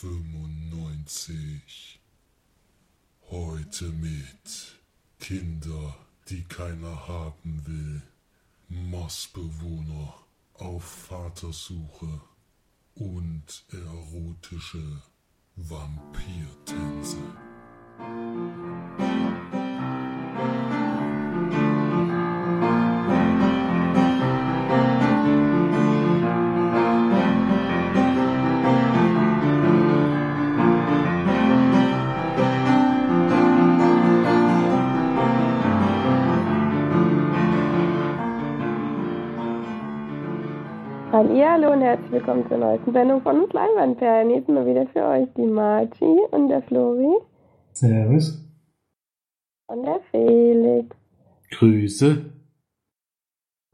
95. 0.00 2.00
Heute 3.28 3.90
mit 3.90 4.80
Kinder, 5.18 5.94
die 6.30 6.42
keiner 6.44 7.06
haben 7.06 7.66
will, 7.66 8.00
Marsbewohner 8.68 10.14
auf 10.54 10.84
Vatersuche 10.84 12.22
und 12.94 13.66
erotische 13.72 15.02
Vampirtänze. 15.56 17.18
Hallo 41.42 41.72
und 41.72 41.80
herzlich 41.80 42.12
willkommen 42.12 42.46
zur 42.48 42.58
neuesten 42.58 42.92
Sendung 42.92 43.22
von 43.22 43.42
uns 43.42 43.52
Leinwandperlen. 43.54 44.30
Jetzt 44.30 44.48
mal 44.50 44.66
wieder 44.66 44.86
für 44.88 45.02
euch 45.04 45.26
die 45.38 45.46
Marci 45.46 46.20
und 46.30 46.48
der 46.48 46.60
Flori. 46.62 47.16
Servus. 47.72 48.44
Und 49.66 49.82
der 49.84 50.00
Felix. 50.10 50.94
Grüße. 51.50 52.24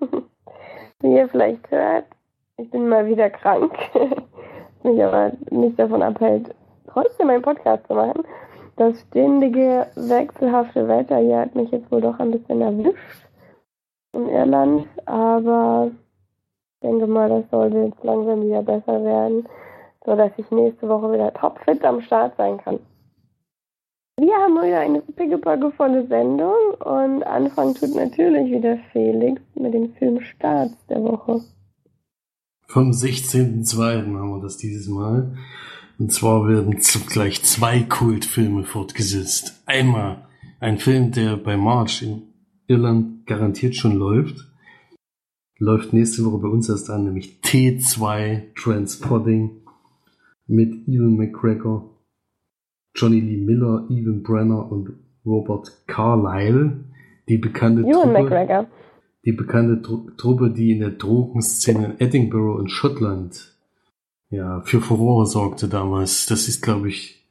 Wie 1.00 1.16
ihr 1.16 1.28
vielleicht 1.28 1.68
hört, 1.70 2.06
ich 2.56 2.70
bin 2.70 2.88
mal 2.88 3.04
wieder 3.06 3.30
krank. 3.30 3.72
mich 4.84 5.02
aber 5.02 5.32
nicht 5.50 5.76
davon 5.78 6.02
abhält, 6.02 6.54
trotzdem 6.86 7.30
einen 7.30 7.42
Podcast 7.42 7.84
zu 7.88 7.94
machen. 7.94 8.22
Das 8.76 9.00
ständige, 9.00 9.88
wechselhafte 9.96 10.86
Wetter 10.86 11.18
hier 11.18 11.40
hat 11.40 11.56
mich 11.56 11.70
jetzt 11.72 11.90
wohl 11.90 12.00
doch 12.00 12.18
ein 12.20 12.30
bisschen 12.30 12.62
erwischt 12.62 13.26
in 14.12 14.28
Irland, 14.28 14.86
aber 15.04 15.90
denke 16.82 17.06
mal, 17.06 17.28
das 17.28 17.44
sollte 17.50 17.78
jetzt 17.78 18.02
langsam 18.04 18.42
wieder 18.42 18.62
besser 18.62 19.02
werden, 19.04 19.46
sodass 20.04 20.32
ich 20.36 20.50
nächste 20.50 20.88
Woche 20.88 21.12
wieder 21.12 21.32
topfit 21.34 21.84
am 21.84 22.00
Start 22.00 22.36
sein 22.36 22.58
kann. 22.58 22.78
Wir 24.18 24.34
haben 24.34 24.54
wieder 24.54 24.80
eine 24.80 25.02
pickepackevolle 25.02 26.06
Sendung 26.06 26.54
und 26.80 27.22
Anfang 27.22 27.74
tut 27.74 27.94
natürlich 27.94 28.50
wieder 28.50 28.78
Felix 28.90 29.42
mit 29.54 29.74
den 29.74 29.92
Filmstarts 29.94 30.74
der 30.88 31.02
Woche. 31.02 31.42
Vom 32.66 32.90
16.02. 32.90 33.78
haben 33.78 34.30
wir 34.30 34.40
das 34.40 34.56
dieses 34.56 34.88
Mal. 34.88 35.36
Und 35.98 36.12
zwar 36.12 36.48
werden 36.48 36.78
gleich 37.08 37.42
zwei 37.42 37.80
Kultfilme 37.80 38.64
fortgesetzt. 38.64 39.62
Einmal 39.66 40.26
ein 40.60 40.78
Film, 40.78 41.12
der 41.12 41.36
bei 41.36 41.56
March 41.56 42.02
in 42.02 42.22
Irland 42.66 43.26
garantiert 43.26 43.76
schon 43.76 43.96
läuft 43.96 44.45
läuft 45.58 45.92
nächste 45.92 46.24
Woche 46.24 46.38
bei 46.38 46.48
uns 46.48 46.68
erst 46.68 46.90
an, 46.90 47.04
nämlich 47.04 47.40
T2 47.42 48.54
Transporting 48.54 49.62
mit 50.46 50.86
Ewan 50.86 51.16
McGregor, 51.16 51.90
Johnny 52.94 53.20
Lee 53.20 53.38
Miller, 53.38 53.86
Evan 53.90 54.22
Brenner 54.22 54.70
und 54.70 54.92
Robert 55.24 55.82
Carlyle. 55.86 56.84
Die 57.28 57.38
bekannte 57.38 57.82
Ewan 57.82 57.92
Truppe, 57.92 58.22
McGregor. 58.22 58.66
die 59.24 59.32
bekannte 59.32 59.82
Tru 59.82 60.10
Truppe, 60.16 60.50
die 60.50 60.72
in 60.72 60.80
der 60.80 60.90
Drogenszene 60.90 61.86
in 61.86 62.00
Edinburgh 62.00 62.58
und 62.58 62.70
Schottland 62.70 63.52
ja, 64.30 64.60
für 64.62 64.80
Furore 64.80 65.26
sorgte 65.26 65.68
damals. 65.68 66.26
Das 66.26 66.48
ist, 66.48 66.62
glaube 66.62 66.88
ich, 66.88 67.24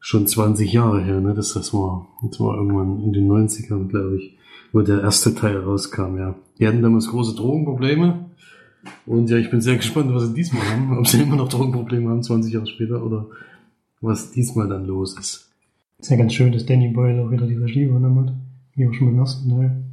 schon 0.00 0.26
20 0.26 0.70
Jahre 0.72 1.02
her, 1.02 1.20
ne, 1.20 1.34
dass 1.34 1.54
das 1.54 1.72
war. 1.72 2.08
Das 2.22 2.38
war 2.40 2.56
irgendwann 2.56 3.02
in 3.02 3.12
den 3.12 3.30
90ern, 3.30 3.88
glaube 3.88 4.18
ich 4.18 4.38
wo 4.74 4.82
der 4.82 5.02
erste 5.02 5.34
Teil 5.34 5.58
rauskam, 5.58 6.18
ja. 6.18 6.34
Die 6.58 6.66
hatten 6.66 6.82
damals 6.82 7.08
große 7.08 7.36
Drogenprobleme. 7.36 8.26
Und 9.06 9.30
ja, 9.30 9.38
ich 9.38 9.48
bin 9.48 9.60
sehr 9.60 9.76
gespannt, 9.76 10.12
was 10.12 10.26
sie 10.26 10.34
diesmal 10.34 10.68
haben. 10.68 10.98
Ob 10.98 11.06
sie 11.06 11.22
immer 11.22 11.36
noch 11.36 11.48
Drogenprobleme 11.48 12.10
haben, 12.10 12.22
20 12.22 12.52
Jahre 12.52 12.66
später, 12.66 13.02
oder 13.06 13.28
was 14.00 14.32
diesmal 14.32 14.68
dann 14.68 14.84
los 14.84 15.16
ist. 15.16 15.48
Ist 15.98 16.10
ja 16.10 16.16
ganz 16.16 16.34
schön, 16.34 16.52
dass 16.52 16.66
Danny 16.66 16.88
Boyle 16.88 17.22
auch 17.24 17.30
wieder 17.30 17.46
die 17.46 17.54
Regie 17.54 17.84
übernommen 17.84 18.26
hat. 18.26 18.34
Wie 18.74 18.88
auch 18.88 18.92
schon 18.92 19.06
beim 19.06 19.20
ersten 19.20 19.48
Teil. 19.48 19.84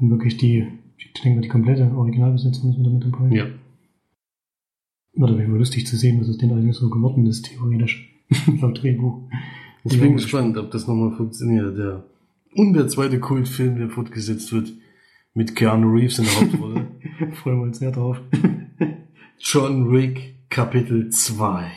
Und 0.00 0.10
wirklich 0.10 0.36
die, 0.36 0.66
ich 0.98 1.12
denke 1.22 1.36
mal, 1.36 1.42
die 1.42 1.48
komplette 1.48 1.88
Originalbesetzung 1.96 2.72
ist 2.72 2.80
wieder 2.80 2.90
mit 2.90 3.04
dabei. 3.04 3.34
Ja. 3.34 3.46
War 5.14 5.28
doch 5.28 5.38
immer 5.38 5.58
lustig 5.58 5.86
zu 5.86 5.96
sehen, 5.96 6.20
was 6.20 6.28
aus 6.28 6.38
denen 6.38 6.58
eigentlich 6.58 6.76
so 6.76 6.90
geworden 6.90 7.24
ist, 7.26 7.46
theoretisch. 7.46 8.12
Laut 8.60 8.82
Drehbuch. 8.82 9.22
Ich 9.84 10.00
bin 10.00 10.14
gespannt, 10.14 10.58
ob 10.58 10.72
das 10.72 10.88
nochmal 10.88 11.12
funktioniert, 11.12 11.78
ja. 11.78 12.02
Und 12.54 12.74
der 12.74 12.88
zweite 12.88 13.20
Kultfilm, 13.20 13.76
der 13.76 13.90
fortgesetzt 13.90 14.52
wird, 14.52 14.72
mit 15.34 15.54
Keanu 15.54 15.92
Reeves 15.92 16.18
in 16.18 16.24
der 16.24 16.40
Hauptrolle. 16.40 16.86
Freuen 17.42 17.58
wir 17.58 17.62
uns 17.64 17.78
sehr 17.78 17.92
drauf. 17.92 18.20
John 19.38 19.92
Wick 19.92 20.34
Kapitel 20.48 21.10
2. 21.10 21.70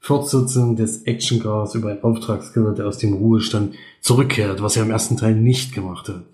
Fortsetzung 0.00 0.76
des 0.76 1.04
Actioncars 1.04 1.74
über 1.74 1.90
einen 1.90 2.02
Auftragskiller, 2.02 2.72
der 2.72 2.86
aus 2.86 2.98
dem 2.98 3.14
Ruhestand 3.14 3.74
zurückkehrt, 4.00 4.62
was 4.62 4.76
er 4.76 4.84
im 4.84 4.90
ersten 4.90 5.16
Teil 5.16 5.34
nicht 5.34 5.74
gemacht 5.74 6.08
hat. 6.08 6.24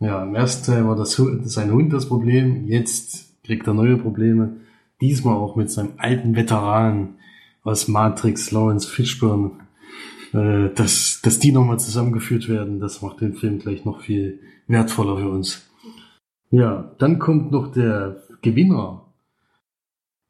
Ja, 0.00 0.22
im 0.22 0.34
ersten 0.34 0.66
Teil 0.66 0.86
war 0.86 0.94
das, 0.94 1.20
sein 1.44 1.72
Hund 1.72 1.92
das 1.92 2.06
Problem, 2.06 2.68
jetzt 2.68 3.42
kriegt 3.42 3.66
er 3.66 3.74
neue 3.74 3.96
Probleme. 3.96 4.58
Diesmal 5.00 5.34
auch 5.34 5.56
mit 5.56 5.70
seinem 5.70 5.92
alten 5.96 6.36
Veteran 6.36 7.14
aus 7.62 7.88
Matrix, 7.88 8.50
Lawrence 8.50 8.88
Fishburne. 8.88 9.52
Äh, 10.32 10.68
dass, 10.74 11.17
dass 11.28 11.38
die 11.38 11.52
nochmal 11.52 11.78
zusammengeführt 11.78 12.48
werden, 12.48 12.80
das 12.80 13.02
macht 13.02 13.20
den 13.20 13.34
Film 13.34 13.58
gleich 13.58 13.84
noch 13.84 14.00
viel 14.00 14.40
wertvoller 14.66 15.18
für 15.18 15.28
uns. 15.28 15.70
Ja, 16.50 16.94
dann 16.98 17.18
kommt 17.18 17.52
noch 17.52 17.70
der 17.70 18.22
Gewinner 18.40 19.12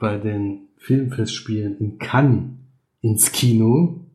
bei 0.00 0.16
den 0.16 0.62
Filmfestspielen 0.76 1.78
in 1.78 1.98
Cannes 2.00 2.50
ins 3.00 3.30
Kino. 3.30 4.06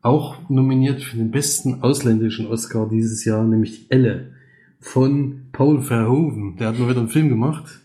Auch 0.00 0.48
nominiert 0.48 1.02
für 1.02 1.18
den 1.18 1.30
besten 1.30 1.82
ausländischen 1.82 2.46
Oscar 2.46 2.88
dieses 2.88 3.26
Jahr, 3.26 3.44
nämlich 3.44 3.88
Elle 3.90 4.32
von 4.80 5.48
Paul 5.52 5.82
Verhoeven. 5.82 6.56
Der 6.56 6.68
hat 6.68 6.78
mal 6.78 6.88
wieder 6.88 7.00
einen 7.00 7.10
Film 7.10 7.28
gemacht. 7.28 7.82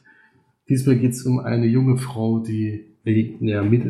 Diesmal 0.70 0.96
geht 0.96 1.12
es 1.12 1.26
um 1.26 1.40
eine 1.40 1.66
junge 1.66 1.98
Frau, 1.98 2.40
die 2.40 2.86
ja, 3.04 3.62
mit, 3.62 3.84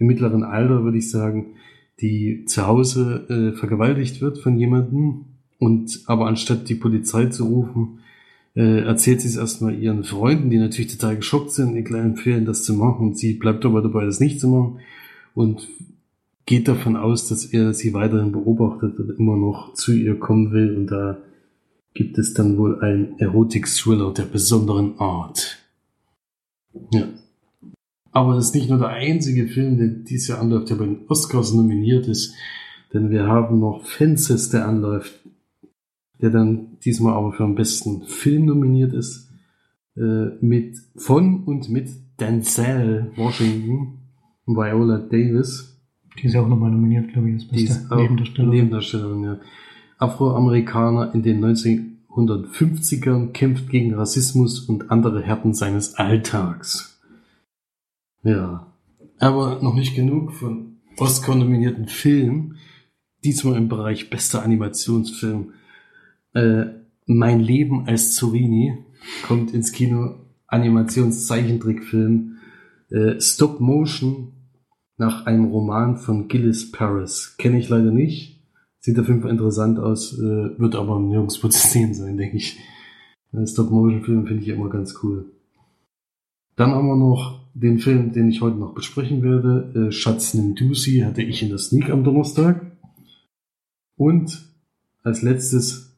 im 0.00 0.06
mittleren 0.08 0.42
Alter, 0.42 0.82
würde 0.82 0.98
ich 0.98 1.12
sagen, 1.12 1.54
die 2.00 2.44
zu 2.46 2.66
Hause 2.66 3.26
äh, 3.28 3.56
vergewaltigt 3.56 4.20
wird 4.20 4.38
von 4.38 4.58
jemandem 4.58 5.26
und 5.58 6.02
aber 6.06 6.26
anstatt 6.26 6.68
die 6.68 6.74
Polizei 6.74 7.26
zu 7.26 7.44
rufen, 7.44 8.00
äh, 8.56 8.80
erzählt 8.80 9.20
sie 9.20 9.28
es 9.28 9.36
erstmal 9.36 9.80
ihren 9.80 10.04
Freunden, 10.04 10.50
die 10.50 10.58
natürlich 10.58 10.96
total 10.96 11.16
geschockt 11.16 11.52
sind, 11.52 11.76
ihr 11.76 11.84
kleinen 11.84 12.12
empfehlen, 12.12 12.46
das 12.46 12.64
zu 12.64 12.74
machen. 12.74 13.08
Und 13.08 13.18
sie 13.18 13.34
bleibt 13.34 13.64
aber 13.64 13.82
dabei, 13.82 14.04
das 14.04 14.20
nicht 14.20 14.40
zu 14.40 14.48
machen 14.48 14.80
und 15.34 15.68
geht 16.46 16.66
davon 16.66 16.96
aus, 16.96 17.28
dass 17.28 17.44
er 17.44 17.74
sie 17.74 17.94
weiterhin 17.94 18.32
beobachtet 18.32 18.98
und 18.98 19.10
immer 19.18 19.36
noch 19.36 19.74
zu 19.74 19.92
ihr 19.92 20.18
kommen 20.18 20.50
will. 20.50 20.76
Und 20.76 20.86
da 20.88 21.18
gibt 21.94 22.18
es 22.18 22.34
dann 22.34 22.56
wohl 22.56 22.80
einen 22.80 23.18
Erotik-Thriller 23.18 24.12
der 24.12 24.24
besonderen 24.24 24.98
Art. 24.98 25.58
Ja. 26.92 27.06
Aber 28.12 28.34
das 28.34 28.46
ist 28.46 28.54
nicht 28.54 28.68
nur 28.68 28.78
der 28.78 28.88
einzige 28.88 29.46
Film, 29.46 29.78
der 29.78 29.88
dieses 29.88 30.28
Jahr 30.28 30.40
anläuft, 30.40 30.70
der 30.70 30.76
bei 30.76 30.84
den 30.84 31.06
Oscars 31.08 31.52
nominiert 31.54 32.08
ist. 32.08 32.34
Denn 32.92 33.10
wir 33.10 33.26
haben 33.26 33.60
noch 33.60 33.84
Fences, 33.84 34.50
der 34.50 34.66
anläuft, 34.66 35.20
der 36.20 36.30
dann 36.30 36.78
diesmal 36.84 37.14
aber 37.14 37.32
für 37.32 37.44
den 37.44 37.54
besten 37.54 38.02
Film 38.02 38.46
nominiert 38.46 38.92
ist. 38.92 39.30
Äh, 39.96 40.36
mit, 40.40 40.76
von 40.96 41.44
und 41.44 41.68
mit 41.68 41.90
Denzel 42.18 43.12
Washington 43.16 43.98
und 44.44 44.56
Viola 44.56 44.98
Davis. 44.98 45.80
Die 46.18 46.26
ist 46.26 46.34
ja 46.34 46.42
auch 46.42 46.48
nochmal 46.48 46.70
nominiert, 46.70 47.12
glaube 47.12 47.30
ich, 47.30 47.34
als 47.34 47.48
beste 47.48 47.96
Nebendarstellerin. 47.96 48.50
Nebendarstellerin, 48.50 49.24
ja. 49.24 49.40
Afroamerikaner 49.98 51.14
in 51.14 51.22
den 51.22 51.44
1950ern 51.44 53.32
kämpft 53.32 53.68
gegen 53.68 53.94
Rassismus 53.94 54.60
und 54.60 54.90
andere 54.90 55.22
Härten 55.22 55.54
seines 55.54 55.94
Alltags. 55.94 56.89
Ja. 58.22 58.72
Aber 59.18 59.60
noch 59.62 59.74
nicht 59.74 59.94
genug 59.94 60.32
von 60.32 60.78
Oscar-nominierten 60.98 61.86
Filmen. 61.86 62.56
Diesmal 63.24 63.56
im 63.56 63.68
Bereich 63.68 64.10
bester 64.10 64.42
Animationsfilm. 64.42 65.52
Äh, 66.34 66.66
mein 67.06 67.40
Leben 67.40 67.86
als 67.86 68.14
Zorini 68.14 68.78
kommt 69.26 69.52
ins 69.52 69.72
Kino. 69.72 70.16
Animationszeichentrickfilm. 70.46 72.38
Äh, 72.90 73.20
Stop 73.20 73.60
Motion 73.60 74.32
nach 74.96 75.26
einem 75.26 75.46
Roman 75.46 75.96
von 75.96 76.28
Gillis 76.28 76.72
Paris. 76.72 77.36
Kenne 77.38 77.58
ich 77.58 77.68
leider 77.68 77.90
nicht. 77.90 78.40
Sieht 78.80 78.98
auf 78.98 79.08
jeden 79.08 79.20
Fall 79.20 79.30
interessant 79.30 79.78
aus, 79.78 80.18
äh, 80.18 80.58
wird 80.58 80.74
aber 80.74 80.98
nirgendwo 80.98 81.48
zu 81.48 81.68
sehen 81.68 81.94
sein, 81.94 82.16
denke 82.16 82.38
ich. 82.38 82.58
Äh, 83.32 83.46
Stop-Motion-Filme 83.46 84.26
finde 84.26 84.42
ich 84.42 84.48
immer 84.48 84.68
ganz 84.68 84.98
cool. 85.02 85.32
Dann 86.56 86.70
haben 86.70 86.88
wir 86.88 86.96
noch 86.96 87.39
den 87.54 87.78
Film, 87.78 88.12
den 88.12 88.28
ich 88.28 88.40
heute 88.40 88.56
noch 88.56 88.74
besprechen 88.74 89.22
werde. 89.22 89.88
Äh, 89.88 89.92
Schatz 89.92 90.34
nimm 90.34 90.54
Dusi 90.54 91.00
hatte 91.00 91.22
ich 91.22 91.42
in 91.42 91.48
der 91.48 91.58
Sneak 91.58 91.90
am 91.90 92.04
Donnerstag. 92.04 92.76
Und 93.96 94.48
als 95.02 95.22
letztes 95.22 95.96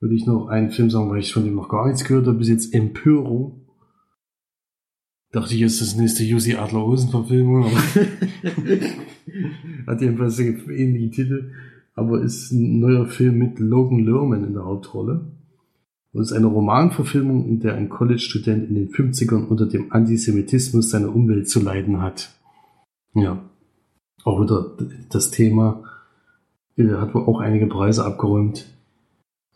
würde 0.00 0.14
ich 0.14 0.26
noch 0.26 0.48
einen 0.48 0.70
Film 0.70 0.90
sagen, 0.90 1.10
weil 1.10 1.20
ich 1.20 1.32
von 1.32 1.44
dem 1.44 1.54
noch 1.54 1.68
gar 1.68 1.86
nichts 1.86 2.04
gehört 2.04 2.26
habe, 2.26 2.38
bis 2.38 2.48
jetzt 2.48 2.74
Empörung. 2.74 3.66
Dachte 5.32 5.54
ich, 5.54 5.62
ist 5.62 5.80
das 5.80 5.94
nächste 5.94 6.24
Jussi 6.24 6.54
Adler 6.54 6.84
Hosen 6.84 7.10
Verfilmung, 7.10 7.66
aber 7.66 7.76
hat 9.86 10.00
jedenfalls 10.00 10.40
ähnliche 10.40 11.10
Titel, 11.10 11.52
aber 11.94 12.20
ist 12.20 12.50
ein 12.50 12.80
neuer 12.80 13.06
Film 13.06 13.38
mit 13.38 13.60
Logan 13.60 14.04
Lerman 14.04 14.44
in 14.44 14.54
der 14.54 14.64
Hauptrolle. 14.64 15.30
Und 16.12 16.22
ist 16.22 16.32
eine 16.32 16.46
Romanverfilmung, 16.46 17.46
in 17.46 17.60
der 17.60 17.74
ein 17.74 17.88
College-Student 17.88 18.68
in 18.68 18.74
den 18.74 18.90
50ern 18.90 19.46
unter 19.46 19.66
dem 19.66 19.92
Antisemitismus 19.92 20.90
seiner 20.90 21.14
Umwelt 21.14 21.48
zu 21.48 21.60
leiden 21.60 22.02
hat. 22.02 22.34
Ja. 23.14 23.40
Auch 24.24 24.42
wieder 24.42 24.76
das 25.10 25.30
Thema, 25.30 25.84
äh, 26.76 26.88
hat 26.94 27.14
wohl 27.14 27.22
auch 27.22 27.40
einige 27.40 27.66
Preise 27.66 28.04
abgeräumt, 28.04 28.66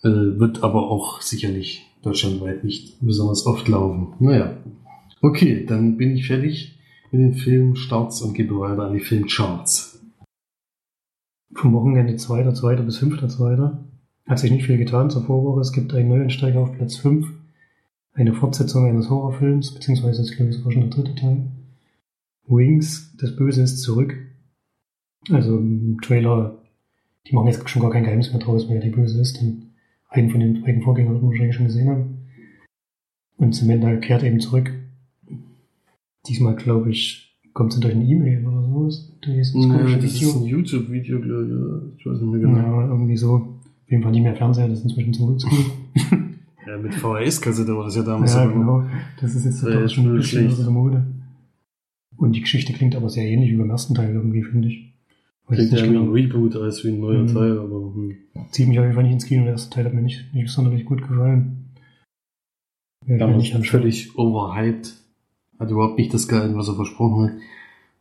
äh, 0.03 0.09
wird 0.09 0.63
aber 0.63 0.91
auch 0.91 1.21
sicherlich 1.21 1.91
deutschlandweit 2.03 2.65
nicht 2.65 2.99
besonders 3.01 3.47
oft 3.47 3.67
laufen. 3.69 4.15
Naja. 4.21 4.57
Okay, 5.23 5.65
dann 5.67 5.97
bin 5.97 6.13
ich 6.13 6.27
fertig 6.27 6.79
mit 7.11 7.21
den 7.21 7.35
Filmstarts 7.35 8.23
und 8.23 8.35
gebe 8.35 8.59
weiter 8.59 8.85
an 8.85 8.93
die 8.93 9.01
Filmcharts. 9.01 10.03
Vom 11.55 11.73
Wochenende 11.73 12.15
2.2. 12.15 12.83
bis 12.83 13.01
5.2. 13.01 13.84
Hat 14.27 14.39
sich 14.39 14.51
nicht 14.51 14.67
viel 14.67 14.79
getan 14.79 15.11
zur 15.11 15.25
Vorwoche. 15.25 15.61
Es 15.61 15.73
gibt 15.73 15.93
einen 15.93 16.09
Neuansteiger 16.09 16.61
auf 16.61 16.73
Platz 16.73 16.97
5. 16.97 17.27
Eine 18.15 18.33
Fortsetzung 18.33 18.87
eines 18.87 19.11
Horrorfilms, 19.11 19.75
beziehungsweise 19.75 20.23
ist, 20.23 20.37
glaube 20.37 20.51
ich, 20.51 20.57
sogar 20.57 20.73
schon 20.73 20.83
der 20.83 20.91
dritte 20.91 21.15
Teil. 21.15 21.47
Wings, 22.47 23.15
das 23.19 23.37
Böse 23.37 23.63
ist 23.63 23.83
zurück. 23.83 24.17
Also 25.31 25.59
im 25.59 25.99
Trailer, 26.01 26.59
die 27.27 27.35
machen 27.35 27.49
jetzt 27.49 27.69
schon 27.69 27.83
gar 27.83 27.91
kein 27.91 28.05
Geheimnis 28.05 28.31
mehr 28.31 28.41
draus, 28.41 28.69
wer 28.69 28.81
die 28.81 28.91
Böse 28.91 29.21
ist, 29.21 29.41
denn 29.41 29.71
einen 30.09 30.31
von 30.31 30.41
den 30.41 30.63
beiden 30.63 30.83
Vorgängern 30.83 31.15
man 31.15 31.31
wahrscheinlich 31.31 31.57
schon 31.57 31.67
gesehen 31.67 31.89
haben. 31.89 32.19
Und 33.37 33.55
Samantha 33.55 33.97
kehrt 33.97 34.23
eben 34.23 34.41
zurück. 34.41 34.73
Diesmal, 36.29 36.55
glaube 36.55 36.91
ich, 36.91 37.37
kommt 37.53 37.73
sie 37.73 37.81
durch 37.81 37.95
eine 37.95 38.05
E-Mail 38.05 38.47
oder 38.47 38.63
sowas. 38.63 39.13
Das 39.23 39.37
ist, 39.37 39.55
nee, 39.55 39.97
das 39.97 40.05
ist 40.05 40.37
ein 40.37 40.45
YouTube-Video, 40.45 41.21
glaube 41.21 41.91
ich. 41.93 42.01
Ich 42.01 42.07
weiß 42.07 42.21
nicht 42.21 42.31
mehr 42.31 42.41
genau. 42.41 42.57
Ja, 42.59 42.89
irgendwie 42.89 43.17
so. 43.17 43.54
Jeden 43.95 44.03
Fall 44.03 44.11
nicht 44.11 44.25
mehr 44.25 44.35
Fernseher, 44.35 44.67
das 44.67 44.81
ist 44.81 44.87
inzwischen 44.87 45.15
zu 45.15 45.25
oldschool. 45.29 45.67
ja, 46.67 46.77
mit 46.79 46.95
VHS-Kassette 46.95 47.77
war 47.77 47.85
das 47.85 47.95
ja 47.95 48.03
damals. 48.03 48.35
Ja, 48.35 48.45
genau. 48.45 48.83
Das 49.21 49.37
ist 49.37 49.45
jetzt 49.45 49.63
ja, 49.63 49.89
schon 49.89 50.07
ein 50.07 50.17
bisschen 50.17 50.49
aus 50.49 50.59
der 50.59 50.71
Mode. 50.71 51.07
Und 52.17 52.33
die 52.33 52.41
Geschichte 52.41 52.73
klingt 52.73 52.97
aber 52.97 53.09
sehr 53.09 53.25
ähnlich 53.25 53.53
wie 53.53 53.57
beim 53.57 53.71
ersten 53.71 53.95
Teil 53.95 54.13
irgendwie, 54.13 54.43
finde 54.43 54.67
ich. 54.67 54.93
Klingt 55.47 55.71
ja 55.71 55.85
wie 55.85 55.97
ein 55.97 56.11
Reboot 56.11 56.57
als 56.57 56.83
wie 56.83 56.89
ein 56.89 56.99
neuer 56.99 57.23
mhm. 57.23 57.35
Teil, 57.35 57.59
aber. 57.59 57.95
Hm. 57.95 58.17
Zieht 58.51 58.67
mich 58.67 58.81
auf 58.81 58.85
jeden 58.85 58.97
Fall 58.97 59.05
nicht 59.05 59.13
ins 59.13 59.27
Kino. 59.27 59.45
Der 59.45 59.53
erste 59.53 59.71
Teil 59.71 59.85
hat 59.85 59.95
mir 59.95 60.03
nicht, 60.03 60.35
nicht 60.35 60.49
sonderlich 60.49 60.85
gut 60.85 61.03
gefallen. 61.07 61.67
Ja, 63.07 63.19
Damals 63.19 63.49
völlig 63.69 64.19
overhyped. 64.19 64.93
Hat 65.61 65.71
überhaupt 65.71 65.99
nicht 65.99 66.13
das 66.13 66.27
gehalten, 66.27 66.57
was 66.57 66.67
er 66.67 66.75
versprochen 66.75 67.27
hat. 67.27 67.33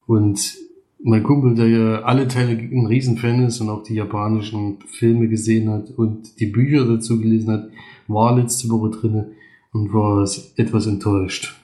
Und 0.08 0.58
mein 1.04 1.24
Kumpel, 1.24 1.54
der 1.54 1.68
ja 1.68 2.02
alle 2.04 2.28
Teile 2.28 2.58
ein 2.58 2.86
Riesenfan 2.86 3.46
ist 3.46 3.60
und 3.60 3.70
auch 3.70 3.84
die 3.84 3.96
japanischen 3.96 4.80
Filme 4.88 5.28
gesehen 5.28 5.70
hat 5.70 5.92
und 5.92 6.40
die 6.40 6.46
Bücher 6.46 6.86
dazu 6.86 7.20
gelesen 7.20 7.52
hat, 7.52 7.70
war 8.08 8.38
letzte 8.38 8.70
Woche 8.70 8.90
drinne 8.90 9.32
und 9.74 9.94
war 9.94 10.28
etwas 10.56 10.88
enttäuscht. 10.88 11.60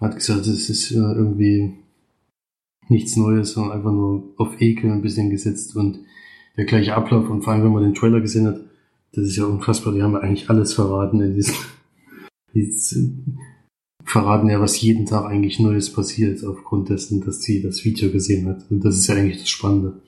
Hat 0.00 0.14
gesagt, 0.14 0.46
es 0.46 0.70
ist 0.70 0.90
ja 0.90 1.12
irgendwie 1.12 1.74
nichts 2.88 3.16
Neues, 3.16 3.52
sondern 3.52 3.76
einfach 3.76 3.92
nur 3.92 4.22
auf 4.36 4.60
Ekel 4.60 4.92
ein 4.92 5.02
bisschen 5.02 5.30
gesetzt 5.30 5.74
und 5.74 5.98
der 6.56 6.64
gleiche 6.64 6.94
Ablauf 6.94 7.28
und 7.28 7.42
vor 7.42 7.52
allem, 7.52 7.64
wenn 7.64 7.72
man 7.72 7.82
den 7.82 7.94
Trailer 7.94 8.20
gesehen 8.20 8.46
hat, 8.46 8.60
das 9.12 9.26
ist 9.26 9.36
ja 9.36 9.46
unfassbar, 9.46 9.92
die 9.92 10.02
haben 10.02 10.12
ja 10.12 10.20
eigentlich 10.20 10.48
alles 10.48 10.74
verraten 10.74 11.20
in 11.20 11.34
diesem, 11.34 11.54
verraten 14.08 14.48
ja, 14.48 14.60
was 14.60 14.80
jeden 14.80 15.06
Tag 15.06 15.26
eigentlich 15.26 15.60
Neues 15.60 15.92
passiert, 15.92 16.42
aufgrund 16.44 16.88
dessen, 16.88 17.20
dass 17.20 17.42
sie 17.42 17.62
das 17.62 17.84
Video 17.84 18.10
gesehen 18.10 18.48
hat. 18.48 18.70
Und 18.70 18.84
das 18.84 18.96
ist 18.96 19.06
ja 19.06 19.14
eigentlich 19.14 19.38
das 19.38 19.50
Spannende. 19.50 20.00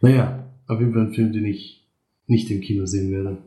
Naja, 0.00 0.50
auf 0.66 0.80
jeden 0.80 0.92
Fall 0.92 1.06
ein 1.06 1.12
Film, 1.12 1.32
den 1.32 1.44
ich 1.44 1.86
nicht 2.26 2.50
im 2.50 2.60
Kino 2.60 2.86
sehen 2.86 3.12
werde. 3.12 3.38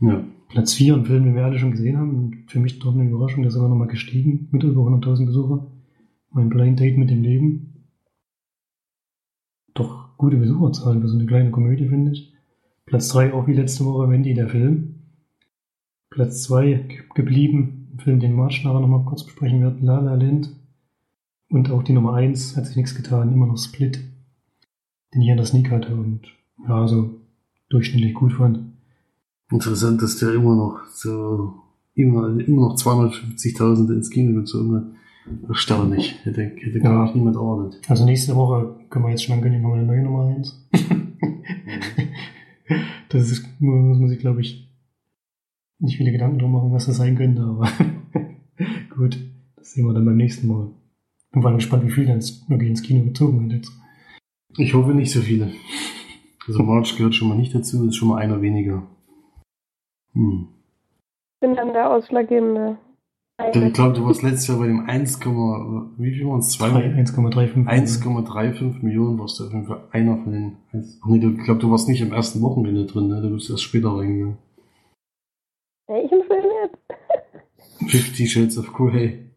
Ja. 0.00 0.24
Platz 0.48 0.74
4, 0.74 0.94
ein 0.94 1.04
Film, 1.06 1.24
den 1.24 1.34
wir 1.34 1.44
alle 1.44 1.58
schon 1.58 1.72
gesehen 1.72 1.96
haben. 1.96 2.44
Für 2.48 2.58
mich 2.58 2.78
doch 2.78 2.94
eine 2.94 3.08
Überraschung, 3.08 3.42
der 3.42 3.50
ist 3.50 3.56
aber 3.56 3.68
nochmal 3.68 3.88
gestiegen 3.88 4.48
mit 4.50 4.62
über 4.62 4.82
100.000 4.82 5.26
Besuchern. 5.26 5.66
Mein 6.30 6.48
Blind 6.48 6.80
Date 6.80 6.98
mit 6.98 7.10
dem 7.10 7.22
Leben. 7.22 7.88
Doch 9.74 10.16
gute 10.16 10.36
Besucherzahlen 10.36 11.00
für 11.00 11.08
so 11.08 11.16
eine 11.16 11.26
kleine 11.26 11.50
Komödie, 11.50 11.88
finde 11.88 12.12
ich. 12.12 12.34
Platz 12.84 13.08
3, 13.08 13.32
auch 13.32 13.46
wie 13.46 13.54
letzte 13.54 13.84
Woche, 13.84 14.08
Wendy, 14.08 14.34
der 14.34 14.48
Film. 14.48 14.94
Platz 16.10 16.42
2 16.42 16.88
geblieben, 17.14 17.77
Film, 18.08 18.20
den 18.20 18.32
March 18.32 18.64
nachher 18.64 18.80
nochmal 18.80 19.04
kurz 19.04 19.22
besprechen 19.22 19.60
wird, 19.60 19.82
La 19.82 20.00
La 20.00 20.14
Land. 20.14 20.48
Und 21.50 21.70
auch 21.70 21.82
die 21.82 21.92
Nummer 21.92 22.14
1 22.14 22.56
hat 22.56 22.64
sich 22.64 22.74
nichts 22.74 22.94
getan, 22.94 23.30
immer 23.30 23.46
noch 23.46 23.58
Split, 23.58 24.00
den 25.12 25.20
ich 25.20 25.30
an 25.30 25.36
der 25.36 25.44
Sneak 25.44 25.70
hatte 25.70 25.94
und 25.94 26.22
ja, 26.66 26.88
so 26.88 27.10
durchschnittlich 27.68 28.14
gut 28.14 28.32
fand. 28.32 28.60
Interessant, 29.50 30.00
dass 30.00 30.16
der 30.16 30.32
immer 30.32 30.56
noch 30.56 30.86
so, 30.90 31.52
immer, 31.92 32.28
immer 32.40 32.68
noch 32.68 32.76
250.000 32.76 33.92
ins 33.92 34.08
Kino 34.08 34.40
gezogen 34.40 34.74
hat. 34.74 34.86
Erstaunlich. 35.46 36.14
Hätte, 36.24 36.44
hätte 36.44 36.80
gar 36.80 37.04
nicht 37.04 37.14
niemand 37.14 37.36
erwartet. 37.36 37.78
Also 37.90 38.06
nächste 38.06 38.34
Woche 38.36 38.74
können 38.88 39.04
wir 39.04 39.10
jetzt 39.10 39.24
schon 39.24 39.34
ankündigen, 39.34 39.66
haben 39.66 39.74
wir 39.74 39.80
eine 39.80 39.86
neue 39.86 40.02
Nummer 40.02 40.34
1. 40.34 40.66
das 43.10 43.30
ist, 43.30 43.44
muss 43.60 43.98
man 43.98 44.08
sich, 44.08 44.18
glaube 44.18 44.40
ich, 44.40 44.66
nicht 45.78 45.98
viele 45.98 46.12
Gedanken 46.12 46.38
drum 46.38 46.52
machen, 46.52 46.72
was 46.72 46.86
das 46.86 46.96
sein 46.96 47.16
könnte, 47.16 47.42
aber 47.42 47.68
sehen 49.72 49.86
wir 49.86 49.94
dann 49.94 50.04
beim 50.04 50.16
nächsten 50.16 50.48
Mal. 50.48 50.70
Ich 51.34 51.40
bin 51.40 51.54
gespannt, 51.54 51.84
wie 51.84 51.90
viele 51.90 52.14
jetzt 52.14 52.48
wirklich 52.48 52.70
ins 52.70 52.82
Kino 52.82 53.04
gezogen 53.04 53.44
hat 53.44 53.52
jetzt. 53.52 53.72
Ich 54.56 54.74
hoffe 54.74 54.94
nicht 54.94 55.12
so 55.12 55.20
viele. 55.20 55.52
Also 56.46 56.62
March 56.62 56.96
gehört 56.96 57.14
schon 57.14 57.28
mal 57.28 57.36
nicht 57.36 57.54
dazu, 57.54 57.86
ist 57.86 57.96
schon 57.96 58.08
mal 58.08 58.16
einer 58.16 58.40
weniger. 58.40 58.82
Hm. 60.14 60.48
Ich 61.34 61.40
bin 61.40 61.54
dann 61.54 61.72
der 61.72 61.90
Ausschlaggebende. 61.90 62.78
Ich 63.40 63.72
glaube, 63.72 63.94
du 63.94 64.04
warst 64.04 64.22
letztes 64.22 64.48
Jahr 64.48 64.58
bei 64.58 64.66
dem 64.66 64.80
1, 64.80 65.20
wie 65.20 66.12
viel 66.12 66.26
waren 66.26 66.40
es? 66.40 66.58
1,35 66.58 67.66
1,35 67.66 68.82
Millionen 68.82 69.18
warst 69.20 69.38
du 69.38 69.46
auf 69.46 69.52
jeden 69.52 69.66
Fall 69.66 69.84
einer 69.92 70.16
von 70.16 70.32
den. 70.32 70.56
Nee, 70.72 71.24
ich 71.24 71.44
glaube, 71.44 71.60
du 71.60 71.70
warst 71.70 71.88
nicht 71.88 72.00
im 72.00 72.12
ersten 72.12 72.40
Wochenende 72.42 72.86
drin, 72.86 73.06
ne? 73.06 73.22
du 73.22 73.30
bist 73.30 73.48
erst 73.48 73.62
später 73.62 73.90
reingegangen. 73.90 74.38
Welchen 75.86 76.22
Film 76.24 76.46
jetzt? 76.64 77.90
Fifty 77.92 78.26
Shades 78.26 78.58
of 78.58 78.72
Grey. 78.72 79.27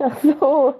Ach 0.00 0.18
so. 0.22 0.74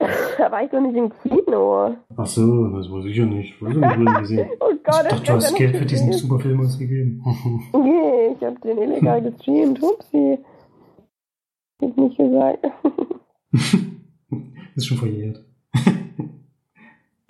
Da 0.38 0.52
war 0.52 0.62
ich 0.62 0.70
doch 0.70 0.80
nicht 0.80 0.96
im 0.96 1.10
Kino. 1.22 1.96
Ach 2.16 2.26
so, 2.26 2.68
das 2.68 2.88
weiß 2.88 3.04
ich 3.06 3.16
ja 3.16 3.26
nicht. 3.26 3.54
Ich 3.54 3.62
weiß 3.62 3.74
nicht, 3.74 4.18
gesehen. 4.20 4.48
oh 4.60 4.72
Gott, 4.84 5.02
ich 5.02 5.08
dachte, 5.08 5.22
du 5.24 5.32
hast 5.32 5.56
Geld 5.56 5.76
für 5.76 5.86
diesen 5.86 6.12
super 6.12 6.38
Film 6.38 6.60
ausgegeben. 6.60 7.20
nee, 7.72 8.36
ich 8.36 8.44
hab 8.44 8.60
den 8.62 8.78
illegal 8.78 9.22
gestreamt. 9.22 9.80
Hupsi. 9.80 10.38
Hab 11.82 11.90
ich 11.90 11.96
nicht 11.96 12.16
gesagt. 12.16 12.64
ist 14.76 14.86
schon 14.86 14.98
verjährt. 14.98 15.44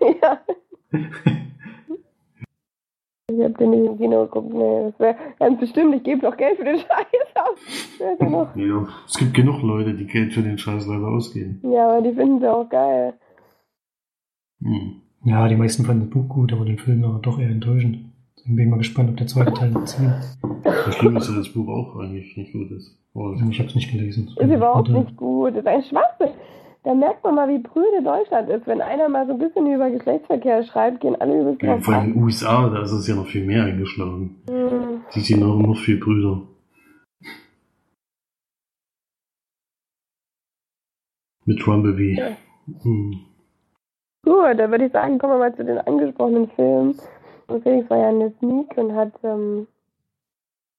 ja. 0.00 0.40
Ich 3.38 3.45
hab 3.45 3.57
den 3.57 3.71
nicht 3.71 3.87
im 3.87 3.97
Kino 3.99 4.23
geguckt. 4.23 4.52
Nee, 4.52 4.90
das 4.90 4.99
wäre 4.99 5.14
ganz 5.38 5.61
bestimmt. 5.61 5.95
Ich 5.95 6.02
gebe 6.02 6.23
doch 6.23 6.37
Geld 6.37 6.59
für 6.59 6.64
den 6.64 6.78
Scheiß 6.78 6.87
aus. 7.37 7.59
Ja, 8.57 8.88
es 9.07 9.16
gibt 9.16 9.35
genug 9.35 9.62
Leute, 9.62 9.95
die 9.95 10.07
Geld 10.07 10.33
für 10.33 10.42
den 10.42 10.59
Scheiß 10.59 10.88
leider 10.88 11.07
ausgeben. 11.07 11.61
Ja, 11.62 11.88
aber 11.88 12.02
die 12.02 12.12
finden 12.12 12.40
sie 12.40 12.52
auch 12.52 12.68
geil. 12.68 13.14
Hm. 14.61 15.02
Ja, 15.25 15.47
die 15.47 15.54
meisten 15.54 15.85
fanden 15.85 16.07
das 16.07 16.11
Buch 16.11 16.28
gut, 16.28 16.52
aber 16.52 16.64
den 16.64 16.78
Film 16.78 17.02
war 17.02 17.21
doch 17.21 17.38
eher 17.38 17.50
enttäuschend. 17.50 17.99
Deswegen 18.37 18.57
bin 18.57 18.64
ich 18.64 18.71
mal 18.71 18.78
gespannt, 18.78 19.11
ob 19.11 19.16
der 19.16 19.26
zweite 19.28 19.52
Teil 19.52 19.71
noch 19.71 19.85
zieht. 19.85 20.11
Das 20.64 20.97
Schlimme 20.97 21.21
ist, 21.21 21.28
dass 21.28 21.37
das 21.37 21.49
Buch 21.50 21.68
auch 21.68 21.97
eigentlich 22.00 22.37
nicht 22.37 22.52
gut 22.52 22.73
ist. 22.73 22.99
Oh, 23.14 23.35
ich 23.50 23.61
hab's 23.61 23.75
nicht 23.76 23.92
gelesen. 23.92 24.33
Ist 24.37 24.50
überhaupt 24.50 24.88
nicht 24.88 25.16
gut. 25.16 25.52
Das 25.52 25.61
ist 25.61 25.66
ein 25.66 25.83
Schwachsinn 25.85 26.30
da 26.88 26.95
merkt 26.95 27.23
man 27.23 27.35
mal, 27.35 27.50
wie 27.50 27.59
prüde 27.59 28.02
Deutschland 28.02 28.49
ist. 28.49 28.66
Wenn 28.66 28.80
einer 28.80 29.11
mal 29.11 29.26
so 29.26 29.35
ein 29.35 29.38
bisschen 29.38 29.71
über 29.71 29.90
Geschlechtsverkehr 29.90 30.64
schreibt, 30.64 31.02
gehen 31.02 31.21
alle 31.21 31.38
übelst 31.38 31.61
ja, 31.61 31.78
Vor 31.80 31.92
allem 31.92 32.07
in 32.07 32.12
den 32.14 32.23
USA, 32.23 32.71
da 32.71 32.80
ist 32.80 32.92
es 32.92 33.07
ja 33.07 33.14
noch 33.14 33.26
viel 33.26 33.45
mehr 33.45 33.64
eingeschlagen. 33.64 34.42
Mhm. 34.49 35.02
Die 35.14 35.21
sind 35.21 35.42
auch 35.42 35.59
noch 35.59 35.76
viel 35.76 36.00
brüder. 36.00 36.40
Mit 41.45 41.66
Rumblebee. 41.66 42.14
Ja. 42.14 42.28
Hm. 42.83 43.21
Gut, 44.25 44.59
dann 44.59 44.71
würde 44.71 44.87
ich 44.87 44.92
sagen, 44.92 45.18
kommen 45.18 45.35
wir 45.35 45.40
mal 45.40 45.54
zu 45.54 45.66
den 45.66 45.78
angesprochenen 45.80 46.49
Filmen. 46.57 46.99
Und 47.49 47.62
Felix 47.64 47.90
war 47.90 47.99
ja 47.99 48.09
in 48.09 48.21
der 48.21 48.33
Sneak 48.38 48.78
und 48.78 48.95
hat 48.95 49.12
ähm, 49.25 49.66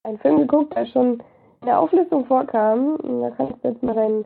einen 0.02 0.18
Film 0.18 0.38
geguckt, 0.38 0.74
der 0.74 0.86
schon 0.86 1.22
in 1.60 1.66
der 1.66 1.78
Auflistung 1.78 2.26
vorkam. 2.26 2.98
Da 3.00 3.30
kannst 3.36 3.62
du 3.62 3.68
jetzt 3.68 3.82
mal 3.84 3.94
deinen 3.94 4.24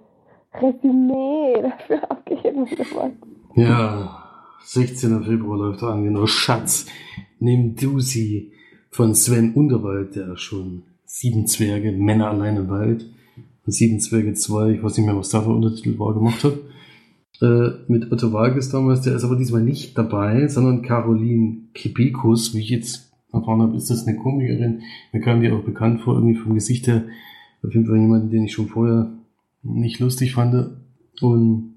Resümee 0.55 1.63
dafür 1.63 2.11
abgegeben 2.11 2.67
gemacht. 2.67 3.13
Ja, 3.55 4.25
16. 4.65 5.25
Februar 5.25 5.59
läuft 5.59 5.83
an, 5.83 6.05
genau. 6.05 6.27
Schatz, 6.27 6.87
nimm 7.39 7.77
du 7.77 8.01
sie 8.01 8.53
von 8.91 9.15
Sven 9.15 9.55
Unterwald, 9.55 10.17
der 10.17 10.37
schon 10.37 10.85
sieben 11.05 11.47
Zwerge, 11.47 11.93
Männer 11.93 12.31
allein 12.31 12.57
im 12.57 12.69
Wald, 12.69 13.11
und 13.67 13.73
sieben 13.73 14.01
Zwerge 14.01 14.35
2, 14.35 14.71
ich 14.73 14.83
weiß 14.83 14.97
nicht 14.99 15.07
mehr, 15.07 15.17
was 15.17 15.31
da 15.31 15.43
für 15.43 15.51
Untertitel 15.51 15.99
war, 15.99 16.15
gemacht 16.15 16.45
hat. 16.45 16.55
Äh, 17.41 17.71
mit 17.89 18.13
Otto 18.13 18.33
Walkes 18.33 18.71
damals, 18.71 19.03
der 19.03 19.17
ist 19.17 19.25
aber 19.25 19.37
diesmal 19.37 19.63
nicht 19.63 19.97
dabei, 19.99 20.49
sondern 20.49 20.83
Caroline 20.83 21.69
Kibikus, 21.75 22.55
wie 22.55 22.61
ich 22.61 22.71
jetzt 22.71 23.13
erfahren 23.33 23.63
habe, 23.63 23.77
ist 23.77 23.91
das 23.91 24.07
eine 24.07 24.17
Komikerin. 24.17 24.83
Mir 25.13 25.21
kam 25.21 25.41
die 25.41 25.51
auch 25.51 25.63
bekannt 25.63 26.03
vor, 26.03 26.15
irgendwie 26.15 26.37
vom 26.37 26.55
Gesicht 26.55 26.87
her. 26.87 27.05
Auf 27.65 27.75
jeden 27.75 27.87
Fall 27.87 27.99
jemand, 27.99 28.33
den 28.33 28.45
ich 28.45 28.53
schon 28.53 28.69
vorher 28.69 29.11
nicht 29.65 29.99
lustig 30.01 30.35
fand. 30.35 30.77
Und 31.21 31.75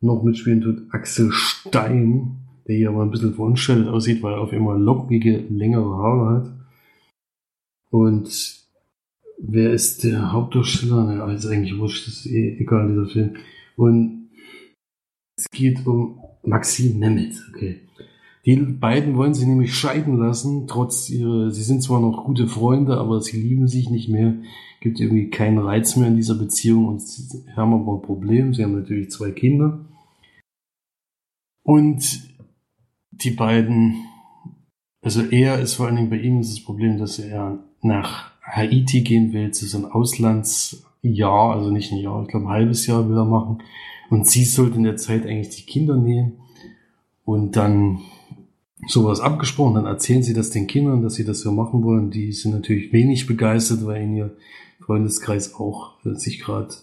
noch 0.00 0.22
mitspielen 0.22 0.60
tut 0.60 0.92
Axel 0.92 1.30
Stein, 1.32 2.38
der 2.66 2.76
hier 2.76 2.90
aber 2.90 3.02
ein 3.02 3.10
bisschen 3.10 3.34
verunstaltet 3.34 3.88
aussieht, 3.88 4.22
weil 4.22 4.34
er 4.34 4.40
auf 4.40 4.52
immer 4.52 4.76
lockige, 4.76 5.38
längere 5.48 5.96
Haare 5.96 6.36
hat. 6.36 6.52
Und 7.90 8.66
wer 9.38 9.72
ist 9.72 10.04
der 10.04 10.32
Hauptdarsteller? 10.32 11.04
Naja, 11.04 11.32
ist 11.32 11.46
eigentlich 11.46 11.78
wurscht, 11.78 12.06
das 12.06 12.14
ist 12.14 12.26
eh 12.26 12.58
egal, 12.58 12.88
dieser 12.88 13.06
Film. 13.06 13.36
Und 13.76 14.30
es 15.36 15.46
geht 15.50 15.86
um 15.86 16.20
Maxim 16.42 16.98
Nemeth, 16.98 17.42
okay. 17.50 17.80
Die 18.46 18.54
beiden 18.54 19.16
wollen 19.16 19.34
sich 19.34 19.46
nämlich 19.46 19.74
scheiden 19.74 20.18
lassen, 20.18 20.68
trotz 20.68 21.10
ihrer, 21.10 21.50
sie 21.50 21.64
sind 21.64 21.82
zwar 21.82 22.00
noch 22.00 22.24
gute 22.24 22.46
Freunde, 22.46 22.96
aber 22.96 23.20
sie 23.20 23.40
lieben 23.40 23.66
sich 23.66 23.90
nicht 23.90 24.08
mehr, 24.08 24.36
gibt 24.80 25.00
irgendwie 25.00 25.30
keinen 25.30 25.58
Reiz 25.58 25.96
mehr 25.96 26.06
in 26.06 26.14
dieser 26.14 26.36
Beziehung 26.36 26.86
und 26.86 27.02
sie 27.02 27.42
haben 27.56 27.74
aber 27.74 27.94
ein 27.94 28.02
Problem, 28.02 28.54
sie 28.54 28.62
haben 28.62 28.78
natürlich 28.78 29.10
zwei 29.10 29.32
Kinder. 29.32 29.84
Und 31.64 32.20
die 33.10 33.32
beiden, 33.32 34.04
also 35.02 35.22
er 35.22 35.58
ist 35.58 35.74
vor 35.74 35.86
allen 35.86 35.96
Dingen 35.96 36.10
bei 36.10 36.20
ihm 36.20 36.38
ist 36.38 36.52
das 36.52 36.64
Problem, 36.64 36.98
dass 36.98 37.18
er 37.18 37.58
nach 37.82 38.30
Haiti 38.42 39.00
gehen 39.00 39.32
will, 39.32 39.50
zu 39.50 39.66
so 39.66 39.78
einem 39.78 39.86
Auslandsjahr, 39.86 41.56
also 41.56 41.72
nicht 41.72 41.90
ein 41.90 41.98
Jahr, 41.98 42.22
ich 42.22 42.28
glaube 42.28 42.46
ein 42.46 42.52
halbes 42.52 42.86
Jahr 42.86 43.08
will 43.08 43.16
er 43.16 43.24
machen. 43.24 43.58
Und 44.08 44.28
sie 44.28 44.44
sollte 44.44 44.76
in 44.76 44.84
der 44.84 44.96
Zeit 44.96 45.26
eigentlich 45.26 45.56
die 45.56 45.66
Kinder 45.66 45.96
nehmen 45.96 46.34
und 47.24 47.56
dann 47.56 48.02
sowas 48.86 49.20
abgesprochen. 49.20 49.74
Dann 49.74 49.86
erzählen 49.86 50.22
sie 50.22 50.34
das 50.34 50.50
den 50.50 50.66
Kindern, 50.66 51.02
dass 51.02 51.14
sie 51.14 51.24
das 51.24 51.40
so 51.40 51.52
machen 51.52 51.82
wollen. 51.82 52.10
Die 52.10 52.32
sind 52.32 52.52
natürlich 52.52 52.92
wenig 52.92 53.26
begeistert, 53.26 53.84
weil 53.86 54.02
in 54.02 54.16
ihr 54.16 54.36
Freundeskreis 54.80 55.54
auch 55.54 55.94
äh, 56.04 56.14
sich 56.14 56.40
gerade 56.40 56.74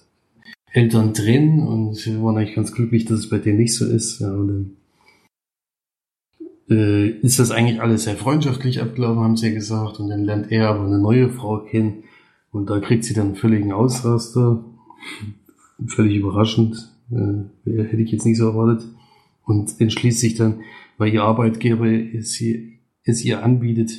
Eltern 0.72 1.14
trennen 1.14 1.68
und 1.68 1.96
sie 1.96 2.22
waren 2.22 2.38
eigentlich 2.38 2.56
ganz 2.56 2.72
glücklich, 2.72 3.06
dass 3.06 3.20
es 3.20 3.30
bei 3.30 3.38
denen 3.38 3.60
nicht 3.60 3.76
so 3.76 3.86
ist. 3.86 4.20
Ja, 4.20 4.32
und 4.32 4.48
dann 4.48 4.72
äh, 6.70 7.10
ist 7.20 7.40
das 7.40 7.52
eigentlich 7.52 7.80
alles 7.80 8.06
sehr 8.06 8.16
freundschaftlich 8.16 8.82
abgelaufen, 8.82 9.24
haben 9.24 9.38
sie 9.38 9.48
ja 9.48 9.54
gesagt. 9.54 10.00
Und 10.00 10.10
dann 10.10 10.24
lernt 10.24 10.52
er 10.52 10.70
aber 10.70 10.86
eine 10.86 11.00
neue 11.00 11.30
Frau 11.30 11.60
kennen 11.60 12.04
und 12.52 12.70
da 12.70 12.80
kriegt 12.80 13.04
sie 13.04 13.14
dann 13.14 13.28
einen 13.28 13.36
völligen 13.36 13.72
Ausraster. 13.72 14.64
Völlig 15.88 16.18
überraschend. 16.18 16.90
Äh, 17.12 17.44
hätte 17.66 18.02
ich 18.02 18.12
jetzt 18.12 18.26
nicht 18.26 18.38
so 18.38 18.48
erwartet. 18.48 18.88
Und 19.46 19.80
entschließt 19.80 20.20
sich 20.20 20.36
dann, 20.36 20.62
weil 20.98 21.14
ihr 21.14 21.24
Arbeitgeber 21.24 21.88
es, 21.88 22.40
ihr, 22.40 22.74
es 23.04 23.24
ihr 23.24 23.44
anbietet, 23.44 23.92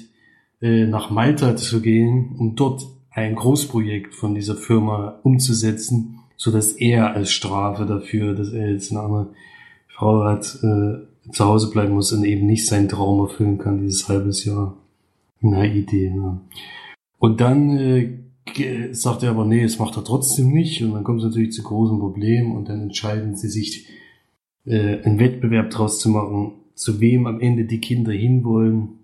äh, 0.60 0.86
nach 0.86 1.10
Malta 1.10 1.56
zu 1.56 1.80
gehen, 1.80 2.34
um 2.38 2.56
dort 2.56 2.86
ein 3.10 3.34
Großprojekt 3.34 4.14
von 4.14 4.34
dieser 4.34 4.56
Firma 4.56 5.20
umzusetzen, 5.22 6.20
so 6.36 6.50
dass 6.50 6.72
er 6.72 7.14
als 7.14 7.30
Strafe 7.32 7.86
dafür, 7.86 8.34
dass 8.34 8.52
er 8.52 8.72
jetzt 8.72 8.90
eine 8.90 9.00
andere 9.00 9.30
Frau 9.88 10.24
hat, 10.24 10.58
äh, 10.62 11.30
zu 11.30 11.44
Hause 11.44 11.70
bleiben 11.70 11.94
muss 11.94 12.12
und 12.12 12.24
eben 12.24 12.46
nicht 12.46 12.66
seinen 12.66 12.88
Traum 12.88 13.20
erfüllen 13.20 13.58
kann, 13.58 13.80
dieses 13.80 14.08
halbes 14.08 14.44
Jahr. 14.44 14.76
Eine 15.42 15.72
Idee. 15.72 16.12
Ja. 16.16 16.40
Und 17.18 17.40
dann 17.40 17.76
äh, 17.76 18.18
sagt 18.92 19.22
er 19.22 19.30
aber, 19.30 19.44
nee, 19.44 19.62
es 19.62 19.78
macht 19.78 19.96
er 19.96 20.04
trotzdem 20.04 20.52
nicht. 20.52 20.82
Und 20.82 20.94
dann 20.94 21.04
kommt 21.04 21.20
es 21.20 21.26
natürlich 21.26 21.52
zu 21.52 21.62
großen 21.62 21.98
Problemen 21.98 22.56
und 22.56 22.68
dann 22.68 22.80
entscheiden 22.80 23.36
sie 23.36 23.48
sich, 23.48 23.86
äh, 24.66 25.02
einen 25.02 25.18
Wettbewerb 25.18 25.70
draus 25.70 26.00
zu 26.00 26.08
machen, 26.08 26.52
zu 26.74 27.00
wem 27.00 27.26
am 27.26 27.40
Ende 27.40 27.64
die 27.64 27.80
Kinder 27.80 28.12
hinwollen. 28.12 29.00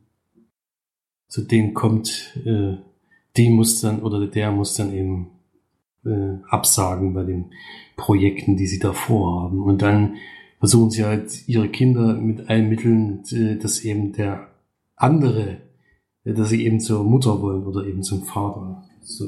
Zu 1.29 1.43
denen 1.43 1.75
kommt, 1.75 2.37
äh, 2.45 2.75
die 3.37 3.51
muss 3.51 3.81
dann 3.81 4.03
oder 4.03 4.27
der 4.27 4.51
muss 4.51 4.75
dann 4.75 4.93
eben 4.93 5.29
äh, 6.05 6.43
absagen 6.49 7.15
bei 7.15 7.25
den 7.25 7.47
Projekten, 7.97 8.57
die 8.57 8.67
sie 8.67 8.79
da 8.79 8.93
vorhaben. 8.93 9.63
Und 9.63 9.83
dann 9.83 10.17
versuchen 10.59 10.91
sie 10.91 11.05
halt 11.05 11.49
ihre 11.49 11.69
Kinder 11.69 12.15
mit 12.15 12.49
allen 12.49 12.69
Mitteln, 12.69 13.23
äh, 13.31 13.57
dass 13.57 13.85
eben 13.85 14.13
der 14.13 14.49
andere, 14.97 15.59
äh, 16.25 16.35
dass 16.35 16.51
sie 16.51 16.65
eben 16.65 16.81
zur 16.81 17.05
Mutter 17.05 17.41
wollen 17.41 17.65
oder 17.65 17.87
eben 17.87 18.03
zum 18.03 18.25
Vater. 18.25 18.85
So, 19.03 19.27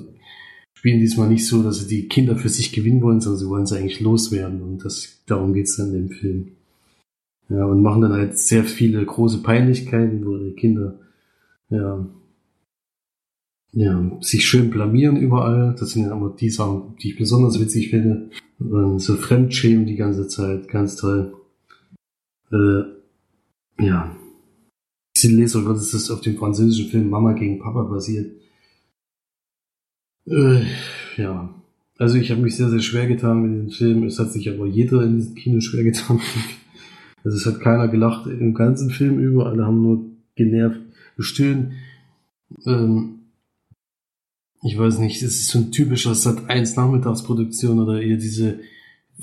spielen 0.75 1.01
diesmal 1.01 1.29
nicht 1.29 1.47
so, 1.47 1.63
dass 1.63 1.79
sie 1.81 1.89
die 1.89 2.09
Kinder 2.09 2.37
für 2.37 2.49
sich 2.49 2.73
gewinnen 2.73 3.03
wollen, 3.03 3.21
sondern 3.21 3.39
sie 3.39 3.49
wollen 3.49 3.67
sie 3.67 3.79
eigentlich 3.79 4.01
loswerden. 4.01 4.63
Und 4.63 4.85
das, 4.85 5.23
darum 5.27 5.55
geht's 5.55 5.77
dann 5.77 5.95
im 5.95 6.11
Film. 6.11 6.57
Ja, 7.53 7.67
und 7.67 7.83
machen 7.83 8.01
dann 8.01 8.13
halt 8.13 8.39
sehr 8.39 8.65
viele 8.65 9.05
große 9.05 9.43
Peinlichkeiten, 9.43 10.25
wo 10.25 10.39
die 10.39 10.55
Kinder 10.55 10.99
ja, 11.69 12.07
ja, 13.73 14.19
sich 14.21 14.47
schön 14.47 14.71
blamieren 14.71 15.17
überall. 15.17 15.75
Das 15.79 15.91
sind 15.91 16.05
ja 16.05 16.13
immer 16.13 16.31
die 16.31 16.51
Sachen, 16.51 16.97
die 17.03 17.11
ich 17.11 17.19
besonders 17.19 17.61
witzig 17.61 17.91
finde. 17.91 18.31
Und 18.59 19.01
so 19.01 19.17
Fremdschämen 19.17 19.87
die 19.87 19.97
ganze 19.97 20.29
Zeit, 20.29 20.69
ganz 20.69 20.97
toll. 20.97 21.35
Äh, 22.51 22.83
ja. 23.85 24.17
Ich 25.15 25.25
lese 25.25 25.63
dass 25.63 25.91
das 25.91 26.11
auf 26.11 26.21
dem 26.21 26.37
französischen 26.37 26.91
Film 26.91 27.11
Mama 27.11 27.33
gegen 27.33 27.59
Papa 27.59 27.83
basiert. 27.83 28.33
Äh, 30.27 30.63
ja. 31.17 31.55
Also 31.99 32.17
ich 32.17 32.31
habe 32.31 32.41
mich 32.41 32.57
sehr, 32.57 32.69
sehr 32.69 32.81
schwer 32.81 33.07
getan 33.07 33.43
mit 33.43 33.53
diesem 33.53 33.71
Film. 33.71 34.03
Es 34.05 34.19
hat 34.19 34.33
sich 34.33 34.51
aber 34.51 34.67
jeder 34.67 35.03
in 35.03 35.17
diesem 35.17 35.35
Kino 35.35 35.61
schwer 35.61 35.85
getan. 35.85 36.21
Also 37.25 37.37
es 37.37 37.47
hat 37.47 37.61
keiner 37.61 37.89
gelacht 37.89 38.27
im 38.27 38.55
ganzen 38.55 38.91
Film 38.91 39.19
über. 39.19 39.47
Alle 39.47 39.65
haben 39.65 39.83
nur 39.83 40.05
genervt 40.35 40.81
gestöhnt. 41.17 41.73
Ähm, 42.67 43.21
ich 44.63 44.79
weiß 44.79 44.99
nicht, 44.99 45.23
es 45.23 45.41
ist 45.41 45.49
so 45.49 45.59
ein 45.59 45.73
typischer 45.73 46.15
Sat 46.15 46.49
1 46.49 46.77
Nachmittagsproduktion 46.77 47.81
oder 47.81 48.01
eher 48.01 48.17
diese, 48.17 48.61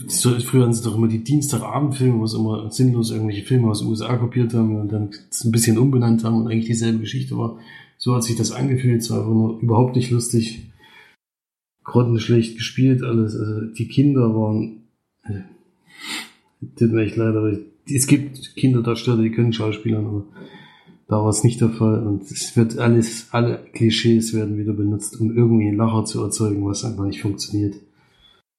so, 0.08 0.38
früher 0.40 0.64
haben 0.64 0.74
sie 0.74 0.84
doch 0.84 0.96
immer 0.96 1.08
die 1.08 1.24
Dienstagabendfilme, 1.24 2.20
wo 2.20 2.26
es 2.26 2.34
immer 2.34 2.70
sinnlos 2.72 3.12
irgendwelche 3.12 3.46
Filme 3.46 3.70
aus 3.70 3.80
den 3.80 3.90
USA 3.90 4.18
kopiert 4.18 4.54
haben 4.54 4.76
und 4.76 4.92
dann 4.92 5.12
ein 5.44 5.52
bisschen 5.52 5.78
umbenannt 5.78 6.24
haben 6.24 6.42
und 6.42 6.48
eigentlich 6.48 6.66
dieselbe 6.66 7.00
Geschichte 7.00 7.38
war. 7.38 7.60
So 7.98 8.16
hat 8.16 8.24
sich 8.24 8.36
das 8.36 8.52
angefühlt, 8.52 9.02
es 9.02 9.10
war 9.10 9.20
einfach 9.20 9.34
nur 9.34 9.60
überhaupt 9.62 9.96
nicht 9.96 10.12
lustig, 10.12 10.72
grottenschlecht 11.84 12.56
gespielt 12.56 13.04
alles, 13.04 13.36
also 13.36 13.62
die 13.62 13.88
Kinder 13.88 14.36
waren, 14.36 14.84
äh, 15.24 15.42
tut 16.78 16.92
mir 16.92 17.04
echt 17.04 17.16
leid, 17.16 17.36
aber 17.36 17.58
es 17.96 18.08
gibt 18.08 18.56
Kinderdarsteller, 18.56 19.22
die 19.22 19.32
können 19.32 19.54
Schauspielern, 19.54 20.06
aber 20.06 20.26
da 21.08 21.18
war 21.18 21.30
es 21.30 21.44
nicht 21.44 21.60
der 21.60 21.70
Fall 21.70 22.06
und 22.06 22.24
es 22.24 22.56
wird 22.56 22.78
alles, 22.78 23.30
alle 23.32 23.60
Klischees 23.74 24.34
werden 24.34 24.58
wieder 24.58 24.74
benutzt, 24.74 25.20
um 25.20 25.36
irgendwie 25.36 25.68
einen 25.68 25.78
Lacher 25.78 26.06
zu 26.06 26.24
erzeugen, 26.24 26.66
was 26.66 26.86
einfach 26.86 27.06
nicht 27.06 27.22
funktioniert. 27.22 27.76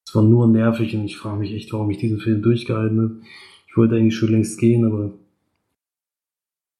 Es 0.05 0.13
war 0.13 0.23
nur 0.23 0.47
nervig 0.47 0.93
und 0.95 1.05
ich 1.05 1.17
frage 1.17 1.39
mich 1.39 1.53
echt, 1.53 1.71
warum 1.71 1.89
ich 1.89 1.97
diesen 1.97 2.19
Film 2.19 2.41
durchgehalten 2.41 2.99
habe. 2.99 3.21
Ich 3.69 3.77
wollte 3.77 3.95
eigentlich 3.95 4.17
schon 4.17 4.31
längst 4.31 4.59
gehen, 4.59 4.83
aber 4.83 5.13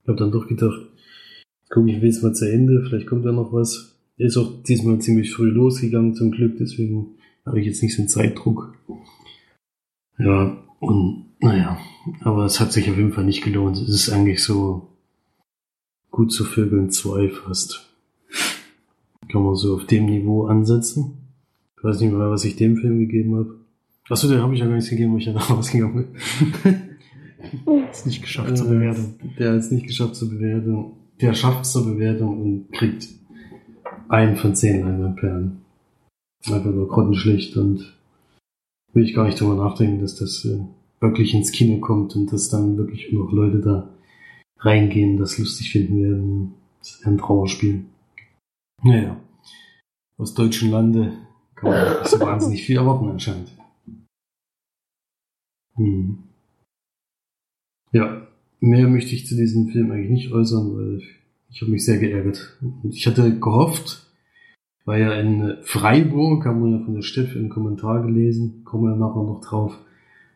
ich 0.02 0.10
habe 0.10 0.18
dann 0.18 0.32
doch 0.32 0.48
gedacht, 0.48 0.82
gucke 1.70 1.90
ich 1.90 2.04
es 2.04 2.22
mal 2.22 2.34
zu 2.34 2.52
Ende, 2.52 2.84
vielleicht 2.84 3.08
kommt 3.08 3.26
da 3.26 3.32
noch 3.32 3.54
was. 3.54 3.96
Er 4.18 4.26
ist 4.28 4.36
auch 4.36 4.62
diesmal 4.64 5.00
ziemlich 5.00 5.32
früh 5.32 5.50
losgegangen 5.50 6.16
zum 6.16 6.32
Glück, 6.32 6.58
deswegen 6.58 7.16
habe 7.46 7.62
ich 7.62 7.66
jetzt 7.66 7.82
nicht 7.82 7.96
so 7.96 8.02
einen 8.02 8.10
Zeitdruck. 8.10 8.74
Ja, 10.20 10.58
und 10.80 11.26
naja, 11.40 11.80
aber 12.22 12.46
es 12.46 12.60
hat 12.60 12.72
sich 12.72 12.90
auf 12.90 12.98
jeden 12.98 13.14
Fall 13.14 13.26
nicht 13.26 13.44
gelohnt. 13.44 13.78
Es 13.78 13.90
ist 13.90 14.10
eigentlich 14.10 14.44
so 14.44 14.88
gut 16.10 16.32
zu 16.32 16.44
Vögeln 16.44 16.90
2 16.90 17.30
fast. 17.30 17.88
Kann 19.32 19.44
man 19.44 19.56
so 19.56 19.76
auf 19.76 19.86
dem 19.86 20.06
Niveau 20.06 20.46
ansetzen. 20.46 21.18
Ich 21.78 21.84
weiß 21.84 22.02
nicht 22.02 22.12
mehr, 22.12 22.30
was 22.30 22.44
ich 22.44 22.56
dem 22.56 22.78
Film 22.78 23.00
gegeben 23.00 23.36
habe. 23.36 23.56
Achso, 24.10 24.28
den 24.28 24.42
habe 24.42 24.54
ich 24.54 24.60
ja 24.60 24.68
gar 24.68 24.76
nicht 24.76 24.90
gegeben, 24.90 25.14
wo 25.14 25.18
ich 25.18 25.26
ja 25.26 25.34
da 25.34 25.40
rausgegangen 25.50 26.08
bin. 26.64 27.88
ist 27.92 28.06
nicht 28.06 28.22
geschafft 28.22 28.58
zur 28.58 28.68
Bewertung. 28.68 29.16
Der 29.40 29.52
hat 29.52 29.60
es 29.60 29.72
nicht 29.72 29.88
geschafft 29.88 30.16
zur 30.16 30.30
Bewertung. 30.30 30.98
Der 31.22 31.34
schafft 31.34 31.66
es 31.66 31.72
zur 31.72 31.86
Bewertung 31.86 32.42
und 32.42 32.72
kriegt 32.74 33.08
einen 34.10 34.36
von 34.36 34.56
zehn 34.56 34.82
Leinwandperlen. 34.82 35.62
Einfach 36.46 36.72
nur 36.72 36.88
grottenschlecht 36.88 37.56
und 37.58 37.96
will 38.94 39.06
ich 39.06 39.14
gar 39.14 39.26
nicht 39.26 39.40
drüber 39.40 39.56
nachdenken, 39.56 40.02
dass 40.02 40.16
das 40.16 40.44
äh, 40.46 40.60
wirklich 41.02 41.34
ins 41.34 41.52
Kino 41.52 41.80
kommt 41.80 42.16
und 42.16 42.32
dass 42.32 42.50
dann 42.50 42.78
wirklich 42.78 43.12
noch 43.12 43.32
Leute 43.32 43.60
da 43.60 43.90
reingehen, 44.60 45.18
das 45.18 45.38
lustig 45.38 45.72
finden 45.72 46.02
werden. 46.02 46.54
Das 46.80 46.92
ist 46.92 47.06
ein 47.06 47.18
Trauerspiel. 47.18 47.84
Naja, 48.84 49.20
aus 50.18 50.34
deutschen 50.34 50.72
Lande 50.72 51.14
kann 51.56 51.72
man 51.72 52.00
nicht 52.00 52.08
so 52.08 52.20
wahnsinnig 52.20 52.64
viel 52.64 52.78
erwarten 52.78 53.10
anscheinend. 53.10 53.52
Hm. 55.76 56.20
Ja, 57.92 58.28
mehr 58.60 58.88
möchte 58.88 59.14
ich 59.16 59.28
zu 59.28 59.36
diesem 59.36 59.68
Film 59.68 59.92
eigentlich 59.92 60.12
nicht 60.12 60.32
äußern, 60.32 60.76
weil 60.76 61.02
ich 61.50 61.62
habe 61.62 61.72
mich 61.72 61.84
sehr 61.84 61.98
geärgert. 61.98 62.58
Und 62.62 62.94
ich 62.94 63.06
hatte 63.06 63.40
gehofft, 63.40 64.08
weil 64.86 65.02
ja 65.02 65.14
in 65.14 65.58
Freiburg, 65.64 66.46
haben 66.46 66.64
wir 66.64 66.78
ja 66.78 66.86
von 66.86 66.96
der 66.96 67.02
Steff 67.02 67.36
im 67.36 67.50
Kommentar 67.50 68.04
gelesen, 68.06 68.64
kommen 68.64 68.84
wir 68.84 68.96
nachher 68.96 69.24
noch 69.24 69.42
drauf, 69.42 69.78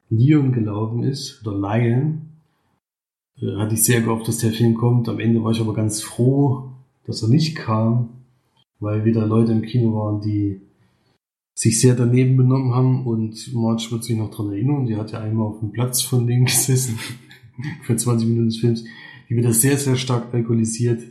Leon 0.09 0.51
gelaufen 0.51 1.03
ist, 1.03 1.45
oder 1.45 1.57
Lion, 1.57 2.21
äh, 3.41 3.55
hatte 3.57 3.75
ich 3.75 3.83
sehr 3.83 4.01
gehofft, 4.01 4.27
dass 4.27 4.39
der 4.39 4.51
Film 4.51 4.75
kommt. 4.75 5.09
Am 5.09 5.19
Ende 5.19 5.43
war 5.43 5.51
ich 5.51 5.61
aber 5.61 5.73
ganz 5.73 6.01
froh, 6.01 6.69
dass 7.05 7.21
er 7.21 7.29
nicht 7.29 7.55
kam, 7.55 8.09
weil 8.79 9.05
wieder 9.05 9.25
Leute 9.25 9.51
im 9.51 9.61
Kino 9.61 9.95
waren, 9.95 10.21
die 10.21 10.61
sich 11.53 11.79
sehr 11.79 11.95
daneben 11.95 12.35
benommen 12.35 12.73
haben 12.73 13.07
und 13.07 13.53
Marge 13.53 13.87
wird 13.89 14.03
sich 14.03 14.17
noch 14.17 14.29
dran 14.29 14.51
erinnern, 14.51 14.85
die 14.85 14.97
hat 14.97 15.11
ja 15.11 15.21
einmal 15.21 15.47
auf 15.47 15.59
dem 15.59 15.71
Platz 15.71 16.01
von 16.01 16.27
denen 16.27 16.45
gesessen 16.45 16.99
für 17.83 17.95
20 17.95 18.27
Minuten 18.27 18.47
des 18.47 18.57
Films, 18.57 18.83
die 19.29 19.37
wieder 19.37 19.53
sehr, 19.53 19.77
sehr 19.77 19.95
stark 19.95 20.33
alkoholisiert 20.33 21.01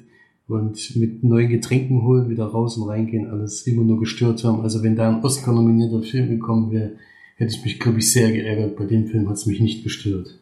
und 0.47 0.97
mit 0.97 1.25
neuen 1.25 1.49
Getränken 1.49 2.03
holen, 2.03 2.29
wieder 2.29 2.45
raus 2.45 2.77
und 2.77 2.89
reingehen, 2.89 3.31
alles 3.31 3.67
immer 3.67 3.83
nur 3.83 3.99
gestört 3.99 4.45
haben. 4.45 4.61
Also 4.61 4.83
wenn 4.83 4.97
da 4.97 5.09
ein 5.09 5.25
Oscar-nominierter 5.25 6.03
Film 6.03 6.29
gekommen 6.29 6.71
wäre, 6.71 6.93
hätte 7.37 7.55
ich 7.55 7.65
mich, 7.65 7.81
glaube 7.81 7.99
ich, 7.99 8.13
sehr 8.13 8.31
geärgert. 8.33 8.77
Bei 8.77 8.85
dem 8.85 9.07
Film 9.07 9.29
hat 9.29 9.37
es 9.37 9.47
mich 9.47 9.61
nicht 9.61 9.83
gestört. 9.85 10.39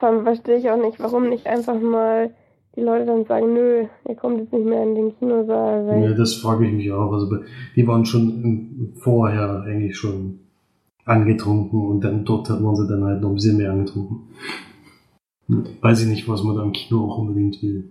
Vor 0.00 0.08
allem 0.08 0.24
verstehe 0.24 0.56
ich 0.58 0.68
auch 0.70 0.80
nicht, 0.82 0.98
warum 1.00 1.28
nicht 1.28 1.46
einfach 1.46 1.80
mal 1.80 2.34
die 2.76 2.80
Leute 2.80 3.06
dann 3.06 3.24
sagen, 3.24 3.54
nö, 3.54 3.84
ihr 4.08 4.14
kommt 4.16 4.40
jetzt 4.40 4.52
nicht 4.52 4.66
mehr 4.66 4.82
in 4.82 4.94
den 4.96 5.16
Kinosaal. 5.18 5.86
Weil 5.86 6.02
Ja, 6.02 6.12
das 6.14 6.34
frage 6.34 6.66
ich 6.66 6.72
mich 6.72 6.90
auch. 6.92 7.12
Also 7.12 7.38
die 7.76 7.86
waren 7.86 8.04
schon 8.04 8.42
im- 8.42 8.92
vorher 8.96 9.62
eigentlich 9.62 9.96
schon 9.96 10.40
angetrunken 11.04 11.80
und 11.86 12.00
dann 12.02 12.24
dort 12.24 12.50
waren 12.50 12.76
sie 12.76 12.88
dann 12.88 13.04
halt 13.04 13.20
noch 13.20 13.28
ein 13.28 13.34
bisschen 13.36 13.58
mehr 13.58 13.70
angetrunken. 13.72 14.22
Weiß 15.82 16.02
ich 16.02 16.08
nicht, 16.08 16.26
was 16.28 16.42
man 16.42 16.56
da 16.56 16.62
im 16.62 16.72
Kino 16.72 17.04
auch 17.04 17.18
unbedingt 17.18 17.62
will. 17.62 17.90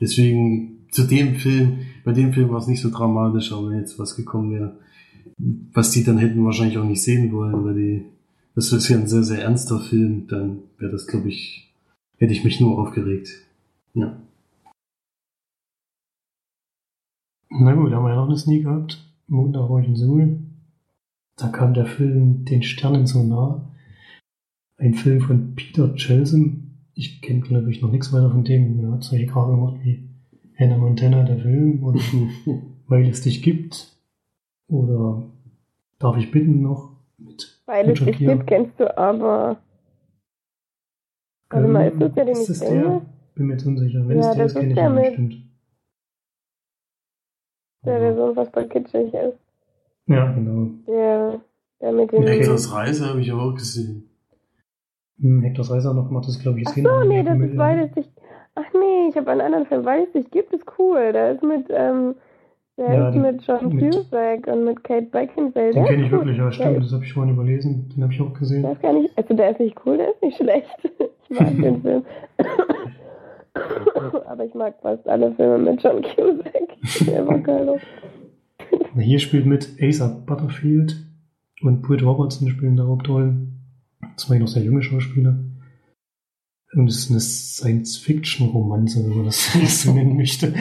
Deswegen 0.00 0.86
zu 0.90 1.02
dem 1.04 1.34
Film, 1.36 1.78
bei 2.04 2.12
dem 2.12 2.32
Film 2.32 2.50
war 2.50 2.58
es 2.58 2.68
nicht 2.68 2.80
so 2.80 2.90
dramatisch, 2.90 3.52
aber 3.52 3.70
wenn 3.70 3.78
jetzt 3.78 3.98
was 3.98 4.14
gekommen 4.16 4.52
wäre, 4.52 4.76
was 5.72 5.90
die 5.90 6.04
dann 6.04 6.18
hätten 6.18 6.44
wahrscheinlich 6.44 6.78
auch 6.78 6.84
nicht 6.84 7.02
sehen 7.02 7.32
wollen, 7.32 7.64
weil 7.64 7.74
die, 7.74 8.04
das 8.54 8.72
ist 8.72 8.88
ja 8.88 8.98
ein 8.98 9.06
sehr, 9.06 9.22
sehr 9.22 9.42
ernster 9.42 9.80
Film, 9.80 10.26
dann 10.28 10.58
wäre 10.78 10.92
das, 10.92 11.06
glaube 11.06 11.28
ich, 11.28 11.72
hätte 12.18 12.32
ich 12.32 12.44
mich 12.44 12.60
nur 12.60 12.78
aufgeregt. 12.78 13.30
Ja. 13.94 14.16
Na 17.50 17.74
gut, 17.74 17.92
da 17.92 17.96
haben 17.96 18.04
wir 18.04 18.10
ja 18.10 18.16
noch 18.16 18.28
eine 18.28 18.38
Sneak 18.38 18.64
gehabt. 18.64 19.04
Montag 19.26 19.68
war 19.68 19.80
ich 19.80 19.88
in 19.88 19.96
Seoul. 19.96 20.38
Da 21.36 21.48
kam 21.48 21.74
der 21.74 21.86
Film 21.86 22.44
Den 22.44 22.62
Sternen 22.62 23.06
so 23.06 23.22
nah. 23.22 23.68
Ein 24.78 24.94
Film 24.94 25.20
von 25.20 25.54
Peter 25.54 25.94
Chelson. 25.94 26.70
Ich 26.94 27.20
kenne, 27.20 27.40
glaube 27.40 27.70
ich, 27.70 27.82
noch 27.82 27.90
nichts 27.90 28.12
weiter 28.12 28.30
von 28.30 28.44
dem. 28.44 28.82
Er 28.84 28.92
hat 28.92 29.04
solche 29.04 29.26
Kram 29.26 29.50
gemacht 29.50 29.76
wie 29.82 30.08
Hannah 30.58 30.78
Montana, 30.78 31.24
der 31.24 31.38
Film, 31.38 31.82
oder 31.82 32.00
Weil 32.86 33.08
es 33.08 33.22
dich 33.22 33.42
gibt. 33.42 33.91
Oder 34.72 35.22
Darf 35.98 36.16
ich 36.16 36.30
bitten 36.32 36.62
noch? 36.62 36.90
Mit 37.18 37.60
Weil 37.66 37.88
es 37.90 38.02
dich 38.04 38.18
gibt, 38.18 38.46
kennst 38.48 38.80
du 38.80 38.96
aber. 38.98 39.58
Warte 41.50 41.68
mal, 41.68 41.88
ist 41.88 42.00
das 42.00 42.12
der, 42.14 42.24
den 42.24 42.32
ist 42.32 42.40
ich 42.42 42.46
das 42.58 42.60
kenne? 42.60 42.82
der? 42.82 43.02
Bin 43.34 43.46
mir 43.46 43.52
jetzt 43.52 43.66
unsicher. 43.66 44.08
Wenn 44.08 44.18
Ja, 44.20 44.30
es 44.30 44.34
der 44.36 44.44
das 44.44 44.52
ist, 44.52 44.58
kenne 44.58 44.72
ist 44.72 44.78
ich 44.78 44.84
ihn 44.84 44.94
mit- 44.94 45.04
bestimmt. 45.04 45.34
Der, 47.84 47.98
der 47.98 48.14
so 48.16 48.24
unfassbar 48.24 48.64
kitschig 48.64 49.12
ist. 49.14 49.38
Ja, 50.06 50.32
genau. 50.32 50.70
Der, 50.86 51.40
der 51.80 51.92
mit 51.92 52.12
den. 52.12 52.22
Okay. 52.22 52.38
Hektors 52.38 52.72
Reise 52.72 53.08
habe 53.08 53.20
ich 53.20 53.30
aber 53.32 53.42
auch 53.42 53.54
gesehen. 53.54 54.08
Hm, 55.20 55.42
Hector 55.42 55.70
Reiser 55.70 55.94
noch 55.94 56.10
macht 56.10 56.26
das, 56.28 56.38
glaube 56.40 56.60
ich, 56.60 56.66
Ach 56.68 56.76
jetzt 56.76 56.86
so, 56.88 57.04
nee, 57.04 57.22
das 57.22 57.38
ist 57.38 57.56
weil 57.56 57.78
es 57.80 57.94
sich. 57.94 58.10
Ach 58.54 58.72
nee, 58.74 59.08
ich 59.08 59.16
habe 59.16 59.30
einen 59.30 59.40
anderen 59.40 59.66
Film, 59.66 59.84
weil 59.84 60.04
es 60.04 60.12
sich 60.12 60.30
gibt, 60.30 60.52
ist 60.52 60.64
cool. 60.78 61.12
Der 61.12 61.32
ist 61.32 61.42
mit, 61.42 61.66
ähm, 61.70 62.14
der 62.78 62.92
Ja, 62.94 63.08
ist 63.10 63.16
mit 63.16 63.42
John 63.46 63.74
mit- 63.74 63.94
Cusack 63.94 64.46
und 64.46 64.64
mit 64.64 64.82
Kate 64.84 65.06
Beckinsale. 65.06 65.72
Den 65.72 65.84
kenne 65.84 66.04
ich 66.06 66.10
wirklich, 66.10 66.38
ja, 66.38 66.50
stimmt. 66.50 66.82
Das 66.84 66.92
habe 66.92 67.04
ich 67.04 67.12
vorhin 67.12 67.34
überlesen. 67.34 67.88
Den 67.94 68.02
habe 68.02 68.12
ich 68.12 68.20
auch 68.20 68.32
gesehen. 68.34 68.62
Der 68.62 68.72
ist 68.72 68.82
gar 68.82 68.92
nicht, 68.92 69.10
also 69.16 69.34
der 69.34 69.50
ist 69.50 69.60
nicht 69.60 69.76
cool, 69.86 69.96
der 69.98 70.08
ist 70.10 70.22
nicht 70.22 70.36
schlecht. 70.36 70.68
Ich 71.28 71.40
mag 71.40 71.62
den 71.62 71.80
Film. 71.82 72.02
Aber 74.26 74.44
ich 74.44 74.54
mag 74.54 74.74
fast 74.82 75.06
alle 75.08 75.32
Filme 75.34 75.58
mit 75.70 75.82
John 75.82 76.02
Cusack. 76.02 77.06
Der 77.06 77.26
war 77.26 77.38
geil. 77.38 77.78
Hier 78.98 79.18
spielt 79.18 79.46
mit 79.46 79.70
Asa 79.80 80.08
Butterfield 80.26 80.96
und 81.62 81.82
Britt 81.82 82.02
Robertson 82.02 82.48
spielen 82.48 82.76
da 82.76 82.84
Hauptrollen. 82.84 83.60
Zwei 84.16 84.38
noch 84.38 84.48
sehr 84.48 84.62
junge 84.62 84.82
Schauspieler. 84.82 85.36
Und 86.74 86.88
es 86.88 87.00
ist 87.00 87.10
eine 87.10 87.20
Science-Fiction-Romanze, 87.20 89.04
wenn 89.04 89.16
man 89.16 89.24
das 89.26 89.52
so 89.82 89.92
nennen 89.94 90.16
möchte. 90.16 90.54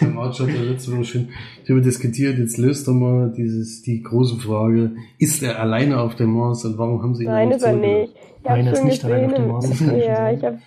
Der 0.00 0.08
March 0.08 0.38
hat 0.38 0.48
ja 0.50 0.62
letzte 0.62 0.92
Woche 0.92 1.04
schon 1.04 1.28
darüber 1.66 1.82
diskutiert. 1.82 2.38
Jetzt 2.38 2.58
löst 2.58 2.86
er 2.86 2.94
mal 2.94 3.32
dieses, 3.36 3.82
die 3.82 4.00
große 4.02 4.36
Frage. 4.36 4.92
Ist 5.18 5.42
er 5.42 5.58
alleine 5.58 6.00
auf 6.00 6.14
dem 6.14 6.30
Mars 6.30 6.64
und 6.64 6.78
warum 6.78 7.02
haben 7.02 7.16
sie 7.16 7.24
ihn 7.24 7.30
Nein, 7.30 7.48
nicht 7.48 7.56
ist 7.56 7.64
er 7.64 7.76
nicht. 7.76 8.14
Ich 8.40 8.48
habe 8.48 8.58
Nein, 8.58 8.66
er 8.66 8.72
ist 8.72 8.84
nicht 8.84 9.04
allein 9.04 9.24
auf 9.26 9.34
dem. 9.34 9.48
Mars, 9.48 9.80
Ja, 9.80 10.30
ich 10.30 10.44
habe 10.44 10.58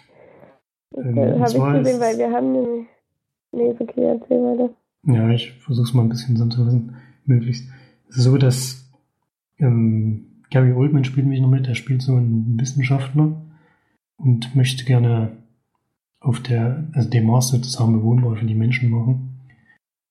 Ähm, 0.98 1.18
äh, 1.18 1.40
hab 1.40 1.48
ich 1.48 1.54
gesehen, 1.54 2.00
weil 2.02 2.18
wir 2.18 2.32
haben 2.32 2.52
nämlich. 2.52 2.88
Nee, 3.54 3.74
okay, 3.80 4.04
erzähl 4.04 4.38
weiter. 4.40 4.70
Ja, 5.06 5.30
ich 5.30 5.54
versuche 5.54 5.88
es 5.88 5.94
mal 5.94 6.04
ein 6.04 6.10
bisschen 6.10 6.36
zusammenzufassen, 6.36 6.96
möglichst. 7.26 7.66
Es 8.10 8.18
ist 8.18 8.24
so, 8.26 8.38
dass 8.38 8.92
ähm, 9.58 10.44
Gary 10.50 10.74
Oldman 10.74 11.06
spielt 11.06 11.28
mich 11.28 11.40
noch 11.40 11.50
mit, 11.50 11.68
er 11.68 11.76
spielt 11.76 12.02
so 12.02 12.16
einen 12.16 12.60
Wissenschaftler 12.60 13.42
und 14.24 14.56
möchte 14.56 14.86
gerne 14.86 15.38
auf 16.20 16.40
der, 16.42 16.88
also 16.94 17.10
dem 17.10 17.26
Mars 17.26 17.50
sozusagen 17.50 17.94
bewohnbar 17.94 18.36
für 18.36 18.46
die 18.46 18.56
Menschen 18.56 18.90
machen 18.90 19.40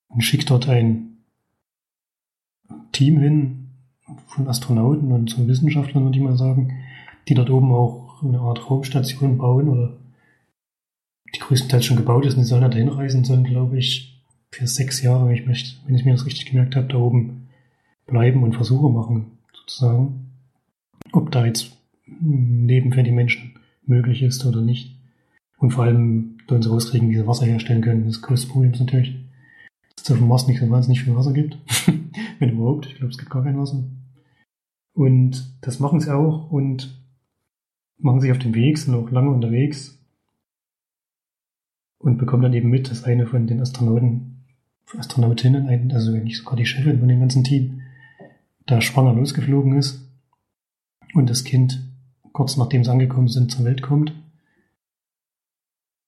und 0.08 0.22
schickt 0.22 0.50
dort 0.50 0.68
ein 0.68 1.18
Team 2.92 3.18
hin 3.20 3.68
von 4.26 4.48
Astronauten 4.48 5.12
und 5.12 5.30
so 5.30 5.46
Wissenschaftlern, 5.46 6.04
würde 6.04 6.18
ich 6.18 6.24
mal 6.24 6.36
sagen, 6.36 6.72
die 7.28 7.34
dort 7.34 7.50
oben 7.50 7.72
auch 7.72 8.22
eine 8.22 8.40
Art 8.40 8.68
Raumstation 8.68 9.38
bauen 9.38 9.68
oder 9.68 9.96
die 11.34 11.38
größtenteils 11.38 11.84
schon 11.84 11.96
gebaut 11.96 12.26
ist 12.26 12.34
und 12.34 12.40
die 12.40 12.48
sollen 12.48 12.68
da 12.68 12.76
hinreisen, 12.76 13.24
sollen, 13.24 13.44
glaube 13.44 13.78
ich, 13.78 14.20
für 14.50 14.66
sechs 14.66 15.00
Jahre, 15.00 15.28
wenn 15.28 15.36
ich, 15.36 15.46
mich, 15.46 15.80
wenn 15.86 15.94
ich 15.94 16.04
mir 16.04 16.12
das 16.12 16.26
richtig 16.26 16.46
gemerkt 16.46 16.74
habe, 16.74 16.88
da 16.88 16.96
oben 16.96 17.48
bleiben 18.06 18.42
und 18.42 18.56
Versuche 18.56 18.90
machen, 18.90 19.38
sozusagen. 19.52 20.32
Ob 21.12 21.30
da 21.30 21.46
jetzt 21.46 21.76
ein 22.08 22.66
Leben 22.66 22.92
für 22.92 23.04
die 23.04 23.12
Menschen 23.12 23.59
möglich 23.90 24.22
ist 24.22 24.46
oder 24.46 24.62
nicht. 24.62 24.96
Und 25.58 25.72
vor 25.72 25.84
allem 25.84 26.38
sollen 26.48 26.62
sie 26.62 26.70
rauskriegen, 26.70 27.10
wie 27.10 27.16
sie 27.16 27.26
Wasser 27.26 27.44
herstellen 27.44 27.82
können. 27.82 28.06
Das 28.06 28.22
größte 28.22 28.48
Problem 28.48 28.72
ist 28.72 28.80
natürlich, 28.80 29.14
dass 29.96 30.04
es 30.04 30.10
auf 30.10 30.18
dem 30.18 30.28
Mars 30.28 30.46
nicht 30.46 30.60
so 30.60 30.70
wahnsinnig 30.70 31.02
viel 31.02 31.14
Wasser 31.14 31.34
gibt. 31.34 31.58
wenn 32.40 32.50
überhaupt. 32.50 32.86
Ich 32.86 32.96
glaube, 32.96 33.10
es 33.10 33.18
gibt 33.18 33.30
gar 33.30 33.44
kein 33.44 33.58
Wasser. 33.58 33.84
Und 34.94 35.56
das 35.60 35.78
machen 35.78 36.00
sie 36.00 36.12
auch 36.12 36.50
und 36.50 36.98
machen 37.98 38.20
sich 38.20 38.32
auf 38.32 38.38
den 38.38 38.54
Weg, 38.54 38.78
sind 38.78 38.94
auch 38.94 39.10
lange 39.10 39.30
unterwegs 39.30 39.98
und 41.98 42.18
bekommen 42.18 42.42
dann 42.42 42.54
eben 42.54 42.70
mit, 42.70 42.90
dass 42.90 43.04
eine 43.04 43.26
von 43.26 43.46
den 43.46 43.60
Astronauten, 43.60 44.44
Astronautinnen, 44.96 45.92
also 45.92 46.10
nicht 46.12 46.38
sogar 46.38 46.56
die 46.56 46.66
Chefin 46.66 46.98
von 46.98 47.08
dem 47.08 47.20
ganzen 47.20 47.44
Team, 47.44 47.82
da 48.66 48.80
schwanger 48.80 49.12
losgeflogen 49.12 49.76
ist 49.76 50.08
und 51.14 51.28
das 51.30 51.44
Kind 51.44 51.89
kurz 52.32 52.56
nachdem 52.56 52.84
sie 52.84 52.90
angekommen 52.90 53.28
sind 53.28 53.50
zur 53.50 53.64
Welt 53.64 53.82
kommt. 53.82 54.12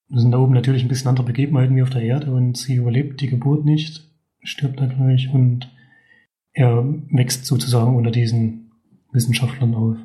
Wir 0.08 0.20
sind 0.20 0.32
da 0.32 0.38
oben 0.38 0.52
natürlich 0.52 0.82
ein 0.82 0.88
bisschen 0.88 1.08
andere 1.08 1.26
Begebenheiten 1.26 1.74
wie 1.74 1.82
auf 1.82 1.90
der 1.90 2.02
Erde 2.02 2.32
und 2.34 2.56
sie 2.56 2.74
überlebt 2.74 3.20
die 3.20 3.28
Geburt 3.28 3.64
nicht, 3.64 4.08
stirbt 4.42 4.78
da 4.80 4.86
gleich 4.86 5.32
und 5.32 5.70
er 6.52 6.84
wächst 7.10 7.46
sozusagen 7.46 7.96
unter 7.96 8.10
diesen 8.10 8.72
Wissenschaftlern 9.10 9.74
auf, 9.74 9.96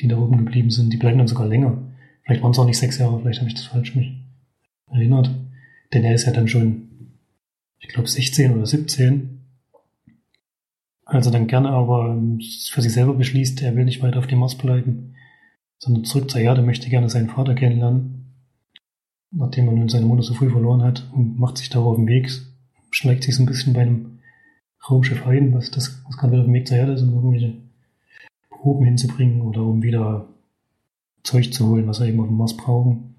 die 0.00 0.08
da 0.08 0.18
oben 0.18 0.36
geblieben 0.36 0.70
sind. 0.70 0.92
Die 0.92 0.98
bleiben 0.98 1.18
dann 1.18 1.28
sogar 1.28 1.46
länger. 1.46 1.78
Vielleicht 2.22 2.42
waren 2.42 2.50
es 2.50 2.58
auch 2.58 2.66
nicht 2.66 2.78
sechs 2.78 2.98
Jahre, 2.98 3.20
vielleicht 3.20 3.40
habe 3.40 3.48
ich 3.48 3.54
das 3.54 3.64
falsch 3.64 3.94
mich 3.94 4.12
erinnert. 4.90 5.30
Denn 5.94 6.04
er 6.04 6.14
ist 6.14 6.26
ja 6.26 6.32
dann 6.32 6.48
schon, 6.48 6.88
ich 7.78 7.88
glaube, 7.88 8.08
16 8.08 8.52
oder 8.54 8.66
17. 8.66 9.40
Als 11.06 11.24
er 11.24 11.32
dann 11.32 11.46
gerne 11.46 11.70
aber 11.70 12.10
ähm, 12.10 12.38
für 12.70 12.82
sich 12.82 12.92
selber 12.92 13.14
beschließt, 13.14 13.62
er 13.62 13.74
will 13.74 13.86
nicht 13.86 14.02
weiter 14.02 14.18
auf 14.18 14.26
dem 14.26 14.40
Mars 14.40 14.56
bleiben, 14.56 15.14
sondern 15.78 16.04
zurück 16.04 16.30
zur 16.30 16.40
Erde, 16.40 16.62
möchte 16.62 16.90
gerne 16.90 17.08
seinen 17.08 17.28
Vater 17.28 17.54
kennenlernen, 17.54 18.34
nachdem 19.30 19.68
er 19.68 19.74
nun 19.74 19.88
seine 19.88 20.06
Mutter 20.06 20.22
so 20.22 20.34
früh 20.34 20.50
verloren 20.50 20.82
hat 20.82 21.08
und 21.14 21.38
macht 21.38 21.58
sich 21.58 21.70
da 21.70 21.80
auf 21.80 21.96
den 21.96 22.08
Weg, 22.08 22.30
schlägt 22.90 23.24
sich 23.24 23.36
so 23.36 23.42
ein 23.42 23.46
bisschen 23.46 23.72
bei 23.72 23.82
einem 23.82 24.18
Raumschiff 24.88 25.26
ein, 25.26 25.54
was 25.54 25.70
das, 25.70 26.02
was 26.06 26.16
gerade 26.16 26.38
auf 26.38 26.44
dem 26.44 26.54
Weg 26.54 26.66
zur 26.66 26.76
Erde 26.76 26.92
ist, 26.92 27.02
um 27.02 27.14
irgendwelche 27.14 27.54
Proben 28.50 28.84
hinzubringen 28.84 29.42
oder 29.42 29.62
um 29.62 29.82
wieder 29.82 30.26
Zeug 31.22 31.52
zu 31.52 31.68
holen, 31.68 31.86
was 31.86 32.00
er 32.00 32.06
eben 32.06 32.20
auf 32.20 32.26
dem 32.26 32.36
Mars 32.36 32.56
brauchen. 32.56 33.16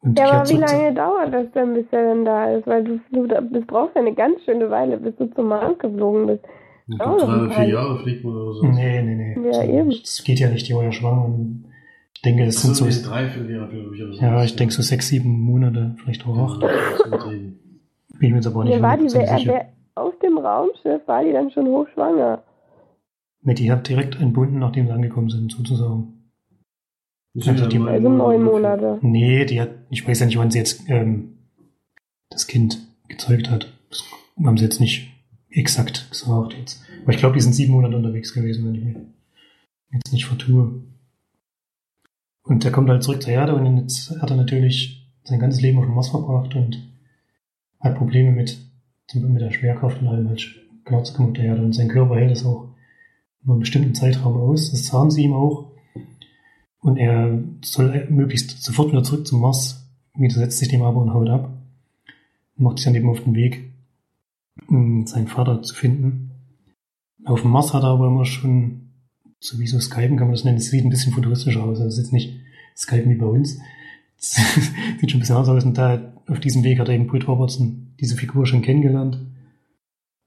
Und 0.00 0.18
Ja, 0.18 0.30
aber 0.30 0.48
wie 0.48 0.54
lange 0.54 0.94
dauert 0.94 1.32
das 1.32 1.50
denn, 1.52 1.74
bis 1.74 1.86
er 1.90 2.14
denn 2.14 2.24
da 2.24 2.50
ist? 2.52 2.66
Weil 2.66 2.84
du, 2.84 3.00
du 3.10 3.26
das 3.26 3.66
brauchst 3.66 3.94
ja 3.94 4.02
eine 4.02 4.14
ganz 4.14 4.42
schöne 4.44 4.70
Weile, 4.70 4.98
bis 4.98 5.16
du 5.16 5.26
zum 5.34 5.48
Mars 5.48 5.78
geflogen 5.78 6.26
bist. 6.26 6.44
Ich 6.88 6.94
Oh, 6.94 7.16
glaub, 7.16 7.18
drei 7.18 7.36
oder 7.42 7.50
vier. 7.50 7.68
Jahre 7.68 7.98
fliegt 8.02 8.24
man 8.24 8.36
oder 8.36 8.52
so. 8.54 8.66
Nee, 8.66 9.02
nee, 9.02 9.14
nee. 9.36 9.50
Ja, 9.50 9.64
eben. 9.64 9.90
Das 9.90 10.22
geht 10.24 10.38
ja 10.38 10.48
nicht, 10.50 10.68
die 10.68 10.74
war 10.74 10.84
ja 10.84 10.92
schwanger. 10.92 11.34
Ich 12.14 12.22
denke, 12.22 12.46
das 12.46 12.62
sind 12.62 12.76
so, 12.76 12.84
drei, 13.08 13.28
vier 13.28 13.50
Jahre, 13.50 13.68
glaube 13.70 13.94
ich. 13.96 14.02
Oder 14.02 14.12
so. 14.14 14.20
ja, 14.22 14.44
ich 14.44 14.54
denke 14.56 14.72
so 14.72 14.82
sechs, 14.82 15.08
sieben 15.08 15.40
Monate, 15.40 15.96
vielleicht 15.98 16.26
auch 16.26 16.36
acht. 16.38 16.62
Ja, 16.62 16.68
das. 17.10 17.24
Bin 17.24 17.58
ich 18.20 18.30
mir 18.30 18.36
jetzt 18.36 18.46
aber 18.46 18.60
auch 18.60 18.64
nicht 18.64 18.80
war 18.80 18.96
die 18.96 19.04
100% 19.04 19.14
wer, 19.14 19.38
sicher. 19.38 19.52
wer, 19.52 19.68
auf 20.02 20.18
dem 20.20 20.38
Raumschiff 20.38 21.06
war 21.06 21.22
die 21.24 21.32
dann 21.32 21.50
schon 21.50 21.66
hochschwanger. 21.66 22.42
Nee, 23.42 23.54
die 23.54 23.70
hat 23.70 23.88
direkt 23.88 24.18
entbunden, 24.20 24.58
nachdem 24.58 24.86
sie 24.86 24.92
angekommen 24.92 25.28
sind, 25.28 25.52
sozusagen. 25.52 26.14
Das 27.34 27.44
sind 27.44 27.58
Also 27.58 27.68
die- 27.68 27.78
Also 27.80 28.08
neun 28.08 28.42
Monate. 28.44 28.98
Nee, 29.02 29.44
die 29.44 29.60
hat, 29.60 29.70
ich 29.90 30.06
weiß 30.08 30.20
ja 30.20 30.26
nicht, 30.26 30.38
wann 30.38 30.50
sie 30.50 30.58
jetzt 30.58 30.88
ähm, 30.88 31.36
das 32.30 32.46
Kind 32.46 32.78
gezeugt 33.08 33.50
hat. 33.50 33.72
Das 33.90 34.02
haben 34.44 34.56
sie 34.56 34.64
jetzt 34.64 34.80
nicht 34.80 35.12
exakt 35.56 36.08
gesagt 36.10 36.54
jetzt. 36.54 36.82
Aber 37.02 37.12
ich 37.12 37.18
glaube, 37.18 37.34
die 37.34 37.40
sind 37.40 37.54
sieben 37.54 37.72
Monate 37.72 37.96
unterwegs 37.96 38.32
gewesen, 38.32 38.66
wenn 38.66 38.74
ich 38.74 38.84
mich 38.84 38.96
jetzt 39.92 40.12
nicht 40.12 40.26
vertue. 40.26 40.82
Und 42.42 42.64
der 42.64 42.72
kommt 42.72 42.88
halt 42.88 43.02
zurück 43.02 43.22
zur 43.22 43.32
Erde 43.32 43.54
und 43.54 43.78
jetzt 43.78 44.10
hat 44.20 44.30
er 44.30 44.36
natürlich 44.36 45.08
sein 45.24 45.40
ganzes 45.40 45.60
Leben 45.60 45.78
auf 45.78 45.86
dem 45.86 45.94
Mars 45.94 46.10
verbracht 46.10 46.54
und 46.54 46.80
hat 47.80 47.96
Probleme 47.96 48.30
mit, 48.30 48.58
mit 49.14 49.40
der 49.40 49.50
Schwerkraft 49.50 50.00
und 50.00 50.08
allem 50.08 50.28
halt 50.28 50.54
genau 50.84 51.02
zu 51.02 51.14
kommen 51.14 51.30
auf 51.30 51.34
der 51.34 51.44
Erde. 51.46 51.62
Und 51.62 51.72
sein 51.72 51.88
Körper 51.88 52.16
hält 52.16 52.30
das 52.30 52.44
auch 52.44 52.68
nur 53.42 53.54
einen 53.54 53.60
bestimmten 53.60 53.94
Zeitraum 53.94 54.36
aus. 54.36 54.70
Das 54.70 54.86
sagen 54.86 55.10
sie 55.10 55.24
ihm 55.24 55.32
auch. 55.32 55.72
Und 56.80 56.98
er 56.98 57.42
soll 57.62 58.06
möglichst 58.10 58.62
sofort 58.62 58.92
wieder 58.92 59.02
zurück 59.02 59.26
zum 59.26 59.40
Mars, 59.40 59.88
widersetzt 60.14 60.58
sich 60.58 60.68
dem 60.68 60.82
aber 60.82 61.00
und 61.00 61.12
haut 61.12 61.28
ab. 61.28 61.50
Macht 62.56 62.78
sich 62.78 62.84
dann 62.84 62.94
eben 62.94 63.08
auf 63.08 63.24
den 63.24 63.34
Weg, 63.34 63.65
seinen 64.68 65.28
Vater 65.28 65.62
zu 65.62 65.74
finden. 65.74 66.30
Auf 67.24 67.42
dem 67.42 67.50
Mars 67.50 67.74
hat 67.74 67.82
er 67.82 67.90
aber 67.90 68.08
immer 68.08 68.24
schon, 68.24 68.92
so 69.40 69.58
wie 69.58 69.66
so 69.66 69.80
Skypen 69.80 70.16
kann 70.16 70.28
man 70.28 70.34
das 70.34 70.44
nennen, 70.44 70.58
es 70.58 70.70
sieht 70.70 70.84
ein 70.84 70.90
bisschen 70.90 71.12
futuristischer 71.12 71.62
aus. 71.62 71.80
Also 71.80 71.88
es 71.88 71.98
ist 71.98 72.12
nicht 72.12 72.40
Skypen 72.76 73.10
wie 73.10 73.16
bei 73.16 73.26
uns. 73.26 73.58
Es 74.18 74.34
sieht 75.00 75.10
schon 75.10 75.18
ein 75.18 75.20
bisschen 75.20 75.36
anders 75.36 75.48
aus. 75.48 75.64
Und 75.64 75.78
da 75.78 76.12
auf 76.28 76.40
diesem 76.40 76.64
Weg 76.64 76.78
hat 76.78 76.88
er 76.88 76.94
eben 76.94 77.06
Britt 77.06 77.28
Robertson 77.28 77.94
diese 78.00 78.16
Figur 78.16 78.46
schon 78.46 78.62
kennengelernt. 78.62 79.18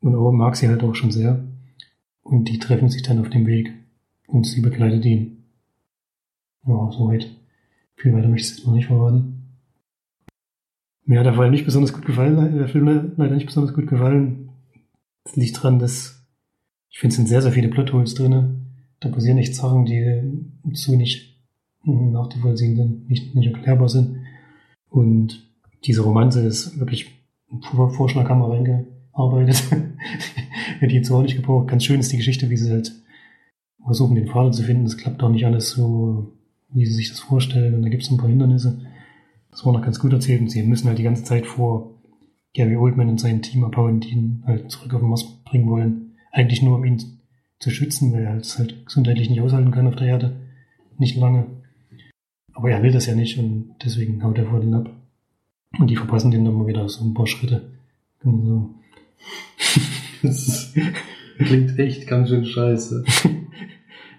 Und 0.01 0.15
Owen 0.15 0.37
mag 0.37 0.55
sie 0.55 0.67
halt 0.67 0.83
auch 0.83 0.95
schon 0.95 1.11
sehr. 1.11 1.43
Und 2.21 2.45
die 2.49 2.59
treffen 2.59 2.89
sich 2.89 3.01
dann 3.01 3.19
auf 3.19 3.29
dem 3.29 3.47
Weg. 3.47 3.73
Und 4.27 4.45
sie 4.45 4.61
begleitet 4.61 5.05
ihn. 5.05 5.45
Ja, 6.65 6.91
soweit. 6.91 7.29
Viel 7.95 8.13
weiter 8.13 8.29
möchte 8.29 8.47
ich 8.47 8.57
jetzt 8.57 8.67
noch 8.67 8.73
nicht 8.73 8.87
verraten. 8.87 9.38
Mir 11.09 11.17
hat 11.19 11.25
der 11.25 11.33
Fall 11.33 11.49
nicht 11.49 11.65
besonders 11.65 11.91
gut 11.91 12.05
gefallen, 12.05 12.55
der 12.55 12.67
Film 12.67 12.85
le- 12.85 13.11
leider 13.17 13.33
nicht 13.33 13.47
besonders 13.47 13.73
gut 13.73 13.87
gefallen. 13.87 14.49
Das 15.23 15.35
liegt 15.35 15.57
daran, 15.57 15.79
dass 15.79 16.23
ich 16.91 16.99
finde, 16.99 17.13
es 17.13 17.15
sind 17.17 17.27
sehr, 17.27 17.41
sehr 17.41 17.51
viele 17.51 17.69
Plotholes 17.69 18.13
drinne. 18.13 18.59
Da 18.99 19.09
passieren 19.09 19.39
echt 19.39 19.55
Sachen, 19.55 19.85
die 19.85 20.21
so 20.73 20.95
nicht 20.95 21.35
nachzuvollziehen 21.83 22.75
sind, 22.75 23.09
nicht, 23.09 23.33
nicht 23.33 23.47
erklärbar 23.51 23.89
sind. 23.89 24.17
Und 24.87 25.49
diese 25.83 26.01
Romanze 26.03 26.41
ist 26.45 26.79
wirklich 26.79 27.09
vor 27.71 27.89
Vorschlaghammer 27.89 28.51
reingearbeitet. 28.51 29.63
Hätte 30.79 30.85
ich 30.91 30.93
jetzt 30.93 31.09
auch 31.09 31.23
nicht 31.23 31.37
gebraucht. 31.37 31.69
Ganz 31.69 31.85
schön 31.85 31.99
ist 31.99 32.11
die 32.11 32.17
Geschichte, 32.17 32.51
wie 32.51 32.57
sie 32.57 32.69
halt 32.69 32.91
versuchen, 33.83 34.13
den 34.13 34.27
Vater 34.27 34.51
zu 34.51 34.61
finden. 34.61 34.83
Das 34.83 34.97
klappt 34.97 35.23
auch 35.23 35.29
nicht 35.29 35.45
alles 35.47 35.71
so, 35.71 36.33
wie 36.71 36.85
sie 36.85 36.93
sich 36.93 37.09
das 37.09 37.19
vorstellen. 37.19 37.73
Und 37.73 37.81
da 37.81 37.89
gibt 37.89 38.03
es 38.03 38.11
ein 38.11 38.17
paar 38.17 38.29
Hindernisse. 38.29 38.79
Das 39.51 39.65
war 39.65 39.73
noch 39.73 39.81
ganz 39.81 39.99
gut 39.99 40.13
erzählt. 40.13 40.41
Und 40.41 40.49
sie 40.49 40.63
müssen 40.63 40.87
halt 40.87 40.99
die 40.99 41.03
ganze 41.03 41.23
Zeit 41.23 41.45
vor 41.45 41.95
Gary 42.53 42.75
Oldman 42.75 43.09
und 43.09 43.19
sein 43.19 43.41
Team 43.41 43.63
abhauen, 43.63 43.99
die 43.99 44.09
ihn 44.09 44.43
halt 44.45 44.71
zurück 44.71 44.93
auf 44.93 45.01
den 45.01 45.09
Mars 45.09 45.43
bringen 45.45 45.69
wollen. 45.69 46.15
Eigentlich 46.31 46.61
nur, 46.61 46.77
um 46.77 46.85
ihn 46.85 47.01
zu 47.59 47.69
schützen, 47.69 48.13
weil 48.13 48.23
er 48.23 48.31
halt 48.31 48.45
es 48.45 48.57
halt 48.57 48.85
gesundheitlich 48.85 49.29
nicht 49.29 49.41
aushalten 49.41 49.71
kann 49.71 49.87
auf 49.87 49.95
der 49.95 50.07
Erde. 50.07 50.35
Nicht 50.97 51.17
lange. 51.17 51.45
Aber 52.53 52.69
er 52.71 52.83
will 52.83 52.91
das 52.91 53.05
ja 53.05 53.15
nicht 53.15 53.37
und 53.37 53.75
deswegen 53.83 54.23
haut 54.23 54.37
er 54.37 54.47
vor 54.47 54.59
den 54.59 54.73
ab. 54.73 54.89
Und 55.77 55.89
die 55.89 55.95
verpassen 55.95 56.31
den 56.31 56.45
dann 56.45 56.55
mal 56.55 56.67
wieder 56.67 56.87
so 56.89 57.03
ein 57.03 57.13
paar 57.13 57.27
Schritte. 57.27 57.71
Man 58.23 58.45
sagen. 58.45 58.75
Das 60.21 60.73
klingt 61.37 61.79
echt 61.79 62.05
ganz 62.05 62.27
schön 62.27 62.45
scheiße. 62.45 63.05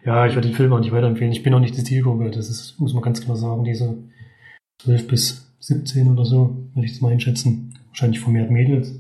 Ja, 0.03 0.27
ich 0.27 0.35
werde 0.35 0.49
den 0.49 0.57
Film 0.57 0.73
auch 0.73 0.81
nicht 0.81 0.93
weiterempfehlen. 0.93 1.33
Ich 1.33 1.43
bin 1.43 1.53
auch 1.53 1.61
nicht 1.61 1.77
die 1.77 1.85
Zielgruppe. 1.85 2.31
Das 2.31 2.49
ist, 2.49 2.81
muss 2.81 2.95
man 2.95 3.03
ganz 3.03 3.21
klar 3.21 3.37
sagen, 3.37 3.65
diese 3.65 3.99
12 4.85 5.07
bis 5.09 5.47
17 5.61 6.11
oder 6.11 6.25
so, 6.25 6.57
würde 6.75 6.87
ich 6.87 6.93
jetzt 6.93 7.03
mal 7.03 7.13
einschätzen. 7.13 7.75
Wahrscheinlich 7.89 8.21
vermehrt 8.21 8.51
Mädels. 8.51 8.95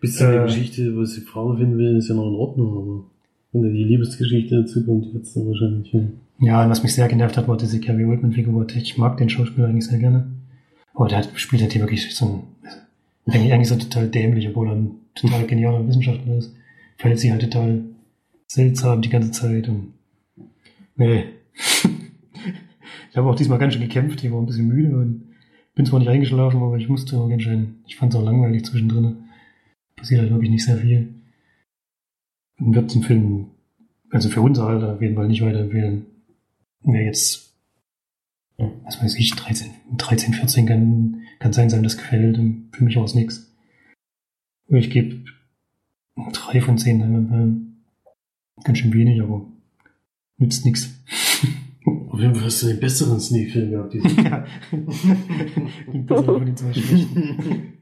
Bis 0.00 0.16
zu 0.16 0.26
der 0.26 0.42
Äh. 0.42 0.46
Geschichte, 0.46 0.96
was 0.96 1.14
die 1.14 1.20
Frau 1.22 1.56
finden 1.56 1.78
will, 1.78 1.96
ist 1.96 2.08
ja 2.08 2.14
noch 2.14 2.28
in 2.28 2.34
Ordnung, 2.34 2.76
aber 2.76 3.04
wenn 3.52 3.62
da 3.62 3.68
die 3.68 3.84
Liebesgeschichte 3.84 4.62
dazu 4.62 4.84
kommt, 4.84 5.12
wird's 5.12 5.34
dann 5.34 5.46
wahrscheinlich. 5.46 5.92
Ja, 6.40 6.62
und 6.62 6.70
was 6.70 6.82
mich 6.82 6.94
sehr 6.94 7.08
genervt 7.08 7.36
hat, 7.36 7.48
war 7.48 7.56
diese 7.56 7.80
Gary 7.80 8.04
Oldman-Figur. 8.04 8.66
Ich 8.76 8.98
mag 8.98 9.16
den 9.16 9.30
Schauspieler 9.30 9.68
eigentlich 9.68 9.86
sehr 9.86 9.98
gerne. 9.98 10.26
Aber 10.94 11.08
der 11.08 11.18
hat, 11.18 11.30
spielt 11.34 11.62
halt 11.62 11.72
hier 11.72 11.82
wirklich 11.82 12.14
so 12.14 12.26
ein, 12.26 12.42
eigentlich, 13.32 13.52
eigentlich 13.52 13.68
so 13.68 13.76
total 13.76 14.08
dämlich, 14.08 14.46
obwohl 14.48 14.68
er 14.68 14.74
ein 14.76 14.90
total 15.14 15.46
genialer 15.46 15.86
Wissenschaftler 15.86 16.36
ist. 16.36 16.54
Verhält 16.98 17.18
sich 17.20 17.30
halt 17.30 17.42
total 17.42 17.82
seltsam 18.46 19.00
die 19.02 19.08
ganze 19.08 19.30
Zeit 19.30 19.68
und, 19.68 19.94
nee. 20.96 21.24
ich 23.16 23.18
habe 23.18 23.30
auch 23.30 23.34
diesmal 23.34 23.58
ganz 23.58 23.72
schön 23.72 23.82
gekämpft, 23.82 24.22
ich 24.22 24.30
war 24.30 24.38
ein 24.38 24.44
bisschen 24.44 24.68
müde 24.68 24.94
und 24.94 25.34
bin 25.74 25.86
zwar 25.86 26.00
nicht 26.00 26.08
eingeschlafen, 26.10 26.60
aber 26.60 26.76
ich 26.76 26.90
musste 26.90 27.16
auch 27.16 27.30
ganz 27.30 27.44
schön, 27.44 27.76
ich 27.86 27.96
fand 27.96 28.12
es 28.12 28.20
auch 28.20 28.22
langweilig 28.22 28.66
zwischendrin. 28.66 29.24
Passiert 29.96 30.20
halt 30.20 30.30
wirklich 30.30 30.50
nicht 30.50 30.66
sehr 30.66 30.76
viel. 30.76 31.14
Und 32.58 32.74
wird 32.74 32.94
den 32.94 33.02
Film, 33.02 33.46
also 34.10 34.28
für 34.28 34.42
unser 34.42 34.66
Alter 34.66 34.92
auf 34.92 35.00
jeden 35.00 35.14
Fall 35.14 35.28
nicht 35.28 35.40
weiterempfehlen. 35.40 36.04
Wer 36.82 37.06
jetzt, 37.06 37.54
was 38.84 39.02
weiß 39.02 39.14
ich, 39.14 39.30
13, 39.30 39.70
13 39.96 40.34
14 40.34 40.66
kann, 40.66 41.22
kann 41.38 41.54
sein, 41.54 41.70
sein 41.70 41.82
das 41.82 41.96
gefällt. 41.96 42.36
Und 42.36 42.68
für 42.72 42.84
mich 42.84 42.96
war 42.96 43.04
es 43.04 43.14
nix. 43.14 43.50
Ich 44.68 44.90
gebe 44.90 45.24
drei 46.34 46.60
von 46.60 46.76
zehn 46.76 47.00
Leinwandperlen. 47.00 47.82
Ganz 48.62 48.76
schön 48.76 48.92
wenig, 48.92 49.22
aber 49.22 49.46
nützt 50.36 50.66
nix. 50.66 51.02
Auf 51.86 52.20
jeden 52.20 52.34
Fall 52.34 52.44
hast 52.44 52.62
du 52.62 52.66
den 52.66 52.80
besseren 52.80 53.20
Sneak-Film 53.20 53.70
gehabt. 53.70 53.94
ja. 53.94 54.44
Klingt 55.88 56.06
besser 56.06 56.24
von 56.24 56.46
den 56.46 56.56
zwei 56.56 56.72
schlechten. 56.72 57.72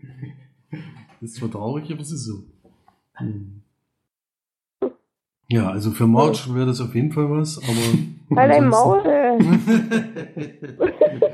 Das 1.21 1.31
ist 1.31 1.37
zwar 1.37 1.51
traurig, 1.51 1.91
aber 1.91 2.01
es 2.03 2.13
ist 2.13 2.25
so. 2.25 2.43
Hm. 3.15 3.63
Ja, 5.49 5.71
also 5.71 5.91
für 5.91 6.07
March 6.07 6.53
wäre 6.55 6.67
das 6.67 6.81
auf 6.81 6.95
jeden 6.95 7.13
Fall 7.13 7.31
was, 7.31 7.59
aber. 7.59 8.41
Halt 8.41 8.53
dein 8.53 8.69
Maul. 8.69 9.03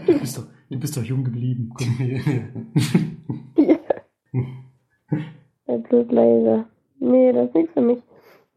Du 0.06 0.18
bist 0.18 0.38
doch, 0.38 0.46
du 0.68 0.78
bist 0.78 0.96
doch 0.96 1.04
jung 1.04 1.24
geblieben. 1.24 1.70
Komm. 1.74 1.96
Ja, 5.66 5.76
bloß 5.76 6.11
leise. 6.11 6.66
Nee, 6.98 7.33
das 7.33 7.46
ist 7.48 7.54
nichts 7.54 7.72
für 7.74 7.80
mich. 7.80 7.98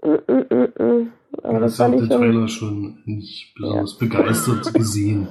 Mm, 0.04 0.32
mm, 0.32 0.45
mm, 0.49 0.84
mm. 0.84 1.12
Aber 1.41 1.60
das 1.60 1.78
das 1.78 1.91
hat 1.91 2.00
der. 2.00 2.17
Trailer 2.17 2.48
schon 2.48 3.00
nicht 3.06 3.54
besonders 3.56 3.98
begeistert 3.98 4.74
gesehen. 4.74 5.28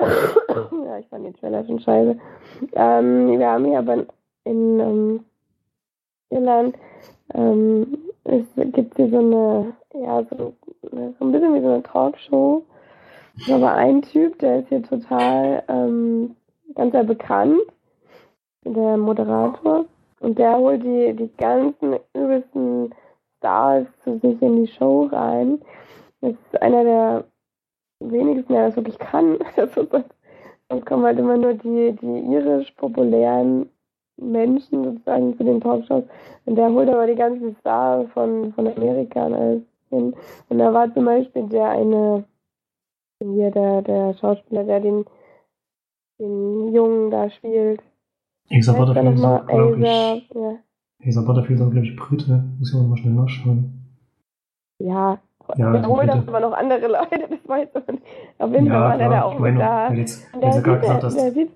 ja, 0.00 0.98
ich 0.98 1.06
fand 1.08 1.26
den 1.26 1.34
Trailer 1.34 1.64
schon 1.66 1.80
scheiße. 1.80 2.18
Ähm, 2.72 3.38
wir 3.38 3.48
haben 3.48 3.64
hier 3.66 3.78
aber 3.78 4.06
in 4.44 4.80
ähm, 4.80 5.20
Irland 6.30 6.76
ähm, 7.34 7.98
es 8.24 8.44
gibt 8.72 8.96
hier 8.96 9.08
so 9.10 9.18
eine, 9.18 9.72
ja, 9.94 10.24
so, 10.30 10.54
so 10.82 11.24
ein 11.24 11.32
bisschen 11.32 11.54
wie 11.54 11.60
so 11.60 11.68
eine 11.68 11.82
Talkshow. 11.82 12.64
Ist 13.36 13.50
aber 13.50 13.72
ein 13.74 14.02
Typ, 14.02 14.38
der 14.38 14.60
ist 14.60 14.68
hier 14.68 14.82
total 14.82 15.62
ähm, 15.68 16.34
ganz 16.74 16.92
sehr 16.92 17.04
bekannt, 17.04 17.60
der 18.64 18.96
Moderator. 18.96 19.84
Und 20.20 20.38
der 20.38 20.56
holt 20.56 20.82
die, 20.82 21.14
die 21.14 21.30
ganzen 21.36 21.96
übelsten 22.14 22.94
Stars 23.46 23.86
zu 24.02 24.18
sich 24.18 24.42
in 24.42 24.64
die 24.64 24.72
Show 24.72 25.08
rein. 25.12 25.60
Das 26.20 26.32
ist 26.32 26.62
einer 26.62 26.82
der 26.82 27.24
wenigsten, 28.00 28.52
der 28.52 28.66
das 28.66 28.76
wirklich 28.76 28.98
kann. 28.98 29.38
Sonst 30.68 30.86
kommen 30.86 31.04
halt 31.04 31.18
immer 31.18 31.36
nur 31.36 31.54
die, 31.54 31.92
die 31.92 32.32
irisch 32.32 32.72
populären 32.72 33.70
Menschen 34.16 34.82
sozusagen 34.82 35.36
zu 35.36 35.44
den 35.44 35.60
Talkshows. 35.60 36.02
Und 36.44 36.56
der 36.56 36.72
holt 36.72 36.88
aber 36.88 37.06
die 37.06 37.14
ganzen 37.14 37.54
Stars 37.60 38.10
von, 38.12 38.52
von 38.54 38.66
Amerika 38.66 39.26
und 39.26 39.34
alles 39.34 39.62
hin. 39.90 40.14
Und 40.48 40.58
da 40.58 40.74
war 40.74 40.92
zum 40.92 41.04
Beispiel 41.04 41.44
der 41.44 41.68
eine, 41.68 42.24
hier 43.22 43.52
der, 43.52 43.82
der 43.82 44.14
Schauspieler, 44.14 44.64
der 44.64 44.80
den, 44.80 45.04
den 46.18 46.74
Jungen 46.74 47.12
da 47.12 47.30
spielt. 47.30 47.80
Da 48.50 48.72
Butterfield 48.72 49.16
glaube 49.46 49.76
ich. 49.78 50.34
ja. 50.34 50.58
Asa 51.04 51.20
Butterfield 51.22 51.60
ist 51.60 51.70
glaube 51.70 51.86
ich, 51.86 51.96
Brite. 51.96 52.44
Muss 52.58 52.70
ich 52.72 52.78
auch 52.78 52.86
mal 52.86 52.96
schnell 52.96 53.12
nachschauen. 53.14 53.72
Ja, 54.78 55.18
Ja, 55.56 55.70
bitte. 55.72 55.88
auch 55.88 56.00
immer 56.28 56.40
noch 56.40 56.52
andere 56.52 56.86
Leute, 56.88 57.28
das 57.30 57.48
weiß 57.48 57.68
nicht. 57.74 58.02
Auf 58.38 58.52
jeden 58.52 58.68
Fall 58.68 58.80
war 58.80 58.98
der 58.98 59.08
da 59.10 59.22
auch 59.22 59.38
meine, 59.38 59.58
da. 59.58 59.92
jetzt, 59.92 60.26
Der 60.34 60.40
du 60.40 60.62
gerade 60.62 60.80
sieht, 60.80 60.80
gesagt 60.82 61.02
der, 61.02 61.24
hast, 61.26 61.34
sieht, 61.34 61.50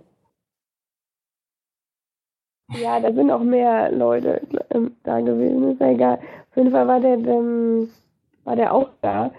Ja, 2.80 3.00
da 3.00 3.12
sind 3.12 3.30
auch 3.30 3.42
mehr 3.42 3.90
Leute 3.90 4.42
ähm, 4.70 4.96
da 5.02 5.20
gewesen, 5.20 5.72
ist 5.72 5.80
ja 5.80 5.90
egal. 5.90 6.18
Auf 6.50 6.56
jeden 6.56 6.70
Fall 6.70 6.86
war 6.86 7.00
der, 7.00 7.18
ähm, 7.18 7.90
war 8.44 8.56
der 8.56 8.72
auch 8.72 8.90
da. 9.02 9.32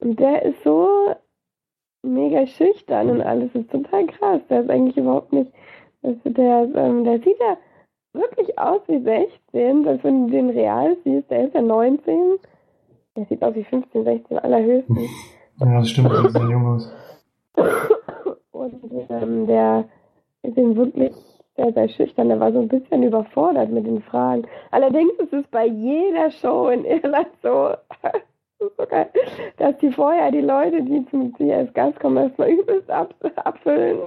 Und 0.00 0.20
der 0.20 0.42
ist 0.42 0.62
so 0.62 0.88
mega 2.02 2.46
schüchtern 2.46 3.10
und 3.10 3.22
alles. 3.22 3.50
Das 3.54 3.62
ist 3.62 3.70
total 3.70 4.06
krass. 4.06 4.40
Der 4.50 4.60
ist 4.62 4.70
eigentlich 4.70 4.96
überhaupt 4.98 5.32
nicht. 5.32 5.50
Der, 6.02 6.68
ähm, 6.74 7.04
der 7.04 7.18
sieht 7.20 7.38
ja 7.40 7.56
wirklich 8.16 8.58
aus 8.58 8.80
wie 8.88 9.00
16, 9.00 9.84
weil 9.84 10.02
wenn 10.02 10.26
du 10.26 10.32
den 10.32 10.50
real 10.50 10.96
siehst, 11.04 11.30
der 11.30 11.46
ist 11.46 11.54
ja 11.54 11.62
19. 11.62 12.38
Der 13.16 13.24
sieht 13.26 13.42
aus 13.42 13.54
wie 13.54 13.64
15, 13.64 14.04
16 14.04 14.38
allerhöchstens. 14.38 14.98
Ja, 15.58 15.78
das 15.78 15.88
stimmt, 15.88 16.12
der 16.12 16.28
sieht 16.28 16.50
jung 16.50 16.66
aus. 16.66 16.92
Und 18.52 19.08
ähm, 19.08 19.46
der 19.46 19.84
ist 20.42 20.58
ihm 20.58 20.76
wirklich 20.76 21.14
sehr, 21.56 21.72
sehr 21.72 21.88
schüchtern. 21.88 22.28
Der 22.28 22.40
war 22.40 22.52
so 22.52 22.58
ein 22.58 22.68
bisschen 22.68 23.02
überfordert 23.02 23.70
mit 23.70 23.86
den 23.86 24.02
Fragen. 24.02 24.46
Allerdings 24.70 25.12
ist 25.18 25.32
es 25.32 25.46
bei 25.48 25.66
jeder 25.66 26.30
Show 26.30 26.68
in 26.68 26.84
Irland 26.84 27.28
so, 27.42 27.74
geil, 28.88 29.10
dass 29.56 29.76
die 29.78 29.92
vorher 29.92 30.30
die 30.30 30.40
Leute, 30.40 30.82
die 30.82 31.06
zum 31.10 31.34
als 31.50 31.72
Gast 31.74 31.98
kommen, 32.00 32.18
erstmal 32.18 32.50
übelst 32.50 32.90
ab, 32.90 33.14
abfüllen. 33.36 33.98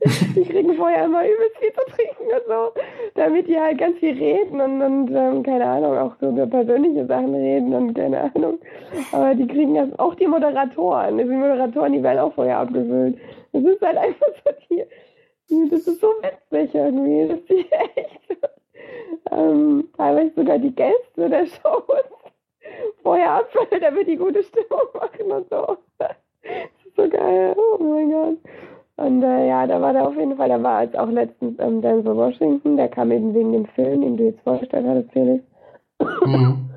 Die 0.34 0.44
kriegen 0.44 0.74
vorher 0.76 1.04
immer 1.04 1.22
übelst 1.24 1.58
viel 1.58 1.72
zu 1.72 1.84
trinken 1.94 2.32
und 2.32 2.46
so, 2.46 2.80
damit 3.14 3.48
die 3.48 3.60
halt 3.60 3.76
ganz 3.78 3.98
viel 3.98 4.16
reden 4.16 4.58
und, 4.58 4.80
und 4.80 5.14
ähm, 5.14 5.42
keine 5.42 5.66
Ahnung, 5.66 5.98
auch 5.98 6.14
so 6.20 6.30
über 6.30 6.46
persönliche 6.46 7.04
Sachen 7.06 7.34
reden 7.34 7.74
und 7.74 7.92
keine 7.92 8.32
Ahnung. 8.34 8.58
Aber 9.12 9.34
die 9.34 9.46
kriegen 9.46 9.74
das, 9.74 9.98
auch 9.98 10.14
die 10.14 10.26
Moderatoren, 10.26 11.18
die 11.18 11.24
Moderatoren, 11.24 11.92
die 11.92 12.02
werden 12.02 12.18
auch 12.18 12.32
vorher 12.32 12.58
abgefüllt. 12.58 13.18
Das 13.52 13.62
ist 13.62 13.82
halt 13.82 13.98
einfach 13.98 14.26
so 14.42 14.50
die, 14.70 14.84
das 15.70 15.86
ist 15.86 16.00
so 16.00 16.08
witzig 16.22 16.74
irgendwie, 16.74 17.28
dass 17.28 17.44
die 17.44 17.66
echt 17.96 18.20
ähm, 19.30 19.88
teilweise 19.96 20.32
sogar 20.34 20.58
die 20.58 20.74
Gäste 20.74 21.28
der 21.28 21.44
Shows 21.46 22.04
vorher 23.02 23.32
abfüllen, 23.32 23.82
damit 23.82 24.06
die 24.06 24.16
gute 24.16 24.42
Stimmung 24.42 24.88
machen 24.94 25.30
und 25.30 25.48
so. 25.50 25.76
Das 26.42 26.86
ist 26.86 26.96
so 26.96 27.06
geil, 27.06 27.54
oh 27.54 27.82
mein 27.82 28.10
Gott. 28.10 28.38
Und 29.00 29.22
äh, 29.22 29.48
ja, 29.48 29.66
da 29.66 29.80
war 29.80 29.94
der 29.94 30.06
auf 30.06 30.14
jeden 30.14 30.36
Fall, 30.36 30.50
da 30.50 30.62
war 30.62 30.82
jetzt 30.82 30.98
auch 30.98 31.08
letztens 31.08 31.58
ähm, 31.58 31.80
Denzel 31.80 32.14
Washington, 32.14 32.76
der 32.76 32.88
kam 32.88 33.10
eben 33.10 33.32
wegen 33.32 33.52
dem 33.52 33.64
Film, 33.64 34.02
den 34.02 34.18
du 34.18 34.24
jetzt 34.24 34.42
vorgestellt 34.42 34.86
hattest, 34.86 35.10
Felix. 35.12 35.42
Mhm. 36.26 36.68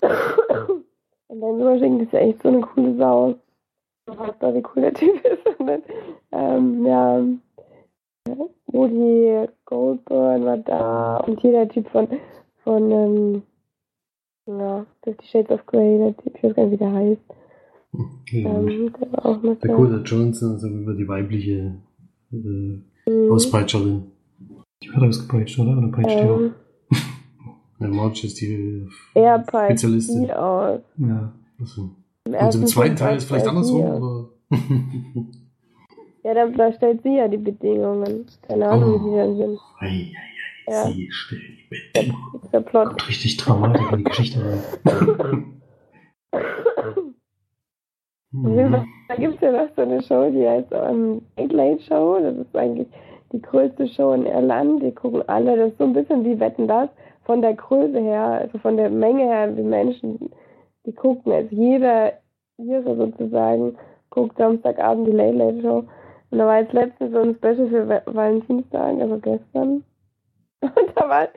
Und 1.26 1.40
Denzel 1.40 1.66
Washington 1.66 2.00
ist 2.04 2.12
ja 2.12 2.20
echt 2.20 2.40
so 2.40 2.48
eine 2.50 2.60
coole 2.60 2.94
Sau. 2.94 3.34
Unfassbar, 4.06 4.54
wie 4.54 4.62
cool 4.62 4.82
der 4.82 4.94
Typ 4.94 5.24
ist. 5.24 5.44
Und 5.58 5.66
dann, 5.66 5.82
ähm, 6.30 6.86
ja, 6.86 7.20
Woody 8.68 9.48
Goldburn 9.64 10.44
war 10.44 10.58
da 10.58 11.16
und 11.18 11.40
hier 11.40 11.52
der 11.52 11.68
Typ 11.68 11.88
von, 11.88 12.08
von 12.62 12.90
ähm, 12.90 13.42
ja, 14.46 14.86
Fifty 15.02 15.26
Shades 15.26 15.50
of 15.50 15.66
Grey, 15.66 15.98
der 15.98 16.16
Typ, 16.16 16.36
ich 16.36 16.42
weiß 16.44 16.54
gar 16.54 16.64
nicht, 16.64 16.72
wie 16.72 16.84
der 16.84 16.92
heißt. 16.92 17.22
Ja, 18.30 18.50
Ähm, 18.50 18.92
der 19.00 19.38
mit 19.42 19.64
Dakota 19.64 19.96
Johnson, 20.04 20.52
also 20.52 20.68
über 20.68 20.94
die 20.94 21.06
weibliche 21.06 21.76
äh, 22.32 22.36
Mhm. 23.06 23.32
Auspeitscherin. 23.32 24.02
Die 24.82 24.88
wird 24.88 25.02
ausgepeitscht, 25.02 25.58
oder? 25.58 25.76
Oder 25.78 25.88
peitscht 25.88 26.18
die 26.18 26.22
auch? 26.28 26.40
Ähm, 26.40 26.52
Ja, 27.80 27.88
Marge 27.88 28.26
ist 28.26 28.40
die 28.40 28.86
er 29.14 29.38
peitscht 29.40 29.80
Spezialistin. 29.80 30.30
aus. 30.30 30.80
Ja. 30.96 31.32
Achso. 31.60 31.90
Im 32.26 32.34
Und 32.34 32.54
im 32.54 32.66
zweiten 32.66 32.96
Teil 32.96 33.16
ist 33.18 33.24
vielleicht 33.24 33.44
er 33.46 33.50
sie 33.52 33.56
andersrum, 33.56 34.02
oder? 34.02 34.28
Ja, 36.24 36.32
da, 36.34 36.46
da 36.48 36.72
stellt 36.72 37.02
sie 37.02 37.16
ja 37.16 37.28
die 37.28 37.36
Bedingungen. 37.36 38.24
Keine 38.48 38.68
Ahnung, 38.70 38.94
Oh. 38.94 39.04
wie 39.04 39.10
die 39.10 39.16
dann 39.16 39.36
sind. 39.36 39.58
Ei, 39.80 39.86
ei, 39.86 40.12
ei, 40.66 40.72
Ja. 40.72 40.86
sie 40.90 41.08
stellt 41.10 41.42
die 41.42 41.68
Bedingungen. 41.92 42.40
Ist 42.42 42.52
der 42.54 42.60
Plot. 42.60 42.86
Kommt 42.88 43.08
richtig 43.08 43.36
Dramatik 43.36 43.92
in 43.92 43.98
die 43.98 44.04
Geschichte 44.04 44.40
rein. 44.42 44.60
Mhm. 48.42 48.84
Da 49.08 49.14
gibt 49.16 49.34
es 49.34 49.40
ja 49.40 49.52
noch 49.52 49.68
so 49.76 49.82
eine 49.82 50.02
Show, 50.02 50.30
die 50.30 50.46
heißt 50.48 50.68
ähm, 50.72 51.22
Late 51.36 51.54
Late 51.54 51.82
Show. 51.82 52.18
Das 52.20 52.36
ist 52.36 52.56
eigentlich 52.56 52.88
die 53.32 53.40
größte 53.40 53.86
Show 53.88 54.12
in 54.12 54.26
Irland. 54.26 54.82
Die 54.82 54.92
gucken 54.92 55.22
alle, 55.28 55.56
das 55.56 55.72
ist 55.72 55.78
so 55.78 55.84
ein 55.84 55.92
bisschen 55.92 56.24
wie 56.24 56.38
Wetten 56.40 56.66
das, 56.66 56.88
von 57.24 57.42
der 57.42 57.54
Größe 57.54 57.98
her, 58.00 58.22
also 58.22 58.58
von 58.58 58.76
der 58.76 58.90
Menge 58.90 59.24
her, 59.24 59.56
wie 59.56 59.62
Menschen, 59.62 60.30
die 60.86 60.92
gucken. 60.92 61.32
Also 61.32 61.54
jeder 61.54 62.12
Ihre 62.58 62.96
sozusagen 62.96 63.76
guckt 64.10 64.36
Samstagabend 64.38 65.08
die 65.08 65.12
Late 65.12 65.36
Late 65.36 65.60
Show. 65.62 65.84
Und 66.30 66.38
da 66.38 66.46
war 66.46 66.60
jetzt 66.60 66.72
letztens 66.72 67.12
so 67.12 67.18
ein 67.20 67.34
Special 67.36 67.68
für 67.68 67.88
Va- 67.88 68.02
Valentinstag, 68.06 69.00
also 69.00 69.18
gestern. 69.18 69.84
Und 70.60 70.92
da 70.96 71.08
war, 71.08 71.28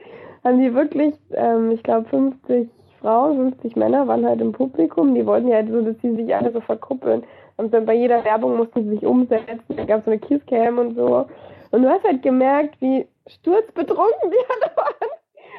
haben 0.44 0.60
die 0.62 0.74
wirklich, 0.74 1.16
ähm, 1.32 1.72
ich 1.72 1.84
glaube, 1.84 2.08
50 2.10 2.70
Frauen, 3.02 3.52
50 3.52 3.76
Männer 3.76 4.08
waren 4.08 4.26
halt 4.26 4.42
im 4.42 4.52
Publikum. 4.52 5.14
Die 5.16 5.26
wollten 5.26 5.48
ja 5.48 5.58
halt 5.58 5.70
so, 5.70 5.82
dass 5.82 5.98
die 6.00 6.16
sich 6.16 6.36
alle 6.36 6.52
so 6.52 6.62
verkuppeln. 6.62 7.24
Und 7.58 7.74
dann 7.74 7.86
bei 7.86 7.94
jeder 7.94 8.24
Werbung 8.24 8.58
mussten 8.58 8.84
sie 8.84 8.90
sich 8.96 9.06
umsetzen. 9.06 9.62
Da 9.76 9.86
gab 9.86 10.00
es 10.00 10.06
so 10.06 10.12
eine 10.12 10.20
Kisscam 10.20 10.78
und 10.78 10.96
so. 10.96 11.26
Und 11.72 11.84
du 11.84 11.90
hast 11.90 12.04
halt 12.04 12.22
gemerkt, 12.22 12.80
wie 12.82 13.08
sturzbetrunken 13.28 14.32
die 14.32 14.38
alle 14.50 14.76
waren. 14.76 15.12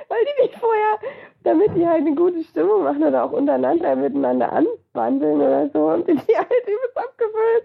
Weil 0.08 0.18
die 0.24 0.42
nicht 0.42 0.58
vorher, 0.58 0.98
damit 1.44 1.74
die 1.74 1.86
halt 1.86 2.06
eine 2.06 2.14
gute 2.14 2.42
Stimmung 2.42 2.84
machen 2.84 3.04
oder 3.04 3.24
auch 3.24 3.32
untereinander 3.32 3.94
miteinander 3.94 4.50
anwandeln 4.52 5.40
oder 5.40 5.68
so. 5.72 5.88
Und 5.88 6.08
die, 6.08 6.14
die 6.14 6.36
halt 6.36 6.66
übelst 6.66 6.96
abgefüllt. 6.96 7.64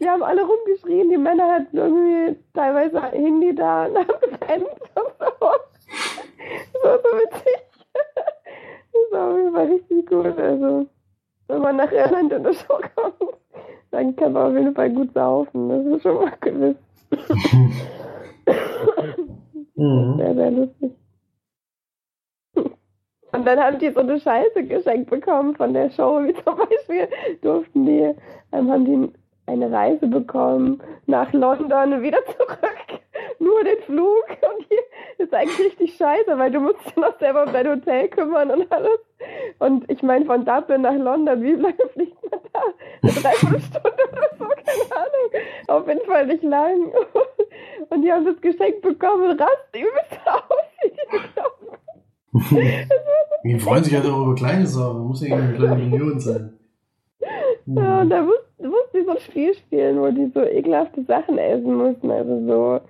Die 0.00 0.08
haben 0.08 0.22
alle 0.22 0.42
rumgeschrien, 0.42 1.08
die 1.08 1.16
Männer 1.16 1.54
hatten 1.54 1.76
irgendwie 1.76 2.36
teilweise 2.52 3.00
die 3.14 3.54
da 3.54 3.86
und 3.86 3.96
haben 3.96 4.20
gepennt 4.20 4.66
und 4.66 5.12
so. 5.18 5.50
Das 6.72 6.84
war 6.84 6.98
so 6.98 7.18
witzig. 7.18 7.73
Das 7.94 9.12
war 9.12 9.30
auf 9.30 9.36
jeden 9.36 9.52
Fall 9.54 9.66
richtig 9.66 10.06
gut. 10.06 10.38
Also, 10.38 10.86
wenn 11.48 11.60
man 11.60 11.76
nach 11.76 11.90
Irland 11.92 12.32
in 12.32 12.42
der 12.42 12.52
Show 12.52 12.78
kommt, 12.94 13.34
dann 13.90 14.16
kann 14.16 14.32
man 14.32 14.50
auf 14.50 14.58
jeden 14.58 14.74
Fall 14.74 14.90
gut 14.90 15.12
saufen. 15.12 15.68
Das 15.68 15.84
ist 15.86 16.02
schon 16.02 16.16
mal 16.16 16.32
gewiss. 16.40 16.76
Mhm. 19.76 20.16
Sehr, 20.18 20.34
sehr 20.34 20.50
lustig. 20.52 20.92
Und 23.32 23.44
dann 23.46 23.58
haben 23.58 23.78
die 23.80 23.90
so 23.90 24.00
eine 24.00 24.20
Scheiße 24.20 24.64
geschenkt 24.64 25.10
bekommen 25.10 25.56
von 25.56 25.74
der 25.74 25.90
Show, 25.90 26.20
wie 26.22 26.34
zum 26.34 26.56
Beispiel 26.56 27.08
durften 27.42 27.84
die, 27.84 28.14
ähm, 28.52 28.70
haben 28.70 28.84
die 28.84 29.12
eine 29.46 29.72
Reise 29.72 30.06
bekommen 30.06 30.80
nach 31.06 31.32
London 31.32 31.94
und 31.94 32.02
wieder 32.02 32.24
zurück. 32.26 33.00
Nur 33.40 33.64
den 33.64 33.82
Flug. 33.82 34.24
Und 34.28 34.66
hier 34.68 34.82
ist 35.18 35.34
eigentlich 35.34 35.58
richtig 35.58 35.96
scheiße, 35.96 36.38
weil 36.38 36.50
du 36.50 36.60
musst 36.60 36.84
dich 36.86 36.96
noch 36.96 37.18
selber 37.18 37.44
um 37.44 37.52
dein 37.52 37.68
Hotel 37.68 38.08
kümmern 38.08 38.50
und 38.50 38.70
alles. 38.72 39.00
Und 39.58 39.90
ich 39.90 40.02
meine, 40.02 40.24
von 40.24 40.44
Dublin 40.44 40.82
nach 40.82 40.94
London, 40.94 41.42
wie 41.42 41.52
lange 41.52 41.88
fliegt 41.92 42.16
man 42.30 42.40
da? 42.52 42.60
Eine 43.02 43.12
Dreiviertelstunde 43.12 43.88
oder 44.12 44.30
so, 44.38 44.44
keine 44.44 44.96
Ahnung. 44.96 45.30
Auf 45.68 45.88
jeden 45.88 46.06
Fall 46.06 46.26
nicht 46.26 46.42
lang. 46.42 46.92
Und 47.90 48.02
die 48.02 48.12
haben 48.12 48.24
das 48.24 48.40
geschenkt 48.40 48.82
bekommen 48.82 49.38
rasten 49.38 49.78
übelst 49.78 50.20
aus. 50.26 50.64
die 53.44 53.58
freuen 53.60 53.84
sich 53.84 53.94
halt 53.94 54.06
auch 54.06 54.22
über 54.22 54.34
kleine 54.34 54.66
Sachen. 54.66 55.06
Muss 55.06 55.26
ja 55.26 55.36
eine 55.36 55.54
kleine 55.54 55.76
Million 55.76 56.18
sein. 56.18 56.58
Ja, 57.66 58.02
und 58.02 58.10
da 58.10 58.22
mussten, 58.22 58.68
mussten 58.68 58.98
die 58.98 59.04
so 59.04 59.12
ein 59.12 59.20
Spiel 59.20 59.54
spielen, 59.54 60.00
wo 60.00 60.10
die 60.10 60.30
so 60.34 60.40
ekelhafte 60.40 61.02
Sachen 61.04 61.38
essen 61.38 61.74
mussten. 61.74 62.10
Also 62.10 62.46
so 62.46 62.80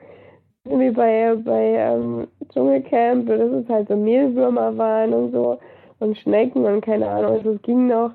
wie 0.64 0.90
bei, 0.90 1.34
bei 1.36 1.74
ähm, 1.76 2.26
Dschungelcamp, 2.52 3.28
dass 3.28 3.40
es 3.40 3.68
halt 3.68 3.88
so 3.88 3.96
Mehlwürmer 3.96 4.76
waren 4.76 5.12
und 5.12 5.32
so 5.32 5.58
und 6.00 6.16
Schnecken 6.18 6.64
und 6.64 6.80
keine 6.84 7.08
Ahnung, 7.08 7.32
also 7.32 7.50
es 7.52 7.62
ging 7.62 7.86
noch. 7.86 8.12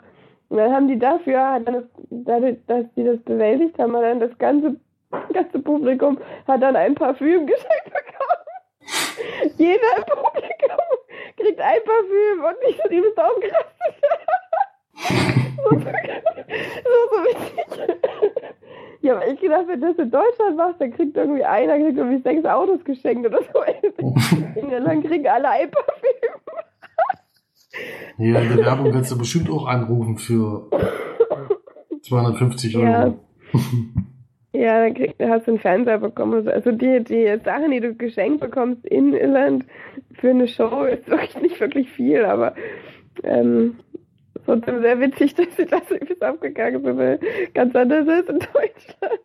Und 0.50 0.58
dann 0.58 0.74
haben 0.74 0.88
die 0.88 0.98
dafür, 0.98 1.60
das, 1.60 1.84
dadurch, 2.10 2.58
dass 2.68 2.86
die 2.96 3.04
das 3.04 3.20
bewältigt 3.20 3.78
haben, 3.78 3.96
hat 3.96 4.04
dann 4.04 4.20
das 4.20 4.38
ganze, 4.40 4.76
ganze 5.34 5.60
Publikum 5.60 6.18
hat 6.48 6.62
dann 6.62 6.76
ein 6.76 6.96
Parfüm 6.96 7.46
geschenkt 7.48 7.86
bekommen. 7.86 9.54
Jeder 9.58 9.98
im 9.98 10.04
Publikum 10.04 10.80
kriegt 11.38 11.62
ein 11.62 11.80
Parfüm 11.86 12.44
und 12.44 12.78
so 12.78 12.90
liebes 12.90 13.18
ausgerastet. 13.18 13.70
So, 15.00 15.80
so, 15.80 15.86
witzig. 17.26 17.96
Ja, 19.02 19.16
aber 19.16 19.28
ich 19.28 19.40
gedacht, 19.40 19.68
wenn 19.68 19.80
du 19.80 19.88
das 19.88 19.98
in 19.98 20.12
Deutschland 20.12 20.58
machst, 20.58 20.82
dann 20.82 20.92
kriegt 20.92 21.16
irgendwie 21.16 21.44
einer 21.44 21.78
kriegt 21.78 21.98
irgendwie 21.98 22.22
sechs 22.22 22.46
Autos 22.46 22.84
geschenkt 22.84 23.26
oder 23.26 23.40
so. 23.54 23.62
In 24.60 24.72
Irland 24.72 25.06
kriegen 25.06 25.28
alle 25.28 25.50
ein 25.50 25.72
Parfüm. 25.72 26.10
Ja, 28.18 28.40
in 28.40 28.50
der 28.50 28.66
Werbung 28.66 28.92
kannst 28.92 29.12
du 29.12 29.18
bestimmt 29.18 29.50
auch 29.50 29.68
anrufen 29.68 30.18
für 30.18 30.68
250 32.02 32.78
Euro. 32.78 32.86
Ja. 32.86 33.14
Ja, 34.52 34.84
dann 34.84 34.96
krieg, 34.96 35.14
hast 35.20 35.46
du 35.46 35.52
einen 35.52 35.60
Fernseher 35.60 36.00
bekommen. 36.00 36.48
Also 36.48 36.72
die, 36.72 37.04
die 37.04 37.38
Sachen, 37.46 37.70
die 37.70 37.80
du 37.80 37.94
geschenkt 37.94 38.40
bekommst 38.40 38.84
in 38.84 39.14
Irland 39.14 39.66
für 40.14 40.32
eine 40.32 40.48
Show, 40.48 40.86
ist 40.86 41.08
wirklich 41.08 41.40
nicht 41.40 41.60
wirklich 41.60 41.92
viel, 41.92 42.26
aber 42.26 42.56
ähm, 43.24 43.78
trotzdem 44.46 44.82
sehr 44.82 45.00
witzig, 45.00 45.34
dass 45.36 45.56
sie 45.58 45.66
das 45.66 45.90
übelst 45.90 46.24
abgegangen 46.24 46.84
sind, 46.84 46.98
weil 46.98 47.20
ganz 47.54 47.76
anders 47.76 48.08
ist 48.08 48.30
in 48.30 48.40
Deutschland. 48.40 49.20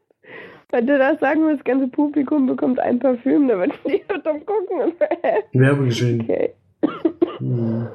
Wenn 0.70 0.86
du 0.86 0.98
das 0.98 1.20
sagen 1.20 1.46
willst, 1.46 1.60
das 1.60 1.64
ganze 1.64 1.88
Publikum 1.88 2.46
bekommt 2.46 2.80
ein 2.80 2.98
Parfüm, 2.98 3.46
dann 3.48 3.60
wird 3.60 3.72
die 3.86 4.02
so 4.08 4.18
dumm 4.18 4.44
gucken. 4.44 4.80
Und 4.80 5.00
Werbegeschehen. 5.52 6.22
okay. 6.22 6.54
Mhm. 7.40 7.88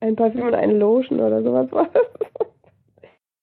Ein 0.00 0.16
Parfüm 0.16 0.46
und 0.46 0.54
eine 0.54 0.76
Lotion 0.76 1.20
oder 1.20 1.42
sowas 1.42 1.70
war 1.72 1.88
das. 1.92 2.02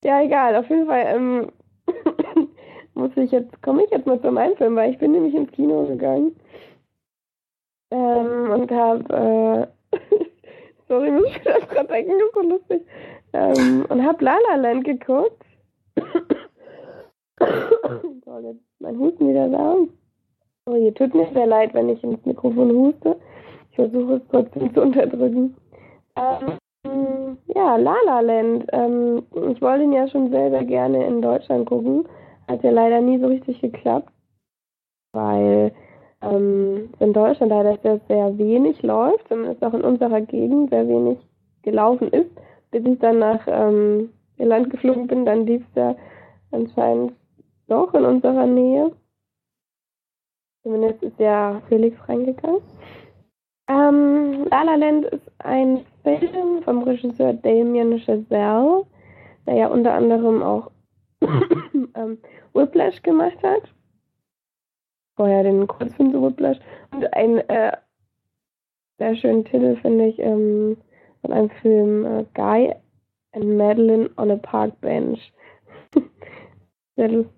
Ja, 0.03 0.21
egal. 0.21 0.55
Auf 0.55 0.69
jeden 0.69 0.87
Fall 0.87 1.03
ähm, 1.07 1.51
muss 2.93 3.11
ich 3.15 3.31
jetzt, 3.31 3.61
komme 3.61 3.83
ich 3.83 3.91
jetzt 3.91 4.05
mal 4.05 4.21
zu 4.21 4.31
meinem 4.31 4.55
Film, 4.57 4.75
weil 4.75 4.91
ich 4.91 4.99
bin 4.99 5.11
nämlich 5.11 5.33
ins 5.33 5.51
Kino 5.51 5.85
gegangen 5.87 6.35
ähm, 7.91 8.51
und 8.51 8.71
habe, 8.71 9.69
äh, 9.91 9.97
sorry, 10.89 11.11
muss 11.11 11.27
ich 11.27 11.41
dran 11.43 11.87
denken, 11.87 12.11
das 12.11 12.27
ist 12.27 12.33
so 12.33 12.41
lustig, 12.41 12.81
ähm, 13.33 13.85
und 13.87 14.05
habe 14.05 14.25
La 14.25 14.37
La 14.49 14.55
Land 14.55 14.83
geguckt. 14.83 15.45
so, 17.39 18.39
jetzt 18.39 18.63
mein 18.79 18.99
Husten 18.99 19.29
wieder 19.29 19.47
da. 19.47 19.75
Oh, 20.65 20.75
hier 20.75 20.93
tut 20.93 21.15
mir 21.15 21.27
sehr 21.33 21.47
leid, 21.47 21.73
wenn 21.73 21.89
ich 21.89 22.03
ins 22.03 22.25
Mikrofon 22.25 22.71
huste. 22.71 23.15
Ich 23.69 23.75
versuche 23.75 24.15
es 24.15 24.21
trotzdem 24.29 24.73
zu 24.73 24.81
unterdrücken. 24.81 25.55
Ähm, 26.15 27.37
ja, 27.47 27.75
La 27.77 27.95
La 28.05 28.19
Land. 28.19 28.65
Ähm, 28.71 29.23
ich 29.51 29.61
wollte 29.61 29.83
ihn 29.83 29.93
ja 29.93 30.07
schon 30.07 30.29
sehr 30.31 30.49
gerne 30.65 31.05
in 31.07 31.21
Deutschland 31.21 31.67
gucken. 31.67 32.07
Hat 32.47 32.63
ja 32.63 32.71
leider 32.71 32.99
nie 32.99 33.19
so 33.19 33.27
richtig 33.27 33.61
geklappt, 33.61 34.11
weil 35.13 35.71
ähm, 36.21 36.89
in 36.99 37.13
Deutschland 37.13 37.51
leider 37.51 37.77
sehr, 37.81 37.99
sehr 38.07 38.37
wenig 38.37 38.81
läuft, 38.81 39.27
zumindest 39.27 39.63
auch 39.63 39.73
in 39.73 39.81
unserer 39.81 40.21
Gegend 40.21 40.69
sehr 40.69 40.87
wenig 40.87 41.17
gelaufen 41.61 42.09
ist. 42.09 42.29
Bis 42.71 42.85
ich 42.85 42.99
dann 42.99 43.19
nach 43.19 43.41
ähm, 43.47 44.09
Irland 44.37 44.69
geflogen 44.69 45.07
bin, 45.07 45.25
dann 45.25 45.45
lief 45.45 45.63
es 45.69 45.75
ja 45.75 45.95
anscheinend 46.51 47.13
doch 47.67 47.93
in 47.93 48.05
unserer 48.05 48.45
Nähe. 48.45 48.91
Zumindest 50.63 51.01
ist 51.03 51.19
ja 51.19 51.61
Felix 51.69 51.97
reingegangen. 52.07 52.61
Ähm, 53.69 54.45
La 54.49 54.63
La 54.63 54.75
Land 54.75 55.05
ist 55.05 55.31
ein 55.39 55.85
Film 56.03 56.63
vom 56.63 56.83
Regisseur 56.83 57.33
Damien 57.33 57.99
Chazelle, 57.99 58.85
der 59.45 59.55
ja 59.55 59.67
unter 59.67 59.93
anderem 59.93 60.41
auch 60.41 60.71
ähm, 61.21 62.17
Whiplash 62.53 63.01
gemacht 63.03 63.37
hat. 63.43 63.63
Vorher 65.19 65.43
den 65.43 65.67
Kurzfilm 65.67 66.13
zu 66.13 66.23
Whiplash. 66.23 66.59
Und 66.91 67.13
ein 67.13 67.39
äh, 67.49 67.75
sehr 68.99 69.17
schönen 69.17 69.43
Titel 69.43 69.75
finde 69.81 70.07
ich 70.07 70.17
ähm, 70.17 70.77
von 71.19 71.33
einem 71.33 71.49
Film 71.61 72.05
äh, 72.05 72.25
Guy 72.33 72.73
and 73.33 73.57
Madeline 73.57 74.09
on 74.15 74.31
a 74.31 74.37
Park 74.37 74.79
Bench. 74.79 75.33
sehr 76.95 77.09
lustig. 77.09 77.33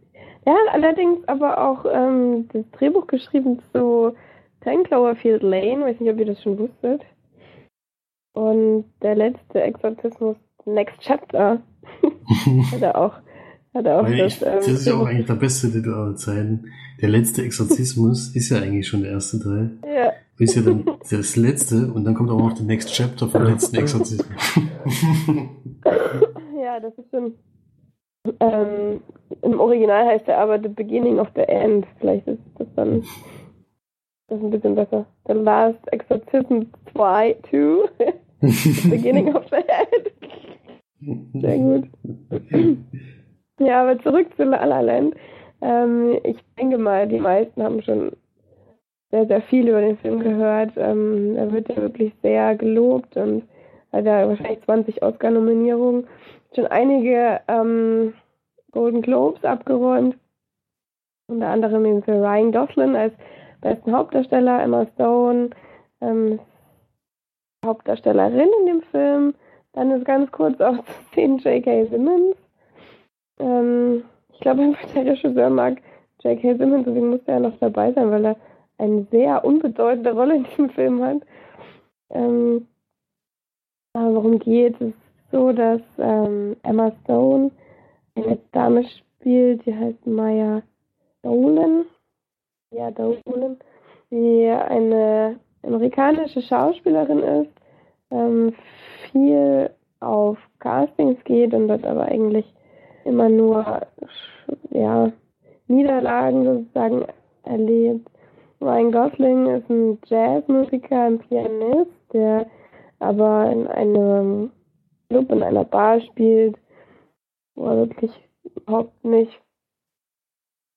Er 0.45 0.53
hat 0.53 0.73
allerdings 0.73 1.27
aber 1.27 1.57
auch 1.57 1.83
ähm, 1.91 2.47
das 2.53 2.69
Drehbuch 2.69 3.07
geschrieben 3.07 3.63
zu 3.73 4.15
10 4.63 4.83
Cloverfield 4.83 5.41
Lane, 5.41 5.83
weiß 5.83 5.99
nicht, 5.99 6.13
ob 6.13 6.19
ihr 6.19 6.27
das 6.27 6.43
schon 6.43 6.59
wusstet. 6.59 7.03
Und 8.33 8.85
der 9.01 9.15
letzte 9.15 9.59
Exorzismus, 9.59 10.37
Next 10.65 10.99
Chapter, 10.99 11.63
hat 12.73 12.81
er 12.83 12.95
auch, 12.95 13.15
hat 13.73 13.87
auch 13.87 14.03
Weil 14.03 14.17
das, 14.17 14.33
ich, 14.33 14.39
das 14.39 14.67
ähm, 14.67 14.73
ist 14.73 14.85
ja 14.87 14.93
auch 14.95 15.05
eigentlich 15.05 15.27
der 15.27 15.35
beste 15.35 15.71
Titel 15.71 15.93
aller 15.93 16.15
Zeiten. 16.15 16.65
Der 17.01 17.09
letzte 17.09 17.43
Exorzismus 17.43 18.29
ist 18.35 18.49
ja 18.49 18.57
eigentlich 18.59 18.87
schon 18.87 19.03
der 19.03 19.11
erste 19.11 19.39
Teil. 19.39 19.71
Ja, 19.83 20.13
Ist 20.37 20.55
ja 20.55 20.61
dann 20.61 20.85
das 21.09 21.35
letzte 21.35 21.91
und 21.91 22.05
dann 22.05 22.13
kommt 22.13 22.29
auch 22.29 22.39
noch 22.39 22.53
der 22.53 22.65
Next 22.65 22.93
Chapter 22.93 23.27
vom 23.27 23.43
letzten 23.43 23.77
Exorzismus. 23.77 24.27
ja, 26.61 26.79
das 26.79 26.93
ist 26.97 27.09
schon. 27.11 27.33
Ähm, 28.39 29.01
Im 29.41 29.59
Original 29.59 30.05
heißt 30.05 30.27
er 30.27 30.37
aber 30.37 30.59
The 30.61 30.69
Beginning 30.69 31.17
of 31.17 31.29
the 31.35 31.41
End. 31.41 31.87
Vielleicht 31.99 32.27
ist 32.27 32.39
das 32.57 32.67
dann 32.75 33.03
das 34.31 34.39
ist 34.39 34.45
ein 34.45 34.51
bisschen 34.51 34.75
besser. 34.75 35.05
The 35.27 35.33
Last 35.33 35.91
Exorcism 35.91 36.61
2, 36.93 37.35
2. 37.49 37.89
The 38.39 38.89
Beginning 38.89 39.35
of 39.35 39.43
the 39.49 39.57
End. 39.57 41.33
Sehr 41.33 41.57
gut. 41.57 41.89
Ja, 43.65 43.81
aber 43.81 43.99
zurück 43.99 44.27
zu 44.35 44.43
La 44.43 44.63
La 44.65 44.81
Land. 44.81 45.15
Ähm, 45.61 46.17
ich 46.23 46.37
denke 46.57 46.77
mal, 46.77 47.07
die 47.07 47.19
meisten 47.19 47.61
haben 47.61 47.81
schon 47.83 48.11
sehr, 49.11 49.27
sehr 49.27 49.41
viel 49.43 49.67
über 49.67 49.81
den 49.81 49.97
Film 49.97 50.19
gehört. 50.19 50.71
Ähm, 50.77 51.35
er 51.35 51.51
wird 51.51 51.69
ja 51.69 51.75
wirklich 51.77 52.13
sehr 52.21 52.55
gelobt 52.55 53.15
und 53.17 53.43
hat 53.91 54.05
ja 54.05 54.27
wahrscheinlich 54.27 54.63
20 54.63 55.03
Oscar-Nominierungen. 55.03 56.07
Schon 56.55 56.67
einige 56.67 57.41
ähm, 57.47 58.13
Golden 58.71 59.01
Globes 59.01 59.43
abgeräumt. 59.43 60.17
Unter 61.27 61.47
anderem 61.47 61.85
eben 61.85 62.03
für 62.03 62.19
Ryan 62.19 62.51
Gosling 62.51 62.95
als 62.95 63.13
besten 63.61 63.93
Hauptdarsteller, 63.95 64.63
Emma 64.63 64.87
Stone, 64.95 65.51
ähm, 66.01 66.39
Hauptdarstellerin 67.63 68.49
in 68.61 68.65
dem 68.65 68.81
Film. 68.83 69.33
Dann 69.73 69.91
ist 69.91 70.05
ganz 70.05 70.31
kurz 70.31 70.59
auch 70.59 70.77
zu 70.83 70.93
sehen 71.13 71.37
J.K. 71.37 71.85
Simmons. 71.85 72.35
Ähm, 73.41 74.03
ich 74.33 74.39
glaube, 74.39 74.75
der 74.95 75.05
Regisseur 75.05 75.49
mag 75.49 75.81
J.K. 76.23 76.55
Simmons, 76.55 76.85
deswegen 76.85 77.09
muss 77.09 77.21
er 77.25 77.35
ja 77.35 77.39
noch 77.39 77.57
dabei 77.59 77.91
sein, 77.93 78.11
weil 78.11 78.25
er 78.25 78.35
eine 78.77 79.05
sehr 79.11 79.43
unbedeutende 79.43 80.13
Rolle 80.13 80.35
in 80.35 80.43
diesem 80.45 80.69
Film 80.69 81.03
hat. 81.03 81.17
Ähm, 82.11 82.67
aber 83.93 84.15
worum 84.15 84.39
geht 84.39 84.79
es? 84.79 84.93
so, 85.31 85.51
dass 85.51 85.81
ähm, 85.97 86.55
Emma 86.63 86.91
Stone 87.03 87.51
eine 88.15 88.37
Dame 88.51 88.83
spielt, 88.83 89.65
die 89.65 89.75
heißt 89.75 90.05
Maya 90.05 90.61
Dolan. 91.23 91.85
Ja, 92.71 92.91
Dolan. 92.91 93.57
Die 94.11 94.47
eine 94.47 95.39
amerikanische 95.63 96.41
Schauspielerin 96.41 97.19
ist, 97.19 97.51
ähm, 98.11 98.53
viel 99.11 99.69
auf 100.01 100.37
Castings 100.59 101.23
geht 101.23 101.53
und 101.53 101.67
dort 101.67 101.85
aber 101.85 102.05
eigentlich 102.05 102.45
immer 103.05 103.29
nur 103.29 103.81
ja, 104.71 105.11
Niederlagen 105.67 106.43
sozusagen 106.43 107.05
erlebt. 107.43 108.09
Ryan 108.61 108.91
Gosling 108.91 109.47
ist 109.47 109.69
ein 109.69 109.99
Jazzmusiker, 110.05 111.01
ein 111.01 111.19
Pianist, 111.19 111.91
der 112.13 112.45
aber 112.99 113.51
in 113.51 113.67
einem 113.67 114.51
Club, 115.09 115.31
in 115.31 115.41
einer 115.41 115.65
Bar 115.65 115.99
spielt, 116.01 116.57
wo 117.55 117.65
er 117.65 117.77
wirklich 117.77 118.11
überhaupt 118.43 119.03
nicht 119.03 119.41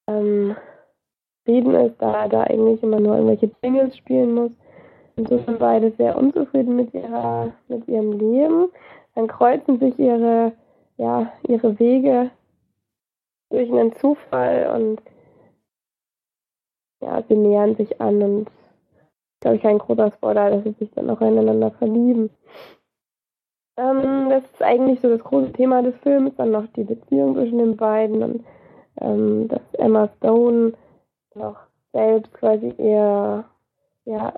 ähm, 0.08 0.56
zufrieden 1.44 1.74
ist, 1.74 2.00
da 2.00 2.22
er 2.22 2.28
da 2.28 2.42
eigentlich 2.44 2.82
immer 2.82 3.00
nur 3.00 3.16
irgendwelche 3.16 3.50
Jingles 3.62 3.96
spielen 3.96 4.34
muss. 4.34 4.52
Und 5.16 5.28
so 5.28 5.38
sind 5.38 5.58
beide 5.58 5.92
sehr 5.92 6.16
unzufrieden 6.16 6.76
mit 6.76 6.92
ihrer, 6.94 7.52
mit 7.68 7.86
ihrem 7.86 8.12
Leben. 8.12 8.68
Dann 9.14 9.28
kreuzen 9.28 9.78
sich 9.78 9.96
ihre, 9.98 10.52
ja, 10.96 11.32
ihre 11.46 11.78
Wege 11.78 12.30
durch 13.50 13.70
einen 13.70 13.94
Zufall 13.96 14.70
und 14.74 15.00
ja, 17.00 17.22
sie 17.28 17.36
nähern 17.36 17.76
sich 17.76 18.00
an 18.00 18.22
und 18.22 18.50
glaube 19.40 19.56
ich 19.56 19.62
kein 19.62 19.78
großer 19.78 20.10
Spoiler, 20.12 20.50
dass 20.50 20.64
sie 20.64 20.72
sich 20.72 20.90
dann 20.92 21.10
auch 21.10 21.20
ineinander 21.20 21.70
verlieben. 21.72 22.30
Ähm, 23.76 24.28
das 24.30 24.44
ist 24.44 24.62
eigentlich 24.62 25.00
so 25.00 25.08
das 25.08 25.22
große 25.22 25.52
Thema 25.52 25.82
des 25.82 25.96
Films, 25.96 26.34
dann 26.36 26.52
noch 26.52 26.66
die 26.68 26.84
Beziehung 26.84 27.34
zwischen 27.34 27.58
den 27.58 27.76
beiden 27.76 28.22
und 28.22 28.44
ähm, 29.00 29.48
dass 29.48 29.62
Emma 29.72 30.08
Stone 30.16 30.74
noch 31.34 31.58
selbst 31.92 32.32
quasi 32.34 32.72
ihr, 32.78 33.44
ja, 34.04 34.34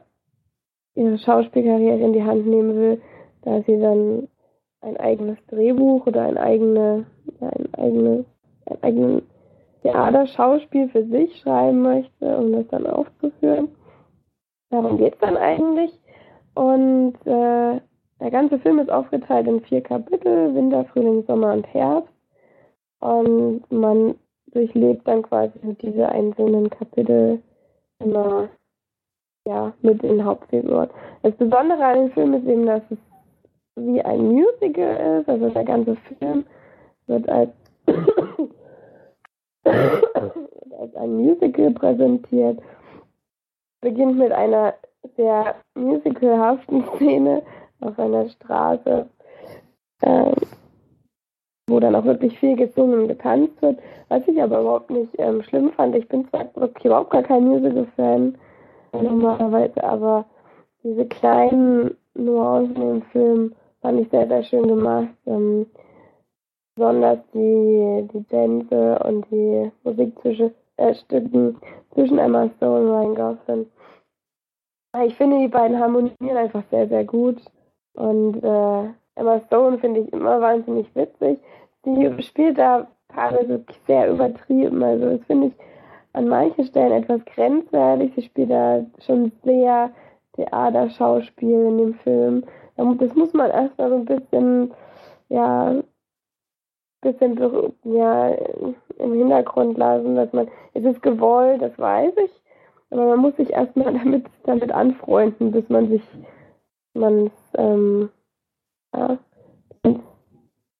ihre 0.95 1.19
Schauspielkarriere 1.19 2.01
in 2.01 2.13
die 2.15 2.25
Hand 2.25 2.47
nehmen 2.47 2.75
will, 2.77 3.03
da 3.43 3.63
sie 3.63 3.79
dann 3.79 4.29
ein 4.87 4.97
eigenes 4.99 5.37
Drehbuch 5.49 6.07
oder 6.07 6.23
ein 6.23 6.39
eigene, 6.39 7.07
ja, 7.41 7.49
ein 7.49 7.75
eigenes, 7.75 8.27
ein 8.67 8.83
eigenes 8.83 9.23
Theaterschauspiel 9.83 10.89
für 10.89 11.05
sich 11.07 11.37
schreiben 11.41 11.83
möchte, 11.83 12.37
um 12.37 12.53
das 12.53 12.67
dann 12.69 12.87
aufzuführen. 12.87 13.69
Darum 14.71 14.99
geht 14.99 15.15
es 15.15 15.21
dann 15.21 15.37
eigentlich. 15.37 15.91
Und 16.55 17.15
äh, 17.25 17.81
der 18.21 18.31
ganze 18.31 18.59
Film 18.61 18.79
ist 18.79 18.91
aufgeteilt 18.91 19.47
in 19.47 19.61
vier 19.63 19.83
Kapitel, 19.83 20.55
Winter, 20.55 20.85
Frühling, 20.87 21.25
Sommer 21.27 21.53
und 21.53 21.67
Herbst. 21.67 22.13
Und 23.01 23.71
man 23.71 24.15
durchlebt 24.53 25.07
dann 25.07 25.23
quasi 25.23 25.59
diese 25.83 26.09
einzelnen 26.09 26.71
Kapitel 26.71 27.43
immer 27.99 28.49
ja, 29.47 29.73
mit 29.83 30.03
den 30.03 30.25
Hauptfiguren. 30.25 30.91
Das 31.23 31.35
Besondere 31.35 31.85
an 31.85 31.99
dem 31.99 32.13
Film 32.13 32.35
ist 32.35 32.47
eben, 32.47 32.67
dass 32.67 32.83
es 32.91 32.99
wie 33.77 34.03
ein 34.03 34.29
Musical 34.29 35.21
ist, 35.21 35.29
also 35.29 35.49
der 35.51 35.65
ganze 35.65 35.97
Film 36.19 36.45
wird 37.07 37.29
als, 37.29 37.51
als 39.65 40.97
ein 40.97 41.17
Musical 41.17 41.71
präsentiert. 41.73 42.61
Beginnt 43.81 44.19
mit 44.19 44.33
einer 44.33 44.75
sehr 45.17 45.55
musicalhaften 45.75 46.85
Szene 46.97 47.43
auf 47.81 47.99
einer 47.99 48.29
Straße. 48.29 49.07
Ähm, 50.03 50.35
wo 51.69 51.81
dann 51.81 51.97
auch 51.97 52.05
wirklich 52.05 52.39
viel 52.39 52.57
gesungen 52.57 53.01
und 53.01 53.09
getanzt 53.09 53.61
wird, 53.61 53.81
was 54.09 54.27
ich 54.29 54.41
aber 54.41 54.61
überhaupt 54.61 54.91
nicht 54.91 55.11
ähm, 55.19 55.43
schlimm 55.43 55.73
fand. 55.73 55.97
Ich 55.97 56.09
bin 56.09 56.29
zwar 56.29 56.47
wirklich 56.55 56.85
überhaupt 56.85 57.11
gar 57.11 57.23
kein 57.23 57.45
Musical-Fan 57.45 58.39
normalerweise, 58.93 59.83
aber 59.83 60.25
diese 60.85 61.07
kleinen 61.07 61.97
Nuancen 62.15 62.83
im 62.83 63.03
Film 63.03 63.55
fand 63.87 64.01
ich 64.01 64.11
sehr, 64.11 64.27
sehr 64.27 64.43
schön 64.43 64.67
gemacht. 64.67 65.15
Ähm, 65.27 65.67
besonders 66.75 67.21
die, 67.33 68.09
die 68.13 68.25
Tänze 68.25 68.99
und 68.99 69.25
die 69.31 69.71
Musikstücken 69.85 70.51
äh, 70.77 71.95
zwischen 71.95 72.19
Emma 72.19 72.51
Stone 72.57 72.81
und 72.81 72.91
Ryan 72.91 73.15
Gosling. 73.15 73.67
Ich 75.07 75.15
finde, 75.15 75.39
die 75.39 75.47
beiden 75.47 75.79
harmonieren 75.79 76.37
einfach 76.37 76.65
sehr, 76.69 76.89
sehr 76.89 77.05
gut. 77.05 77.41
Und 77.95 78.43
äh, 78.43 78.89
Emma 79.15 79.41
Stone 79.47 79.79
finde 79.79 80.01
ich 80.01 80.13
immer 80.13 80.41
wahnsinnig 80.41 80.93
witzig. 80.97 81.39
Sie 81.85 82.23
spielt 82.25 82.59
da 82.59 82.89
teilweise 83.15 83.51
wirklich 83.51 83.79
sehr 83.87 84.11
übertrieben. 84.11 84.83
Also 84.83 85.17
das 85.17 85.27
finde 85.27 85.47
ich 85.49 85.53
an 86.13 86.27
manchen 86.27 86.65
Stellen 86.65 87.05
etwas 87.05 87.25
grenzwertig. 87.27 88.15
Sie 88.17 88.23
spielt 88.23 88.51
da 88.51 88.85
schon 88.99 89.31
sehr 89.45 89.91
Theaterschauspiel 90.37 91.67
in 91.67 91.79
dem 91.79 91.95
Film. 91.95 92.45
Das 92.77 93.15
muss 93.15 93.33
man 93.33 93.51
erstmal 93.51 93.89
so 93.89 93.97
ein 93.97 94.05
bisschen, 94.05 94.75
ja, 95.29 95.83
bisschen 97.01 97.39
ja, 97.85 98.29
im 98.99 99.13
Hintergrund 99.15 99.79
lassen, 99.79 100.17
dass 100.17 100.33
man, 100.33 100.49
es 100.75 100.85
ist 100.85 101.03
gewollt, 101.03 101.63
das 101.63 101.79
weiß 101.79 102.13
ich, 102.25 102.43
aber 102.91 103.07
man 103.07 103.21
muss 103.21 103.37
sich 103.37 103.51
erstmal 103.51 103.93
damit, 103.99 104.27
damit 104.45 104.73
anfreunden, 104.73 105.53
bis 105.53 105.69
man 105.69 105.89
sich, 105.89 106.03
man 106.95 107.31
ähm, 107.55 108.11
ja, 108.95 109.19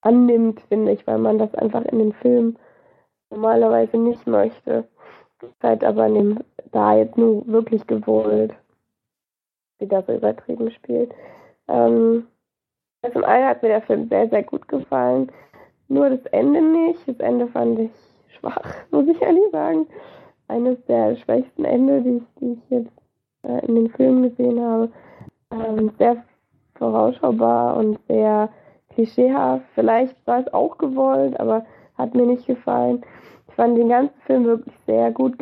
annimmt, 0.01 0.61
finde 0.69 0.93
ich, 0.93 1.05
weil 1.07 1.17
man 1.17 1.37
das 1.37 1.53
einfach 1.55 1.83
in 1.85 1.99
den 1.99 2.13
Film 2.13 2.57
normalerweise 3.29 3.97
nicht 3.97 4.25
möchte. 4.27 4.87
Ist 5.41 5.63
halt 5.63 5.83
aber 5.83 6.07
in 6.07 6.15
dem, 6.15 6.39
da 6.71 6.95
jetzt 6.95 7.17
nur 7.17 7.45
wirklich 7.47 7.85
gewollt, 7.85 8.55
wie 9.79 9.87
das 9.87 10.05
so 10.05 10.13
übertrieben 10.13 10.71
spielt. 10.71 11.13
Ähm, 11.67 12.27
zum 13.13 13.23
einen 13.23 13.47
hat 13.47 13.61
mir 13.61 13.69
der 13.69 13.81
Film 13.81 14.07
sehr, 14.09 14.29
sehr 14.29 14.43
gut 14.43 14.67
gefallen. 14.67 15.31
Nur 15.87 16.09
das 16.09 16.25
Ende 16.27 16.61
nicht. 16.61 17.07
Das 17.07 17.19
Ende 17.19 17.47
fand 17.47 17.79
ich 17.79 17.91
schwach, 18.39 18.61
muss 18.91 19.07
ich 19.07 19.21
ehrlich 19.21 19.49
sagen. 19.51 19.87
Eines 20.47 20.77
der 20.85 21.15
schwächsten 21.17 21.65
Ende, 21.65 22.01
die 22.01 22.17
ich, 22.17 22.23
die 22.39 22.53
ich 22.53 22.69
jetzt 22.69 22.91
äh, 23.43 23.65
in 23.65 23.75
den 23.75 23.89
Filmen 23.89 24.23
gesehen 24.23 24.59
habe. 24.61 24.89
Ähm, 25.51 25.91
sehr 25.97 26.23
vorausschaubar 26.75 27.77
und 27.77 27.99
sehr 28.07 28.49
klischeehaft. 28.93 29.65
Vielleicht 29.75 30.15
war 30.25 30.39
es 30.39 30.53
auch 30.53 30.77
gewollt, 30.77 31.39
aber 31.39 31.65
hat 31.97 32.15
mir 32.15 32.25
nicht 32.25 32.45
gefallen. 32.45 33.03
Ich 33.47 33.55
fand 33.55 33.77
den 33.77 33.89
ganzen 33.89 34.19
Film 34.21 34.45
wirklich 34.45 34.75
sehr 34.85 35.11
gut, 35.11 35.35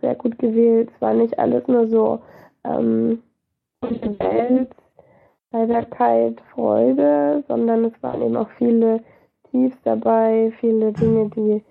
sehr 0.00 0.14
gut 0.14 0.38
gewählt. 0.38 0.90
Es 0.94 1.00
war 1.00 1.14
nicht 1.14 1.38
alles 1.38 1.66
nur 1.68 1.86
so 1.86 2.20
ähm, 2.64 3.22
Welt, 3.82 4.70
Heiterkeit, 5.52 6.40
Freude, 6.54 7.42
sondern 7.48 7.86
es 7.86 8.02
waren 8.02 8.22
eben 8.22 8.36
auch 8.36 8.50
viele 8.58 9.02
Tiefs 9.50 9.76
dabei, 9.84 10.52
viele 10.60 10.92
Dinge, 10.92 11.30
die, 11.30 11.64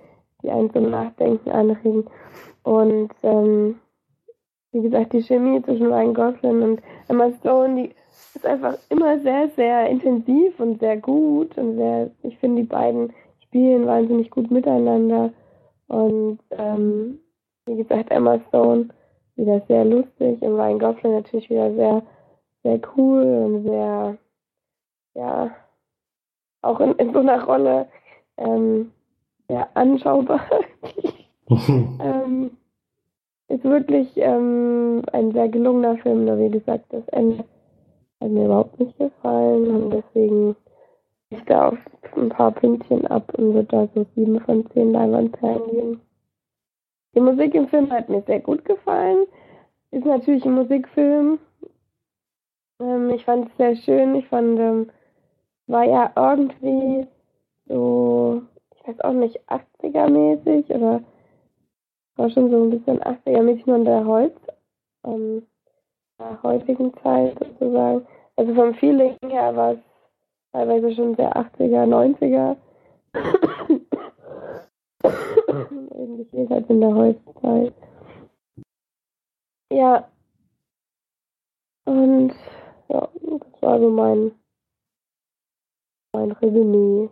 die 0.43 0.49
einen 0.49 0.72
zum 0.72 0.89
Nachdenken 0.89 1.49
anregen. 1.49 2.05
Und 2.64 3.12
ähm, 3.24 3.80
wie 4.72 4.82
gesagt, 4.82 5.14
die 5.14 5.24
Chemie 5.24 5.62
zwischen 5.62 5.88
Ryan 5.88 6.14
Gosling 6.14 6.62
und 6.62 6.82
Emma 7.07 7.32
Stone, 7.39 7.76
die 7.76 7.95
ist 8.36 8.45
einfach 8.45 8.78
immer 8.89 9.20
sehr, 9.20 9.49
sehr 9.55 9.89
intensiv 9.89 10.60
und 10.60 10.80
sehr 10.80 10.97
gut. 10.97 11.57
Und 11.57 11.78
sehr, 11.78 12.12
ich 12.24 12.38
finde, 12.39 12.64
die 12.64 12.68
beiden 12.68 13.14
spielen 13.43 13.86
wahnsinnig 13.86 14.30
gut 14.30 14.51
miteinander. 14.51 15.32
Und 15.88 16.39
ähm, 16.51 17.20
wie 17.66 17.78
gesagt, 17.78 18.12
Emma 18.12 18.39
Stone 18.49 18.89
wieder 19.39 19.61
sehr 19.67 19.85
lustig 19.85 20.41
und 20.41 20.55
Ryan 20.55 20.79
Gosling 20.79 21.13
natürlich 21.13 21.49
wieder 21.49 21.73
sehr, 21.73 22.03
sehr 22.63 22.79
cool 22.95 23.23
und 23.23 23.63
sehr, 23.63 24.17
ja, 25.15 25.51
auch 26.61 26.79
in, 26.81 26.91
in 26.93 27.13
so 27.13 27.19
einer 27.19 27.43
Rolle 27.43 27.87
ähm, 28.37 28.91
sehr 29.47 29.67
anschaubar. 29.75 30.41
ähm, 31.49 32.51
ist 33.47 33.63
wirklich 33.63 34.09
ähm, 34.17 35.01
ein 35.11 35.31
sehr 35.31 35.49
gelungener 35.49 35.97
Film, 35.97 36.25
nur 36.25 36.37
wie 36.37 36.51
gesagt, 36.51 36.85
das 36.89 37.07
Ende 37.07 37.43
hat 38.21 38.29
mir 38.29 38.45
überhaupt 38.45 38.79
nicht 38.79 38.97
gefallen 38.97 39.67
und 39.67 39.89
deswegen 39.91 40.55
ich 41.31 41.43
da 41.45 41.69
auf 41.69 41.77
ein 42.15 42.29
paar 42.29 42.51
Pünktchen 42.51 43.05
ab 43.07 43.31
und 43.37 43.53
würde 43.53 43.67
da 43.67 43.87
so 43.93 44.05
sieben 44.15 44.39
von 44.41 44.69
zehn 44.71 44.91
Leinwandperlen 44.91 45.71
geben. 45.71 46.01
Die 47.20 47.26
Musik 47.26 47.53
im 47.53 47.67
Film 47.67 47.91
hat 47.91 48.07
mir 48.07 48.22
sehr 48.22 48.39
gut 48.39 48.63
gefallen. 48.63 49.28
Ist 49.91 50.05
natürlich 50.05 50.45
ein 50.45 50.53
Musikfilm. 50.53 51.38
Ähm, 52.82 53.09
ich 53.09 53.26
fand 53.26 53.49
es 53.49 53.57
sehr 53.57 53.76
schön. 53.76 54.15
Ich 54.15 54.26
fand 54.30 54.57
ähm, 54.57 54.89
war 55.67 55.84
ja 55.84 56.13
irgendwie 56.15 57.05
so, 57.65 58.41
ich 58.74 58.88
weiß 58.88 59.01
auch 59.01 59.11
nicht, 59.11 59.38
80er-mäßig 59.49 60.74
oder 60.74 61.01
war 62.15 62.30
schon 62.30 62.51
so 62.51 62.63
ein 62.63 62.70
bisschen 62.70 63.01
80er-mäßig 63.01 63.65
nur 63.65 63.76
in 63.76 63.86
der 63.86 64.05
Holz, 64.05 64.38
ähm, 65.05 65.45
der 66.20 66.41
heutigen 66.41 66.93
Zeit 67.03 67.38
sozusagen. 67.38 68.07
Also 68.38 68.55
vom 68.55 68.74
Feeling 68.76 69.17
her 69.28 69.53
war 69.57 69.74
es 69.74 69.80
teilweise 70.53 70.95
schon 70.95 71.15
sehr 71.17 71.36
80er, 71.36 71.86
90er. 71.86 72.55
Irgendwie 75.03 76.25
steht 76.27 76.49
halt 76.49 76.69
in 76.69 76.81
der 76.81 76.93
Holzzeit. 76.93 77.73
Ja. 79.71 80.11
Und 81.85 82.33
ja, 82.89 83.09
das 83.21 83.61
war 83.61 83.79
so 83.79 83.89
mein 83.89 84.31
mein 86.13 86.31
Resümee. 86.31 87.09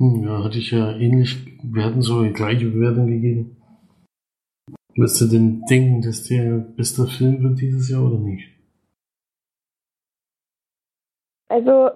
Hm, 0.00 0.24
ja, 0.24 0.42
hatte 0.42 0.58
ich 0.58 0.70
ja 0.70 0.96
ähnlich, 0.96 1.60
wir 1.62 1.84
hatten 1.84 2.00
so 2.00 2.20
eine 2.20 2.32
gleiche 2.32 2.70
Bewertung 2.70 3.06
gegeben. 3.06 3.56
Wirst 4.96 5.20
du 5.20 5.26
denn 5.26 5.62
denken, 5.68 6.00
dass 6.00 6.24
der 6.24 6.58
beste 6.58 7.06
Film 7.06 7.42
wird 7.42 7.60
dieses 7.60 7.90
Jahr 7.90 8.06
oder 8.06 8.18
nicht? 8.18 8.48
Also, 11.48 11.90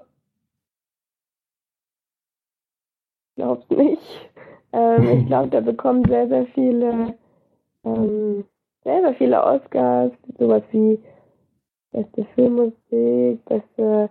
ich 3.35 3.43
glaub's 3.43 3.69
nicht. 3.71 4.31
Ähm, 4.73 5.21
ich 5.21 5.27
glaube, 5.27 5.49
der 5.49 5.61
bekommt 5.61 6.09
sehr, 6.09 6.29
sehr 6.29 6.47
viele, 6.47 7.15
ähm, 7.85 8.45
sehr, 8.85 9.01
sehr 9.01 9.15
viele 9.15 9.43
Oscars, 9.43 10.13
sowas 10.39 10.63
wie 10.71 11.01
beste 11.93 12.25
Filmmusik, 12.35 13.45
beste, 13.45 14.09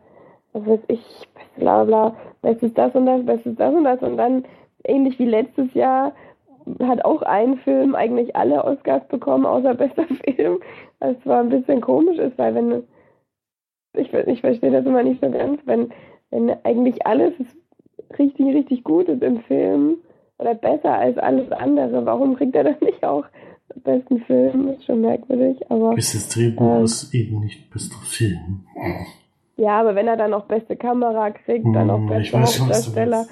was 0.51 0.65
weiß 0.65 0.79
ich, 0.87 1.27
beste 1.33 1.59
bla 1.59 1.83
bla, 1.83 2.15
bestes 2.41 2.73
das 2.73 2.93
und 2.95 3.05
das, 3.05 3.25
bestes 3.25 3.55
das 3.55 3.73
und 3.73 3.83
das 3.85 4.01
und 4.01 4.17
dann 4.17 4.43
ähnlich 4.83 5.17
wie 5.19 5.25
letztes 5.25 5.73
Jahr 5.73 6.13
hat 6.81 7.03
auch 7.03 7.21
ein 7.21 7.57
Film 7.57 7.95
eigentlich 7.95 8.35
alle 8.35 8.63
Oscars 8.63 9.05
bekommen, 9.07 9.45
außer 9.45 9.73
bester 9.75 10.05
Film. 10.25 10.59
Was 10.99 11.19
zwar 11.21 11.39
ein 11.39 11.49
bisschen 11.49 11.81
komisch 11.81 12.17
ist, 12.17 12.37
weil 12.37 12.55
wenn 12.55 12.83
ich, 13.95 14.11
ich 14.13 14.41
verstehe 14.41 14.71
das 14.71 14.85
immer 14.85 15.03
nicht 15.03 15.21
so 15.23 15.29
ganz, 15.29 15.61
wenn, 15.65 15.93
wenn 16.31 16.49
eigentlich 16.63 17.05
alles 17.05 17.33
richtig, 18.19 18.55
richtig 18.55 18.83
gut 18.83 19.07
ist 19.07 19.21
im 19.21 19.41
Film 19.41 19.97
oder 20.37 20.55
besser 20.55 20.93
als 20.93 21.17
alles 21.17 21.51
andere, 21.51 22.05
warum 22.05 22.35
kriegt 22.35 22.55
er 22.55 22.63
das 22.63 22.81
nicht 22.81 23.03
auch 23.03 23.25
besten 23.83 24.19
Film, 24.21 24.69
ist 24.69 24.85
schon 24.85 25.01
merkwürdig, 25.01 25.59
aber. 25.69 25.95
Bestes 25.95 26.29
Drehbuch 26.29 26.77
ähm, 26.77 26.83
ist 26.83 27.13
eben 27.13 27.39
nicht 27.39 27.69
bester 27.71 27.97
Film. 28.05 28.65
Ja, 29.57 29.79
aber 29.79 29.95
wenn 29.95 30.07
er 30.07 30.17
dann 30.17 30.33
auch 30.33 30.45
beste 30.45 30.75
Kamera 30.75 31.31
kriegt, 31.31 31.65
dann 31.73 31.89
auch 31.89 31.97
hm, 31.97 32.07
bester 32.07 32.41
Hauptdarsteller, 32.41 33.25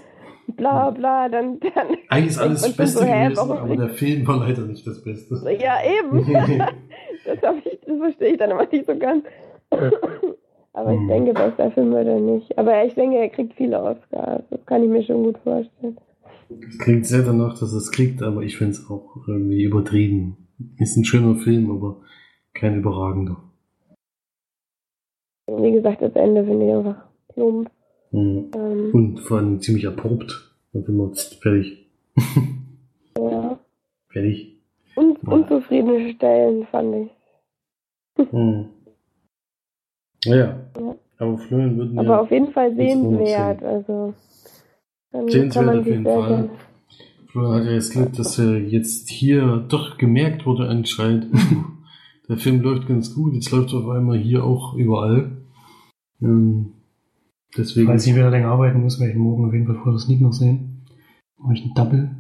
bla 0.48 0.90
bla, 0.92 1.30
dann. 1.30 1.60
dann 1.60 1.88
Eigentlich 2.10 2.32
ist 2.32 2.40
alles 2.40 2.62
das 2.62 2.76
Beste 2.76 3.00
so, 3.00 3.06
gewesen, 3.06 3.52
aber 3.52 3.76
der 3.76 3.90
Film 3.90 4.28
war 4.28 4.38
leider 4.38 4.64
nicht 4.64 4.86
das 4.86 5.04
Beste. 5.04 5.36
Ja, 5.60 5.78
eben. 5.84 6.26
das, 7.42 7.56
ich, 7.66 7.80
das 7.86 7.98
verstehe 7.98 8.30
ich 8.30 8.38
dann 8.38 8.52
immer 8.52 8.68
nicht 8.72 8.86
so 8.86 8.98
ganz. 8.98 9.26
aber 10.74 10.93
ich 10.93 10.99
hm. 10.99 11.07
denke, 11.07 11.34
bester 11.34 11.72
Film 11.72 11.91
wird 11.91 12.07
er 12.07 12.19
nicht. 12.19 12.57
Aber 12.57 12.86
ich 12.86 12.93
denke, 12.93 13.17
er 13.17 13.30
kriegt 13.30 13.53
viele 13.55 13.82
Oscars. 13.82 14.43
Das 14.49 14.65
kann 14.65 14.84
ich 14.84 14.89
mir 14.89 15.03
schon 15.03 15.24
gut 15.24 15.38
vorstellen. 15.39 15.97
Es 16.67 16.78
klingt 16.80 17.05
sehr 17.05 17.24
danach, 17.24 17.57
dass 17.59 17.74
es 17.74 17.91
kriegt, 17.91 18.22
aber 18.24 18.41
ich 18.43 18.57
finde 18.57 18.74
es 18.74 18.89
auch 18.89 19.17
irgendwie 19.28 19.63
übertrieben. 19.63 20.47
Ist 20.78 20.95
ein 20.97 21.05
schöner 21.05 21.36
Film, 21.36 21.72
aber 21.72 22.01
kein 22.53 22.78
überragender. 22.78 23.38
Wie 25.47 25.72
gesagt, 25.72 26.01
das 26.01 26.13
Ende 26.13 26.45
finde 26.45 26.67
ich 26.67 26.74
einfach 26.74 27.05
plump. 27.34 27.69
Mhm. 28.11 28.51
Ähm, 28.55 28.89
Und 28.93 29.19
vor 29.19 29.38
allem 29.38 29.59
ziemlich 29.59 29.88
abrupt. 29.88 30.55
Dann 30.74 30.84
sind 30.84 30.97
wir 30.97 31.13
fertig. 31.41 31.86
ja. 33.17 33.59
Fertig. 34.09 34.57
Und 34.95 35.17
ja. 35.24 35.34
unzufriedene 35.34 36.13
Stellen 36.13 36.65
fand 36.67 36.95
ich. 36.95 38.32
mhm. 38.32 38.69
Ja. 40.26 40.36
ja. 40.36 40.55
Aber 41.17 41.38
Florian 41.38 41.78
würden 41.78 41.99
Aber 41.99 42.07
ja 42.07 42.19
auf 42.22 42.32
jeden 42.32 42.51
Fall 42.51 42.76
sehenswert. 42.76 43.59
sehen. 43.59 43.67
Also 43.67 44.13
dann 45.11 45.30
Sehenswert 45.30 45.53
kann 45.53 45.65
man 45.65 45.80
auf 45.80 45.86
sich 45.86 45.93
jeden 45.93 46.05
Fall. 46.05 46.49
Florian 47.28 47.59
hat 47.59 47.65
ja 47.65 47.72
jetzt 47.72 47.91
Glück, 47.91 48.13
dass 48.13 48.39
er 48.39 48.57
jetzt 48.57 49.09
hier 49.09 49.65
doch 49.69 49.97
gemerkt 49.97 50.45
wurde 50.45 50.67
anscheinend. 50.67 51.28
Der 52.28 52.38
Film 52.38 52.61
läuft 52.61 52.88
ganz 52.88 53.13
gut, 53.13 53.34
jetzt 53.34 53.51
läuft 53.51 53.74
er 53.74 53.80
auf 53.80 53.89
einmal 53.89 54.17
hier 54.17 54.45
auch 54.45 54.76
überall. 54.76 55.32
Ähm, 56.22 56.74
deswegen. 57.57 57.88
Falls 57.88 58.07
ich 58.07 58.15
wieder 58.15 58.30
länger 58.30 58.47
arbeiten 58.47 58.82
muss, 58.82 58.99
werde 58.99 59.11
ich 59.11 59.17
morgen 59.17 59.45
auf 59.45 59.53
jeden 59.53 59.65
Fall 59.65 59.76
vor 59.76 59.91
das 59.91 60.03
Sneak 60.03 60.22
noch 60.22 60.32
sehen. 60.32 60.86
Mache 61.38 61.53
ich 61.55 61.63
einen 61.63 61.74
Double. 61.74 62.11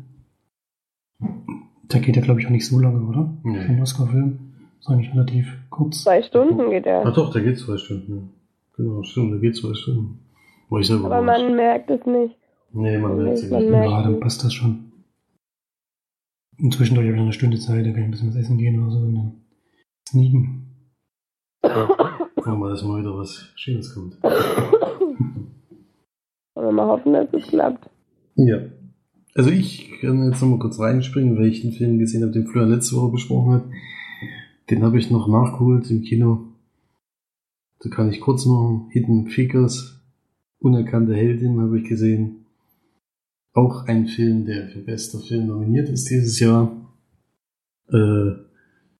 Der 1.83 1.99
geht 2.01 2.15
ja, 2.15 2.21
glaube 2.21 2.41
ich, 2.41 2.47
auch 2.47 2.51
nicht 2.51 2.67
so 2.67 2.79
lange, 2.79 3.01
oder? 3.01 3.33
Nee. 3.43 3.59
Für 3.59 3.69
einen 3.69 3.81
Oscar-Film. 3.81 4.50
Ist 4.81 4.89
eigentlich 4.89 5.13
relativ 5.13 5.45
kurz. 5.69 6.03
Zwei 6.03 6.23
Stunden 6.23 6.69
geht 6.71 6.87
Ach 6.87 7.05
er. 7.05 7.11
doch, 7.11 7.31
der 7.31 7.43
geht 7.43 7.59
zwei 7.59 7.77
Stunden. 7.77 8.15
Ja. 8.15 8.21
Genau, 8.77 9.03
stimmt, 9.03 9.31
der 9.33 9.39
geht 9.39 9.55
zwei 9.55 9.73
Stunden. 9.75 10.19
War 10.69 10.79
ich 10.79 10.87
selber 10.87 11.05
Aber 11.05 11.21
man 11.21 11.55
merkt 11.55 11.89
es 11.91 12.03
nicht. 12.05 12.35
Nee, 12.73 12.97
man 12.97 13.17
merkt 13.23 13.37
es 13.39 13.49
man 13.51 13.61
nicht. 13.61 13.69
merkt- 13.71 13.91
Ja, 13.91 14.03
dann 14.03 14.19
passt 14.19 14.43
das 14.43 14.53
schon. 14.53 14.91
Und 16.59 16.73
zwischendurch 16.73 17.05
habe 17.05 17.13
ich 17.13 17.17
noch 17.19 17.23
eine 17.25 17.33
Stunde 17.33 17.59
Zeit, 17.59 17.85
da 17.85 17.91
kann 17.91 17.99
ich 17.99 18.05
ein 18.05 18.11
bisschen 18.11 18.29
was 18.29 18.35
essen 18.35 18.57
gehen 18.57 18.81
oder 18.81 18.91
so 18.91 18.97
und 18.99 19.15
dann 19.15 19.33
sneaken. 20.09 20.67
Wir 21.63 22.55
mal, 22.55 22.69
dass 22.71 22.83
mal 22.83 22.99
wieder 23.01 23.15
was 23.15 23.51
Schönes 23.55 23.93
kommt. 23.93 24.17
Wollen 24.23 25.51
wir 26.67 26.71
mal 26.71 26.87
hoffen, 26.87 27.13
dass 27.13 27.27
es 27.33 27.47
klappt. 27.47 27.87
Ja. 28.35 28.57
Also 29.35 29.49
ich 29.51 29.91
kann 30.01 30.27
jetzt 30.29 30.41
nochmal 30.41 30.59
kurz 30.59 30.79
reinspringen, 30.79 31.37
weil 31.37 31.45
ich 31.47 31.61
den 31.61 31.71
Film 31.71 31.99
gesehen 31.99 32.23
habe, 32.23 32.31
den 32.33 32.47
Florian 32.47 32.71
letzte 32.71 32.95
Woche 32.95 33.11
besprochen 33.11 33.53
hat. 33.53 33.63
Den 34.71 34.83
habe 34.83 34.97
ich 34.97 35.11
noch 35.11 35.27
nachgeholt 35.27 35.91
im 35.91 36.01
Kino. 36.01 36.47
Da 37.81 37.89
kann 37.89 38.09
ich 38.09 38.21
kurz 38.21 38.45
noch 38.45 38.87
Hidden 38.91 39.27
Figures, 39.27 40.01
Unerkannte 40.59 41.15
Heldin 41.15 41.59
habe 41.59 41.79
ich 41.79 41.89
gesehen. 41.89 42.45
Auch 43.53 43.87
ein 43.87 44.07
Film, 44.07 44.45
der 44.45 44.69
für 44.69 44.79
bester 44.79 45.19
Film 45.19 45.47
nominiert 45.47 45.89
ist 45.89 46.09
dieses 46.09 46.39
Jahr. 46.39 46.71
Äh, 47.91 48.31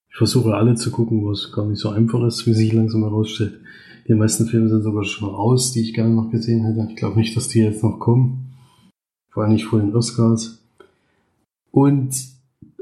ich 0.10 0.18
versuche 0.18 0.56
alle 0.56 0.76
zu 0.76 0.92
gucken, 0.92 1.24
was 1.26 1.54
gar 1.54 1.68
nicht 1.68 1.80
so 1.80 1.90
einfach 1.90 2.24
ist, 2.26 2.48
wie 2.48 2.54
sich 2.54 2.74
langsam 2.74 3.04
herausstellt. 3.04 3.62
Die 4.08 4.16
meisten 4.16 4.48
Filme 4.48 4.70
sind 4.70 4.82
sogar 4.82 5.04
schon 5.06 5.30
raus, 5.30 5.72
die 5.72 5.82
ich 5.82 5.94
gerne 5.94 6.16
noch 6.16 6.32
gesehen 6.32 6.66
hätte. 6.66 6.86
Ich 6.90 6.98
glaube 6.98 7.18
nicht, 7.18 7.38
dass 7.38 7.48
die 7.48 7.60
jetzt 7.60 7.84
noch 7.84 8.00
kommen. 8.00 8.56
Vor 9.30 9.44
allem 9.44 9.54
nicht 9.54 9.66
vor 9.66 9.80
den 9.80 9.96
Oscars. 9.96 10.62
Und 11.70 12.14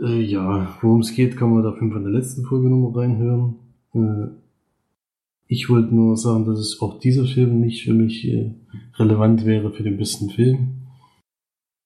äh, 0.01 0.21
ja, 0.21 0.77
worum 0.81 1.01
es 1.01 1.13
geht, 1.13 1.37
kann 1.37 1.53
man 1.53 1.63
da 1.63 1.73
von 1.73 1.89
der 1.89 2.11
letzten 2.11 2.45
Folge 2.45 2.69
nochmal 2.69 3.03
reinhören. 3.03 3.55
Äh, 3.93 4.27
ich 5.47 5.69
wollte 5.69 5.93
nur 5.93 6.15
sagen, 6.15 6.45
dass 6.45 6.59
es 6.59 6.79
auch 6.79 6.99
dieser 6.99 7.25
Film 7.25 7.59
nicht 7.59 7.83
für 7.83 7.93
mich 7.93 8.27
äh, 8.27 8.53
relevant 8.95 9.45
wäre 9.45 9.71
für 9.71 9.83
den 9.83 9.97
besten 9.97 10.29
Film. 10.29 10.77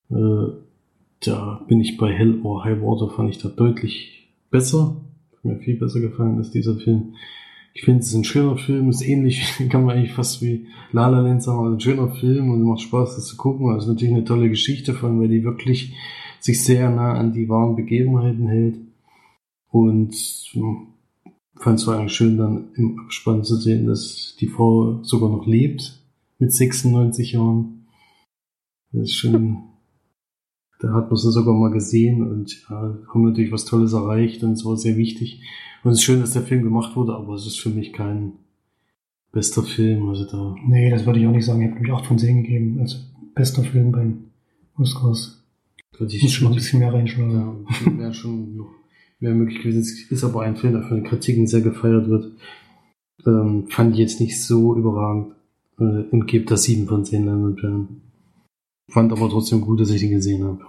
Äh, 0.09 0.51
da 1.21 1.63
bin 1.67 1.79
ich 1.79 1.97
bei 1.97 2.11
Hell 2.11 2.41
or 2.43 2.65
High 2.65 2.81
Water, 2.81 3.09
fand 3.09 3.29
ich 3.29 3.41
da 3.41 3.49
deutlich 3.49 4.27
besser. 4.51 4.97
Hat 5.31 5.45
mir 5.45 5.59
viel 5.59 5.77
besser 5.77 6.01
gefallen 6.01 6.37
als 6.37 6.51
dieser 6.51 6.75
Film. 6.75 7.13
Ich 7.73 7.83
finde, 7.83 8.01
es 8.01 8.07
ist 8.07 8.15
ein 8.15 8.23
schöner 8.23 8.57
Film, 8.57 8.89
ist 8.89 9.01
ähnlich, 9.01 9.41
kann 9.69 9.85
man 9.85 9.95
eigentlich 9.97 10.13
fast 10.13 10.41
wie 10.41 10.67
La 10.91 11.07
La 11.07 11.21
Land 11.21 11.41
sagen, 11.41 11.59
also 11.59 11.75
ein 11.75 11.79
schöner 11.79 12.09
Film 12.09 12.51
und 12.51 12.61
macht 12.61 12.81
Spaß, 12.81 13.15
das 13.15 13.25
zu 13.27 13.37
gucken. 13.37 13.69
Also 13.69 13.91
natürlich 13.91 14.13
eine 14.13 14.25
tolle 14.25 14.49
Geschichte 14.49 14.93
von, 14.93 15.19
weil 15.19 15.29
die 15.29 15.43
wirklich 15.43 15.93
sich 16.43 16.63
sehr 16.63 16.89
nah 16.89 17.13
an 17.13 17.31
die 17.31 17.47
wahren 17.47 17.75
Begebenheiten 17.75 18.47
hält. 18.47 18.77
Und 19.69 20.13
fand 21.55 21.79
es 21.79 21.85
vor 21.85 21.95
allem 21.95 22.09
schön, 22.09 22.37
dann 22.37 22.73
im 22.75 22.99
Abspann 22.99 23.43
zu 23.43 23.55
sehen, 23.55 23.87
dass 23.87 24.35
die 24.39 24.47
Frau 24.47 25.01
sogar 25.03 25.29
noch 25.29 25.47
lebt 25.47 26.03
mit 26.39 26.51
96 26.51 27.31
Jahren. 27.31 27.87
Das 28.91 29.03
ist 29.03 29.15
schon, 29.15 29.63
da 30.79 30.93
hat 30.93 31.09
man 31.09 31.17
sie 31.17 31.31
sogar 31.31 31.55
mal 31.55 31.71
gesehen 31.71 32.29
und 32.29 32.65
ja, 32.69 32.97
haben 33.07 33.23
natürlich 33.23 33.51
was 33.53 33.65
Tolles 33.65 33.93
erreicht 33.93 34.43
und 34.43 34.51
es 34.51 34.65
war 34.65 34.75
sehr 34.75 34.97
wichtig. 34.97 35.41
Und 35.83 35.91
es 35.91 35.99
ist 35.99 36.03
schön, 36.03 36.19
dass 36.19 36.33
der 36.33 36.43
Film 36.43 36.63
gemacht 36.63 36.95
wurde, 36.95 37.15
aber 37.15 37.35
es 37.35 37.47
ist 37.47 37.59
für 37.59 37.69
mich 37.69 37.93
kein 37.93 38.33
bester 39.31 39.63
Film. 39.63 40.09
Also 40.09 40.25
da 40.25 40.55
Nee, 40.67 40.89
das 40.89 41.05
würde 41.05 41.19
ich 41.19 41.27
auch 41.27 41.31
nicht 41.31 41.45
sagen. 41.45 41.61
Ich 41.61 41.67
habe 41.69 41.75
nämlich 41.75 41.93
8 41.93 42.05
von 42.05 42.19
10 42.19 42.43
gegeben 42.43 42.79
als 42.81 43.09
bester 43.33 43.63
Film 43.63 43.93
beim 43.93 44.25
Oscars. 44.77 45.42
Würde 45.99 46.15
Ich 46.15 46.23
muss 46.23 46.31
schon 46.31 46.45
mal 46.45 46.51
ein 46.51 46.55
bisschen 46.55 46.79
mehr 46.79 46.93
reinschlagen. 46.93 47.65
Ja, 47.85 47.97
wäre 47.97 48.13
schon 48.13 48.55
noch 48.57 48.71
mehr 49.19 49.33
möglich 49.33 49.59
gewesen. 49.61 49.79
Es 49.79 50.11
ist 50.11 50.23
aber 50.23 50.41
ein 50.41 50.55
Film, 50.55 50.73
der 50.73 50.83
von 50.83 50.97
den 50.97 51.05
Kritiken 51.05 51.47
sehr 51.47 51.61
gefeiert 51.61 52.07
wird. 52.09 52.31
Ähm, 53.25 53.67
fand 53.69 53.93
ich 53.93 53.99
jetzt 53.99 54.19
nicht 54.19 54.41
so 54.41 54.75
überragend 54.75 55.35
äh, 55.79 55.83
und 56.11 56.25
gebe 56.27 56.45
da 56.45 56.57
7 56.57 56.87
von 56.87 57.05
10 57.05 57.25
Leinwandperlen. 57.25 58.01
Fand 58.91 59.11
aber 59.11 59.29
trotzdem 59.29 59.61
gut, 59.61 59.79
dass 59.79 59.91
ich 59.91 60.01
den 60.01 60.11
gesehen 60.11 60.43
habe. 60.43 60.65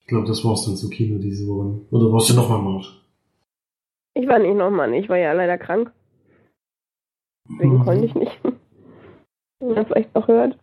Ich 0.00 0.06
glaube, 0.06 0.26
das 0.26 0.42
war's 0.44 0.64
dann 0.64 0.76
zu 0.76 0.88
Kino 0.88 1.18
diese 1.18 1.46
Woche. 1.46 1.82
Oder 1.90 2.10
warst 2.12 2.30
du 2.30 2.34
noch 2.34 2.48
mal 2.48 2.62
Marsch? 2.62 2.98
Ich 4.14 4.26
war 4.26 4.38
nicht 4.38 4.56
nochmal, 4.56 4.94
ich 4.94 5.08
war 5.08 5.18
ja 5.18 5.32
leider 5.34 5.58
krank. 5.58 5.92
Deswegen 7.50 7.74
Mhm. 7.78 7.84
konnte 7.84 8.04
ich 8.06 8.14
nicht. 8.14 8.40
Wenn 9.60 9.74
man 9.74 9.86
vielleicht 9.86 10.14
noch 10.14 10.26
hört. 10.28 10.58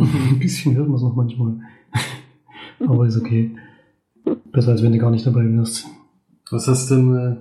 Ein 0.00 0.38
bisschen 0.38 0.76
hört 0.76 0.88
man 0.88 0.96
es 0.96 1.02
noch 1.02 1.14
manchmal. 1.14 1.60
Aber 2.80 3.06
ist 3.06 3.20
okay. 3.20 3.56
Besser 4.52 4.72
als 4.72 4.82
wenn 4.82 4.92
du 4.92 4.98
gar 4.98 5.10
nicht 5.10 5.26
dabei 5.26 5.44
wärst. 5.44 5.86
Was 6.50 6.66
hast 6.66 6.90
denn, 6.90 7.16
äh, 7.16 7.36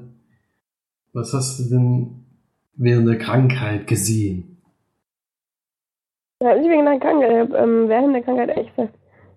was 1.13 1.33
hast 1.33 1.59
du 1.59 1.69
denn 1.69 2.25
während 2.75 3.07
der 3.07 3.17
Krankheit 3.17 3.87
gesehen? 3.87 4.57
Ja, 6.41 6.55
ich 6.55 6.61
bin 6.61 6.79
genau 6.79 6.99
krank. 6.99 7.23
Ich 7.23 7.29
habe 7.29 7.57
ähm, 7.57 7.89
während 7.89 8.13
der 8.15 8.23
Krankheit 8.23 8.49
echt 8.49 8.71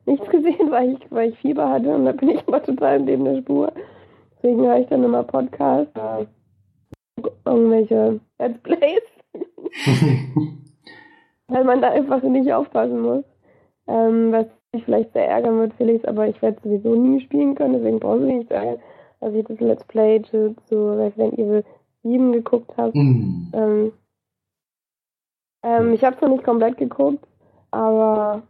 nichts 0.06 0.28
gesehen, 0.30 0.70
weil 0.70 0.92
ich, 0.92 1.10
weil 1.10 1.30
ich 1.30 1.38
Fieber 1.38 1.68
hatte 1.68 1.94
und 1.94 2.04
da 2.04 2.12
bin 2.12 2.30
ich 2.30 2.46
immer 2.46 2.62
total 2.62 3.00
neben 3.00 3.24
der 3.24 3.40
Spur. 3.40 3.72
Deswegen 4.36 4.60
höre 4.60 4.80
ich 4.80 4.88
dann 4.88 5.04
immer 5.04 5.22
Podcasts, 5.22 5.92
äh, 5.94 6.26
irgendwelche 7.44 8.20
Let's 8.38 8.58
Plays, 8.62 9.02
weil 11.52 11.64
man 11.64 11.80
da 11.80 11.90
einfach 11.90 12.22
nicht 12.22 12.52
aufpassen 12.52 13.00
muss. 13.00 13.24
Ähm, 13.86 14.32
was 14.32 14.46
mich 14.72 14.84
vielleicht 14.84 15.12
sehr 15.12 15.28
ärgern 15.28 15.58
wird, 15.58 15.74
Felix, 15.74 16.04
aber 16.04 16.28
ich 16.28 16.40
werde 16.40 16.60
sowieso 16.62 16.94
nie 16.94 17.20
spielen 17.20 17.54
können, 17.54 17.74
deswegen 17.74 18.00
brauchst 18.00 18.22
du 18.22 18.26
nicht 18.26 18.48
sagen, 18.48 18.78
dass 19.20 19.34
ich 19.34 19.44
das 19.44 19.60
Let's 19.60 19.84
Play 19.84 20.22
zu, 20.22 20.54
zu 20.66 20.96
Resident 20.96 21.34
Evil 21.34 21.64
7 22.02 22.32
geguckt 22.32 22.76
habe. 22.76 22.96
Mm. 22.96 23.52
Ähm, 23.54 23.92
ähm, 25.62 25.92
ich 25.92 26.04
habe 26.04 26.16
es 26.16 26.22
noch 26.22 26.28
nicht 26.28 26.44
komplett 26.44 26.76
geguckt, 26.76 27.24
aber 27.70 28.42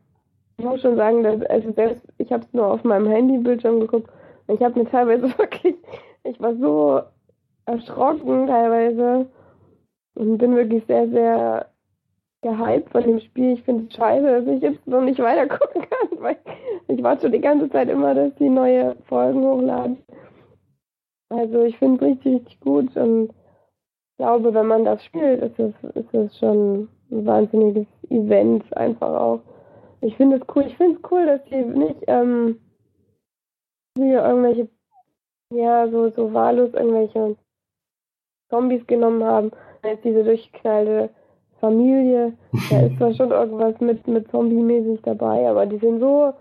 ich 0.59 0.64
muss 0.64 0.80
schon 0.80 0.96
sagen, 0.96 1.22
dass 1.22 1.42
also 1.46 1.72
selbst 1.72 2.05
ich 2.18 2.32
habe 2.32 2.44
es 2.44 2.53
nur 2.53 2.66
auf 2.66 2.84
meinem 2.84 3.07
Handybildschirm 3.07 3.80
geguckt 3.80 4.09
und 4.46 4.55
ich 4.55 4.62
habe 4.62 4.78
mir 4.78 4.88
teilweise 4.88 5.22
wirklich, 5.38 5.74
ich 6.24 6.40
war 6.40 6.55
so 6.57 7.03
erschrocken 7.64 8.46
teilweise 8.46 9.26
und 10.14 10.38
bin 10.38 10.55
wirklich 10.57 10.84
sehr, 10.86 11.09
sehr 11.09 11.72
gehypt 12.43 12.90
von 12.90 13.03
dem 13.03 13.20
Spiel. 13.20 13.55
Ich 13.55 13.62
finde 13.62 13.86
es 13.86 13.95
scheiße, 13.95 14.26
dass 14.26 14.47
ich 14.47 14.62
jetzt 14.62 14.86
noch 14.86 15.03
nicht 15.03 15.20
weiter 15.20 15.47
gucken 15.49 15.82
kann, 15.82 16.09
weil 16.20 16.36
ich 16.88 17.03
warte 17.03 17.22
schon 17.22 17.32
die 17.32 17.40
ganze 17.40 17.70
Zeit 17.70 17.88
immer, 17.88 18.14
dass 18.14 18.34
die 18.36 18.49
neue 18.49 18.97
Folgen 19.07 19.43
hochladen. 19.43 19.99
Also 21.30 21.62
ich 21.62 21.78
finde 21.78 22.05
es 22.05 22.11
richtig, 22.11 22.34
richtig 22.34 22.61
gut 22.61 22.97
und 22.97 23.32
glaube, 24.22 24.55
wenn 24.55 24.66
man 24.66 24.84
das 24.84 25.03
spielt, 25.05 25.43
ist 25.43 25.59
es, 25.59 25.74
ist 25.97 26.14
es 26.14 26.38
schon 26.38 26.88
ein 27.11 27.26
wahnsinniges 27.26 27.88
Event 28.09 28.64
einfach 28.76 29.20
auch. 29.20 29.40
Ich 30.01 30.16
finde 30.16 30.36
es 30.36 30.43
cool. 30.55 30.64
Ich 30.66 30.76
finde 30.76 30.97
es 30.97 31.11
cool, 31.11 31.26
dass 31.26 31.43
die 31.45 31.57
nicht 31.57 32.05
ähm, 32.07 32.61
hier 33.97 34.24
irgendwelche, 34.24 34.68
ja, 35.53 35.88
so, 35.88 36.11
so 36.11 36.32
wahllos 36.32 36.72
irgendwelche 36.72 37.36
Zombies 38.49 38.86
genommen 38.86 39.24
haben. 39.24 39.51
Jetzt 39.84 40.05
diese 40.05 40.22
durchgeknallte 40.22 41.11
Familie. 41.62 42.32
Da 42.70 42.80
ist 42.86 42.96
zwar 42.98 43.14
schon 43.14 43.30
irgendwas 43.30 43.80
mit, 43.80 44.06
mit 44.06 44.30
Zombie-mäßig 44.30 45.00
dabei, 45.02 45.48
aber 45.48 45.64
die 45.64 45.78
sind 45.78 46.00
so 46.00 46.34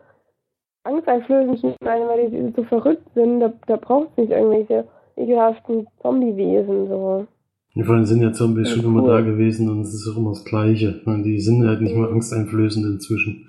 angsteinflößend, 0.84 1.60
schon 1.60 1.74
alleine, 1.82 2.08
weil 2.10 2.30
die 2.30 2.54
so 2.56 2.64
verrückt 2.64 3.08
sind. 3.16 3.40
Da, 3.40 3.54
da 3.68 3.78
braucht 3.78 4.10
es 4.12 4.18
nicht 4.24 4.32
irgendwelche 4.32 4.86
ekelhaften 5.16 5.88
Zombie-Wesen. 6.02 6.88
So. 6.90 7.28
Ja, 7.76 7.86
vor 7.86 7.96
allem 7.96 8.06
sind 8.06 8.22
ja 8.22 8.34
Zombies 8.34 8.70
Ja, 8.70 8.76
schon 8.76 8.86
immer 8.86 9.04
cool. 9.04 9.10
da 9.10 9.22
gewesen 9.22 9.70
und 9.70 9.82
es 9.82 9.94
ist 9.94 10.08
auch 10.12 10.18
immer 10.18 10.32
das 10.32 10.44
Gleiche. 10.44 10.96
Ich 11.00 11.06
meine, 11.06 11.24
die 11.24 11.40
sind 11.40 11.66
halt 11.66 11.82
nicht 11.82 11.96
mehr 11.96 12.10
angsteinflößend 12.10 12.86
inzwischen. 12.86 13.48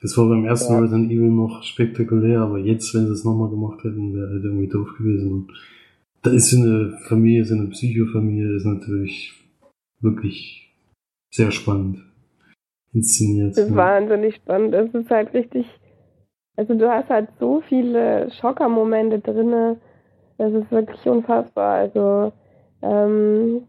Das 0.00 0.18
war 0.18 0.28
beim 0.28 0.44
ersten 0.44 0.72
Ja. 0.72 0.80
Resident 0.80 1.12
Evil 1.12 1.30
noch 1.30 1.62
spektakulär, 1.62 2.40
aber 2.40 2.58
jetzt, 2.58 2.92
wenn 2.94 3.06
sie 3.06 3.12
es 3.12 3.24
nochmal 3.24 3.50
gemacht 3.50 3.84
hätten, 3.84 4.14
wäre 4.14 4.30
halt 4.30 4.42
irgendwie 4.44 4.66
doof 4.68 4.88
gewesen. 4.98 5.30
Und 5.32 5.52
da 6.22 6.30
ist 6.30 6.50
so 6.50 6.56
eine 6.60 6.98
Familie, 7.08 7.44
so 7.44 7.54
eine 7.54 7.68
Psychofamilie, 7.68 8.56
ist 8.56 8.64
natürlich 8.66 9.32
wirklich 10.00 10.61
sehr 11.32 11.50
spannend 11.50 11.98
inszeniert. 12.92 13.56
Ja. 13.56 13.74
wahnsinnig 13.74 14.36
spannend. 14.36 14.74
Es 14.74 14.94
ist 14.94 15.10
halt 15.10 15.32
richtig. 15.34 15.66
Also 16.56 16.74
du 16.74 16.90
hast 16.90 17.08
halt 17.08 17.28
so 17.40 17.62
viele 17.68 18.30
Schockermomente 18.40 19.18
drinne. 19.18 19.78
Das 20.38 20.52
ist 20.52 20.70
wirklich 20.70 21.04
unfassbar. 21.06 21.74
Also 21.76 22.32
ähm, 22.82 23.62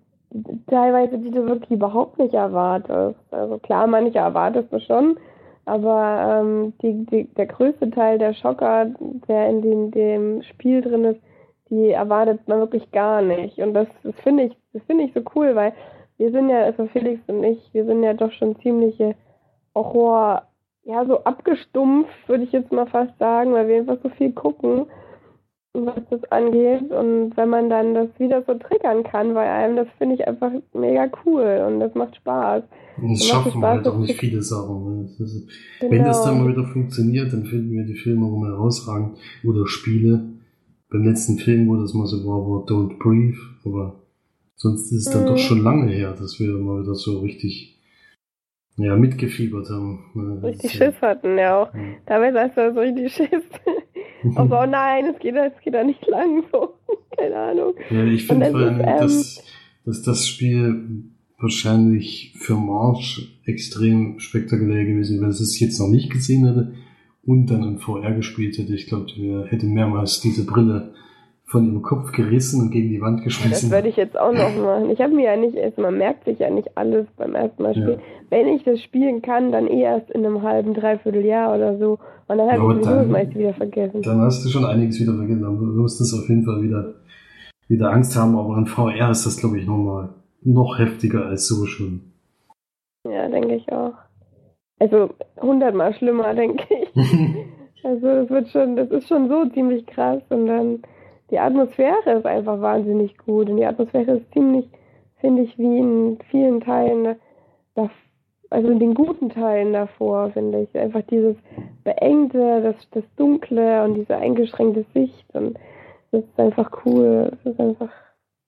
teilweise, 0.67 1.17
die 1.17 1.31
du 1.31 1.45
wirklich 1.47 1.71
überhaupt 1.71 2.19
nicht 2.19 2.33
erwartest. 2.33 3.19
Also 3.31 3.57
klar, 3.59 3.87
manche 3.87 4.17
erwartest 4.17 4.71
du 4.73 4.79
schon, 4.81 5.17
aber 5.65 6.41
ähm, 6.41 6.73
die, 6.81 7.05
die, 7.05 7.23
der 7.35 7.45
größte 7.45 7.89
Teil 7.91 8.17
der 8.17 8.33
Schocker, 8.33 8.87
der 9.27 9.49
in 9.49 9.61
dem, 9.61 9.91
dem 9.91 10.41
Spiel 10.43 10.81
drin 10.81 11.05
ist, 11.05 11.21
die 11.69 11.91
erwartet 11.91 12.47
man 12.47 12.59
wirklich 12.59 12.91
gar 12.91 13.21
nicht. 13.21 13.59
Und 13.59 13.73
das, 13.73 13.87
das 14.03 14.15
finde 14.23 14.45
ich, 14.45 14.57
das 14.73 14.83
finde 14.83 15.05
ich 15.05 15.13
so 15.13 15.21
cool, 15.35 15.55
weil 15.55 15.73
wir 16.17 16.31
sind 16.31 16.49
ja, 16.49 16.63
also 16.63 16.87
Felix 16.87 17.21
und 17.27 17.43
ich, 17.43 17.59
wir 17.73 17.85
sind 17.85 18.03
ja 18.03 18.13
doch 18.13 18.31
schon 18.31 18.59
ziemliche 18.61 19.15
Horror, 19.75 20.43
ja, 20.83 21.05
so 21.05 21.23
abgestumpft, 21.23 22.27
würde 22.27 22.43
ich 22.43 22.51
jetzt 22.51 22.71
mal 22.71 22.87
fast 22.87 23.17
sagen, 23.19 23.53
weil 23.53 23.67
wir 23.67 23.77
einfach 23.77 23.97
so 24.03 24.09
viel 24.09 24.31
gucken 24.31 24.85
was 25.73 26.03
das 26.09 26.23
angeht. 26.31 26.91
Und 26.91 27.35
wenn 27.35 27.49
man 27.49 27.69
dann 27.69 27.93
das 27.93 28.09
wieder 28.19 28.43
so 28.45 28.53
triggern 28.53 29.03
kann 29.03 29.33
bei 29.33 29.49
einem, 29.49 29.75
das 29.75 29.87
finde 29.97 30.15
ich 30.15 30.27
einfach 30.27 30.51
mega 30.73 31.09
cool 31.25 31.65
und 31.67 31.79
das 31.79 31.93
macht 31.95 32.15
Spaß. 32.17 32.63
Und 33.01 33.11
das 33.11 33.25
schaffen 33.25 33.59
wir 33.59 33.67
halt 33.67 33.87
auch 33.87 33.97
nicht 33.97 34.19
viele 34.19 34.41
Sachen. 34.41 35.01
Ne? 35.01 35.03
Ist, 35.03 35.49
genau. 35.79 35.91
Wenn 35.91 36.03
das 36.03 36.23
dann 36.23 36.43
mal 36.43 36.51
wieder 36.51 36.67
funktioniert, 36.67 37.33
dann 37.33 37.45
finden 37.45 37.71
wir 37.71 37.85
die 37.85 37.95
Filme 37.95 38.25
auch 38.25 38.35
immer 38.35 38.47
herausragend 38.47 39.17
oder 39.43 39.65
Spiele. 39.67 40.29
Beim 40.89 41.03
letzten 41.03 41.37
Film, 41.37 41.67
wo 41.67 41.75
das 41.75 41.95
mal 41.95 42.05
so 42.05 42.17
war, 42.23 42.47
war 42.47 42.65
Don't 42.65 42.99
Breathe, 42.99 43.37
aber 43.65 44.02
sonst 44.63 44.91
ist 44.93 45.07
es 45.07 45.13
dann 45.13 45.23
mhm. 45.23 45.27
doch 45.27 45.37
schon 45.37 45.61
lange 45.61 45.91
her, 45.91 46.15
dass 46.17 46.39
wir 46.39 46.53
mal 46.53 46.81
wieder 46.81 46.95
so 46.95 47.19
richtig 47.19 47.77
ja, 48.77 48.95
mitgefiebert 48.95 49.69
haben. 49.69 50.05
Ne? 50.15 50.41
Richtig 50.41 50.71
Schiss 50.71 50.95
hatten, 51.01 51.37
ja 51.37 51.61
auch. 51.63 51.73
Ja. 51.73 51.81
Dabei 52.05 52.33
hast 52.33 52.57
du 52.57 52.73
so 52.73 52.79
richtig 52.79 53.13
Schiss. 53.13 53.43
Aber 54.35 54.61
oh 54.63 54.65
nein, 54.65 55.05
es 55.13 55.19
geht, 55.19 55.35
es 55.35 55.61
geht 55.61 55.73
da 55.73 55.83
nicht 55.83 56.07
lang 56.07 56.43
so. 56.51 56.75
Keine 57.17 57.35
Ahnung. 57.35 57.73
Ja, 57.91 58.05
ich 58.05 58.25
finde 58.25 58.51
vor 58.51 58.59
allem, 58.61 58.79
ähm, 58.79 58.85
dass, 58.85 59.43
dass 59.85 60.01
das 60.01 60.27
Spiel 60.27 61.03
wahrscheinlich 61.37 62.33
für 62.37 62.55
March 62.55 63.37
extrem 63.45 64.19
spektakulär 64.19 64.85
gewesen 64.85 65.15
wäre, 65.15 65.23
wenn 65.23 65.29
es 65.29 65.59
jetzt 65.59 65.79
noch 65.79 65.89
nicht 65.89 66.09
gesehen 66.09 66.47
hätte 66.47 66.73
und 67.25 67.47
dann 67.47 67.63
in 67.63 67.79
VR 67.79 68.13
gespielt 68.13 68.57
hätte. 68.57 68.73
Ich 68.73 68.87
glaube, 68.87 69.07
er 69.17 69.45
hätte 69.47 69.65
mehrmals 69.65 70.21
diese 70.21 70.45
Brille 70.45 70.93
von 71.53 71.67
ihrem 71.67 71.83
Kopf 71.83 72.11
gerissen 72.13 72.61
und 72.61 72.71
gegen 72.71 72.89
die 72.89 72.99
Wand 72.99 73.23
geschmissen. 73.23 73.69
Das 73.69 73.71
würde 73.71 73.87
ich 73.87 73.95
jetzt 73.95 74.19
auch 74.19 74.33
noch 74.33 74.55
machen. 74.57 74.89
Ich 74.89 74.99
habe 74.99 75.13
mir 75.13 75.25
ja 75.25 75.37
nicht, 75.37 75.55
also 75.55 75.83
man 75.83 75.99
merkt 75.99 76.25
sich 76.25 76.39
ja 76.39 76.49
nicht 76.49 76.75
alles 76.75 77.05
beim 77.15 77.35
ersten 77.35 77.61
Mal 77.61 77.75
spielen. 77.75 77.99
Ja. 77.99 78.31
Wenn 78.31 78.47
ich 78.47 78.63
das 78.63 78.81
spielen 78.81 79.21
kann, 79.21 79.51
dann 79.51 79.67
eh 79.67 79.83
erst 79.83 80.09
in 80.09 80.25
einem 80.25 80.41
halben, 80.41 80.73
dreiviertel 80.73 81.23
Jahr 81.23 81.55
oder 81.55 81.77
so. 81.77 81.99
Und 82.27 82.39
dann 82.39 82.51
habe 82.51 82.73
ich 82.73 82.83
das 82.83 83.07
meiste 83.07 83.35
wieder 83.35 83.53
vergessen. 83.53 84.01
Dann 84.01 84.21
hast 84.21 84.43
du 84.43 84.49
schon 84.49 84.65
einiges 84.65 84.99
wieder 84.99 85.13
vergessen. 85.13 85.43
Dann 85.43 85.77
wirst 85.77 86.01
du 86.01 86.17
auf 86.17 86.27
jeden 86.27 86.43
Fall 86.43 86.63
wieder, 86.63 86.95
wieder 87.67 87.91
Angst 87.91 88.17
haben. 88.17 88.35
Aber 88.35 88.57
in 88.57 88.65
VR 88.65 89.11
ist 89.11 89.27
das, 89.27 89.37
glaube 89.37 89.59
ich, 89.59 89.67
nochmal 89.67 90.09
noch 90.41 90.79
heftiger 90.79 91.27
als 91.27 91.47
so 91.47 91.67
schon. 91.67 92.01
Ja, 93.07 93.29
denke 93.29 93.53
ich 93.53 93.71
auch. 93.71 93.93
Also 94.79 95.11
hundertmal 95.39 95.93
schlimmer, 95.93 96.33
denke 96.33 96.65
ich. 96.81 96.89
also 97.83 98.07
das 98.07 98.29
wird 98.31 98.49
schon, 98.49 98.75
das 98.75 98.89
ist 98.89 99.07
schon 99.07 99.29
so 99.29 99.45
ziemlich 99.49 99.85
krass. 99.85 100.23
Und 100.29 100.47
dann 100.47 100.79
die 101.33 101.39
Atmosphäre 101.39 102.11
ist 102.17 102.25
einfach 102.25 102.61
wahnsinnig 102.61 103.17
gut. 103.17 103.49
Und 103.49 103.57
die 103.57 103.65
Atmosphäre 103.65 104.17
ist 104.17 104.31
ziemlich, 104.33 104.69
finde 105.19 105.41
ich, 105.41 105.57
wie 105.57 105.79
in 105.79 106.19
vielen 106.29 106.61
Teilen 106.61 107.15
also 108.53 108.69
in 108.69 108.77
den 108.77 108.93
guten 108.93 109.29
Teilen 109.29 109.73
davor, 109.73 110.29
finde 110.29 110.61
ich. 110.61 110.77
Einfach 110.77 111.01
dieses 111.09 111.35
Beengte, 111.83 112.61
das, 112.61 112.75
das 112.91 113.03
Dunkle 113.15 113.83
und 113.83 113.95
diese 113.95 114.15
eingeschränkte 114.15 114.85
Sicht. 114.93 115.25
Und 115.33 115.57
das 116.11 116.23
ist 116.23 116.39
einfach 116.39 116.69
cool. 116.85 117.31
Das 117.31 117.53
ist 117.53 117.59
einfach. 117.59 117.89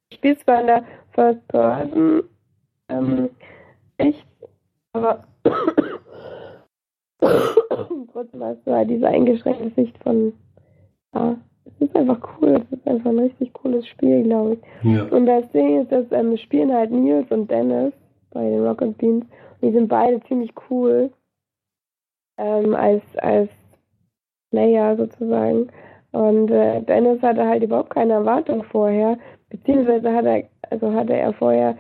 Ich 0.09 0.17
spiele 0.17 0.37
zwar 0.37 0.61
in 0.61 0.67
der 0.67 0.83
First 1.13 1.47
Person 1.47 2.23
ähm, 2.89 3.29
echt, 3.97 4.27
aber 4.93 5.23
trotzdem 8.11 8.43
hast 8.43 8.67
du 8.67 8.71
halt 8.71 8.91
diese 8.91 9.07
eingeschränkte 9.07 9.71
Sicht 9.71 9.97
von. 10.03 10.33
Ja, 11.15 11.35
es 11.65 11.87
ist 11.87 11.95
einfach 11.95 12.19
cool. 12.39 12.61
Es 12.71 12.77
ist 12.77 12.87
einfach 12.87 13.09
ein 13.09 13.19
richtig 13.19 13.53
cooles 13.53 13.87
Spiel, 13.87 14.23
glaube 14.23 14.53
ich. 14.53 14.91
Ja. 14.91 15.03
Und 15.05 15.25
das 15.25 15.51
Ding 15.51 15.81
ist, 15.81 15.91
dass 15.91 16.05
ähm, 16.11 16.37
spielen 16.37 16.73
halt 16.73 16.91
Nils 16.91 17.29
und 17.31 17.49
Dennis 17.49 17.93
bei 18.31 18.49
den 18.49 18.65
Rock 18.65 18.81
and 18.81 18.97
Beans 18.97 19.25
die 19.65 19.71
sind 19.71 19.87
beide 19.87 20.21
ziemlich 20.21 20.53
cool 20.69 21.11
ähm, 22.37 22.75
als, 22.75 23.03
als 23.17 23.49
Player 24.51 24.95
sozusagen. 24.95 25.67
Und 26.11 26.51
äh, 26.51 26.81
Dennis 26.81 27.21
hatte 27.21 27.47
halt 27.47 27.63
überhaupt 27.63 27.89
keine 27.89 28.13
Erwartung 28.13 28.63
vorher, 28.63 29.17
beziehungsweise 29.49 30.13
hat 30.13 30.25
er, 30.25 30.43
also 30.69 30.93
hatte 30.93 31.13
er 31.13 31.33
vorher 31.33 31.77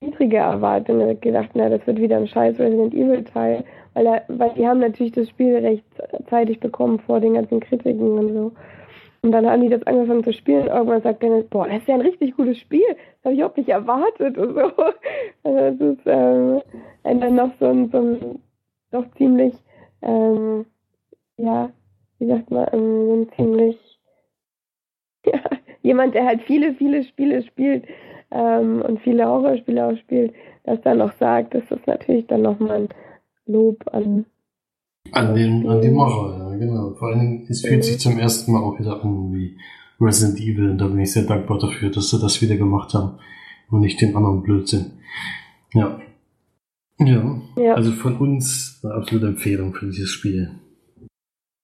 niedrige 0.00 0.38
Erwartungen. 0.38 1.08
Er 1.08 1.14
gedacht, 1.14 1.50
na, 1.54 1.68
das 1.68 1.86
wird 1.86 2.00
wieder 2.00 2.16
ein 2.16 2.26
scheiß 2.26 2.58
Resident 2.58 2.94
Evil 2.94 3.22
Teil, 3.24 3.64
weil 3.94 4.06
er, 4.06 4.22
weil 4.28 4.54
die 4.54 4.66
haben 4.66 4.80
natürlich 4.80 5.12
das 5.12 5.28
Spiel 5.28 5.56
recht 5.56 5.84
zeitig 6.28 6.58
bekommen 6.58 6.98
vor 7.00 7.20
den 7.20 7.34
ganzen 7.34 7.60
Kritiken 7.60 8.18
und 8.18 8.32
so. 8.32 8.52
Und 9.22 9.32
dann 9.32 9.46
haben 9.46 9.62
die 9.62 9.68
das 9.68 9.82
angefangen 9.82 10.24
zu 10.24 10.32
spielen. 10.32 10.68
Irgendwann 10.68 11.02
sagt 11.02 11.22
Dennis, 11.22 11.46
boah, 11.48 11.66
das 11.66 11.78
ist 11.78 11.88
ja 11.88 11.94
ein 11.94 12.00
richtig 12.00 12.36
gutes 12.36 12.58
Spiel. 12.58 12.86
Das 12.88 13.24
habe 13.24 13.34
ich 13.34 13.38
überhaupt 13.40 13.58
nicht 13.58 13.68
erwartet 13.68 14.38
und 14.38 14.54
so. 14.54 14.72
Also 15.42 15.70
das 15.70 15.98
ist 15.98 16.06
ähm, 16.06 16.62
dann 17.02 17.34
noch 17.34 17.50
so 17.58 17.66
ein, 17.66 17.90
so 17.90 17.98
ein 17.98 18.42
doch 18.90 19.04
ziemlich, 19.16 19.54
ähm, 20.02 20.66
ja, 21.36 21.70
wie 22.18 22.26
sagt 22.26 22.50
man, 22.50 22.66
ähm, 22.72 23.06
so 23.06 23.14
ein 23.14 23.32
ziemlich, 23.36 24.00
ja, 25.26 25.40
jemand, 25.82 26.14
der 26.14 26.26
halt 26.26 26.42
viele, 26.42 26.74
viele 26.74 27.04
Spiele 27.04 27.42
spielt 27.42 27.84
ähm, 28.30 28.82
und 28.82 29.00
viele 29.00 29.26
Horrorspiele 29.26 29.86
auch 29.86 29.96
spielt, 29.96 30.34
das 30.64 30.80
dann 30.82 30.98
noch 30.98 31.12
sagt, 31.14 31.54
das 31.54 31.70
ist 31.70 31.86
natürlich 31.86 32.26
dann 32.26 32.42
nochmal 32.42 32.82
ein 32.82 32.88
Lob 33.46 33.82
an 33.92 34.26
an 35.12 35.34
den, 35.34 35.68
an 35.68 35.80
die 35.80 35.90
Macher, 35.90 36.36
ja, 36.38 36.56
genau. 36.56 36.94
Vor 36.94 37.08
allen 37.08 37.20
Dingen, 37.20 37.46
es 37.48 37.62
fühlt 37.62 37.84
sich 37.84 37.98
zum 37.98 38.18
ersten 38.18 38.52
Mal 38.52 38.62
auch 38.62 38.78
wieder 38.78 39.02
an 39.02 39.32
wie 39.34 39.56
Resident 40.00 40.40
Evil 40.40 40.70
und 40.70 40.78
da 40.78 40.86
bin 40.86 41.00
ich 41.00 41.12
sehr 41.12 41.24
dankbar 41.24 41.58
dafür, 41.58 41.90
dass 41.90 42.10
sie 42.10 42.20
das 42.20 42.40
wieder 42.40 42.56
gemacht 42.56 42.94
haben 42.94 43.18
und 43.70 43.80
nicht 43.80 44.00
den 44.00 44.16
anderen 44.16 44.42
Blödsinn. 44.42 44.92
Ja. 45.74 46.00
Ja. 46.98 47.40
ja. 47.56 47.74
Also 47.74 47.92
von 47.92 48.16
uns 48.18 48.80
eine 48.82 48.94
absolute 48.94 49.28
Empfehlung 49.28 49.74
für 49.74 49.86
dieses 49.86 50.10
Spiel. 50.10 50.50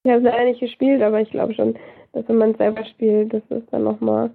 Ich 0.04 0.10
habe 0.10 0.20
es 0.20 0.24
leider 0.24 0.44
nicht 0.44 0.60
gespielt, 0.60 1.02
aber 1.02 1.20
ich 1.20 1.30
glaube 1.30 1.54
schon, 1.54 1.74
dass 2.12 2.28
wenn 2.28 2.38
man 2.38 2.52
es 2.52 2.58
selber 2.58 2.84
spielt, 2.84 3.34
das 3.34 3.42
ist 3.50 3.66
dann 3.70 3.84
nochmal. 3.84 4.30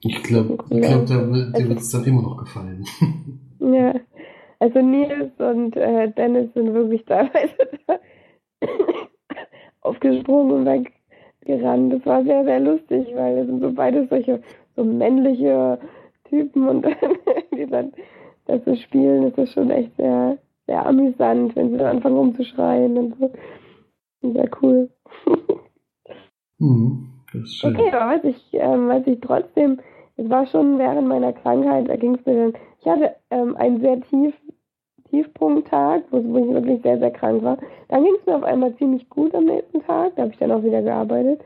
Ich 0.00 0.22
glaube, 0.22 0.58
ich 0.70 0.80
glaub, 0.82 1.06
dir 1.06 1.18
also, 1.18 1.68
wird 1.68 1.78
es 1.78 1.90
dann 1.90 2.04
immer 2.04 2.22
noch 2.22 2.36
gefallen. 2.36 2.84
ja. 3.60 3.94
Also 4.58 4.80
Nils 4.80 5.32
und 5.38 5.76
äh, 5.76 6.10
Dennis 6.12 6.52
sind 6.54 6.72
wirklich 6.72 7.04
teilweise 7.04 7.54
da 7.86 7.98
aufgesprungen 9.80 10.52
und 10.52 10.66
weggerannt. 10.66 11.92
Das 11.92 12.06
war 12.06 12.24
sehr, 12.24 12.44
sehr 12.44 12.60
lustig, 12.60 13.08
weil 13.14 13.36
das 13.36 13.46
sind 13.46 13.60
so 13.60 13.72
beide 13.72 14.06
solche 14.08 14.42
so 14.74 14.84
männliche 14.84 15.78
Typen 16.28 16.68
und 16.68 16.86
die 17.56 17.66
dann 17.66 17.92
das 18.46 18.64
so 18.64 18.74
spielen, 18.76 19.30
das 19.30 19.38
ist 19.38 19.54
schon 19.54 19.70
echt 19.70 19.96
sehr, 19.96 20.38
sehr 20.66 20.86
amüsant, 20.86 21.56
wenn 21.56 21.70
sie 21.70 21.78
dann 21.78 21.96
anfangen 21.96 22.16
rumzuschreien 22.16 22.96
und 22.96 23.18
so. 23.18 23.32
Sehr 24.22 24.48
cool. 24.62 24.88
mhm, 26.58 27.08
okay, 27.62 27.92
aber 27.92 28.16
was 28.16 28.24
ich, 28.24 28.48
ähm, 28.52 28.88
was 28.88 29.06
ich 29.06 29.20
trotzdem, 29.20 29.80
es 30.16 30.28
war 30.30 30.46
schon 30.46 30.78
während 30.78 31.08
meiner 31.08 31.32
Krankheit, 31.32 31.88
da 31.88 31.96
ging 31.96 32.14
es 32.14 32.24
mir 32.26 32.34
dann, 32.34 32.60
ich 32.80 32.86
hatte 32.86 33.16
ähm, 33.30 33.56
einen 33.56 33.80
sehr 33.80 34.00
tief 34.02 34.34
Tiefpunkttag, 35.10 36.02
wo, 36.10 36.18
ich 36.18 36.48
wirklich 36.48 36.82
sehr, 36.82 36.98
sehr 36.98 37.10
krank 37.10 37.42
war. 37.42 37.58
Dann 37.88 38.04
ging 38.04 38.14
es 38.18 38.26
mir 38.26 38.36
auf 38.36 38.42
einmal 38.42 38.74
ziemlich 38.76 39.08
gut 39.08 39.34
am 39.34 39.44
nächsten 39.44 39.82
Tag. 39.82 40.12
Da 40.16 40.22
habe 40.22 40.32
ich 40.32 40.38
dann 40.38 40.52
auch 40.52 40.62
wieder 40.62 40.82
gearbeitet. 40.82 41.40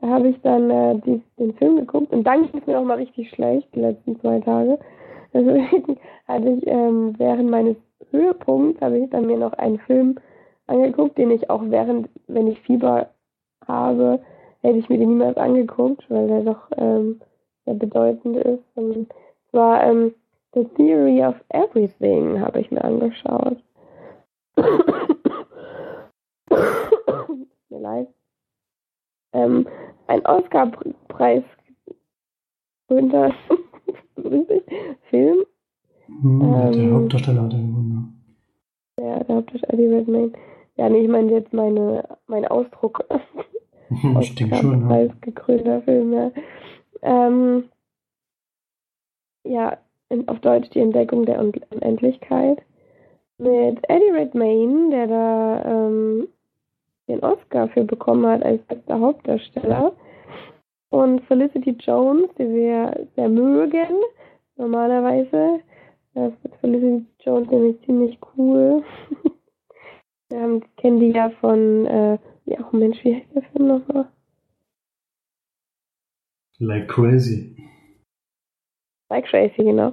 Da 0.00 0.08
habe 0.08 0.28
ich 0.28 0.40
dann 0.42 0.70
äh, 0.70 0.98
die, 1.06 1.22
den 1.38 1.54
Film 1.54 1.76
geguckt 1.76 2.12
und 2.12 2.24
dann 2.24 2.42
ging 2.42 2.60
es 2.60 2.66
mir 2.66 2.78
auch 2.78 2.84
mal 2.84 2.98
richtig 2.98 3.30
schlecht, 3.30 3.74
die 3.74 3.80
letzten 3.80 4.20
zwei 4.20 4.40
Tage. 4.40 4.78
Deswegen 5.34 5.98
hatte 6.28 6.48
ich 6.48 6.66
ähm, 6.66 7.14
während 7.18 7.50
meines 7.50 7.76
Höhepunkts 8.10 8.80
habe 8.80 8.98
ich 8.98 9.10
dann 9.10 9.26
mir 9.26 9.38
noch 9.38 9.52
einen 9.54 9.78
Film 9.78 10.16
angeguckt, 10.66 11.18
den 11.18 11.30
ich 11.30 11.48
auch 11.50 11.62
während, 11.64 12.08
wenn 12.26 12.46
ich 12.46 12.60
Fieber 12.60 13.08
habe, 13.66 14.20
hätte 14.62 14.78
ich 14.78 14.88
mir 14.88 14.98
den 14.98 15.10
niemals 15.10 15.36
angeguckt, 15.36 16.04
weil 16.08 16.28
der 16.28 16.42
doch 16.42 16.70
ähm, 16.76 17.20
sehr 17.64 17.74
bedeutend 17.74 18.36
ist. 18.36 18.62
Und 18.74 19.08
zwar 19.50 19.82
ähm, 19.84 20.14
The 20.56 20.64
Theory 20.74 21.22
of 21.22 21.34
Everything 21.50 22.40
habe 22.40 22.60
ich 22.60 22.70
mir 22.70 22.82
angeschaut. 22.82 23.62
mir 27.68 27.78
leid. 27.78 28.08
Ähm, 29.34 29.68
ein 30.06 30.24
Oscar-Preis 30.24 31.44
gründer 32.88 33.34
Film. 35.10 35.44
Hm, 36.06 36.40
ähm, 36.40 36.72
der 36.72 36.90
Hauptdarsteller 36.92 37.42
hat 37.42 37.52
er 37.52 37.58
gewonnen. 37.58 38.24
Ja, 38.98 39.24
der 39.24 39.36
Hauptdarsteller 39.36 39.74
Eddie 39.74 39.88
Redmayne. 39.88 40.32
Ja, 40.76 40.88
nee, 40.88 41.00
ich 41.00 41.08
meine 41.08 41.32
jetzt 41.32 41.52
meine, 41.52 42.16
mein 42.28 42.46
Ausdruck. 42.46 43.04
Als 44.14 44.34
gekrönter 45.20 45.82
Film, 45.82 46.14
ja. 46.14 46.32
Ähm, 47.02 47.64
ja, 49.44 49.76
in, 50.08 50.26
auf 50.28 50.40
Deutsch 50.40 50.70
die 50.70 50.80
Entdeckung 50.80 51.26
der 51.26 51.40
Unendlichkeit. 51.40 52.62
Mit 53.38 53.78
Eddie 53.88 54.10
Redmayne, 54.12 54.90
der 54.90 55.06
da 55.06 55.64
ähm, 55.64 56.28
den 57.08 57.20
Oscar 57.20 57.68
für 57.68 57.84
bekommen 57.84 58.26
hat 58.26 58.42
als 58.42 58.62
bester 58.62 58.98
Hauptdarsteller. 58.98 59.92
Und 60.90 61.22
Felicity 61.24 61.76
Jones, 61.80 62.30
die 62.38 62.48
wir 62.48 63.06
sehr 63.16 63.28
mögen, 63.28 64.00
normalerweise. 64.56 65.60
Das 66.14 66.32
ist 66.44 66.54
Felicity 66.60 67.04
Jones 67.20 67.50
nämlich 67.50 67.80
ziemlich 67.84 68.18
cool. 68.36 68.82
wir 70.30 70.40
haben, 70.40 70.62
kennen 70.76 71.00
die 71.00 71.10
ja 71.10 71.30
von, 71.40 71.86
äh, 71.86 72.18
ja, 72.46 72.58
oh 72.72 72.76
Mensch, 72.76 73.04
wie 73.04 73.16
heißt 73.16 73.34
der 73.34 73.42
Film 73.42 73.68
nochmal? 73.68 74.08
Like 76.58 76.88
Crazy. 76.88 77.54
Like 79.08 79.26
Crazy, 79.26 79.62
genau. 79.62 79.92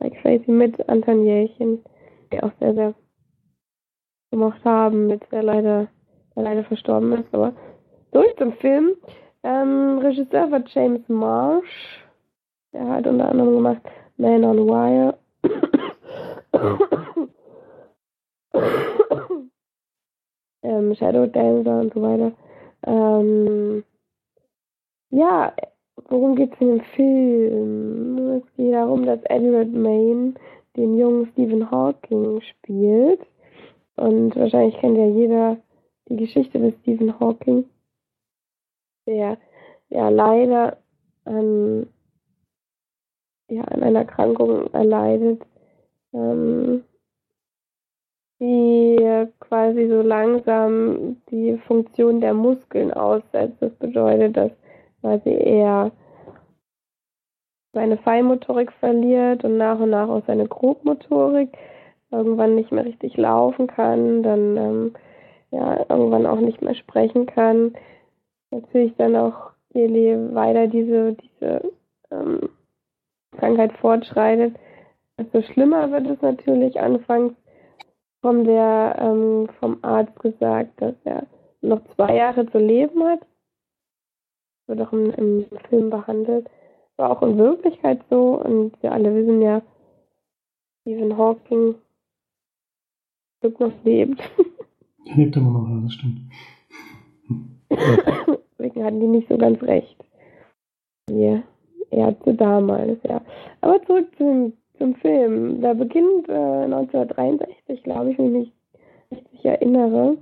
Like 0.00 0.20
Crazy 0.20 0.50
mit 0.50 0.88
Anton 0.88 1.24
Jährchen, 1.24 1.84
die 2.32 2.42
auch 2.42 2.52
sehr, 2.58 2.74
sehr 2.74 2.94
gemacht 4.30 4.64
haben, 4.64 5.06
mit 5.06 5.22
der 5.30 5.42
leider, 5.42 5.88
der 6.34 6.42
leider 6.42 6.64
verstorben 6.64 7.12
ist. 7.12 7.32
Aber 7.32 7.54
durch 8.10 8.34
zum 8.36 8.52
Film. 8.54 8.96
Ähm, 9.44 9.98
Regisseur 9.98 10.50
war 10.50 10.62
James 10.66 11.08
Marsh. 11.08 12.04
Der 12.72 12.88
hat 12.88 13.06
unter 13.06 13.28
anderem 13.28 13.54
gemacht 13.54 13.82
Man 14.16 14.44
on 14.44 14.66
Wire. 14.68 15.18
ähm, 20.62 20.94
Shadow 20.94 21.26
Dancer 21.26 21.80
und 21.80 21.92
so 21.92 22.02
weiter. 22.02 22.32
Ähm, 22.86 23.84
ja, 25.10 25.52
worum 26.08 26.36
geht 26.36 26.52
es 26.54 26.60
in 26.60 26.68
dem 26.68 26.80
Film? 26.80 28.42
Es 28.42 28.56
geht 28.56 28.72
darum, 28.74 29.04
dass 29.06 29.22
Edward 29.24 29.72
Main 29.72 30.34
den 30.76 30.98
jungen 30.98 31.26
Stephen 31.32 31.70
Hawking 31.70 32.40
spielt. 32.40 33.20
Und 33.96 34.34
wahrscheinlich 34.36 34.76
kennt 34.78 34.96
ja 34.96 35.06
jeder 35.06 35.58
die 36.08 36.16
Geschichte 36.16 36.58
des 36.58 36.74
Stephen 36.80 37.18
Hawking, 37.20 37.64
der 39.06 39.38
ja 39.90 40.08
leider 40.08 40.78
an, 41.24 41.86
ja, 43.48 43.62
an 43.64 43.82
einer 43.82 44.00
Erkrankung 44.00 44.72
erleidet, 44.72 45.42
ähm, 46.12 46.84
die 48.40 49.28
quasi 49.40 49.88
so 49.88 50.02
langsam 50.02 51.22
die 51.30 51.58
Funktion 51.58 52.20
der 52.20 52.34
Muskeln 52.34 52.92
aussetzt. 52.92 53.58
Das 53.60 53.72
bedeutet, 53.74 54.36
dass 54.36 54.50
quasi 55.02 55.30
er 55.30 55.92
seine 57.74 57.98
Feinmotorik 57.98 58.72
verliert 58.72 59.44
und 59.44 59.58
nach 59.58 59.78
und 59.78 59.90
nach 59.90 60.08
auch 60.08 60.22
seine 60.26 60.46
Grobmotorik 60.46 61.50
irgendwann 62.10 62.54
nicht 62.54 62.72
mehr 62.72 62.84
richtig 62.84 63.16
laufen 63.16 63.66
kann, 63.66 64.22
dann 64.22 64.56
ähm, 64.56 64.94
ja 65.50 65.84
irgendwann 65.88 66.26
auch 66.26 66.40
nicht 66.40 66.62
mehr 66.62 66.74
sprechen 66.74 67.26
kann. 67.26 67.74
Natürlich 68.50 68.94
dann 68.96 69.16
auch 69.16 69.50
je 69.74 70.16
weiter 70.32 70.66
diese 70.66 71.14
diese 71.14 71.72
ähm, 72.10 72.50
Krankheit 73.38 73.72
fortschreitet, 73.74 74.54
desto 75.18 75.42
schlimmer 75.42 75.90
wird 75.90 76.06
es 76.06 76.20
natürlich 76.22 76.80
anfangs 76.80 77.34
kommt 78.22 78.46
der 78.46 78.96
ähm, 78.98 79.48
vom 79.58 79.78
Arzt 79.82 80.18
gesagt, 80.20 80.80
dass 80.80 80.94
er 81.04 81.26
noch 81.60 81.80
zwei 81.96 82.16
Jahre 82.16 82.46
zu 82.50 82.58
leben 82.58 83.02
hat. 83.04 83.20
Wird 84.66 84.80
auch 84.80 84.92
im, 84.92 85.10
im 85.12 85.46
Film 85.68 85.90
behandelt. 85.90 86.48
War 86.96 87.10
auch 87.10 87.22
in 87.22 87.38
Wirklichkeit 87.38 88.00
so 88.10 88.40
und 88.42 88.80
wir 88.82 88.92
alle 88.92 89.14
wissen 89.14 89.42
ja, 89.42 89.62
Stephen 90.80 91.16
Hawking 91.16 91.74
wird 93.40 93.58
noch 93.58 93.72
lebt. 93.84 94.20
Er 95.04 95.16
lebt 95.16 95.36
immer 95.36 95.50
noch, 95.50 95.68
ja, 95.68 95.80
das 95.82 95.94
stimmt. 95.94 96.20
Deswegen 98.58 98.84
hatten 98.84 99.00
die 99.00 99.08
nicht 99.08 99.28
so 99.28 99.36
ganz 99.36 99.60
recht. 99.62 99.96
Ja, 101.10 101.42
er 101.90 102.20
zu 102.22 102.34
damals, 102.34 102.98
ja. 103.02 103.20
Aber 103.60 103.82
zurück 103.84 104.06
zum 104.16 104.52
zum 104.82 104.96
Film. 104.96 105.60
Der 105.60 105.74
beginnt 105.74 106.28
äh, 106.28 106.64
1963, 106.64 107.84
glaube 107.84 108.10
ich, 108.10 108.18
wenn 108.18 108.26
ich 108.26 108.32
mich 108.32 108.52
richtig 109.12 109.44
erinnere. 109.44 110.18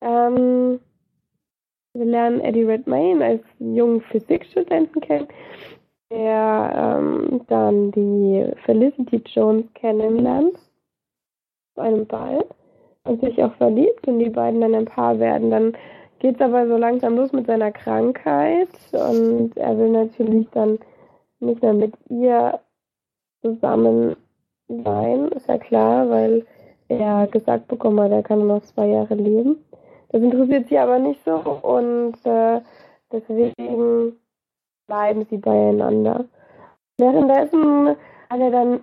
Ähm, 0.00 0.78
wir 1.98 2.06
lernen 2.06 2.40
Eddie 2.40 2.64
Redmayne 2.64 3.24
als 3.24 3.42
jungen 3.58 4.00
Physikstudenten 4.02 5.00
kennen, 5.00 5.28
der 6.10 6.98
ähm, 6.98 7.40
dann 7.48 7.90
die 7.92 8.52
Felicity 8.64 9.22
Jones 9.26 9.64
kennenlernt 9.74 10.58
zu 11.74 11.80
einem 11.80 12.06
Ball 12.06 12.44
und 13.04 13.20
sich 13.20 13.42
auch 13.42 13.54
verliebt 13.54 14.06
und 14.06 14.18
die 14.18 14.30
beiden 14.30 14.60
dann 14.60 14.74
ein 14.74 14.84
Paar 14.84 15.18
werden. 15.18 15.50
Dann 15.50 15.76
geht 16.18 16.36
es 16.36 16.40
aber 16.40 16.66
so 16.66 16.76
langsam 16.76 17.16
los 17.16 17.32
mit 17.32 17.46
seiner 17.46 17.72
Krankheit 17.72 18.68
und 18.92 19.56
er 19.56 19.78
will 19.78 19.90
natürlich 19.90 20.48
dann 20.50 20.78
nicht 21.40 21.62
mehr 21.62 21.74
mit 21.74 21.94
ihr 22.08 22.60
zusammen 23.42 24.16
sein, 24.68 25.28
ist 25.28 25.48
ja 25.48 25.58
klar, 25.58 26.08
weil 26.10 26.44
er 26.88 27.26
gesagt 27.26 27.68
bekommen 27.68 28.00
hat, 28.00 28.12
er 28.12 28.22
kann 28.22 28.38
nur 28.38 28.56
noch 28.56 28.62
zwei 28.62 28.86
Jahre 28.88 29.14
leben. 29.14 29.58
Das 30.10 30.22
interessiert 30.22 30.68
sie 30.68 30.78
aber 30.78 30.98
nicht 30.98 31.20
so 31.24 31.34
und 31.34 32.14
äh, 32.24 32.60
deswegen 33.12 34.18
bleiben 34.86 35.26
sie 35.30 35.38
beieinander. 35.38 36.24
Währenddessen 36.98 37.96
hat 38.30 38.40
er 38.40 38.50
dann 38.50 38.80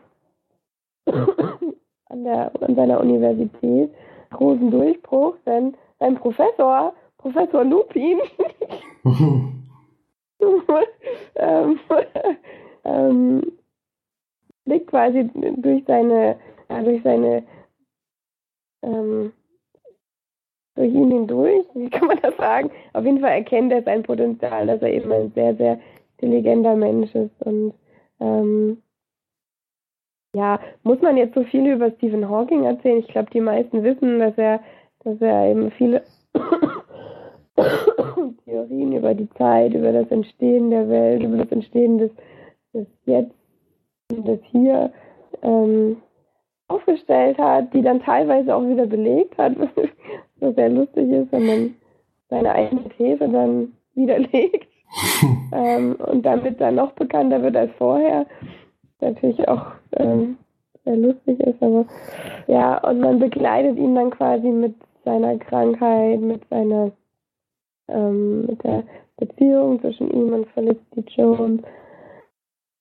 an, 2.09 2.23
der, 2.23 2.51
an 2.61 2.75
seiner 2.75 2.99
Universität 2.99 3.91
großen 4.31 4.71
Durchbruch, 4.71 5.35
denn 5.45 5.75
sein 5.99 6.15
Professor, 6.15 6.93
Professor 7.17 7.63
Lupin, 7.63 8.19
ähm, 11.35 11.79
ähm, 12.83 13.51
blickt 14.65 14.87
quasi 14.87 15.29
durch 15.33 15.83
seine, 15.85 16.37
durch 16.67 17.01
seine, 17.03 17.43
ähm, 18.81 19.31
durch 20.75 20.93
ihn 20.93 21.11
hindurch, 21.11 21.65
wie 21.75 21.89
kann 21.89 22.07
man 22.07 22.19
das 22.21 22.35
sagen? 22.37 22.71
Auf 22.93 23.05
jeden 23.05 23.19
Fall 23.19 23.31
erkennt 23.31 23.71
er 23.71 23.83
sein 23.83 24.03
Potenzial, 24.03 24.67
dass 24.67 24.81
er 24.81 24.93
eben 24.93 25.11
ein 25.11 25.31
sehr, 25.33 25.55
sehr 25.55 25.79
intelligenter 26.17 26.75
Mensch 26.75 27.13
ist 27.13 27.41
und 27.41 27.73
ähm, 28.19 28.77
ja, 30.35 30.59
muss 30.81 30.99
man 31.01 31.17
jetzt 31.17 31.35
so 31.35 31.43
viel 31.43 31.67
über 31.67 31.91
Stephen 31.91 32.27
Hawking 32.27 32.63
erzählen? 32.63 32.97
Ich 32.97 33.07
glaube, 33.07 33.29
die 33.31 33.41
meisten 33.41 33.83
wissen, 33.83 34.19
dass 34.19 34.35
er, 34.37 34.61
dass 35.03 35.21
er 35.21 35.51
eben 35.51 35.69
viele 35.71 36.01
Theorien 38.45 38.93
über 38.93 39.13
die 39.13 39.29
Zeit, 39.31 39.73
über 39.73 39.91
das 39.91 40.09
Entstehen 40.09 40.71
der 40.71 40.89
Welt, 40.89 41.21
über 41.21 41.37
das 41.37 41.51
Entstehen 41.51 41.99
des, 41.99 42.11
des 42.73 42.87
Jetzt 43.05 43.35
das 44.09 44.39
hier 44.51 44.91
ähm, 45.43 45.97
aufgestellt 46.67 47.37
hat, 47.37 47.73
die 47.73 47.81
dann 47.81 48.01
teilweise 48.01 48.55
auch 48.55 48.67
wieder 48.67 48.87
belegt 48.87 49.37
hat, 49.37 49.53
was 50.43 50.55
sehr 50.55 50.69
lustig 50.69 51.09
ist, 51.09 51.31
wenn 51.31 51.45
man 51.45 51.75
seine 52.29 52.51
eigene 52.51 52.89
These 52.89 53.29
dann 53.29 53.73
widerlegt 53.95 54.67
ähm, 55.51 55.95
und 55.95 56.23
damit 56.23 56.59
dann 56.61 56.75
noch 56.75 56.91
bekannter 56.93 57.41
wird 57.41 57.55
als 57.55 57.71
vorher. 57.77 58.25
Natürlich 59.01 59.47
auch 59.47 59.65
ähm, 59.97 60.37
sehr 60.85 60.95
lustig 60.95 61.39
ist, 61.39 61.61
aber 61.61 61.85
ja, 62.47 62.77
und 62.87 62.99
man 62.99 63.19
begleitet 63.19 63.77
ihn 63.77 63.95
dann 63.95 64.11
quasi 64.11 64.47
mit 64.47 64.75
seiner 65.03 65.37
Krankheit, 65.37 66.21
mit 66.21 66.41
seiner 66.49 66.91
ähm, 67.87 68.45
mit 68.45 68.63
der 68.63 68.83
Beziehung 69.17 69.79
zwischen 69.81 70.09
ihm 70.11 70.33
und 70.33 70.47
Felicity 70.51 71.03
Jones. 71.07 71.61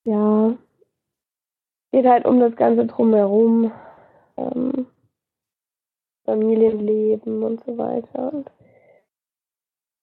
Ja, 0.04 0.54
geht 1.92 2.06
halt 2.06 2.24
um 2.24 2.40
das 2.40 2.56
Ganze 2.56 2.86
drumherum. 2.86 3.70
Ähm, 4.36 4.86
Familienleben 6.24 7.42
und 7.42 7.64
so 7.64 7.76
weiter. 7.78 8.32
Und 8.32 8.50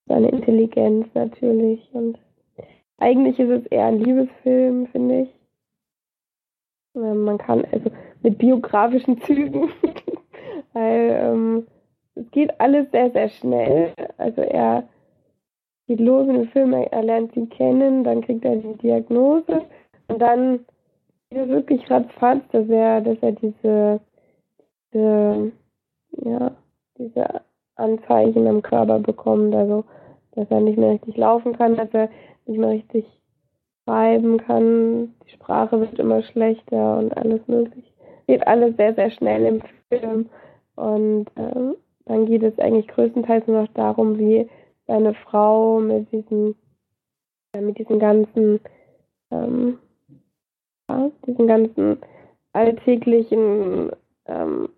seine 0.07 0.29
Intelligenz 0.29 1.07
natürlich. 1.13 1.89
Und 1.93 2.19
eigentlich 2.97 3.39
ist 3.39 3.49
es 3.49 3.65
eher 3.67 3.85
ein 3.85 3.99
Liebesfilm, 3.99 4.87
finde 4.87 5.21
ich. 5.21 5.29
Ähm, 6.95 7.23
man 7.23 7.37
kann, 7.37 7.65
also 7.71 7.91
mit 8.21 8.37
biografischen 8.37 9.21
Zügen, 9.21 9.69
weil 10.73 11.19
ähm, 11.21 11.67
es 12.15 12.29
geht 12.31 12.59
alles 12.59 12.89
sehr, 12.91 13.11
sehr 13.11 13.29
schnell. 13.29 13.93
Also 14.17 14.41
er 14.41 14.87
geht 15.87 15.99
los 15.99 16.27
in 16.27 16.35
dem 16.35 16.47
Film, 16.49 16.73
er 16.73 17.03
lernt 17.03 17.33
sie 17.33 17.47
kennen, 17.47 18.03
dann 18.03 18.21
kriegt 18.21 18.45
er 18.45 18.57
die 18.57 18.77
Diagnose 18.77 19.65
und 20.07 20.19
dann 20.21 20.65
ja, 21.31 21.47
wirklich 21.47 21.89
ratzfatz, 21.89 22.43
dass 22.51 22.67
er, 22.69 23.01
dass 23.01 23.17
er 23.21 23.31
diese, 23.33 23.99
diese, 24.93 25.51
ja, 26.11 26.51
diese 26.97 27.41
Anzeichen 27.75 28.45
im 28.45 28.61
Körper 28.61 28.99
bekommt, 28.99 29.55
also 29.55 29.85
dass 30.31 30.49
er 30.51 30.61
nicht 30.61 30.77
mehr 30.77 30.91
richtig 30.91 31.17
laufen 31.17 31.57
kann, 31.57 31.75
dass 31.75 31.89
er 31.93 32.09
nicht 32.45 32.59
mehr 32.59 32.69
richtig 32.69 33.05
schreiben 33.83 34.37
kann. 34.37 35.15
Die 35.25 35.31
Sprache 35.31 35.79
wird 35.79 35.97
immer 35.99 36.21
schlechter 36.23 36.97
und 36.97 37.15
alles 37.17 37.41
mögliche. 37.47 37.89
Geht 38.27 38.45
alles 38.47 38.75
sehr, 38.77 38.93
sehr 38.93 39.11
schnell 39.11 39.45
im 39.45 39.61
Film. 39.89 40.29
Und 40.75 41.25
ähm, 41.35 41.75
dann 42.05 42.25
geht 42.25 42.43
es 42.43 42.57
eigentlich 42.59 42.87
größtenteils 42.87 43.47
nur 43.47 43.63
noch 43.63 43.73
darum, 43.73 44.17
wie 44.17 44.49
seine 44.87 45.13
Frau 45.13 45.79
mit 45.79 46.11
diesen, 46.11 46.55
ja, 47.55 47.61
mit 47.61 47.77
diesen 47.77 47.99
ganzen, 47.99 48.59
ähm, 49.31 49.79
ja, 50.89 51.11
diesen 51.25 51.47
ganzen 51.47 51.97
alltäglichen 52.53 53.91
ähm, 54.25 54.69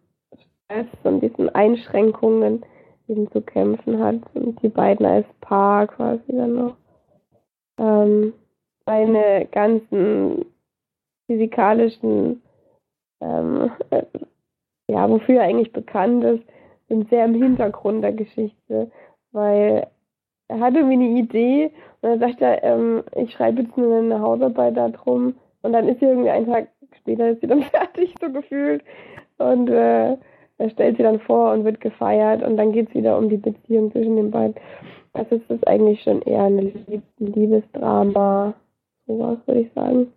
Stress 0.71 0.87
und 1.03 1.21
diesen 1.21 1.49
Einschränkungen 1.49 2.63
eben 3.07 3.29
zu 3.31 3.41
kämpfen 3.41 3.99
hat. 3.99 4.17
Und 4.33 4.61
die 4.61 4.69
beiden 4.69 5.05
als 5.05 5.27
Paar 5.41 5.87
quasi 5.87 6.23
dann 6.27 6.55
noch. 6.55 6.75
Ähm, 7.77 8.33
seine 8.85 9.47
ganzen 9.51 10.45
physikalischen 11.27 12.41
ähm, 13.21 13.71
äh, 13.91 14.03
ja, 14.87 15.09
wofür 15.09 15.35
er 15.35 15.43
eigentlich 15.43 15.71
bekannt 15.71 16.23
ist, 16.23 16.43
sind 16.89 17.09
sehr 17.09 17.25
im 17.25 17.35
Hintergrund 17.35 18.03
der 18.03 18.11
Geschichte, 18.11 18.91
weil 19.31 19.87
er 20.49 20.59
hatte 20.59 20.79
irgendwie 20.79 20.95
eine 20.95 21.19
Idee 21.19 21.71
und 22.01 22.09
dann 22.09 22.19
sagt 22.19 22.41
er, 22.41 22.61
ähm, 22.63 23.03
ich 23.15 23.31
schreibe 23.31 23.61
jetzt 23.61 23.77
nur 23.77 23.97
eine 23.97 24.19
Hausarbeit 24.19 24.75
darum 24.75 25.35
und 25.61 25.71
dann 25.71 25.87
ist 25.87 25.99
sie 25.99 26.07
irgendwie 26.07 26.29
einen 26.29 26.47
Tag 26.47 26.67
später 26.99 27.29
ist 27.29 27.41
sie 27.41 27.47
dann 27.47 27.63
fertig, 27.71 28.15
so 28.19 28.31
gefühlt. 28.31 28.83
Und 29.37 29.69
äh, 29.69 30.17
er 30.61 30.69
stellt 30.69 30.97
sie 30.97 31.03
dann 31.03 31.19
vor 31.19 31.53
und 31.53 31.65
wird 31.65 31.81
gefeiert 31.81 32.43
und 32.43 32.55
dann 32.57 32.71
geht 32.71 32.89
es 32.89 32.95
wieder 32.95 33.17
um 33.17 33.29
die 33.29 33.37
Beziehung 33.37 33.91
zwischen 33.91 34.15
den 34.15 34.31
beiden. 34.31 34.55
Also 35.13 35.35
es 35.35 35.49
ist 35.49 35.67
eigentlich 35.67 36.01
schon 36.03 36.21
eher 36.21 36.43
ein 36.43 36.57
Lieb 36.59 37.03
Liebesdrama, 37.17 38.53
sowas 39.07 39.39
würde 39.45 39.61
ich 39.61 39.73
sagen. 39.73 40.13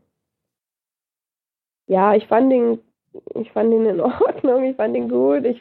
Ja, 1.87 2.15
ich 2.15 2.27
fand 2.27 2.53
ihn, 2.53 2.79
ich 3.35 3.51
fand 3.53 3.73
ihn 3.73 3.87
in 3.87 4.01
Ordnung, 4.03 4.65
ich 4.65 4.77
fand 4.77 4.97
ihn 4.97 5.09
gut. 5.09 5.45
Ich 5.45 5.61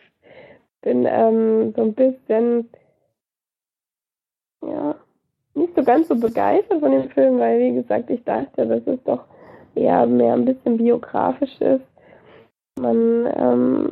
bin 0.81 1.05
ähm, 1.07 1.73
so 1.75 1.81
ein 1.81 1.93
bisschen, 1.93 2.69
ja, 4.65 4.95
nicht 5.55 5.75
so 5.75 5.83
ganz 5.83 6.07
so 6.09 6.15
begeistert 6.15 6.79
von 6.79 6.91
dem 6.91 7.09
Film, 7.09 7.39
weil 7.39 7.59
wie 7.59 7.73
gesagt, 7.73 8.09
ich 8.09 8.23
dachte, 8.23 8.67
dass 8.67 8.85
es 8.85 9.01
doch 9.03 9.23
eher 9.75 10.05
mehr 10.05 10.33
ein 10.33 10.45
bisschen 10.45 10.77
biografisch 10.77 11.59
ist. 11.61 11.85
Man 12.79 13.31
ähm, 13.35 13.89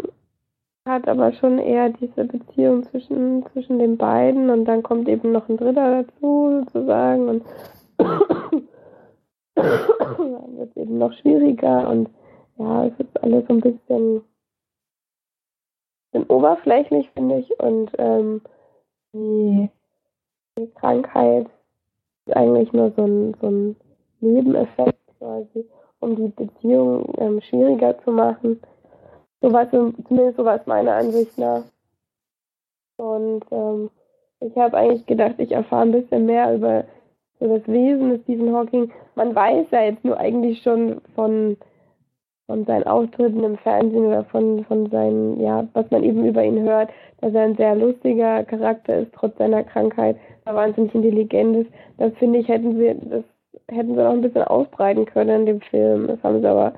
hat 0.88 1.08
aber 1.08 1.32
schon 1.34 1.60
eher 1.60 1.90
diese 1.90 2.26
Beziehung 2.26 2.84
zwischen, 2.84 3.46
zwischen 3.52 3.80
den 3.80 3.98
beiden 3.98 4.50
und 4.50 4.66
dann 4.66 4.82
kommt 4.82 5.08
eben 5.08 5.32
noch 5.32 5.48
ein 5.48 5.58
Dritter 5.58 6.04
dazu 6.04 6.64
sozusagen 6.66 7.30
und 7.30 7.44
dann 9.56 10.58
wird 10.58 10.72
es 10.72 10.78
eben 10.78 10.98
noch 10.98 11.14
schwieriger 11.14 11.88
und 11.88 12.10
ja, 12.58 12.86
es 12.86 12.94
ist 13.00 13.24
alles 13.24 13.46
so 13.48 13.54
ein 13.54 13.62
bisschen, 13.62 14.24
bisschen 16.12 16.30
oberflächlich, 16.30 17.10
finde 17.12 17.40
ich, 17.40 17.60
und 17.60 17.92
ähm, 17.98 18.42
die, 19.14 19.70
die 20.58 20.72
Krankheit 20.74 21.48
ist 22.26 22.36
eigentlich 22.36 22.74
nur 22.74 22.92
so 22.96 23.04
ein, 23.04 23.36
so 23.40 23.48
ein 23.48 23.76
Nebeneffekt 24.20 25.00
quasi, 25.18 25.66
um 26.00 26.16
die 26.16 26.30
Beziehung 26.30 27.14
ähm, 27.18 27.42
schwieriger 27.42 27.98
zu 28.04 28.12
machen. 28.12 28.60
So 29.42 29.52
war 29.52 29.70
zumindest 29.70 30.38
so 30.38 30.46
war 30.46 30.60
es 30.60 30.68
meiner 30.68 30.94
Ansicht 30.94 31.38
nach. 31.38 31.64
Und 32.98 33.44
ähm, 33.52 33.90
ich 34.40 34.56
habe 34.56 34.78
eigentlich 34.78 35.06
gedacht, 35.06 35.36
ich 35.40 35.52
erfahre 35.52 35.84
ein 35.84 35.92
bisschen 35.92 36.26
mehr 36.26 36.54
über 36.54 36.84
so 37.40 37.48
das 37.48 37.68
Wesen 37.68 38.12
des 38.12 38.22
Stephen 38.24 38.54
Hawking. 38.54 38.92
Man 39.16 39.34
weiß 39.34 39.68
ja 39.72 39.82
jetzt 39.82 40.06
nur 40.06 40.18
eigentlich 40.18 40.62
schon 40.62 41.02
von, 41.16 41.58
von 42.46 42.66
seinen 42.66 42.86
Auftritten 42.86 43.44
im 43.44 43.58
Fernsehen 43.58 44.06
oder 44.06 44.24
von, 44.26 44.64
von 44.66 44.90
seinen, 44.92 45.42
ja, 45.42 45.68
was 45.74 45.90
man 45.90 46.04
eben 46.04 46.26
über 46.26 46.44
ihn 46.44 46.62
hört, 46.62 46.92
dass 47.22 47.34
er 47.34 47.44
ein 47.44 47.58
sehr 47.58 47.76
lustiger 47.76 48.44
Charakter 48.44 49.00
ist, 49.00 49.14
trotz 49.14 49.38
seiner 49.38 49.64
Krankheit, 49.64 50.18
er 50.46 50.56
wahnsinnig 50.56 50.94
intelligent 50.94 51.58
ist. 51.58 51.72
Das 51.98 52.14
finde 52.20 52.40
ich, 52.40 52.48
hätten 52.48 52.78
sie, 52.78 52.96
das 53.10 53.24
hätten 53.70 53.96
sie 53.96 54.04
noch 54.04 54.12
ein 54.12 54.22
bisschen 54.22 54.44
ausbreiten 54.44 55.06
können 55.06 55.42
in 55.42 55.46
dem 55.48 55.62
Film. 55.62 56.08
Das 56.08 56.22
haben 56.24 56.42
sie 56.42 56.48
aber 56.48 56.74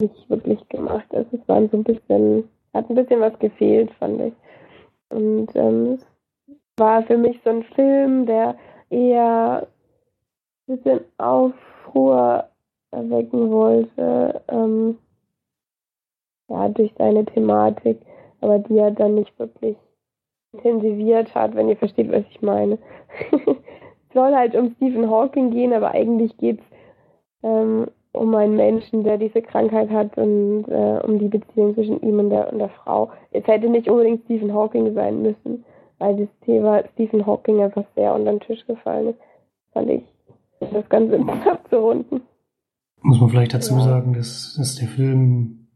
nicht 0.00 0.30
wirklich 0.30 0.68
gemacht. 0.68 1.06
Also 1.10 1.28
es 1.32 1.48
war 1.48 1.66
so 1.68 1.76
ein 1.76 1.84
bisschen, 1.84 2.48
hat 2.74 2.88
ein 2.88 2.96
bisschen 2.96 3.20
was 3.20 3.38
gefehlt, 3.38 3.90
fand 3.94 4.20
ich. 4.20 4.34
Und 5.08 5.54
ähm, 5.54 5.98
es 6.48 6.56
war 6.78 7.02
für 7.02 7.16
mich 7.16 7.40
so 7.44 7.50
ein 7.50 7.62
Film, 7.74 8.26
der 8.26 8.56
eher 8.90 9.66
ein 10.68 10.76
bisschen 10.76 11.00
Aufruhr 11.18 12.48
erwecken 12.90 13.50
wollte, 13.50 14.42
ähm, 14.48 14.98
ja, 16.48 16.68
durch 16.68 16.92
seine 16.96 17.24
Thematik, 17.24 17.98
aber 18.40 18.58
die 18.58 18.78
er 18.78 18.90
dann 18.90 19.14
nicht 19.14 19.36
wirklich 19.38 19.76
intensiviert 20.52 21.34
hat, 21.34 21.54
wenn 21.54 21.68
ihr 21.68 21.76
versteht, 21.76 22.10
was 22.10 22.24
ich 22.30 22.40
meine. 22.42 22.78
es 23.32 24.14
soll 24.14 24.34
halt 24.34 24.54
um 24.54 24.74
Stephen 24.76 25.10
Hawking 25.10 25.50
gehen, 25.50 25.72
aber 25.72 25.90
eigentlich 25.90 26.36
geht 26.38 26.60
es 26.60 26.64
ähm, 27.42 27.88
um 28.16 28.34
einen 28.34 28.56
Menschen, 28.56 29.04
der 29.04 29.18
diese 29.18 29.42
Krankheit 29.42 29.90
hat 29.90 30.16
und 30.16 30.64
äh, 30.68 31.00
um 31.04 31.18
die 31.18 31.28
Beziehung 31.28 31.74
zwischen 31.74 32.00
ihm 32.02 32.18
und 32.18 32.30
der, 32.30 32.52
und 32.52 32.58
der 32.58 32.70
Frau. 32.70 33.10
Es 33.30 33.46
hätte 33.46 33.68
nicht 33.68 33.88
unbedingt 33.88 34.24
Stephen 34.24 34.52
Hawking 34.52 34.94
sein 34.94 35.22
müssen, 35.22 35.64
weil 35.98 36.16
das 36.16 36.28
Thema 36.44 36.82
Stephen 36.94 37.26
Hawking 37.26 37.60
einfach 37.60 37.84
sehr 37.94 38.14
unter 38.14 38.32
den 38.32 38.40
Tisch 38.40 38.66
gefallen 38.66 39.08
ist, 39.08 39.18
fand 39.72 39.90
ich, 39.90 40.02
das 40.60 40.88
Ganze 40.88 41.18
abzurunden. 41.50 42.22
Muss 43.02 43.20
man 43.20 43.30
vielleicht 43.30 43.54
dazu 43.54 43.74
ja. 43.74 43.80
sagen, 43.80 44.14
dass, 44.14 44.56
dass 44.58 44.76
der 44.76 44.88
Film, 44.88 45.68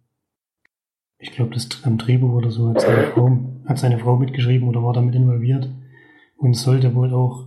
ich 1.18 1.32
glaube, 1.32 1.54
das 1.54 1.68
am 1.84 1.98
Drehbuch 1.98 2.32
oder 2.32 2.50
so 2.50 2.70
hat 2.70 2.80
seine, 2.80 3.04
Frau, 3.04 3.30
hat 3.66 3.78
seine 3.78 3.98
Frau 3.98 4.16
mitgeschrieben 4.16 4.68
oder 4.68 4.82
war 4.82 4.92
damit 4.92 5.14
involviert 5.14 5.68
und 6.36 6.54
sollte 6.54 6.94
wohl 6.94 7.14
auch 7.14 7.46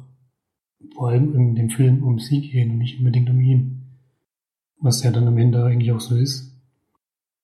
vor 0.95 1.09
allem 1.09 1.33
in 1.35 1.55
dem 1.55 1.69
Film 1.69 2.03
um 2.03 2.19
sie 2.19 2.41
gehen 2.41 2.71
und 2.71 2.77
nicht 2.77 2.99
unbedingt 2.99 3.29
um 3.29 3.41
ihn 3.41 3.82
was 4.83 5.01
ja 5.01 5.11
dann 5.11 5.27
am 5.27 5.37
Ende 5.37 5.63
eigentlich 5.63 5.91
auch 5.91 6.01
so 6.01 6.15
ist. 6.15 6.51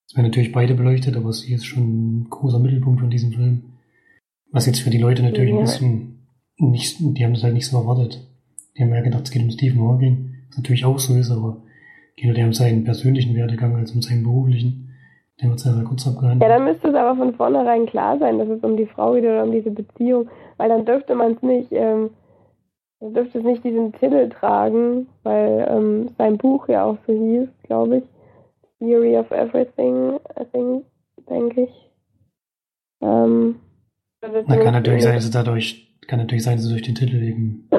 Es 0.07 0.15
werden 0.15 0.27
natürlich 0.27 0.51
beide 0.51 0.75
beleuchtet, 0.75 1.15
aber 1.15 1.31
sie 1.31 1.53
ist 1.53 1.65
schon 1.65 1.83
ein 1.83 2.29
großer 2.29 2.59
Mittelpunkt 2.59 2.99
von 2.99 3.09
diesem 3.09 3.31
Film. 3.31 3.63
Was 4.51 4.65
jetzt 4.65 4.81
für 4.81 4.89
die 4.89 4.97
Leute 4.97 5.23
natürlich 5.23 5.51
ja. 5.51 5.57
ein 5.57 5.63
bisschen 5.63 6.27
nicht, 6.57 6.97
die 6.99 7.23
haben 7.23 7.33
das 7.33 7.43
halt 7.43 7.53
nicht 7.53 7.67
so 7.67 7.77
erwartet. 7.77 8.27
Die 8.77 8.83
haben 8.83 8.93
ja 8.93 9.01
gedacht, 9.01 9.23
es 9.23 9.31
geht 9.31 9.43
um 9.43 9.51
Stephen 9.51 9.81
Hawking, 9.81 10.35
was 10.49 10.57
natürlich 10.57 10.85
auch 10.85 10.99
so 10.99 11.15
ist, 11.15 11.31
aber 11.31 11.61
geht 12.17 12.35
die 12.35 12.43
haben 12.43 12.53
seinen 12.53 12.83
persönlichen 12.83 13.35
Werdegang 13.35 13.75
als 13.75 13.91
um 13.93 14.01
seinen 14.01 14.23
beruflichen. 14.23 14.89
Der 15.41 15.49
wird 15.49 15.59
sehr, 15.59 15.73
sehr 15.73 15.85
kurz 15.85 16.05
abgehandelt. 16.05 16.41
Ja, 16.41 16.49
dann 16.49 16.65
müsste 16.65 16.89
es 16.89 16.95
aber 16.95 17.15
von 17.15 17.33
vornherein 17.35 17.85
klar 17.85 18.17
sein, 18.19 18.39
dass 18.39 18.49
es 18.49 18.61
um 18.61 18.75
die 18.75 18.87
Frau 18.87 19.13
geht 19.13 19.23
oder 19.23 19.43
um 19.43 19.53
diese 19.53 19.71
Beziehung, 19.71 20.27
weil 20.57 20.67
dann 20.67 20.85
dürfte 20.85 21.15
man 21.15 21.33
es 21.33 21.41
nicht 21.41 21.71
ähm, 21.71 22.09
er 23.01 23.09
dürfte 23.11 23.39
es 23.39 23.45
nicht 23.45 23.63
diesen 23.63 23.93
Titel 23.93 24.29
tragen, 24.29 25.07
weil 25.23 25.67
ähm, 25.69 26.09
sein 26.17 26.37
Buch 26.37 26.67
ja 26.67 26.83
auch 26.83 26.97
so 27.07 27.13
hieß, 27.13 27.47
glaube 27.63 27.97
ich. 27.97 28.03
Theory 28.79 29.17
of 29.17 29.29
Everything, 29.31 30.19
I 30.39 30.45
think, 30.51 30.85
denke 31.29 31.63
ich. 31.63 31.91
Ähm, 33.01 33.55
Na, 34.21 34.57
kann 34.57 34.73
natürlich 34.73 35.03
sein, 35.03 35.15
dass 35.15 35.25
sie 35.25 35.31
dadurch, 35.31 35.97
kann 36.07 36.19
natürlich 36.19 36.43
sein, 36.43 36.55
dass 36.55 36.65
sie 36.65 36.71
durch 36.71 36.83
den 36.83 36.95
Titel 36.95 37.21
eben 37.21 37.69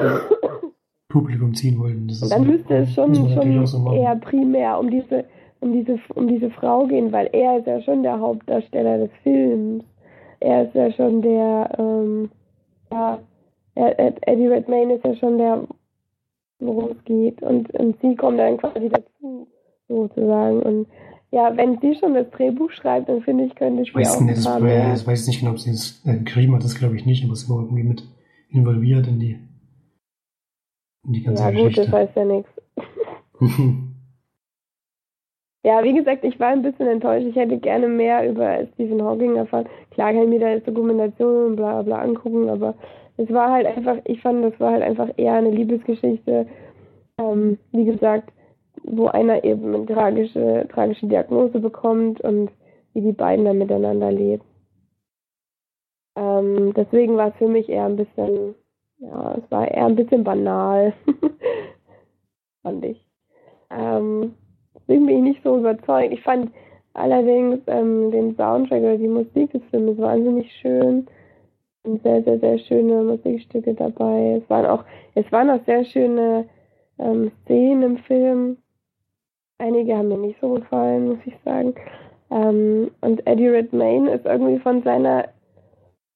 Publikum 1.09 1.53
ziehen 1.53 1.79
wollten. 1.79 2.07
Das 2.07 2.19
dann 2.29 2.47
müsste 2.47 2.77
es 2.77 2.93
schon, 2.93 3.13
schon 3.13 3.67
so 3.67 3.93
eher 3.93 4.15
primär 4.15 4.79
um 4.79 4.89
diese, 4.89 5.25
um 5.59 5.73
diese, 5.73 5.99
um 6.15 6.27
diese 6.27 6.49
Frau 6.49 6.87
gehen, 6.87 7.11
weil 7.11 7.29
er 7.33 7.59
ist 7.59 7.67
ja 7.67 7.81
schon 7.81 8.01
der 8.03 8.19
Hauptdarsteller 8.19 8.97
des 8.97 9.11
Films. 9.23 9.83
Er 10.39 10.65
ist 10.65 10.73
ja 10.73 10.91
schon 10.91 11.21
der, 11.21 11.69
ähm, 11.77 12.31
ja, 12.91 13.19
Eddie 13.75 14.47
Redmayne 14.47 14.95
ist 14.95 15.05
ja 15.05 15.15
schon 15.15 15.37
der, 15.37 15.67
worum 16.59 16.91
es 16.91 17.03
geht. 17.05 17.41
Und, 17.41 17.69
und 17.71 17.99
sie 18.01 18.15
kommt 18.15 18.39
dann 18.39 18.57
quasi 18.57 18.89
dazu, 18.89 19.47
sozusagen. 19.87 20.61
Und 20.61 20.87
ja, 21.31 21.55
wenn 21.55 21.79
sie 21.79 21.95
schon 21.95 22.13
das 22.13 22.29
Drehbuch 22.31 22.71
schreibt, 22.71 23.07
dann 23.07 23.21
finde 23.21 23.45
ich, 23.45 23.55
könnte 23.55 23.83
ich 23.83 23.95
weiß 23.95 24.17
auch 24.17 24.21
nicht, 24.21 24.45
das, 24.45 24.59
mehr. 24.59 24.93
Ich 24.93 25.07
weiß 25.07 25.27
nicht 25.27 25.39
genau, 25.39 25.51
ob 25.51 25.59
sie 25.59 25.71
es 25.71 26.01
äh, 26.05 26.17
geschrieben 26.17 26.55
hat, 26.55 26.63
das 26.63 26.77
glaube 26.77 26.97
ich 26.97 27.05
nicht, 27.05 27.23
aber 27.23 27.35
sie 27.35 27.49
war 27.49 27.61
irgendwie 27.61 27.83
mit 27.83 28.03
involviert 28.49 29.07
in 29.07 29.19
die, 29.19 29.39
in 31.05 31.13
die 31.13 31.23
ganze 31.23 31.43
ja, 31.43 31.51
Geschichte. 31.51 31.81
Ja 31.81 31.85
gut, 31.85 31.93
das 31.93 31.99
heißt 31.99 32.15
ja 32.17 32.25
nichts. 32.25 32.49
Ja, 35.63 35.83
wie 35.83 35.93
gesagt, 35.93 36.23
ich 36.23 36.39
war 36.39 36.47
ein 36.47 36.63
bisschen 36.63 36.87
enttäuscht. 36.87 37.27
Ich 37.27 37.35
hätte 37.35 37.59
gerne 37.59 37.87
mehr 37.87 38.27
über 38.27 38.65
Stephen 38.73 39.03
Hawking 39.03 39.35
erfahren. 39.35 39.67
Klar 39.91 40.11
kann 40.11 40.23
ich 40.23 40.29
mir 40.29 40.39
da 40.39 40.49
jetzt 40.49 40.67
Dokumentationen 40.67 41.51
und 41.51 41.55
bla 41.55 41.83
bla 41.83 41.99
angucken, 41.99 42.49
aber 42.49 42.73
es 43.21 43.33
war 43.33 43.51
halt 43.51 43.65
einfach, 43.65 43.97
ich 44.05 44.21
fand, 44.21 44.43
das 44.43 44.59
war 44.59 44.73
halt 44.73 44.83
einfach 44.83 45.09
eher 45.17 45.33
eine 45.33 45.51
Liebesgeschichte, 45.51 46.47
ähm, 47.17 47.57
wie 47.71 47.85
gesagt, 47.85 48.31
wo 48.83 49.07
einer 49.07 49.43
eben 49.43 49.75
eine 49.75 49.85
tragische, 49.85 50.67
tragische 50.71 51.07
Diagnose 51.07 51.59
bekommt 51.59 52.21
und 52.21 52.51
wie 52.93 53.01
die 53.01 53.11
beiden 53.11 53.45
dann 53.45 53.57
miteinander 53.57 54.11
leben. 54.11 54.43
Ähm, 56.15 56.73
deswegen 56.75 57.15
war 57.17 57.29
es 57.29 57.35
für 57.35 57.47
mich 57.47 57.69
eher 57.69 57.85
ein 57.85 57.95
bisschen, 57.95 58.55
ja, 58.97 59.35
es 59.37 59.51
war 59.51 59.69
eher 59.69 59.85
ein 59.85 59.95
bisschen 59.95 60.23
banal. 60.23 60.93
fand 62.63 62.85
ich. 62.85 63.05
Ähm, 63.69 64.33
deswegen 64.75 65.05
bin 65.05 65.17
ich 65.17 65.23
nicht 65.23 65.43
so 65.43 65.57
überzeugt. 65.57 66.13
Ich 66.13 66.21
fand 66.21 66.51
allerdings 66.93 67.59
ähm, 67.67 68.11
den 68.11 68.35
Soundtrack 68.35 68.81
oder 68.81 68.97
die 68.97 69.07
Musik 69.07 69.51
des 69.51 69.63
Films 69.69 69.97
wahnsinnig 69.97 70.51
schön. 70.61 71.07
Sehr, 71.83 72.23
sehr, 72.23 72.39
sehr 72.39 72.59
schöne 72.59 73.03
Musikstücke 73.03 73.73
dabei. 73.73 74.39
Es 74.41 74.49
waren 74.49 74.65
auch, 74.67 74.83
es 75.15 75.31
waren 75.31 75.49
auch 75.49 75.63
sehr 75.65 75.83
schöne 75.83 76.47
ähm, 76.99 77.31
Szenen 77.43 77.83
im 77.83 77.97
Film. 77.97 78.57
Einige 79.57 79.97
haben 79.97 80.09
mir 80.09 80.17
nicht 80.17 80.39
so 80.39 80.53
gefallen, 80.53 81.09
muss 81.09 81.19
ich 81.25 81.33
sagen. 81.43 81.73
Ähm, 82.29 82.91
und 83.01 83.25
Eddie 83.25 83.47
Redmayne 83.47 84.11
ist 84.11 84.25
irgendwie 84.25 84.59
von 84.59 84.83
seiner 84.83 85.29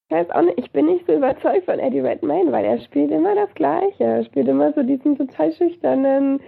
ich 0.07 0.15
weiß 0.15 0.29
auch 0.31 0.41
nicht, 0.43 0.59
ich 0.59 0.71
bin 0.71 0.85
nicht 0.85 1.07
so 1.07 1.13
überzeugt 1.13 1.65
von 1.65 1.79
Eddie 1.79 2.01
Redmayne, 2.01 2.51
weil 2.51 2.63
er 2.63 2.77
spielt 2.77 3.09
immer 3.09 3.33
das 3.33 3.51
Gleiche. 3.55 4.03
Er 4.03 4.23
spielt 4.23 4.47
immer 4.47 4.71
so 4.73 4.83
diesen 4.83 5.17
total 5.17 5.51
schüchternen 5.51 6.39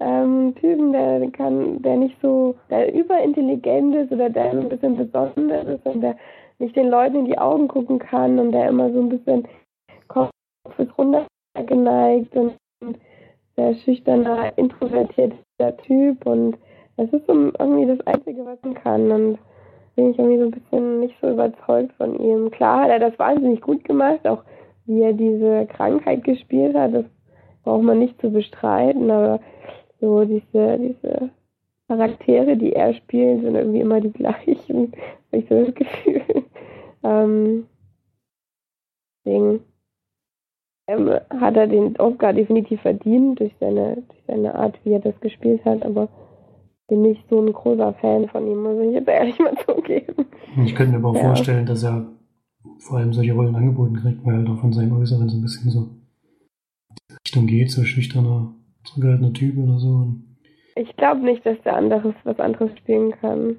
ähm, 0.00 0.54
Typen, 0.58 0.92
der 0.92 1.30
kann, 1.30 1.82
der 1.82 1.96
nicht 1.96 2.16
so, 2.22 2.54
der 2.70 2.94
überintelligent 2.94 3.94
ist 3.94 4.12
oder 4.12 4.30
der 4.30 4.52
ein 4.52 4.68
bisschen 4.68 4.96
besonders 4.96 5.66
ist 5.66 5.84
und 5.84 6.00
der 6.00 6.16
nicht 6.62 6.76
den 6.76 6.88
Leuten 6.88 7.16
in 7.16 7.24
die 7.26 7.38
Augen 7.38 7.68
gucken 7.68 7.98
kann 7.98 8.38
und 8.38 8.52
der 8.52 8.68
immer 8.68 8.90
so 8.92 9.00
ein 9.00 9.08
bisschen 9.08 9.46
Kopf 10.08 10.30
ist 10.78 10.96
runtergeneigt 10.96 12.34
und 12.36 12.54
sehr 13.56 13.74
schüchterner, 13.74 14.56
introvertierter 14.56 15.76
Typ 15.84 16.24
und 16.24 16.56
das 16.96 17.12
ist 17.12 17.26
so 17.26 17.32
irgendwie 17.58 17.86
das 17.86 18.06
Einzige, 18.06 18.44
was 18.46 18.58
man 18.62 18.74
kann 18.74 19.10
und 19.10 19.38
bin 19.96 20.10
ich 20.10 20.18
irgendwie 20.18 20.38
so 20.38 20.44
ein 20.44 20.50
bisschen 20.52 21.00
nicht 21.00 21.14
so 21.20 21.30
überzeugt 21.30 21.92
von 21.94 22.18
ihm. 22.18 22.50
Klar 22.50 22.84
hat 22.84 22.90
er 22.90 22.98
das 22.98 23.18
wahnsinnig 23.18 23.60
gut 23.60 23.84
gemacht, 23.84 24.26
auch 24.26 24.42
wie 24.86 25.02
er 25.02 25.12
diese 25.12 25.66
Krankheit 25.66 26.24
gespielt 26.24 26.76
hat, 26.76 26.94
das 26.94 27.04
braucht 27.64 27.82
man 27.82 27.98
nicht 27.98 28.20
zu 28.20 28.30
bestreiten, 28.30 29.10
aber 29.10 29.40
so 30.00 30.24
diese, 30.24 30.78
diese 30.78 31.30
Charaktere, 31.88 32.56
die 32.56 32.72
er 32.72 32.94
spielt, 32.94 33.42
sind 33.42 33.54
irgendwie 33.54 33.80
immer 33.80 34.00
die 34.00 34.12
gleichen, 34.12 34.92
habe 35.32 35.42
ich 35.42 35.48
so 35.48 35.64
das 35.64 35.74
Gefühl. 35.74 36.41
Ähm, 37.02 37.66
deswegen 39.24 39.60
ähm, 40.88 41.10
hat 41.40 41.56
er 41.56 41.66
den 41.66 41.96
Oscar 41.98 42.32
definitiv 42.32 42.80
verdient 42.82 43.40
durch 43.40 43.54
seine, 43.60 43.96
durch 44.08 44.22
seine 44.26 44.54
Art, 44.54 44.78
wie 44.84 44.92
er 44.92 45.00
das 45.00 45.18
gespielt 45.20 45.64
hat, 45.64 45.84
aber 45.84 46.08
bin 46.88 47.02
nicht 47.02 47.24
so 47.30 47.40
ein 47.40 47.52
großer 47.52 47.94
Fan 47.94 48.28
von 48.28 48.46
ihm, 48.46 48.62
muss 48.62 48.78
ich 48.84 48.92
jetzt 48.92 49.08
ehrlich 49.08 49.38
mal 49.38 49.56
zugeben. 49.66 50.26
Ich 50.64 50.74
könnte 50.74 50.92
mir 50.92 50.98
aber 51.06 51.16
Ja. 51.16 51.24
vorstellen, 51.26 51.66
dass 51.66 51.82
er 51.82 52.06
vor 52.78 52.98
allem 52.98 53.12
solche 53.12 53.32
Rollen 53.32 53.54
angeboten 53.56 53.96
kriegt, 53.96 54.24
weil 54.26 54.34
er 54.36 54.42
doch 54.42 54.60
von 54.60 54.72
seinem 54.72 54.96
Äußeren 54.98 55.28
so 55.28 55.36
ein 55.36 55.42
bisschen 55.42 55.70
so 55.70 55.80
in 55.80 55.86
die 57.08 57.14
Richtung 57.24 57.46
geht, 57.46 57.70
so 57.70 57.84
schüchterner, 57.84 58.52
zurückhaltender 58.84 59.32
Typ 59.32 59.56
oder 59.56 59.78
so. 59.78 60.06
Ich 60.76 60.94
glaube 60.96 61.20
nicht, 61.20 61.44
dass 61.46 61.60
der 61.62 61.76
anderes 61.76 62.14
was 62.24 62.38
anderes 62.38 62.76
spielen 62.78 63.12
kann. 63.12 63.56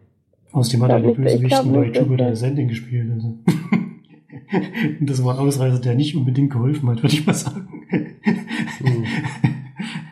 Außerdem 0.53 0.83
hat 0.83 0.91
er 0.91 0.99
den 1.01 1.15
Bösewichten 1.15 1.73
bei 1.73 1.87
dass 1.89 1.97
Jupiter 1.97 2.17
der- 2.17 2.31
Ascending 2.31 2.67
gespielt. 2.69 3.11
Also. 3.11 3.27
Und 4.99 5.09
das 5.09 5.23
war 5.25 5.33
ein 5.39 5.45
Ausreißer, 5.47 5.81
der 5.81 5.95
nicht 5.95 6.15
unbedingt 6.15 6.51
geholfen 6.53 6.87
hat, 6.89 7.01
würde 7.03 7.13
ich 7.15 7.25
mal 7.25 7.33
sagen. 7.33 7.67
Hm. 7.89 9.03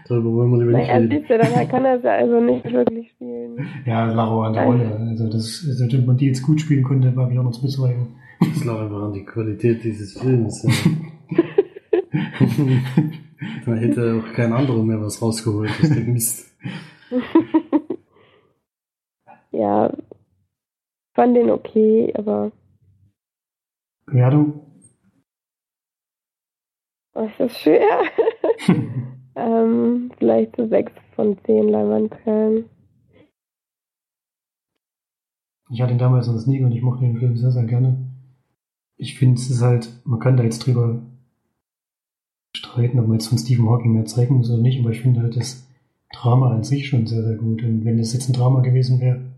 Darüber 0.07 0.33
wollen 0.33 0.51
wir 0.51 0.57
lieber 0.65 0.77
nicht 0.77 0.87
Naja, 0.87 0.99
reden. 0.99 1.25
dann 1.53 1.69
kann 1.69 1.85
er 1.85 1.95
es 1.97 2.03
ja 2.03 2.11
also 2.15 2.39
nicht 2.41 2.65
wirklich 2.65 3.09
spielen. 3.11 3.65
ja, 3.85 4.11
lag 4.11 4.27
auch 4.27 4.43
an 4.43 4.53
der. 4.53 4.63
Rolle. 4.65 4.95
Also, 5.09 5.29
das, 5.29 5.65
also, 5.69 5.97
wenn 5.97 6.05
man 6.05 6.17
die 6.17 6.25
jetzt 6.27 6.41
gut 6.43 6.59
spielen 6.59 6.83
konnte, 6.83 7.15
war 7.15 7.31
ich 7.31 7.39
auch 7.39 7.43
noch 7.43 7.51
zu 7.51 7.61
bezweifeln. 7.61 8.07
Das 8.39 8.65
lag 8.65 8.81
einfach 8.81 9.03
an 9.03 9.13
die 9.13 9.23
Qualität 9.23 9.83
dieses 9.83 10.19
Films. 10.19 10.67
Da 13.65 13.73
hätte 13.73 14.21
auch 14.21 14.33
kein 14.33 14.53
anderer 14.53 14.83
mehr 14.83 15.01
was 15.01 15.21
rausgeholt 15.21 15.71
aus 15.81 15.89
dem 15.89 16.13
Mist. 16.13 16.53
ja, 19.51 19.91
fand 21.21 21.37
den 21.37 21.51
okay, 21.51 22.11
aber 22.15 22.51
Bewertung? 24.07 24.61
oh, 27.13 27.25
ist 27.25 27.39
das 27.39 27.59
schwer? 27.59 28.01
ähm, 29.35 30.11
vielleicht 30.17 30.55
so 30.55 30.67
sechs 30.67 30.91
von 31.15 31.37
zehn 31.45 31.69
Leinwandperlen. 31.69 32.65
Ich 35.69 35.79
hatte 35.79 35.91
ihn 35.91 35.99
damals 35.99 36.25
noch 36.25 36.43
nie 36.47 36.63
und 36.63 36.71
ich 36.71 36.81
mochte 36.81 37.05
den 37.05 37.19
Film 37.19 37.37
sehr, 37.37 37.51
sehr 37.51 37.65
gerne. 37.65 37.97
Ich 38.97 39.19
finde, 39.19 39.39
es 39.39 39.51
ist 39.51 39.61
halt, 39.61 40.01
man 40.03 40.19
kann 40.19 40.37
da 40.37 40.43
jetzt 40.43 40.65
drüber 40.65 41.03
streiten, 42.57 42.99
ob 42.99 43.05
man 43.05 43.19
jetzt 43.19 43.27
von 43.27 43.37
Stephen 43.37 43.69
Hawking 43.69 43.93
mehr 43.93 44.05
zeigen 44.05 44.37
muss 44.37 44.49
oder 44.49 44.63
nicht, 44.63 44.79
aber 44.79 44.89
ich 44.89 45.01
finde 45.01 45.21
halt 45.21 45.35
das 45.35 45.69
Drama 46.11 46.49
an 46.49 46.63
sich 46.63 46.87
schon 46.87 47.05
sehr, 47.05 47.21
sehr 47.21 47.35
gut. 47.35 47.61
Und 47.61 47.85
wenn 47.85 47.99
das 47.99 48.11
jetzt 48.11 48.27
ein 48.27 48.33
Drama 48.33 48.61
gewesen 48.61 48.99
wäre, 48.99 49.30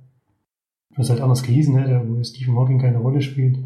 was 0.96 1.10
halt 1.10 1.22
anders 1.22 1.44
gehießen 1.44 1.76
hätte, 1.78 2.02
wo 2.08 2.24
Stephen 2.24 2.56
Hawking 2.56 2.80
keine 2.80 3.00
Rolle 3.00 3.22
spielt, 3.22 3.58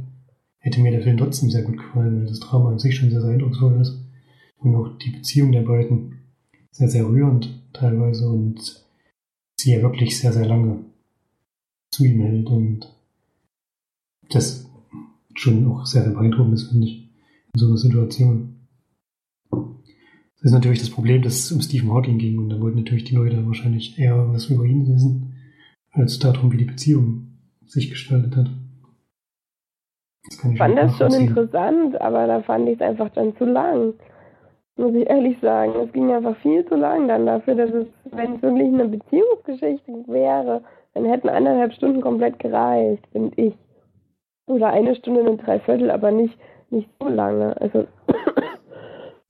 hätte 0.60 0.82
mir 0.82 0.92
der 0.92 1.02
Film 1.02 1.18
trotzdem 1.18 1.50
sehr 1.50 1.64
gut 1.64 1.78
gefallen, 1.78 2.20
weil 2.20 2.28
das 2.28 2.40
Drama 2.40 2.72
an 2.72 2.80
sich 2.80 2.96
schon 2.96 3.10
sehr, 3.10 3.22
sehr 3.22 3.32
eindrucksvoll 3.32 3.80
ist. 3.82 4.00
Und 4.58 4.76
auch 4.76 4.98
die 4.98 5.12
Beziehung 5.12 5.52
der 5.52 5.62
beiden 5.62 6.20
sehr, 6.72 6.90
sehr 6.90 7.08
rührend 7.08 7.62
teilweise 7.74 8.30
und 8.30 8.84
sie 9.60 9.74
ja 9.74 9.82
wirklich 9.82 10.20
sehr, 10.20 10.34
sehr 10.34 10.46
lange 10.46 10.86
zu 11.92 12.06
ihm 12.06 12.20
hält 12.20 12.48
und 12.48 12.94
das 14.30 14.70
schon 15.36 15.68
auch 15.68 15.86
sehr, 15.86 16.04
sehr 16.04 16.14
beeindruckend 16.14 16.56
ist, 16.56 16.70
finde 16.70 16.88
ich, 16.88 17.10
in 17.54 17.60
so 17.60 17.68
einer 17.68 17.78
Situation. 17.78 18.56
Das 19.52 20.44
ist 20.44 20.52
natürlich 20.52 20.80
das 20.80 20.90
Problem, 20.90 21.22
dass 21.22 21.36
es 21.36 21.52
um 21.52 21.62
Stephen 21.62 21.92
Hawking 21.92 22.18
ging 22.18 22.38
und 22.38 22.50
da 22.50 22.60
wollten 22.60 22.78
natürlich 22.78 23.06
die 23.06 23.16
Leute 23.16 23.46
wahrscheinlich 23.46 23.98
eher 23.98 24.32
was 24.32 24.48
über 24.48 24.66
ihn 24.66 24.88
wissen, 24.88 25.27
als 25.94 26.20
darum, 26.20 26.52
wie 26.52 26.58
die 26.58 26.66
Beziehung 26.66 27.38
sich 27.66 27.90
gestaltet 27.90 28.36
hat. 28.36 28.48
Das 30.26 30.38
kann 30.40 30.52
Ich 30.52 30.58
fand 30.58 30.78
das 30.78 30.98
schon 30.98 31.14
interessant, 31.14 32.00
aber 32.02 32.28
da 32.28 32.42
fand 32.42 32.68
ich 32.70 32.76
es 32.76 32.82
einfach 32.82 33.10
dann 33.10 33.36
zu 33.38 33.46
lang. 33.46 33.94
Muss 34.76 34.94
ich 34.94 35.10
ehrlich 35.10 35.40
sagen. 35.42 35.74
Es 35.84 35.92
ging 35.92 36.12
einfach 36.12 36.38
viel 36.38 36.66
zu 36.66 36.76
lang 36.76 37.08
dann 37.08 37.26
dafür, 37.26 37.56
dass 37.56 37.72
es, 37.72 37.88
wenn 38.12 38.36
es 38.36 38.42
wirklich 38.42 38.68
eine 38.68 38.88
Beziehungsgeschichte 38.88 39.92
wäre, 40.08 40.62
dann 40.94 41.06
hätten 41.06 41.30
eineinhalb 41.30 41.74
Stunden 41.74 42.02
komplett 42.02 42.40
gereicht, 42.40 43.06
finde 43.12 43.42
ich. 43.42 43.54
Oder 44.46 44.68
eine 44.68 44.96
Stunde 44.96 45.22
und 45.22 45.46
drei 45.46 45.60
Viertel, 45.60 45.92
aber 45.92 46.12
nicht, 46.12 46.38
nicht 46.70 46.90
so 47.00 47.08
lange. 47.08 47.60
Also 47.60 47.88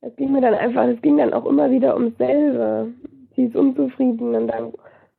es 0.00 0.16
ging 0.16 0.32
mir 0.32 0.40
dann 0.40 0.54
einfach, 0.54 0.84
es 0.86 1.00
ging 1.00 1.16
dann 1.16 1.32
auch 1.32 1.46
immer 1.46 1.70
wieder 1.70 1.94
ums 1.94 2.16
selbe. 2.18 2.88
Sie 3.36 3.44
ist 3.44 3.56
unzufrieden 3.56 4.34
und 4.34 4.48
dann 4.48 4.72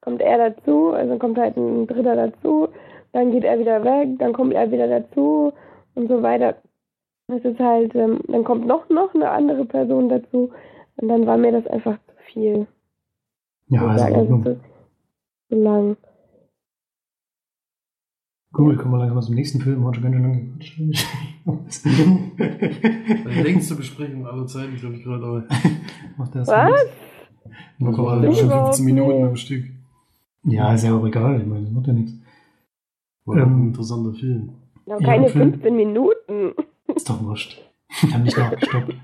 kommt 0.06 0.22
er 0.22 0.52
dazu, 0.52 0.92
also 0.92 1.18
kommt 1.18 1.38
halt 1.38 1.58
ein 1.58 1.88
Dritter 1.88 2.16
dazu, 2.16 2.70
dann 3.12 3.32
geht 3.32 3.44
er 3.44 3.60
wieder 3.60 3.84
weg, 3.84 4.18
dann 4.20 4.34
kommt 4.34 4.54
er 4.54 4.72
wieder 4.72 4.88
dazu 4.88 5.52
und 5.96 6.08
so 6.08 6.22
weiter. 6.22 6.56
Es 7.28 7.44
ist 7.44 7.60
halt, 7.60 7.96
ähm, 7.96 8.20
dann 8.28 8.44
kommt 8.44 8.68
noch, 8.68 8.88
noch 8.90 9.14
eine 9.16 9.32
andere 9.32 9.66
Person 9.66 10.10
dazu 10.10 10.52
und 10.98 11.08
dann 11.08 11.26
war 11.26 11.38
mir 11.38 11.52
das 11.52 11.66
einfach 11.68 11.98
zu 12.06 12.14
viel. 12.32 12.68
Ja, 13.68 13.88
also, 13.88 14.04
sag, 14.04 14.14
also 14.14 14.38
zu, 14.44 14.60
zu 15.50 15.56
lang. 15.56 15.98
Cool, 18.58 18.78
kommen 18.78 18.94
wir 18.94 19.00
langsam 19.00 19.22
zum 19.22 19.36
nächsten 19.36 19.60
Film. 19.60 19.92
Schon 19.94 20.04
ganz 20.04 20.16
schön 20.62 20.94
lange 23.26 23.42
längste 23.44 23.76
Besprechung 23.76 24.26
aller 24.28 24.46
Zeiten, 24.46 24.76
glaube 24.78 24.96
ich, 24.96 25.04
gerade. 25.04 25.26
Aber 25.26 25.44
Macht 26.18 26.36
das 26.36 26.48
Was? 26.48 26.72
Wir 27.78 27.88
Das 27.88 27.98
war 27.98 28.06
kommen 28.06 28.36
schon 28.36 28.46
überhaupt 28.46 28.76
15 28.76 28.86
Minuten 28.86 29.24
am 29.26 29.36
Stück. 29.36 29.75
Ja, 30.46 30.74
ist 30.74 30.84
ja 30.84 30.96
auch 30.96 31.06
egal. 31.06 31.42
Ich 31.42 31.48
meine, 31.48 31.64
das 31.64 31.72
macht 31.72 31.88
ja 31.88 31.94
nichts. 31.94 32.14
War 33.26 33.36
auch 33.42 33.48
ein 33.48 33.54
Ähm, 33.54 33.68
interessanter 33.68 34.14
Film. 34.14 34.50
Noch 34.86 35.00
keine 35.02 35.28
Film. 35.28 35.52
15 35.54 35.76
Minuten. 35.76 36.54
Ist 36.96 37.10
doch 37.10 37.22
wurscht. 37.24 37.60
Ich 37.90 38.14
habe 38.14 38.24
nicht 38.24 38.38
nachgestoppt. 38.38 38.96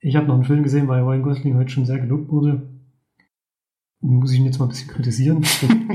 Ich 0.00 0.14
habe 0.14 0.26
noch 0.28 0.34
einen 0.34 0.44
Film 0.44 0.62
gesehen, 0.62 0.86
weil 0.88 1.02
Ryan 1.02 1.22
Gosling 1.22 1.56
heute 1.56 1.70
schon 1.70 1.84
sehr 1.86 1.98
gelobt 1.98 2.30
wurde. 2.30 2.62
Muss 4.00 4.32
ich 4.32 4.38
ihn 4.38 4.44
jetzt 4.44 4.58
mal 4.58 4.66
ein 4.66 4.68
bisschen 4.68 4.90
kritisieren. 4.90 5.42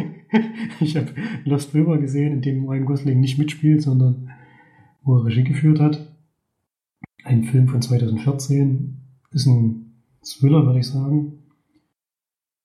ich 0.81 0.97
habe 0.97 1.07
Lost 1.45 1.73
River 1.73 1.97
gesehen, 1.97 2.33
in 2.33 2.41
dem 2.41 2.65
Ryan 2.67 2.85
Gosling 2.85 3.19
nicht 3.19 3.37
mitspielt, 3.37 3.81
sondern 3.81 4.31
wo 5.03 5.15
er 5.17 5.25
Regie 5.25 5.43
geführt 5.43 5.79
hat. 5.79 6.13
Ein 7.23 7.43
Film 7.45 7.67
von 7.69 7.81
2014. 7.81 8.97
Ist 9.31 9.45
ein 9.45 9.93
Thriller, 10.23 10.65
würde 10.65 10.79
ich 10.79 10.87
sagen. 10.87 11.40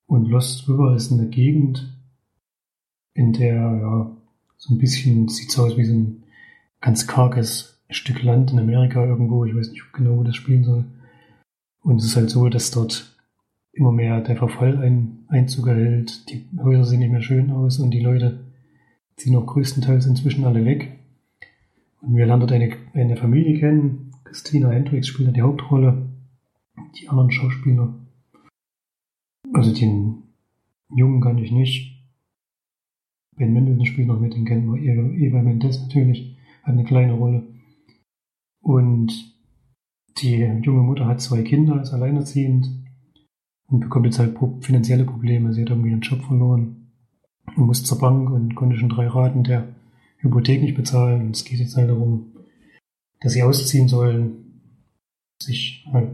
Und 0.07 0.27
Lost 0.29 0.67
River 0.67 0.95
ist 0.95 1.11
eine 1.11 1.27
Gegend, 1.27 1.93
in 3.13 3.33
der, 3.33 3.55
ja, 3.55 4.17
so 4.57 4.73
ein 4.73 4.77
bisschen 4.77 5.27
sieht's 5.27 5.57
aus 5.59 5.75
wie 5.75 5.85
so 5.85 5.93
ein 5.93 6.23
ganz 6.81 7.07
karges 7.07 7.81
Stück 7.89 8.21
Land 8.21 8.51
in 8.51 8.59
Amerika 8.59 9.05
irgendwo. 9.05 9.43
Ich 9.45 9.55
weiß 9.55 9.71
nicht 9.71 9.91
genau, 9.93 10.17
wo 10.17 10.23
das 10.23 10.35
spielen 10.35 10.63
soll. 10.63 10.85
Und 11.81 11.97
es 11.97 12.05
ist 12.05 12.15
halt 12.15 12.29
so, 12.29 12.47
dass 12.47 12.71
dort 12.71 13.15
immer 13.73 13.91
mehr 13.91 14.21
der 14.21 14.37
Verfall 14.37 14.77
ein, 14.83 15.25
Einzug 15.29 15.67
erhält. 15.67 16.29
Die 16.29 16.45
Häuser 16.59 16.85
sehen 16.85 16.99
nicht 16.99 17.11
mehr 17.11 17.21
schön 17.21 17.51
aus 17.51 17.79
und 17.79 17.91
die 17.91 17.99
Leute 17.99 18.39
ziehen 19.15 19.35
auch 19.35 19.45
größtenteils 19.45 20.05
inzwischen 20.05 20.45
alle 20.45 20.63
weg. 20.63 20.99
Und 22.01 22.15
wir 22.15 22.25
lernen 22.25 22.41
dort 22.41 22.51
eine, 22.51 22.71
eine 22.93 23.17
Familie 23.17 23.59
kennen. 23.59 24.11
Christina 24.23 24.69
Hendricks 24.69 25.07
spielt 25.07 25.29
da 25.29 25.31
die 25.31 25.41
Hauptrolle. 25.41 26.07
die 26.99 27.09
anderen 27.09 27.31
Schauspieler. 27.31 27.93
Also 29.53 29.73
den 29.73 30.23
Jungen 30.95 31.21
kann 31.21 31.37
ich 31.37 31.51
nicht. 31.51 31.97
Ben 33.35 33.53
Mendelssohn 33.53 33.85
spielt 33.85 34.07
noch 34.07 34.19
mit, 34.19 34.33
den 34.33 34.45
kennt 34.45 34.65
man. 34.65 34.81
Eva 34.81 35.41
Mendes 35.41 35.81
natürlich, 35.81 36.35
hat 36.63 36.73
eine 36.73 36.83
kleine 36.83 37.13
Rolle. 37.13 37.43
Und 38.61 39.35
die 40.17 40.37
junge 40.63 40.81
Mutter 40.81 41.05
hat 41.05 41.21
zwei 41.21 41.43
Kinder, 41.43 41.81
ist 41.81 41.93
alleinerziehend 41.93 42.69
und 43.67 43.81
bekommt 43.81 44.05
jetzt 44.05 44.19
halt 44.19 44.37
finanzielle 44.61 45.05
Probleme. 45.05 45.53
Sie 45.53 45.61
hat 45.61 45.69
irgendwie 45.69 45.91
ihren 45.91 46.01
Job 46.01 46.21
verloren 46.21 46.91
und 47.55 47.67
muss 47.67 47.83
zur 47.83 47.99
Bank 47.99 48.29
und 48.29 48.55
konnte 48.55 48.77
schon 48.77 48.89
drei 48.89 49.07
Raten 49.07 49.43
der 49.43 49.75
Hypothek 50.17 50.61
nicht 50.61 50.75
bezahlen. 50.75 51.27
Und 51.27 51.35
es 51.35 51.45
geht 51.45 51.59
jetzt 51.59 51.77
halt 51.77 51.89
darum, 51.89 52.33
dass 53.21 53.33
sie 53.33 53.43
ausziehen 53.43 53.87
sollen, 53.87 54.61
sich 55.41 55.87
halt, 55.91 56.09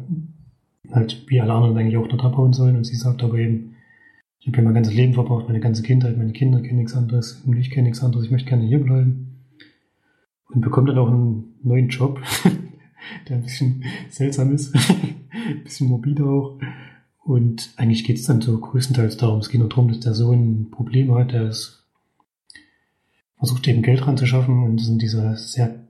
halt 0.92 1.26
wie 1.28 1.40
alle 1.40 1.54
anderen 1.54 1.78
eigentlich 1.78 1.98
auch 1.98 2.08
dort 2.08 2.24
abhauen 2.24 2.54
sollen. 2.54 2.76
Und 2.76 2.84
sie 2.86 2.96
sagt 2.96 3.24
aber 3.24 3.38
eben, 3.38 3.76
ich 4.40 4.48
habe 4.48 4.58
hier 4.58 4.66
mein 4.66 4.74
ganzes 4.74 4.94
Leben 4.94 5.14
verbracht, 5.14 5.48
meine 5.48 5.62
ganze 5.62 5.84
Kindheit, 5.84 6.18
meine 6.18 6.34
Kinder 6.34 6.62
kennen 6.62 6.80
nichts 6.80 6.96
anderes 6.96 7.42
und 7.46 7.58
ich 7.58 7.70
kenne 7.72 7.88
nichts 7.88 8.04
anderes, 8.04 8.26
ich 8.26 8.32
möchte 8.32 8.50
gerne 8.50 8.66
hier 8.66 8.80
bleiben. 8.80 9.30
Und 10.50 10.62
bekommt 10.62 10.90
dann 10.90 10.98
auch 10.98 11.08
einen 11.08 11.56
neuen 11.64 11.88
Job, 11.88 12.22
der 13.30 13.38
ein 13.38 13.44
bisschen 13.44 13.86
seltsam 14.10 14.54
ist, 14.54 14.76
ein 15.32 15.64
bisschen 15.64 15.88
morbide 15.88 16.26
auch. 16.26 16.60
Und 17.24 17.74
eigentlich 17.78 18.04
geht 18.04 18.18
es 18.18 18.26
dann 18.26 18.42
so 18.42 18.60
größtenteils 18.60 19.16
darum, 19.16 19.40
es 19.40 19.50
geht 19.50 19.62
nur 19.62 19.70
darum, 19.70 19.88
dass 19.88 20.02
der 20.02 20.14
Sohn 20.14 20.70
Probleme 20.72 21.16
hat, 21.16 21.32
der 21.32 21.48
ist, 21.48 21.86
versucht 23.38 23.66
eben 23.70 23.82
Geld 23.82 24.06
ranzuschaffen 24.06 24.64
und 24.64 24.82
ist 24.82 24.90
in 24.90 25.00
dieser 25.00 25.38
sehr 25.38 25.88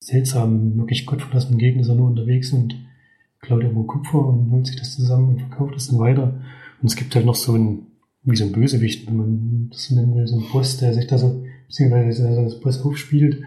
seltsamen, 0.00 0.76
wirklich 0.76 1.06
gottverlassenen 1.06 1.58
Gegend 1.58 1.82
ist 1.82 1.88
er 1.88 1.94
nur 1.94 2.08
unterwegs 2.08 2.52
und 2.52 2.74
klaut 3.44 3.62
irgendwo 3.62 3.84
Kupfer 3.84 4.26
und 4.26 4.50
holt 4.50 4.66
sich 4.66 4.76
das 4.76 4.96
zusammen 4.96 5.28
und 5.28 5.40
verkauft 5.40 5.76
es 5.76 5.88
dann 5.88 5.98
weiter. 5.98 6.40
Und 6.80 6.88
es 6.88 6.96
gibt 6.96 7.14
halt 7.14 7.26
noch 7.26 7.34
so 7.34 7.54
ein, 7.54 7.86
wie 8.22 8.36
so 8.36 8.44
ein 8.44 8.52
Bösewicht, 8.52 9.06
wenn 9.06 9.16
man 9.16 9.68
das 9.70 9.90
nennen 9.90 10.14
will, 10.14 10.26
so 10.26 10.38
ein 10.38 10.50
Boss, 10.50 10.78
der 10.78 10.94
sich 10.94 11.06
da 11.06 11.18
so, 11.18 11.44
beziehungsweise 11.68 12.42
das 12.42 12.60
Boss 12.60 12.82
aufspielt 12.82 13.42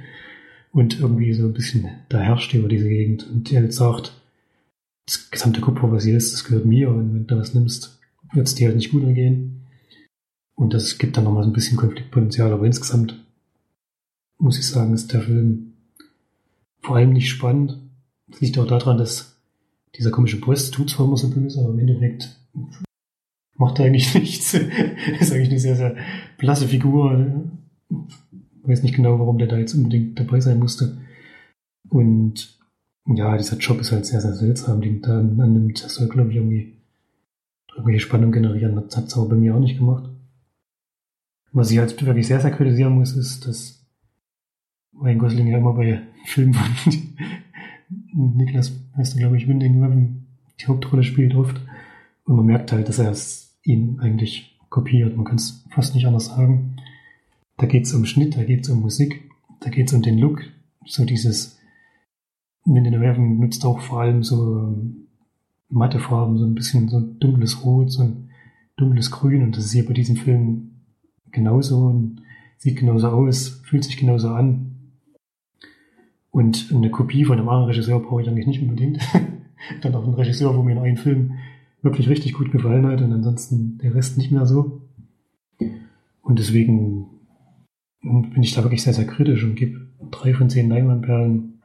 und 0.72 1.00
irgendwie 1.00 1.34
so 1.34 1.45
ein 1.45 1.54
bisschen 1.54 1.89
da 2.10 2.20
herrscht 2.20 2.54
über 2.54 2.70
diese 2.70 2.88
Gegend 2.88 3.28
und 3.30 3.52
der 3.52 3.62
halt 3.62 3.74
sagt, 3.74 4.14
das 5.06 5.32
gesamte 5.32 5.62
Kupfer, 5.62 5.91
was 5.91 6.04
hier 6.04 6.18
ist, 6.18 6.34
das 6.34 6.43
gehört 6.43 6.66
mir 6.66 6.89
und 6.89 7.14
wenn 7.14 7.28
du 7.28 7.36
da 7.36 7.39
was 7.39 7.54
nimmst, 7.54 8.00
wird 8.34 8.48
es 8.48 8.56
dir 8.56 8.68
halt 8.68 8.76
nicht 8.76 8.91
gut 8.91 9.04
ergehen. 9.04 9.66
Und 10.56 10.74
das 10.74 10.98
gibt 10.98 11.18
dann 11.18 11.24
nochmal 11.24 11.43
so 11.43 11.50
ein 11.50 11.54
bisschen 11.54 11.78
Konfliktpotenzial, 11.78 12.52
aber 12.52 12.66
insgesamt 12.66 13.24
muss 14.38 14.60
ich 14.60 14.68
sagen, 14.68 14.93
ist 14.93 15.14
der 15.14 15.22
Film 15.22 15.74
vor 16.82 16.98
allem 16.98 17.14
nicht 17.14 17.30
spannend. 17.30 17.80
Das 18.28 18.41
liegt 18.41 18.58
auch 18.58 18.68
daran, 18.68 18.98
dass 18.98 19.36
dieser 19.98 20.12
komische 20.12 20.39
Boss 20.39 20.72
tut 20.72 20.89
zwar 20.89 21.06
immer 21.06 21.18
so 21.18 21.30
böse, 21.30 21.60
aber 21.60 21.70
im 21.70 21.80
Endeffekt 21.80 22.39
macht 23.56 23.80
er 23.80 23.86
eigentlich 23.86 24.14
nichts. 24.14 24.54
ist 24.54 25.32
eigentlich 25.32 25.50
eine 25.50 25.60
sehr, 25.60 25.76
sehr 25.76 25.95
blasse 26.38 26.68
Figur. 26.68 27.43
Ich 27.89 28.68
weiß 28.68 28.84
nicht 28.84 28.95
genau, 28.95 29.20
warum 29.20 29.38
der 29.38 29.48
da 29.48 29.58
jetzt 29.58 29.74
unbedingt 29.74 30.20
dabei 30.20 30.39
sein 30.39 30.60
musste. 30.60 30.98
Und 31.89 32.58
ja, 33.06 33.38
dieser 33.38 33.58
Job 33.58 33.80
ist 33.80 33.91
halt 33.91 34.06
sehr, 34.06 34.22
sehr 34.22 34.34
seltsam, 34.34 34.82
den 34.82 35.02
da 35.02 35.20
annimmt. 35.20 35.84
Das 35.84 35.95
soll, 35.95 36.10
glaube 36.10 36.30
ich, 36.32 36.36
irgendwie 36.36 36.74
irgendwelche 37.70 38.02
Spannung 38.02 38.32
generieren. 38.32 38.76
Das 38.76 38.98
hat 38.98 39.08
es 39.08 39.18
aber 39.18 39.30
bei 39.30 39.36
mir 39.36 39.56
auch 39.56 39.60
nicht 39.60 39.78
gemacht. 39.78 40.10
Was 41.54 41.72
ich 41.72 41.78
halt 41.78 42.06
wirklich 42.06 42.28
sehr, 42.28 42.41
sehr 42.41 42.52
kritisieren 42.52 42.93
muss, 42.93 43.16
ist, 43.16 43.48
dass 43.48 43.86
Ryan 45.00 45.20
Gosling 45.20 45.48
ja 45.48 45.58
immer 45.58 45.74
bei 45.74 46.02
Filmen 46.26 46.56
Niklas, 47.89 48.73
heißt 48.95 49.15
er, 49.15 49.19
glaube 49.19 49.38
ich, 49.38 49.47
Winding 49.47 49.83
Refn 49.83 50.27
die 50.59 50.67
Hauptrolle 50.67 51.03
spielt 51.03 51.35
oft. 51.35 51.61
Und 52.25 52.35
man 52.35 52.45
merkt 52.45 52.71
halt, 52.71 52.89
dass 52.89 52.99
er 52.99 53.11
es 53.11 53.57
ihn 53.63 53.99
eigentlich 53.99 54.59
kopiert. 54.69 55.15
Man 55.15 55.25
kann 55.25 55.38
es 55.38 55.63
fast 55.69 55.95
nicht 55.95 56.07
anders 56.07 56.25
sagen. 56.25 56.77
Da 57.57 57.65
geht 57.65 57.85
es 57.85 57.93
um 57.93 58.05
Schnitt, 58.05 58.35
da 58.35 58.43
geht 58.43 58.63
es 58.63 58.69
um 58.69 58.81
Musik, 58.81 59.29
da 59.61 59.69
geht 59.69 59.88
es 59.88 59.93
um 59.93 60.01
den 60.01 60.17
Look. 60.17 60.43
So 60.85 61.05
dieses 61.05 61.59
Winding 62.65 62.95
Refn 62.95 63.39
nutzt 63.39 63.65
auch 63.65 63.79
vor 63.79 64.01
allem 64.01 64.23
so 64.23 64.57
ähm, 64.57 65.07
matte 65.69 65.99
Farben, 65.99 66.38
so 66.38 66.45
ein 66.45 66.55
bisschen 66.55 66.89
so 66.89 66.97
ein 66.97 67.19
dunkles 67.19 67.63
Rot, 67.63 67.91
so 67.91 68.03
ein 68.03 68.29
dunkles 68.75 69.11
Grün. 69.11 69.43
Und 69.43 69.57
das 69.57 69.65
ist 69.65 69.71
hier 69.71 69.85
bei 69.85 69.93
diesem 69.93 70.17
Film 70.17 70.71
genauso 71.31 71.88
und 71.88 72.21
sieht 72.57 72.77
genauso 72.77 73.09
aus, 73.09 73.61
fühlt 73.63 73.83
sich 73.83 73.97
genauso 73.97 74.29
an. 74.29 74.76
Und 76.38 76.71
eine 76.71 76.91
Kopie 76.91 77.25
von 77.25 77.39
einem 77.39 77.49
anderen 77.49 77.69
Regisseur 77.69 77.99
brauche 77.99 78.21
ich 78.21 78.29
eigentlich 78.29 78.45
nicht 78.45 78.61
unbedingt. 78.61 78.99
Dann 79.81 79.95
auch 79.95 80.05
ein 80.05 80.13
Regisseur, 80.13 80.55
wo 80.55 80.61
mir 80.61 80.73
in 80.73 80.77
einem 80.77 80.97
Film 80.97 81.39
wirklich 81.81 82.07
richtig 82.09 82.33
gut 82.33 82.51
gefallen 82.51 82.85
hat 82.85 83.01
und 83.01 83.11
ansonsten 83.11 83.79
der 83.79 83.95
Rest 83.95 84.19
nicht 84.19 84.31
mehr 84.31 84.45
so. 84.45 84.83
Und 86.21 86.38
deswegen 86.38 87.07
bin 88.03 88.43
ich 88.43 88.53
da 88.53 88.61
wirklich 88.61 88.83
sehr, 88.83 88.93
sehr 88.93 89.07
kritisch 89.07 89.43
und 89.43 89.55
gebe 89.55 89.88
drei 90.11 90.35
von 90.35 90.47
zehn 90.47 90.69
Leinwandperlen. 90.69 91.63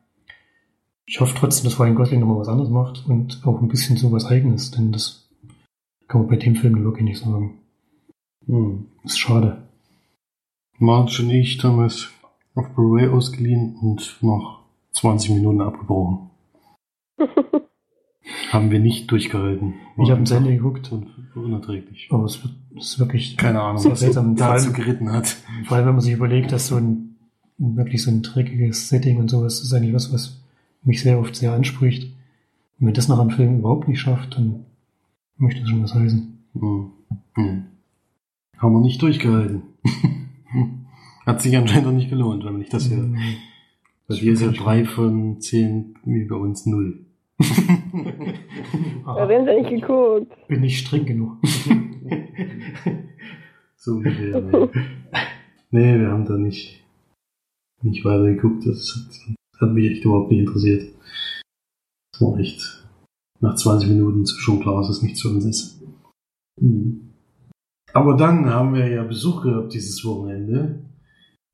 Ich 1.04 1.20
hoffe 1.20 1.36
trotzdem, 1.36 1.64
dass 1.64 1.78
Ryan 1.78 1.94
Gosling 1.94 2.20
nochmal 2.20 2.38
was 2.38 2.48
anderes 2.48 2.70
macht 2.70 3.06
und 3.06 3.46
auch 3.46 3.60
ein 3.60 3.68
bisschen 3.68 3.98
so 3.98 4.10
was 4.10 4.24
Eigenes, 4.24 4.70
denn 4.70 4.90
das 4.90 5.28
kann 6.08 6.22
man 6.22 6.30
bei 6.30 6.36
dem 6.36 6.56
Film 6.56 6.82
wirklich 6.82 7.04
nicht 7.04 7.18
sagen. 7.18 7.58
Hm. 8.46 8.86
ist 9.04 9.18
schade. 9.18 9.64
Marge 10.78 11.24
und 11.24 11.28
ich, 11.28 11.58
Thomas, 11.58 12.08
auf 12.54 12.70
Blu-ray 12.70 13.08
ausgeliehen 13.08 13.76
und 13.76 14.16
nach 14.22 14.61
20 14.93 15.30
Minuten 15.30 15.61
abgebrochen. 15.61 16.30
Haben 18.51 18.70
wir 18.70 18.78
nicht 18.78 19.11
durchgehalten. 19.11 19.74
Ich 20.03 20.11
habe 20.11 20.22
zu 20.24 20.34
Ende 20.34 20.55
geguckt, 20.55 20.93
und 20.93 21.09
unerträglich. 21.34 22.09
aber 22.11 22.24
es 22.24 22.43
wird, 22.43 22.55
es 22.76 22.93
ist 22.93 22.99
wirklich 22.99 23.36
Keine 23.36 23.61
Ahnung, 23.61 23.84
was 23.84 24.01
seltsam. 24.01 24.36
Vor 24.38 24.47
dazu 24.47 24.72
geritten 24.72 25.11
hat. 25.11 25.36
Vor 25.64 25.76
allem, 25.76 25.86
wenn 25.86 25.95
man 25.95 26.03
sich 26.03 26.12
überlegt, 26.12 26.53
dass 26.53 26.68
so 26.68 26.76
ein 26.76 27.16
wirklich 27.59 28.03
so 28.03 28.11
ein 28.11 28.22
dreckiges 28.22 28.88
Setting 28.88 29.18
und 29.18 29.28
sowas 29.28 29.61
ist 29.61 29.72
eigentlich 29.72 29.95
was, 29.95 30.12
was 30.12 30.40
mich 30.84 31.03
sehr 31.03 31.18
oft 31.18 31.34
sehr 31.34 31.53
anspricht. 31.53 32.05
Und 32.78 32.86
wenn 32.86 32.95
das 32.95 33.09
nach 33.09 33.18
einem 33.18 33.30
Film 33.30 33.59
überhaupt 33.59 33.88
nicht 33.88 34.01
schafft, 34.01 34.36
dann 34.36 34.66
möchte 35.36 35.61
das 35.61 35.70
schon 35.70 35.82
was 35.82 35.95
heißen. 35.95 36.38
Hm. 36.55 36.90
Hm. 37.34 37.64
Haben 38.59 38.72
wir 38.74 38.80
nicht 38.80 39.03
durchgehalten. 39.03 39.62
hat 41.26 41.43
sich 41.43 41.57
anscheinend 41.57 41.88
auch 41.88 41.93
nicht 41.93 42.11
gelohnt, 42.11 42.45
wenn 42.45 42.59
nicht 42.59 42.72
das 42.72 42.86
hier. 42.86 42.99
Ähm, 42.99 43.16
Bei 44.09 44.14
dir 44.14 44.32
ist 44.32 44.42
ja 44.42 44.50
drei 44.50 44.84
von 44.84 45.40
zehn, 45.40 45.94
wie 46.05 46.24
bei 46.24 46.36
uns 46.36 46.66
null. 46.66 47.07
Da 49.04 49.29
haben 49.29 49.45
sie 49.45 49.54
nicht 49.61 49.70
geguckt. 49.70 50.33
bin 50.49 50.64
ich 50.64 50.79
streng 50.79 51.04
genug. 51.04 51.37
So 53.84 53.95
ungefähr. 53.95 54.41
Nee. 54.41 54.68
nee, 55.72 55.99
wir 55.99 56.08
haben 56.12 56.24
da 56.24 56.38
nicht, 56.38 56.84
nicht 57.83 58.04
weiter 58.04 58.26
geguckt. 58.26 58.64
Das 58.64 58.95
hat, 58.95 59.61
hat 59.61 59.72
mich 59.72 59.91
echt 59.91 60.04
überhaupt 60.04 60.30
nicht 60.30 60.46
interessiert. 60.46 60.95
Das 62.12 62.20
war 62.20 62.38
echt 62.38 62.87
nach 63.41 63.57
20 63.57 63.88
Minuten 63.88 64.24
schon 64.24 64.61
klar, 64.61 64.76
dass 64.76 64.88
es 64.88 65.03
nicht 65.03 65.16
zu 65.16 65.30
uns 65.30 65.45
ist. 65.45 65.83
Mhm. 66.61 67.11
Aber 67.92 68.16
dann 68.16 68.46
haben 68.46 68.72
wir 68.72 68.87
ja 68.87 69.03
Besuch 69.03 69.42
gehabt 69.42 69.74
dieses 69.74 70.04
Wochenende 70.04 70.84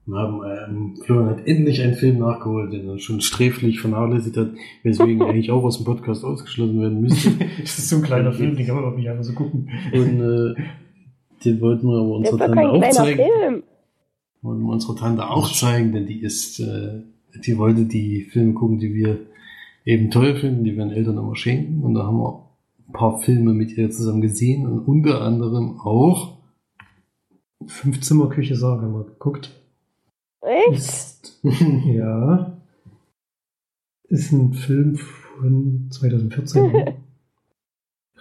und 0.08 0.16
haben 0.16 0.40
ähm, 0.44 0.96
Florian 1.04 1.28
hat 1.28 1.46
endlich 1.46 1.82
einen 1.82 1.94
Film 1.94 2.18
nachgeholt, 2.18 2.72
den 2.72 2.88
er 2.88 2.98
schon 2.98 3.20
sträflich 3.20 3.80
vernachlässigt 3.80 4.38
hat, 4.38 4.52
weswegen 4.82 5.20
er 5.20 5.28
eigentlich 5.28 5.50
auch 5.50 5.62
aus 5.64 5.76
dem 5.76 5.84
Podcast 5.84 6.24
ausgeschlossen 6.24 6.80
werden 6.80 7.02
müsste. 7.02 7.30
das 7.60 7.78
ist 7.78 7.90
so 7.90 7.96
ein 7.96 8.02
kleiner 8.02 8.32
Film, 8.32 8.56
den 8.56 8.66
kann 8.66 8.74
man 8.74 8.84
überhaupt 8.84 8.98
nicht 8.98 9.10
einfach 9.10 9.24
so 9.24 9.34
gucken. 9.34 9.68
Und 9.92 10.20
äh, 10.20 10.54
den 11.44 11.60
wollten 11.60 11.86
wir 11.88 11.98
aber 11.98 12.16
unserer 12.16 12.38
Tante 12.38 12.68
auch 12.68 12.78
kleiner 12.78 12.94
zeigen. 12.94 13.16
Film. 13.18 13.62
Wollen 14.40 14.62
wir 14.62 14.72
unserer 14.72 14.96
Tante 14.96 15.28
auch 15.28 15.52
zeigen, 15.52 15.92
denn 15.92 16.06
die 16.06 16.20
ist, 16.20 16.58
äh, 16.60 17.02
die 17.44 17.58
wollte 17.58 17.84
die 17.84 18.22
Filme 18.22 18.54
gucken, 18.54 18.78
die 18.78 18.94
wir 18.94 19.18
eben 19.84 20.10
toll 20.10 20.36
finden, 20.36 20.64
die 20.64 20.74
wir 20.76 20.84
den 20.84 20.92
Eltern 20.92 21.18
immer 21.18 21.36
schenken. 21.36 21.82
Und 21.82 21.94
da 21.94 22.04
haben 22.04 22.18
wir 22.18 22.48
ein 22.88 22.92
paar 22.92 23.18
Filme 23.18 23.52
mit 23.52 23.76
ihr 23.76 23.90
zusammen 23.90 24.22
gesehen 24.22 24.66
und 24.66 24.80
unter 24.80 25.20
anderem 25.20 25.78
auch 25.80 26.38
Fünf 27.66 28.00
Zimmer 28.00 28.28
Küche 28.28 28.54
haben 28.62 28.94
wir 28.94 29.04
geguckt. 29.04 29.57
Echt? 30.42 30.78
Ist, 30.78 31.40
ja. 31.86 32.56
Ist 34.08 34.32
ein 34.32 34.52
Film 34.54 34.96
von 34.96 35.88
2014. 35.90 36.94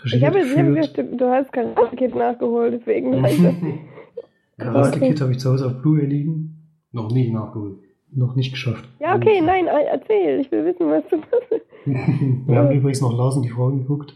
Ich 0.06 0.24
habe 0.24 0.38
jetzt 0.38 0.56
gestimmt, 0.76 1.20
du 1.20 1.26
hast 1.28 1.52
kein 1.52 1.74
Paket 1.74 2.14
nachgeholt, 2.14 2.72
deswegen 2.80 3.24
weiß 3.24 3.34
ich 3.34 3.42
das. 3.44 3.56
Karate 4.60 4.98
Okay. 4.98 5.10
Kid 5.10 5.22
habe 5.22 5.32
ich 5.32 5.40
zu 5.40 5.50
Hause 5.50 5.66
auf 5.66 5.82
Blu-ray 5.82 6.06
liegen. 6.06 6.70
noch 6.92 7.12
nicht 7.12 7.34
nachgeholt. 7.34 7.80
Noch 8.12 8.36
nicht 8.36 8.52
geschafft. 8.52 8.88
Ja, 9.00 9.16
okay, 9.16 9.42
nein, 9.42 9.66
erzähl. 9.66 10.40
Ich 10.40 10.52
will 10.52 10.66
wissen, 10.66 10.88
was 10.88 11.04
du 11.10 11.18
machst. 11.18 12.46
Wir 12.48 12.56
haben 12.58 12.72
übrigens 12.72 13.02
noch 13.02 13.12
Lars 13.18 13.38
und 13.38 13.42
die 13.44 13.50
Frauen 13.50 13.80
geguckt. 13.80 14.14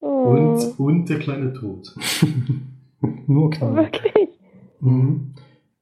Oh, 0.00 0.06
Und, 0.08 0.78
und 0.80 1.08
der 1.08 1.20
kleine 1.20 1.52
Tod. 1.52 1.94
Nur 3.28 3.50
knapp. 3.50 3.76
wirklich. 3.76 4.28
Mhm. 4.80 5.34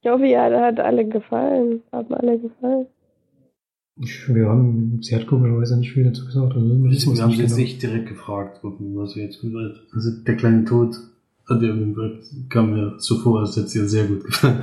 Ich 0.06 0.12
hoffe, 0.12 0.26
ja, 0.26 0.48
da 0.48 0.66
hat 0.66 0.78
alle 0.78 1.04
gefallen. 1.04 1.82
Haben 1.90 2.14
alle 2.14 2.38
gefallen. 2.38 2.86
Ich, 4.00 4.32
wir 4.32 4.48
haben, 4.48 5.00
sie 5.02 5.16
hat 5.16 5.26
komischerweise 5.26 5.80
nicht 5.80 5.94
viel 5.94 6.04
dazu 6.04 6.24
gesagt. 6.24 6.54
Also 6.54 6.64
wir 6.64 6.74
haben 6.74 6.82
nicht 6.82 7.00
sie 7.00 7.10
jetzt 7.10 7.36
genau. 7.36 7.56
nicht 7.56 7.82
direkt 7.82 8.06
gefragt, 8.06 8.60
was 8.62 9.12
sie 9.14 9.22
jetzt 9.22 9.40
gesagt 9.40 9.80
Also 9.92 10.12
der 10.24 10.36
kleine 10.36 10.64
Tod 10.64 10.94
hat 11.48 11.60
ihr 11.60 11.74
kam 12.50 12.70
mir 12.70 12.94
so 12.98 13.16
vor, 13.16 13.40
als 13.40 13.56
hätte 13.56 13.66
es 13.66 13.74
ihr 13.74 13.88
sehr 13.88 14.06
gut 14.06 14.22
gefallen. 14.26 14.60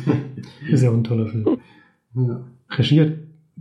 Ist 0.70 0.82
ja 0.82 0.88
auch 0.88 0.94
ein 0.94 1.04
toller 1.04 1.26
Film. 1.26 1.58
ja. 2.14 2.40
Regie 2.70 3.00
hat 3.02 3.12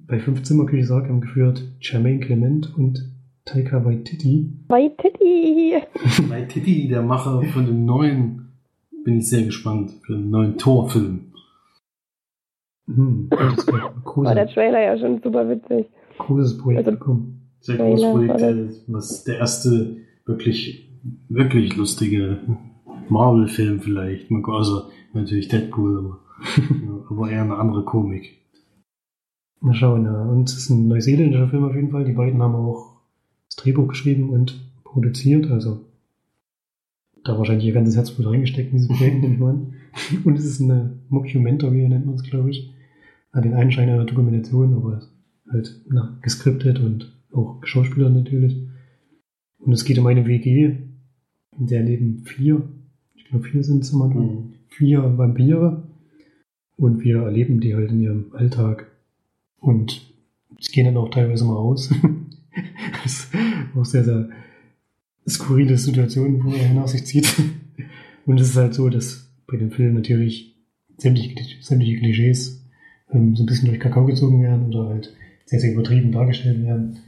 bei 0.08 0.20
Fünf 0.20 0.44
Zimmerküche 0.44 0.86
Sargam 0.86 1.20
geführt 1.20 1.66
Jermaine 1.82 2.22
Clement 2.22 2.74
und 2.78 3.12
Taika 3.44 3.84
Waititi. 3.84 4.54
Waititi. 4.70 5.74
Bei 6.30 6.44
Titi, 6.44 6.88
der 6.88 7.02
Macher 7.02 7.44
von 7.52 7.66
dem 7.66 7.84
neuen, 7.84 8.49
bin 9.10 9.18
ich 9.20 9.30
sehr 9.30 9.44
gespannt, 9.44 9.92
für 10.04 10.14
den 10.14 10.30
neuen 10.30 10.58
Torfilm. 10.60 11.32
Hm, 12.88 13.28
War 13.32 14.36
der 14.36 14.48
Trailer 14.48 14.82
ja 14.82 14.98
schon 15.00 15.20
super 15.24 15.50
witzig. 15.50 15.88
großes 16.20 16.58
Projekt 16.60 16.86
Also- 16.88 16.98
bekommen. 17.00 17.36
Sehr 17.62 17.78
großes 17.78 18.12
Projekt, 18.12 18.42
äh, 18.42 18.70
was 18.88 19.24
der 19.26 19.40
erste 19.40 19.98
wirklich, 20.26 20.88
wirklich 21.28 21.76
lustige 21.76 22.40
Marvel-Film 23.10 23.82
vielleicht. 23.82 24.32
Also 24.32 24.84
natürlich 25.14 25.48
Deadpool, 25.50 25.98
aber, 25.98 26.20
aber 27.10 27.30
eher 27.32 27.42
eine 27.42 27.56
andere 27.58 27.84
Komik. 27.84 28.38
Mal 29.60 29.74
schauen, 29.74 30.06
ja. 30.06 30.22
Und 30.22 30.48
es 30.50 30.56
ist 30.58 30.70
ein 30.70 30.88
neuseeländischer 30.88 31.50
Film 31.50 31.66
auf 31.66 31.76
jeden 31.76 31.90
Fall. 31.92 32.06
Die 32.06 32.14
beiden 32.14 32.42
haben 32.42 32.56
auch 32.56 33.02
das 33.50 33.56
Drehbuch 33.58 33.88
geschrieben 33.90 34.30
und 34.30 34.62
produziert, 34.86 35.50
also 35.52 35.82
da 37.30 37.38
wahrscheinlich 37.38 37.66
ihr 37.66 37.74
ganzes 37.74 37.96
Herzblut 37.96 38.28
reingesteckt 38.28 38.72
in 38.72 38.78
dieses 38.78 38.90
Projekt, 38.96 39.22
nehme 39.22 39.34
ich 39.34 39.40
mal 39.40 39.50
an. 39.52 39.74
Und 40.24 40.38
es 40.38 40.46
ist 40.46 40.62
eine 40.62 41.00
Mockumentary, 41.10 41.88
nennt 41.88 42.06
man 42.06 42.16
es, 42.16 42.24
glaube 42.24 42.50
ich. 42.50 42.72
Hat 43.32 43.46
den 43.46 43.54
Einschein 43.54 43.90
einer 43.90 44.06
Dokumentation, 44.06 44.74
aber 44.74 45.02
halt 45.52 45.82
na, 45.90 46.18
geskriptet 46.22 46.80
und 46.80 47.12
auch 47.32 47.60
Schauspieler 47.64 48.10
natürlich. 48.10 48.58
Und 49.60 49.74
es 49.74 49.86
geht 49.86 50.00
um 50.00 50.08
eine 50.08 50.26
WG, 50.26 50.76
in 51.60 51.68
der 51.68 51.84
leben 51.84 52.20
vier, 52.26 52.62
ich 53.16 53.26
glaube 53.26 53.46
vier 53.46 53.64
sind 53.64 53.84
es 53.84 53.94
am 53.94 54.02
Anfang, 54.04 54.26
Mhm. 54.26 54.54
vier 54.68 55.18
Vampire 55.18 55.84
und 56.78 57.04
wir 57.04 57.24
erleben 57.24 57.60
die 57.60 57.76
halt 57.76 57.92
in 57.92 58.00
ihrem 58.02 58.26
Alltag. 58.34 58.88
Und 59.60 60.02
sie 60.60 60.72
gehen 60.72 60.86
dann 60.86 60.98
auch 60.98 61.10
teilweise 61.10 61.46
mal 61.46 61.58
aus. 61.58 61.90
das 63.04 63.14
ist 63.14 63.32
auch 63.76 63.86
sehr, 63.86 64.04
sehr 64.04 64.30
skurrile 65.30 65.78
Situationen, 65.78 66.44
wo 66.44 66.52
er 66.52 66.74
nach 66.74 66.88
sich 66.88 67.06
zieht. 67.06 67.28
Und 68.26 68.40
es 68.40 68.50
ist 68.50 68.58
halt 68.58 68.74
so, 68.74 68.90
dass 68.90 69.30
bei 69.48 69.58
dem 69.58 69.72
Film 69.72 69.96
natürlich 69.96 70.56
sämtliche, 70.98 71.36
sämtliche 71.62 71.98
Klischees 71.98 72.66
ähm, 73.12 73.36
so 73.36 73.44
ein 73.44 73.46
bisschen 73.46 73.68
durch 73.68 73.80
Kakao 73.80 74.06
gezogen 74.06 74.42
werden 74.44 74.68
oder 74.68 74.90
halt 74.90 75.14
sehr, 75.46 75.60
sehr 75.60 75.74
übertrieben 75.74 76.12
dargestellt 76.12 76.64
werden. 76.64 77.00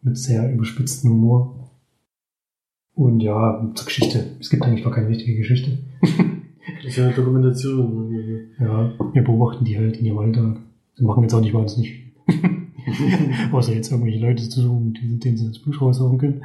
Mit 0.00 0.18
sehr 0.18 0.52
überspitzten 0.52 1.10
Humor. 1.10 1.70
Und 2.94 3.20
ja, 3.20 3.72
zur 3.74 3.86
Geschichte. 3.86 4.36
Es 4.40 4.50
gibt 4.50 4.62
eigentlich 4.62 4.84
gar 4.84 4.92
keine 4.92 5.08
richtige 5.08 5.36
Geschichte. 5.36 5.78
Das 6.82 6.92
ist 6.92 6.96
ja 6.98 7.04
eine 7.04 7.14
Dokumentation. 7.14 8.50
Ja, 8.58 8.92
wir 9.12 9.24
beobachten 9.24 9.64
die 9.64 9.76
halt 9.76 9.98
in 9.98 10.06
ihrem 10.06 10.18
Alltag. 10.18 10.60
Sie 10.94 11.04
machen 11.04 11.22
jetzt 11.22 11.34
auch 11.34 11.40
nicht 11.40 11.54
wahnsinnig 11.54 11.92
viel. 11.92 13.52
Außer 13.52 13.74
jetzt 13.74 13.90
irgendwelche 13.90 14.20
Leute 14.20 14.48
zu 14.48 14.60
suchen, 14.60 14.94
denen 15.22 15.36
sie 15.36 15.46
das 15.46 15.58
Buch 15.58 15.80
raussuchen 15.80 16.18
können. 16.18 16.42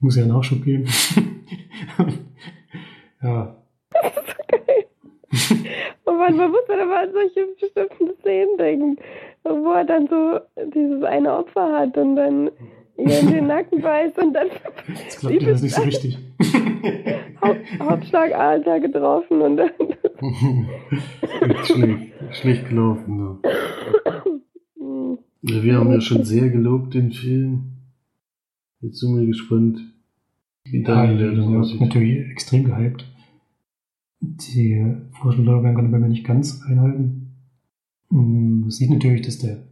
Muss 0.00 0.16
ja 0.16 0.26
Nachschub 0.26 0.64
geben. 0.64 0.86
ja, 3.22 3.56
Oh 6.06 6.12
Mann, 6.12 6.36
man 6.36 6.50
muss 6.50 6.62
dann 6.66 6.80
aber 6.80 7.00
an 7.00 7.10
solche 7.12 7.46
bestimmten 7.60 8.14
Szenen 8.20 8.56
denken, 8.58 8.96
wo 9.44 9.72
er 9.72 9.84
dann 9.84 10.08
so 10.08 10.40
dieses 10.74 11.02
eine 11.04 11.36
Opfer 11.36 11.72
hat 11.72 11.96
und 11.96 12.16
dann 12.16 12.50
ihr 12.96 13.20
in 13.20 13.30
den 13.30 13.46
Nacken 13.46 13.80
beißt 13.82 14.18
und 14.18 14.32
dann 14.34 14.48
jetzt 14.88 15.20
klappt 15.20 15.46
das 15.46 15.62
nicht 15.62 15.74
so 15.74 15.82
richtig. 15.82 16.18
Haupt, 17.40 17.60
Hauptschlagader 17.80 18.80
getroffen 18.80 19.40
und 19.40 19.56
dann. 19.56 19.70
schlecht, 21.64 22.12
schlecht 22.32 22.68
gelaufen, 22.68 23.18
ja. 23.18 23.38
Ja, 25.42 25.62
Wir 25.62 25.76
haben 25.76 25.92
ja 25.92 26.00
schon 26.00 26.24
sehr 26.24 26.50
gelobt 26.50 26.94
den 26.94 27.12
Film. 27.12 27.79
Jetzt 28.80 29.00
sind 29.00 29.16
wir 29.18 29.26
gespannt, 29.26 29.80
wie 30.64 30.82
Ja, 30.82 31.06
dann 31.06 31.52
ja, 31.52 31.58
aussieht. 31.58 31.80
natürlich 31.80 32.28
extrem 32.30 32.64
gehypt. 32.64 33.06
Die 34.20 34.96
Vorschläge 35.12 35.62
kann 35.74 35.90
bei 35.90 35.98
mir 35.98 36.08
nicht 36.08 36.24
ganz 36.26 36.62
einhalten. 36.62 37.32
Mm, 38.10 38.60
Man 38.60 38.70
sieht 38.70 38.90
natürlich, 38.90 39.22
dass 39.22 39.38
der 39.38 39.62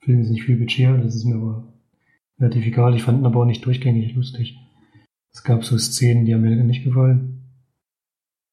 Film 0.00 0.18
jetzt 0.18 0.30
nicht 0.30 0.42
viel 0.44 0.56
Budget 0.56 0.88
hat, 0.88 1.04
das 1.04 1.14
ist 1.14 1.24
mir 1.24 1.36
aber 1.36 1.72
relativ 2.38 2.66
egal. 2.66 2.94
Ich 2.94 3.02
fand 3.02 3.20
ihn 3.20 3.26
aber 3.26 3.40
auch 3.40 3.44
nicht 3.46 3.64
durchgängig 3.64 4.14
lustig. 4.14 4.58
Es 5.32 5.42
gab 5.42 5.64
so 5.64 5.78
Szenen, 5.78 6.24
die 6.26 6.34
haben 6.34 6.42
mir 6.42 6.62
nicht 6.64 6.84
gefallen. 6.84 7.42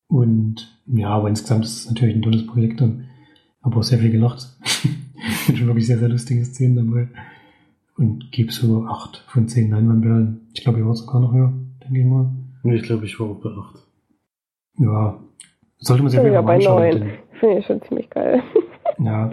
Und 0.08 0.80
ja, 0.88 1.10
aber 1.10 1.30
insgesamt 1.30 1.66
ist 1.66 1.80
es 1.86 1.90
natürlich 1.90 2.16
ein 2.16 2.22
tolles 2.22 2.46
Projekt 2.46 2.82
und 2.82 3.06
habe 3.64 3.76
auch 3.78 3.84
sehr 3.84 4.00
viel 4.00 4.12
gelacht. 4.12 4.42
sind 5.46 5.58
schon 5.58 5.68
wirklich 5.68 5.88
sehr, 5.88 6.00
sehr 6.00 6.10
lustige 6.10 6.44
Szenen 6.46 6.76
dabei. 6.76 7.08
Und 7.98 8.32
gebe 8.32 8.52
so 8.52 8.86
acht 8.86 9.24
von 9.28 9.48
zehn 9.48 9.70
Leinwandperlen. 9.70 10.48
Ich 10.54 10.64
glaube, 10.64 10.80
ihr 10.80 10.86
wart 10.86 10.98
sogar 10.98 11.22
noch 11.22 11.34
höher, 11.34 11.54
denke 11.84 12.00
ich 12.00 12.06
mal. 12.06 12.32
Ich 12.64 12.84
glaube, 12.84 13.06
ich 13.06 13.20
war 13.20 13.28
auch 13.30 13.42
bei 13.42 13.50
8. 13.50 13.76
Ja, 14.80 15.20
sollte 15.80 16.04
man 16.04 16.12
sich 16.12 16.22
ja 16.22 16.32
mal 16.32 16.42
bei 16.42 16.56
anschauen. 16.56 17.00
neun. 17.00 17.12
Finde 17.40 17.58
ich 17.60 17.66
schon 17.66 17.82
ziemlich 17.84 18.10
geil. 18.10 18.42
Ja, 19.04 19.32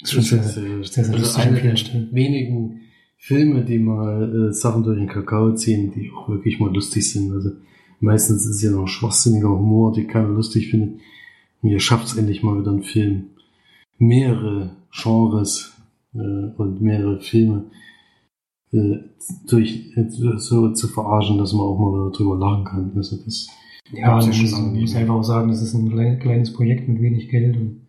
ist 0.00 0.12
schon 0.12 0.22
sehr, 0.22 0.42
sehr, 0.44 0.62
sehr, 0.62 0.84
sehr 0.84 1.04
also 1.06 1.18
lustig 1.18 1.42
an 1.42 1.48
eine 1.48 1.56
vielen 1.56 1.70
der 1.70 1.76
Stellen. 1.76 2.08
wenigen 2.12 2.80
Filme, 3.16 3.64
die 3.64 3.80
mal 3.80 4.50
äh, 4.50 4.52
Sachen 4.52 4.84
durch 4.84 4.96
den 4.96 5.08
Kakao 5.08 5.54
ziehen, 5.54 5.90
die 5.90 6.12
auch 6.12 6.28
wirklich 6.28 6.60
mal 6.60 6.72
lustig 6.72 7.10
sind. 7.10 7.32
Also 7.32 7.50
meistens 7.98 8.44
ist 8.46 8.56
es 8.56 8.62
ja 8.62 8.70
noch 8.70 8.86
schwachsinniger 8.86 9.48
Humor, 9.48 9.92
die 9.92 10.06
keiner 10.06 10.28
lustig 10.28 10.70
findet. 10.70 11.00
Und 11.62 11.70
hier 11.70 11.80
schafft 11.80 12.06
es 12.06 12.16
endlich 12.16 12.44
mal 12.44 12.60
wieder 12.60 12.70
ein 12.70 12.82
Film, 12.82 13.30
mehrere 13.98 14.76
Genres 14.92 15.76
äh, 16.14 16.18
und 16.18 16.80
mehrere 16.80 17.20
Filme 17.20 17.64
äh, 18.72 18.98
durch 19.48 19.96
äh, 19.96 20.08
so 20.08 20.72
zu 20.72 20.88
verarschen, 20.88 21.38
dass 21.38 21.52
man 21.52 21.62
auch 21.62 21.78
mal 21.78 21.92
wieder 21.92 22.10
drüber 22.16 22.36
lachen 22.36 22.64
kann. 22.64 22.92
Also 22.96 23.16
das 23.24 23.48
Ja, 23.92 24.16
man 24.16 24.32
schon 24.32 24.78
muss, 24.78 24.94
einfach 24.94 25.14
auch 25.14 25.22
sagen, 25.22 25.48
das 25.48 25.62
ist 25.62 25.74
ein 25.74 25.90
klein, 25.90 26.18
kleines 26.18 26.52
Projekt 26.52 26.88
mit 26.88 27.00
wenig 27.00 27.28
Geld 27.28 27.56
und 27.56 27.86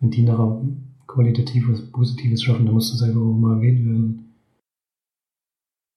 wenn 0.00 0.10
die 0.10 0.22
nachher 0.22 0.62
qualitativ 1.06 1.68
was 1.68 1.90
Positives 1.90 2.42
schaffen, 2.42 2.66
dann 2.66 2.74
muss 2.74 2.92
das 2.92 3.02
einfach 3.02 3.20
auch 3.20 3.36
mal 3.36 3.56
erwähnt 3.56 3.84
werden. 3.84 4.34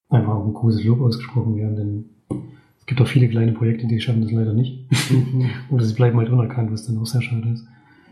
Einfach 0.09 0.35
auch 0.35 0.45
ein 0.45 0.53
großes 0.53 0.83
Lob 0.83 1.01
ausgesprochen 1.01 1.55
werden, 1.55 1.75
denn 1.75 2.05
es 2.79 2.85
gibt 2.85 3.01
auch 3.01 3.07
viele 3.07 3.27
kleine 3.27 3.51
Projekte, 3.51 3.87
die 3.87 3.99
schaffen 3.99 4.21
das 4.21 4.31
leider 4.31 4.53
nicht. 4.53 4.89
Oder 5.69 5.83
sie 5.83 5.93
bleiben 5.93 6.17
halt 6.17 6.29
unerkannt, 6.29 6.71
was 6.71 6.85
dann 6.85 6.97
auch 6.97 7.05
sehr 7.05 7.21
schade 7.21 7.49
ist. 7.49 7.67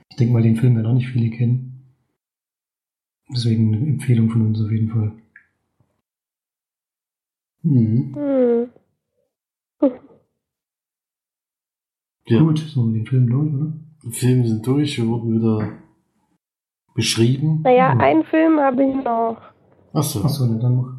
Ich 0.10 0.18
denke 0.18 0.34
mal, 0.34 0.42
den 0.44 0.58
Film 0.58 0.76
werden 0.76 0.88
auch 0.88 0.94
nicht 0.94 1.10
viele 1.10 1.30
kennen. 1.30 1.84
Deswegen 3.30 3.74
eine 3.74 3.88
Empfehlung 3.88 4.30
von 4.30 4.46
uns 4.48 4.62
auf 4.62 4.72
jeden 4.72 4.90
Fall. 4.90 5.14
Mhm. 7.66 8.14
Hm. 8.16 8.70
Ja. 12.28 12.40
Gut, 12.40 12.60
so 12.60 12.88
den 12.90 13.06
Film 13.06 13.28
durch, 13.30 13.54
oder? 13.54 13.74
Die 14.04 14.12
Filme 14.12 14.48
sind 14.48 14.66
durch, 14.66 14.98
wir 14.98 15.08
wurden 15.08 15.34
wieder 15.36 15.74
beschrieben. 16.94 17.62
Naja, 17.64 17.92
Hm. 17.92 18.02
einen 18.02 18.24
Film 18.26 18.60
habe 18.60 18.84
ich 18.84 18.96
noch. 19.04 19.38
Achso. 19.94 20.22
Achso, 20.24 20.46
ne, 20.46 20.60
dann 20.60 20.76
mach. 20.76 20.94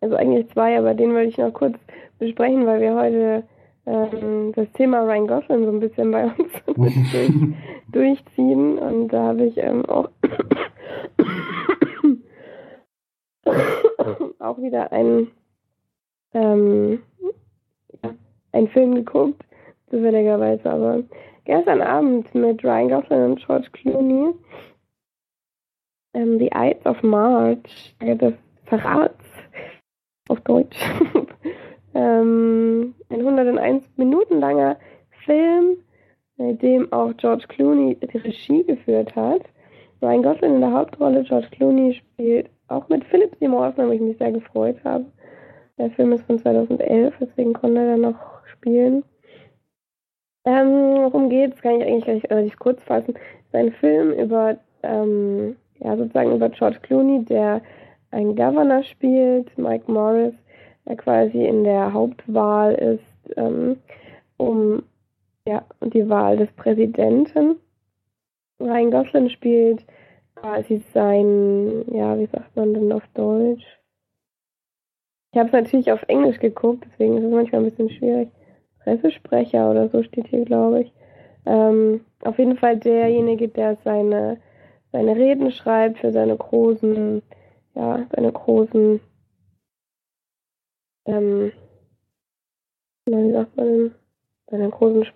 also 0.00 0.16
eigentlich 0.16 0.48
zwei, 0.50 0.78
aber 0.78 0.94
den 0.94 1.12
wollte 1.14 1.28
ich 1.30 1.38
noch 1.38 1.52
kurz 1.52 1.76
besprechen, 2.18 2.64
weil 2.66 2.80
wir 2.80 2.94
heute 2.94 3.44
ähm, 3.86 4.52
das 4.54 4.70
Thema 4.72 5.00
Ryan 5.02 5.26
Gosling 5.26 5.64
so 5.64 5.70
ein 5.72 5.80
bisschen 5.80 6.10
bei 6.12 6.24
uns 6.26 6.52
durch, 6.76 7.36
durchziehen. 7.92 8.78
Und 8.78 9.08
da 9.08 9.28
habe 9.28 9.46
ich 9.46 9.56
ähm, 9.58 9.84
auch, 9.86 10.08
auch 14.38 14.58
wieder 14.58 14.92
einen, 14.92 15.30
ähm, 16.34 17.02
ja, 18.02 18.66
Film 18.68 18.94
geguckt, 18.94 19.44
zufälligerweise, 19.90 20.70
aber 20.70 21.02
gestern 21.44 21.80
Abend 21.80 22.34
mit 22.34 22.62
Ryan 22.64 22.88
Gosling 22.88 23.24
und 23.24 23.46
George 23.46 23.68
Clooney. 23.72 24.34
Ähm, 26.14 26.38
The 26.38 26.50
Ides 26.54 26.84
of 26.86 27.02
March, 27.02 27.94
Tage 28.00 28.16
des 28.16 28.34
Verrats 28.66 29.24
auf 30.28 30.40
Deutsch. 30.42 30.76
ähm, 31.94 32.94
ein 33.08 33.20
101 33.20 33.84
Minuten 33.96 34.40
langer 34.40 34.76
Film, 35.24 35.78
bei 36.36 36.52
dem 36.52 36.92
auch 36.92 37.12
George 37.16 37.46
Clooney 37.48 37.96
die 37.96 38.18
Regie 38.18 38.64
geführt 38.64 39.14
hat. 39.16 39.42
Ryan 40.00 40.22
Gosling 40.22 40.54
in 40.56 40.60
der 40.60 40.72
Hauptrolle, 40.72 41.24
George 41.24 41.48
Clooney 41.50 41.94
spielt 41.94 42.50
auch 42.68 42.88
mit 42.88 43.04
Philip 43.04 43.34
Seymour 43.36 43.66
Hoffman, 43.66 43.88
wo 43.88 43.92
ich 43.92 44.00
mich 44.00 44.18
sehr 44.18 44.32
gefreut 44.32 44.76
habe. 44.84 45.06
Der 45.78 45.90
Film 45.90 46.12
ist 46.12 46.24
von 46.24 46.38
2011, 46.38 47.14
deswegen 47.20 47.52
konnte 47.52 47.80
er 47.80 47.92
dann 47.92 48.00
noch 48.00 48.46
spielen. 48.46 49.04
Ähm, 50.44 50.94
worum 51.02 51.28
geht's? 51.28 51.60
Kann 51.60 51.80
ich 51.80 51.86
eigentlich 51.86 52.30
relativ 52.30 52.58
kurz 52.58 52.82
fassen. 52.82 53.14
Es 53.16 53.46
ist 53.46 53.54
ein 53.54 53.72
Film 53.72 54.12
über 54.12 54.56
ähm, 54.82 55.56
ja, 55.80 55.96
sozusagen 55.96 56.34
über 56.34 56.48
George 56.48 56.78
Clooney, 56.82 57.24
der 57.24 57.62
einen 58.10 58.34
Governor 58.34 58.82
spielt, 58.82 59.56
Mike 59.58 59.90
Morris, 59.90 60.34
der 60.86 60.96
quasi 60.96 61.44
in 61.44 61.64
der 61.64 61.92
Hauptwahl 61.92 62.74
ist, 62.74 63.36
ähm, 63.36 63.76
um 64.36 64.82
ja, 65.46 65.62
die 65.82 66.08
Wahl 66.08 66.36
des 66.36 66.50
Präsidenten. 66.52 67.56
Ryan 68.60 68.90
Gosling 68.90 69.28
spielt 69.28 69.84
quasi 70.40 70.82
sein, 70.92 71.84
ja, 71.92 72.18
wie 72.18 72.26
sagt 72.26 72.54
man 72.56 72.74
denn 72.74 72.92
auf 72.92 73.06
Deutsch? 73.14 73.64
Ich 75.32 75.38
habe 75.38 75.48
es 75.48 75.52
natürlich 75.52 75.92
auf 75.92 76.02
Englisch 76.08 76.38
geguckt, 76.38 76.84
deswegen 76.90 77.18
ist 77.18 77.24
es 77.24 77.30
manchmal 77.30 77.62
ein 77.62 77.70
bisschen 77.70 77.90
schwierig. 77.90 78.30
Pressesprecher 78.82 79.70
oder 79.70 79.88
so 79.88 80.02
steht 80.02 80.28
hier, 80.28 80.44
glaube 80.44 80.82
ich. 80.82 80.92
Ähm, 81.44 82.04
auf 82.24 82.38
jeden 82.38 82.56
Fall 82.56 82.78
derjenige, 82.78 83.48
der 83.48 83.76
seine, 83.84 84.40
seine 84.92 85.16
Reden 85.16 85.50
schreibt 85.52 85.98
für 85.98 86.12
seine 86.12 86.36
großen, 86.36 87.22
ja, 87.74 88.06
seine 88.14 88.32
großen, 88.32 89.00
ähm, 91.06 91.52
wie 93.06 93.32
sagt 93.32 93.56
man 93.56 93.66
denn? 93.66 93.94
Seine 94.50 94.70
großen 94.70 95.06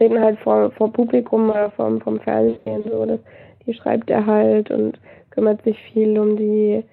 Reden 0.00 0.20
halt 0.20 0.40
vor, 0.40 0.72
vor 0.72 0.92
Publikum 0.92 1.50
oder 1.50 1.70
vom, 1.70 2.00
vom 2.00 2.18
Fernsehen, 2.18 2.82
so, 2.82 3.06
das, 3.06 3.20
die 3.66 3.74
schreibt 3.74 4.10
er 4.10 4.26
halt 4.26 4.70
und 4.70 4.98
kümmert 5.30 5.62
sich 5.62 5.78
viel 5.78 6.18
um 6.18 6.36
die, 6.36 6.84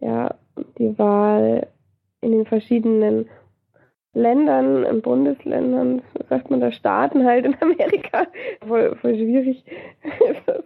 ja, 0.00 0.34
die 0.78 0.98
Wahl 0.98 1.66
in 2.20 2.32
den 2.32 2.46
verschiedenen 2.46 3.28
Ländern, 4.12 4.84
in 4.84 5.02
Bundesländern, 5.02 6.02
sagt 6.30 6.50
man 6.50 6.60
da 6.60 6.72
Staaten 6.72 7.24
halt 7.24 7.44
in 7.44 7.54
Amerika, 7.60 8.26
voll, 8.66 8.96
voll 8.96 9.14
schwierig 9.14 9.62
das, 10.46 10.64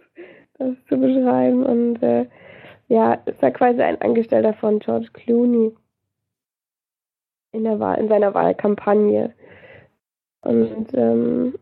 das, 0.57 0.75
zu 0.87 0.97
beschreiben. 0.97 1.65
Und 1.65 2.01
äh, 2.01 2.27
ja, 2.87 3.13
ist 3.25 3.43
da 3.43 3.51
quasi 3.51 3.81
ein 3.81 4.01
Angestellter 4.01 4.53
von 4.53 4.79
George 4.79 5.09
Clooney 5.13 5.75
in, 7.51 7.63
der 7.65 7.79
Wahl, 7.79 7.99
in 7.99 8.07
seiner 8.07 8.33
Wahlkampagne. 8.33 9.33
Und 10.43 10.87
ähm, 10.93 11.55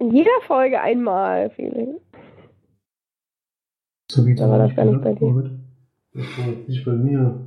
in 0.00 0.10
jeder 0.12 0.40
Folge 0.46 0.80
einmal, 0.80 1.50
Felix. 1.50 2.00
So 4.10 4.26
wie 4.26 4.34
Da 4.34 4.48
war 4.50 4.58
das 4.58 4.74
gar 4.74 4.86
nicht 4.86 5.02
bei 5.02 5.12
dir. 5.12 5.50
Das 6.12 6.38
war 6.38 6.46
jetzt 6.48 6.68
nicht 6.68 6.84
bei 6.84 6.92
mir. 6.92 7.40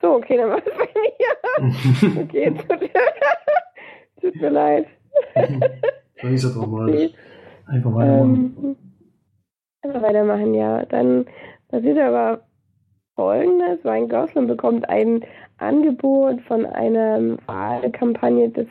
So, 0.00 0.14
okay, 0.14 0.38
dann 0.38 0.50
war 0.50 0.58
es 0.58 0.64
bei 0.64 0.88
mir. 0.94 2.22
Okay, 2.22 2.50
tut, 2.50 2.80
tut 4.20 4.40
mir 4.40 4.48
leid. 4.50 4.86
Dann 5.34 6.34
ist 6.34 6.44
ja 6.44 6.50
dramatisch. 6.50 7.12
Einfach 7.66 7.94
weitermachen. 7.94 8.56
Ähm, 8.62 8.76
einfach 9.82 10.02
weitermachen, 10.02 10.54
ja. 10.54 10.84
Dann 10.86 11.26
passiert 11.68 11.98
aber 11.98 12.42
folgendes: 13.16 13.84
Ryan 13.84 14.08
Gosling 14.08 14.46
bekommt 14.46 14.88
ein 14.88 15.24
Angebot 15.58 16.40
von 16.42 16.64
einer 16.64 17.36
Wahlkampagne 17.46 18.48
des 18.48 18.68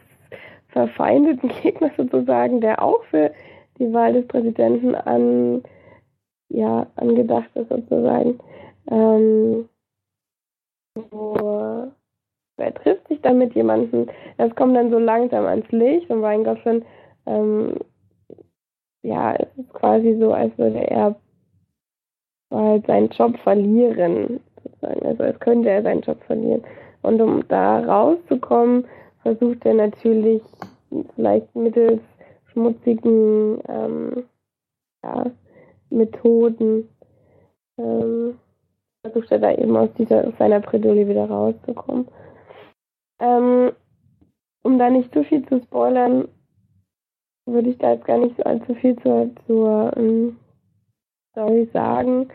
verfeindeten 0.70 1.50
Gegners 1.62 1.92
sozusagen, 1.98 2.62
der 2.62 2.82
auch 2.82 3.04
für 3.06 3.32
die 3.78 3.92
Wahl 3.94 4.14
des 4.14 4.28
Präsidenten 4.28 4.96
an, 4.96 5.64
ja, 6.50 6.88
angedacht 6.96 7.50
ist 7.56 7.70
sozusagen. 7.70 8.40
Ähm, 8.90 9.70
wo 11.12 11.92
er 12.58 12.74
trifft 12.74 13.08
sich 13.08 13.22
dann 13.22 13.38
mit 13.38 13.54
jemandem, 13.56 14.08
das 14.38 14.54
kommt 14.56 14.76
dann 14.76 14.92
so 14.92 15.00
langsam 15.00 15.46
ans 15.46 15.70
Licht 15.72 16.10
und 16.10 16.24
Ryan 16.24 16.84
ähm, 17.26 17.78
ja, 19.02 19.34
es 19.36 19.48
ist 19.58 19.74
quasi 19.74 20.18
so, 20.20 20.34
als 20.34 20.58
würde 20.58 20.80
er 20.90 21.16
halt 22.52 22.86
seinen 22.88 23.10
Job 23.10 23.38
verlieren, 23.40 24.40
sozusagen. 24.64 25.06
Also 25.06 25.24
als 25.24 25.40
könnte 25.40 25.70
er 25.70 25.84
seinen 25.84 26.02
Job 26.02 26.22
verlieren. 26.26 26.64
Und 27.02 27.22
um 27.22 27.48
da 27.48 27.80
rauszukommen, 27.80 28.86
versucht 29.22 29.66
er 29.66 29.74
natürlich 29.74 30.42
vielleicht 31.16 31.56
mittels 31.56 32.02
schmutzigen 32.52 33.62
ähm, 33.68 34.24
ja, 35.04 35.32
Methoden 35.90 36.90
ähm, 37.78 38.38
versucht 39.02 39.32
er 39.32 39.40
da 39.40 39.54
eben 39.54 39.76
aus 39.78 39.90
dieser 39.98 40.28
aus 40.28 40.34
seiner 40.38 40.60
Bredouille 40.60 41.08
wieder 41.08 41.26
rauszukommen. 41.30 42.08
Ähm, 43.20 43.72
um 44.64 44.78
da 44.78 44.90
nicht 44.90 45.14
zu 45.14 45.24
viel 45.24 45.46
zu 45.48 45.62
spoilern, 45.62 46.28
würde 47.46 47.70
ich 47.70 47.78
da 47.78 47.94
jetzt 47.94 48.06
gar 48.06 48.18
nicht 48.18 48.36
so 48.38 48.44
allzu 48.44 48.76
viel 48.76 48.96
zur, 48.98 49.30
zur 49.46 49.96
ähm, 49.98 50.38
Story 51.32 51.70
sagen, 51.74 52.28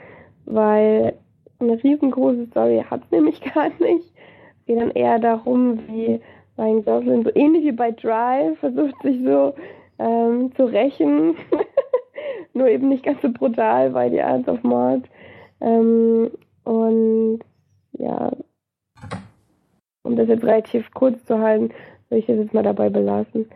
weil 0.46 1.18
eine 1.58 1.82
riesengroße 1.82 2.46
Story 2.46 2.82
hat 2.88 3.02
es 3.04 3.10
nämlich 3.10 3.40
gar 3.54 3.68
nicht. 3.80 4.12
Es 4.58 4.66
geht 4.66 4.80
dann 4.80 4.90
eher 4.90 5.18
darum, 5.18 5.86
wie 5.88 6.20
Ryan 6.56 6.84
Gosling, 6.84 7.24
so 7.24 7.30
ähnlich 7.34 7.64
wie 7.64 7.72
bei 7.72 7.90
Drive, 7.90 8.58
versucht 8.58 8.94
sich 9.02 9.22
so 9.24 9.54
ähm, 9.98 10.52
zu 10.54 10.64
rächen. 10.64 11.36
Nur 12.54 12.68
eben 12.68 12.88
nicht 12.88 13.04
ganz 13.04 13.20
so 13.22 13.30
brutal 13.30 13.90
bei 13.90 14.08
The 14.10 14.22
Arts 14.22 14.48
of 14.48 14.62
Mord. 14.62 15.04
Ähm, 15.60 16.30
und 16.64 17.40
ja, 17.98 18.30
um 20.04 20.16
das 20.16 20.28
jetzt 20.28 20.44
relativ 20.44 20.90
kurz 20.94 21.24
zu 21.24 21.38
halten, 21.38 21.70
will 22.08 22.18
ich 22.18 22.26
das 22.26 22.36
jetzt 22.36 22.54
mal 22.54 22.62
dabei 22.62 22.88
belassen. 22.88 23.48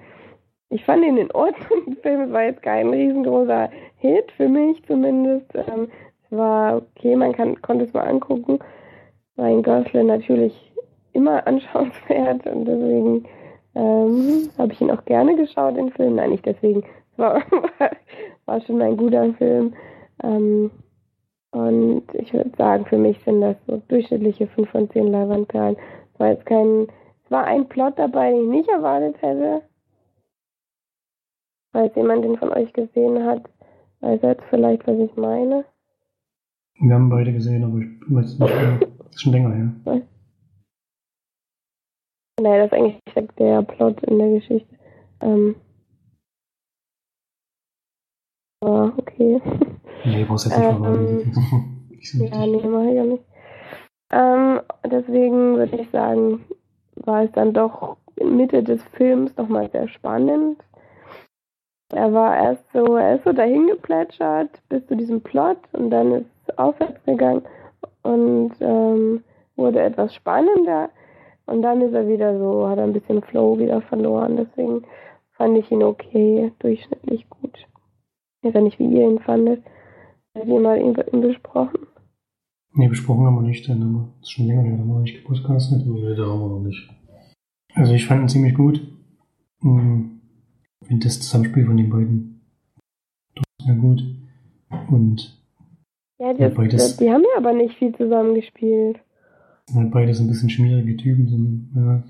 Ich 0.70 0.84
fand 0.84 1.04
ihn 1.04 1.16
in 1.16 1.30
Ordnung. 1.32 1.84
Der 1.86 1.96
Film 1.96 2.32
war 2.32 2.44
jetzt 2.44 2.62
kein 2.62 2.90
riesengroßer 2.90 3.70
Hit, 3.96 4.32
für 4.32 4.48
mich 4.48 4.82
zumindest. 4.84 5.54
Ähm, 5.54 5.88
es 6.24 6.36
war 6.36 6.76
okay, 6.76 7.16
man 7.16 7.32
kann, 7.32 7.60
konnte 7.62 7.84
es 7.84 7.92
mal 7.92 8.06
angucken. 8.06 8.58
Ryan 9.38 9.62
Gosling 9.62 10.06
natürlich 10.06 10.67
immer 11.12 11.46
anschauenswert 11.46 12.46
und 12.46 12.64
deswegen 12.64 13.24
ähm, 13.74 14.50
habe 14.58 14.72
ich 14.72 14.80
ihn 14.80 14.90
auch 14.90 15.04
gerne 15.04 15.36
geschaut, 15.36 15.76
den 15.76 15.90
Film. 15.92 16.16
Nein, 16.16 16.30
nicht 16.30 16.46
deswegen. 16.46 16.82
Es 17.12 17.18
war, 17.18 17.42
war 18.46 18.60
schon 18.62 18.82
ein 18.82 18.96
guter 18.96 19.32
Film. 19.34 19.74
Ähm, 20.22 20.70
und 21.50 22.02
ich 22.14 22.32
würde 22.32 22.50
sagen, 22.56 22.84
für 22.86 22.98
mich 22.98 23.18
sind 23.24 23.40
das 23.40 23.56
so 23.66 23.80
durchschnittliche 23.88 24.48
5 24.48 24.68
von 24.68 24.90
10 24.90 25.06
Leinwandperlen. 25.08 25.76
Es 26.12 26.20
war 26.20 26.28
jetzt 26.30 26.46
kein, 26.46 26.88
es 27.24 27.30
war 27.30 27.44
ein 27.44 27.68
Plot 27.68 27.98
dabei, 27.98 28.32
den 28.32 28.44
ich 28.44 28.48
nicht 28.48 28.68
erwartet 28.68 29.20
hätte. 29.22 29.62
Falls 31.72 31.94
jemand 31.94 32.24
den 32.24 32.36
von 32.36 32.52
euch 32.52 32.72
gesehen 32.72 33.24
hat, 33.24 33.42
weiß 34.00 34.22
er 34.22 34.30
jetzt 34.30 34.44
vielleicht, 34.50 34.86
was 34.86 34.98
ich 34.98 35.14
meine. 35.16 35.64
Wir 36.80 36.94
haben 36.94 37.10
beide 37.10 37.32
gesehen, 37.32 37.64
aber 37.64 37.78
ich 37.78 37.88
weiß 38.08 38.38
nicht 38.38 38.54
mehr. 38.54 38.80
Ist 39.10 39.22
schon 39.22 39.32
länger 39.32 39.54
her. 39.54 40.02
Naja, 42.40 42.66
das 42.66 42.72
ist 42.72 42.72
eigentlich 42.72 43.36
der 43.38 43.62
Plot 43.62 44.02
in 44.04 44.18
der 44.18 44.30
Geschichte. 44.30 44.76
Ähm, 45.20 45.56
aber 48.62 48.92
okay. 48.96 49.40
Nee, 50.04 50.24
brauchst 50.24 50.46
jetzt 50.46 50.58
nicht 50.58 50.68
Ähm, 50.70 51.32
Ja, 52.30 52.46
nee, 52.46 52.62
mache 52.66 52.88
ich 52.88 52.94
ja 52.94 53.04
nicht. 53.04 53.24
Ähm, 54.10 54.60
deswegen 54.84 55.56
würde 55.56 55.76
ich 55.80 55.90
sagen, 55.90 56.44
war 56.94 57.24
es 57.24 57.32
dann 57.32 57.52
doch 57.52 57.96
in 58.16 58.36
Mitte 58.36 58.62
des 58.62 58.82
Films 58.96 59.36
nochmal 59.36 59.70
sehr 59.70 59.88
spannend. 59.88 60.62
Er 61.92 62.12
war 62.12 62.36
erst 62.36 62.64
so, 62.72 62.96
er 62.96 63.16
ist 63.16 63.24
so 63.24 63.32
dahin 63.32 63.66
geplätschert 63.66 64.50
bis 64.68 64.86
zu 64.86 64.96
diesem 64.96 65.20
Plot 65.22 65.58
und 65.72 65.90
dann 65.90 66.12
ist 66.12 66.26
es 66.46 66.58
aufwärts 66.58 67.02
gegangen 67.04 67.42
und 68.02 68.52
ähm, 68.60 69.24
wurde 69.56 69.80
etwas 69.80 70.14
spannender 70.14 70.90
und 71.48 71.62
dann 71.62 71.80
ist 71.82 71.92
er 71.94 72.06
wieder 72.08 72.38
so, 72.38 72.68
hat 72.68 72.78
er 72.78 72.84
ein 72.84 72.92
bisschen 72.92 73.22
Flow 73.22 73.58
wieder 73.58 73.80
verloren. 73.82 74.36
Deswegen 74.36 74.82
fand 75.32 75.56
ich 75.58 75.70
ihn 75.70 75.82
okay, 75.82 76.52
durchschnittlich 76.60 77.28
gut. 77.28 77.56
Ich 78.40 78.44
weiß 78.48 78.54
ja 78.54 78.60
nicht, 78.60 78.78
wie 78.78 78.86
ihr 78.86 79.08
ihn 79.08 79.18
fandet. 79.18 79.62
Habt 80.34 80.46
ihr 80.46 80.60
mal 80.60 80.78
ihn, 80.80 80.92
besprochen? 81.20 81.80
Nee, 82.74 82.88
besprochen 82.88 83.26
haben 83.26 83.36
wir 83.36 83.42
nicht, 83.48 83.66
denn 83.66 83.80
haben 83.82 83.92
wir- 83.94 84.08
das 84.20 84.28
ist 84.28 84.30
schon 84.32 84.46
länger 84.46 84.62
her, 84.62 84.72
da 84.76 84.78
haben 84.82 84.88
wir 84.92 85.00
nicht 85.00 85.16
gepodcastet. 85.22 85.84
Nee, 85.86 86.14
da 86.14 86.26
haben 86.26 86.40
wir 86.40 86.48
noch 86.48 86.60
nicht. 86.60 86.88
Also 87.74 87.92
ich 87.94 88.06
fand 88.06 88.22
ihn 88.22 88.28
ziemlich 88.28 88.54
gut. 88.54 88.80
Hm, 89.60 90.20
finde 90.84 91.04
das 91.06 91.20
Zusammenspiel 91.20 91.66
von 91.66 91.76
den 91.76 91.90
beiden 91.90 92.40
doch 93.34 93.42
sehr 93.64 93.74
gut. 93.74 94.02
Und 94.90 95.34
Ja, 96.20 96.32
Ja, 96.32 96.48
das, 96.48 96.54
beides- 96.54 96.74
das, 96.76 96.96
die 96.98 97.10
haben 97.10 97.22
ja 97.22 97.36
aber 97.38 97.52
nicht 97.52 97.74
viel 97.78 97.94
zusammen 97.96 98.34
gespielt. 98.34 98.98
Sind 99.68 99.80
halt 99.80 99.90
beides 99.90 100.20
ein 100.20 100.28
bisschen 100.28 100.50
schmierige 100.50 100.96
Typen, 100.96 101.28
so, 101.28 101.80
ja, 101.80 102.04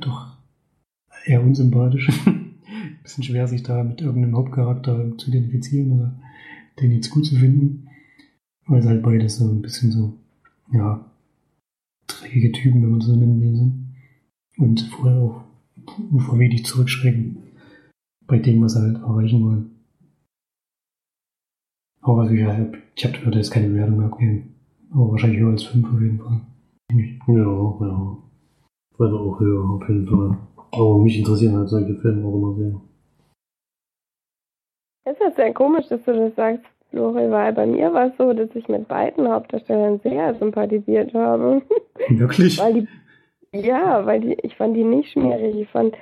doch 0.00 0.36
eher 1.24 1.42
unsympathisch. 1.42 2.08
bisschen 3.02 3.24
schwer, 3.24 3.46
sich 3.46 3.62
da 3.62 3.82
mit 3.84 4.00
irgendeinem 4.00 4.36
Hauptcharakter 4.36 5.16
zu 5.16 5.30
identifizieren 5.30 5.92
oder 5.92 6.20
den 6.80 6.92
jetzt 6.92 7.10
gut 7.10 7.24
zu 7.24 7.36
finden. 7.36 7.88
Weil 8.66 8.82
sie 8.82 8.88
halt 8.88 9.02
beides 9.02 9.36
so 9.36 9.50
ein 9.50 9.62
bisschen 9.62 9.92
so, 9.92 10.18
ja, 10.72 11.10
träge 12.06 12.52
Typen, 12.52 12.82
wenn 12.82 12.90
man 12.90 13.00
so 13.00 13.16
nennen 13.16 13.40
will, 13.40 13.56
sind. 13.56 13.94
Und 14.58 14.80
vorher 14.90 15.16
auch 15.16 15.44
vor 16.18 16.38
wenig 16.38 16.66
zurückschrecken 16.66 17.38
bei 18.26 18.38
dem, 18.38 18.60
was 18.60 18.74
sie 18.74 18.80
halt 18.80 18.96
erreichen 18.96 19.42
wollen. 19.42 19.70
Aber 22.02 22.24
was 22.24 22.30
ich 22.30 22.40
ja 22.40 22.52
habe, 22.52 22.78
ich 22.94 23.04
habe 23.06 23.24
würde 23.24 23.38
jetzt 23.38 23.50
keine 23.50 23.68
Bewertung 23.68 23.98
mehr. 23.98 24.42
Aber 24.92 25.12
wahrscheinlich 25.12 25.40
höher 25.40 25.52
als 25.52 25.64
5 25.64 25.86
auf 25.86 26.00
jeden 26.00 26.18
Fall. 26.18 26.40
Ja, 26.90 27.34
ja. 27.36 28.16
Weiter 28.98 29.20
auch 29.20 29.38
höher, 29.38 29.70
auf 29.70 29.88
jeden 29.88 30.06
Fall. 30.06 30.38
Aber 30.72 30.98
mich 30.98 31.18
interessieren 31.18 31.56
halt 31.56 31.68
solche 31.68 31.94
Filme 31.96 32.26
auch 32.26 32.34
immer 32.34 32.54
sehr. 32.54 32.80
Es 35.04 35.16
ist 35.20 35.36
sehr 35.36 35.54
komisch, 35.54 35.86
dass 35.88 36.02
du 36.04 36.12
das 36.12 36.34
sagst, 36.34 36.64
Flori, 36.90 37.30
weil 37.30 37.52
bei 37.52 37.66
mir 37.66 37.92
war 37.92 38.06
es 38.06 38.16
so, 38.16 38.32
dass 38.32 38.48
ich 38.54 38.68
mit 38.68 38.88
beiden 38.88 39.28
Hauptdarstellern 39.28 40.00
sehr 40.00 40.34
sympathisiert 40.34 41.12
habe. 41.14 41.62
Wirklich? 42.08 42.58
weil 42.58 42.74
die, 42.74 42.88
ja, 43.52 44.04
weil 44.06 44.20
die, 44.20 44.34
ich 44.42 44.56
fand 44.56 44.76
die 44.76 44.84
nicht 44.84 45.12
schmierig. 45.12 45.56
Ich 45.56 45.68
fand 45.68 45.96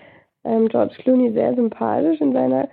ähm, 0.45 0.69
George 0.69 0.95
Clooney 0.99 1.33
sehr 1.33 1.55
sympathisch 1.55 2.21
in 2.21 2.33
seiner, 2.33 2.69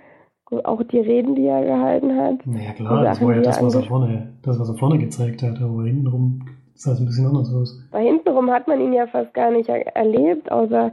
auch 0.50 0.82
die 0.82 1.00
Reden, 1.00 1.34
die 1.34 1.46
er 1.46 1.64
gehalten 1.64 2.16
hat. 2.16 2.46
Naja, 2.46 2.72
klar, 2.72 3.02
das 3.02 3.20
war 3.20 3.34
ja 3.34 3.42
das, 3.42 3.62
was 3.62 3.74
er 3.74 3.82
vorne, 3.82 4.32
das, 4.42 4.58
was 4.58 4.68
er 4.68 4.74
vorne 4.74 4.98
gezeigt 4.98 5.42
hat. 5.42 5.60
Aber 5.60 5.84
hintenrum 5.84 6.42
sah 6.74 6.92
es 6.92 7.00
ein 7.00 7.06
bisschen 7.06 7.26
anders 7.26 7.52
aus. 7.54 7.82
Weil 7.90 8.06
hintenrum 8.06 8.50
hat 8.50 8.68
man 8.68 8.80
ihn 8.80 8.92
ja 8.92 9.06
fast 9.06 9.32
gar 9.34 9.50
nicht 9.50 9.68
er 9.68 9.96
erlebt, 9.96 10.50
außer 10.50 10.92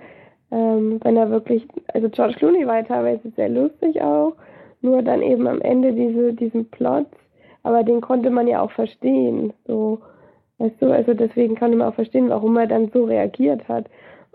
ähm, 0.52 1.00
wenn 1.04 1.18
er 1.18 1.30
wirklich, 1.30 1.68
also 1.94 2.10
George 2.10 2.36
Clooney 2.36 2.68
war 2.68 2.84
teilweise 2.86 3.30
sehr 3.36 3.50
lustig 3.50 4.02
auch, 4.02 4.34
nur 4.82 5.02
dann 5.02 5.22
eben 5.22 5.48
am 5.48 5.62
Ende 5.62 5.94
diese, 5.94 6.34
diesen 6.34 6.70
Plot, 6.70 7.08
aber 7.64 7.84
den 7.84 8.02
konnte 8.02 8.30
man 8.30 8.48
ja 8.48 8.62
auch 8.62 8.72
verstehen, 8.72 9.54
so, 9.66 10.00
weißt 10.58 10.82
du, 10.82 10.92
also 10.92 11.14
deswegen 11.14 11.56
konnte 11.56 11.78
man 11.78 11.88
auch 11.90 11.96
verstehen, 11.96 12.30
warum 12.30 12.58
er 12.58 12.68
dann 12.68 12.90
so 12.92 13.06
reagiert 13.06 13.68
hat. 13.68 13.86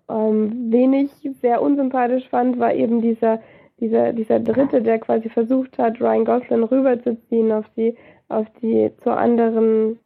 Ähm, 0.08 0.68
wen 0.70 0.92
ich 0.92 1.10
sehr 1.42 1.60
unsympathisch 1.60 2.28
fand, 2.28 2.58
war 2.58 2.72
eben 2.72 3.02
dieser, 3.02 3.40
dieser, 3.80 4.12
dieser 4.12 4.40
Dritte, 4.40 4.82
der 4.82 4.98
quasi 4.98 5.28
versucht 5.28 5.78
hat, 5.78 6.00
Ryan 6.00 6.24
Gosling 6.24 6.64
rüberzuziehen 6.64 7.52
auf 7.52 7.66
die, 7.76 7.96
auf 8.28 8.46
die 8.62 8.90
zur 9.02 9.16
anderen, 9.16 9.98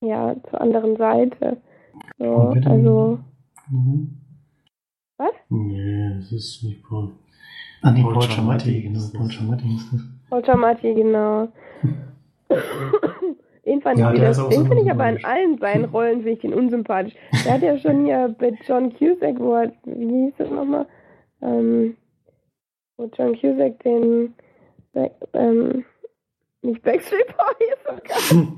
ja, 0.00 0.36
zur 0.50 0.60
anderen 0.60 0.96
Seite. 0.96 1.58
So, 2.18 2.54
also, 2.66 3.18
Mhm. 3.70 4.20
Nee, 5.48 6.16
das 6.16 6.32
ist 6.32 6.64
nicht 6.64 6.82
Paul. 6.82 7.12
Ah, 7.82 7.92
nee, 7.92 8.02
Paul 8.02 8.14
Paul 8.14 8.26
Giamatti 8.26 8.82
Giamatti, 8.82 8.82
genau. 8.82 9.18
Paul 9.18 9.28
Giamatti 9.28 9.74
ist 9.74 9.92
das. 9.92 10.00
Walter 10.30 10.56
Marty, 10.56 10.94
genau. 10.94 11.48
den 13.66 13.80
fand 13.82 13.98
Ja, 13.98 14.12
ich 14.12 14.20
der 14.20 14.30
wieder, 14.32 14.48
den 14.48 14.62
so 14.62 14.64
finde 14.66 14.82
ich 14.82 14.90
aber 14.90 15.08
in 15.08 15.24
allen 15.24 15.58
seinen 15.58 15.84
Rollen 15.84 16.18
finde 16.18 16.32
ich 16.32 16.40
den 16.40 16.54
unsympathisch. 16.54 17.14
Der 17.44 17.54
hat 17.54 17.62
ja 17.62 17.78
schon 17.78 18.04
hier 18.04 18.34
bei 18.38 18.52
John 18.66 18.92
Cusack, 18.94 19.38
wo 19.38 19.54
er, 19.54 19.72
wie 19.84 20.24
hieß 20.26 20.34
das 20.38 20.50
nochmal? 20.50 20.86
Ähm, 21.40 21.96
wo 22.96 23.10
John 23.16 23.36
Cusack 23.38 23.78
den, 23.82 24.34
Back, 24.92 25.12
ähm, 25.32 25.84
nicht 26.62 26.82
Backstreet 26.82 27.26
Boys, 27.36 28.00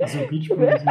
Also 0.01 0.19
Beach 0.31 0.49
Boys. 0.49 0.85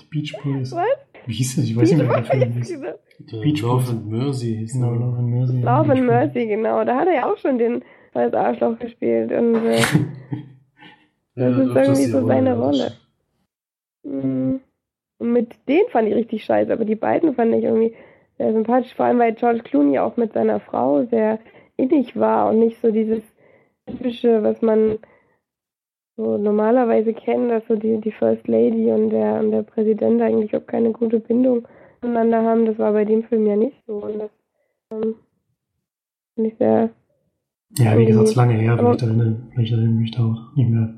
die 0.00 0.06
Beach 0.10 0.34
Boys. 0.42 0.72
Was? 0.72 0.86
Wie 1.26 1.32
hieß 1.34 1.56
das? 1.56 1.64
Ich 1.64 1.76
weiß 1.76 1.92
nicht 1.92 1.98
mehr, 2.06 2.08
wie 2.08 2.14
der 2.14 2.24
Film 2.24 2.52
hieß. 2.52 2.80
genau. 2.80 3.42
Beach 3.42 3.62
Love 3.62 3.76
Boys. 3.84 3.90
and 3.90 4.06
Mercy 4.10 4.56
hieß 4.58 4.72
Genau, 4.74 4.90
der. 4.92 5.00
Love 5.00 5.18
and 5.18 5.28
Mercy. 5.30 5.60
Love 5.60 5.88
Beach 5.88 5.98
and. 5.98 6.06
Mercy, 6.06 6.46
genau. 6.46 6.84
Da 6.84 6.96
hat 6.96 7.08
er 7.08 7.14
ja 7.14 7.32
auch 7.32 7.38
schon 7.38 7.58
den 7.58 7.84
als 8.14 8.32
Arschloch 8.34 8.78
gespielt 8.78 9.30
und 9.32 9.54
äh, 9.56 9.76
Ja, 11.38 11.50
Das 11.50 11.58
ist 11.58 11.66
öfters 11.68 11.88
irgendwie 11.88 12.04
so 12.10 12.26
seine 12.26 12.50
ja, 12.50 12.54
Rolle. 12.56 12.92
Mm. 14.04 14.56
Und 15.18 15.32
mit 15.32 15.54
denen 15.68 15.88
fand 15.90 16.08
ich 16.08 16.14
richtig 16.14 16.44
scheiße, 16.44 16.72
aber 16.72 16.84
die 16.86 16.94
beiden 16.94 17.34
fand 17.34 17.54
ich 17.54 17.64
irgendwie 17.64 17.94
sehr 18.38 18.52
sympathisch, 18.52 18.94
vor 18.94 19.06
allem 19.06 19.18
weil 19.18 19.34
George 19.34 19.60
Clooney 19.60 19.98
auch 19.98 20.16
mit 20.16 20.32
seiner 20.32 20.60
Frau 20.60 21.04
sehr 21.06 21.38
innig 21.76 22.16
war 22.16 22.50
und 22.50 22.58
nicht 22.60 22.80
so 22.80 22.90
dieses 22.90 23.22
typische, 23.86 24.42
was 24.42 24.60
man 24.62 24.98
so 26.16 26.38
normalerweise 26.38 27.12
kennt, 27.12 27.50
dass 27.50 27.66
so 27.68 27.76
die, 27.76 28.00
die 28.00 28.12
First 28.12 28.48
Lady 28.48 28.90
und 28.90 29.10
der, 29.10 29.40
und 29.40 29.50
der 29.50 29.62
Präsident 29.62 30.20
eigentlich 30.22 30.56
auch 30.56 30.66
keine 30.66 30.92
gute 30.92 31.20
Bindung 31.20 31.68
zueinander 32.00 32.42
haben. 32.42 32.64
Das 32.66 32.78
war 32.78 32.92
bei 32.92 33.04
dem 33.04 33.22
Film 33.24 33.46
ja 33.46 33.56
nicht 33.56 33.76
so. 33.86 33.96
Und 33.98 34.18
das 34.18 34.30
ähm, 34.92 35.16
finde 36.34 36.50
ich 36.50 36.56
sehr 36.58 36.90
Ja, 37.78 37.98
wie 37.98 38.06
gesagt, 38.06 38.28
es 38.28 38.34
lange 38.34 38.54
her. 38.54 38.76
Vielleicht 38.78 39.02
erinnere, 39.02 39.36
vielleicht 39.52 39.72
erinnere 39.72 39.92
ich 39.92 40.00
mich 40.00 40.10
da 40.12 40.24
auch 40.24 40.56
nicht 40.56 40.70
mehr 40.70 40.94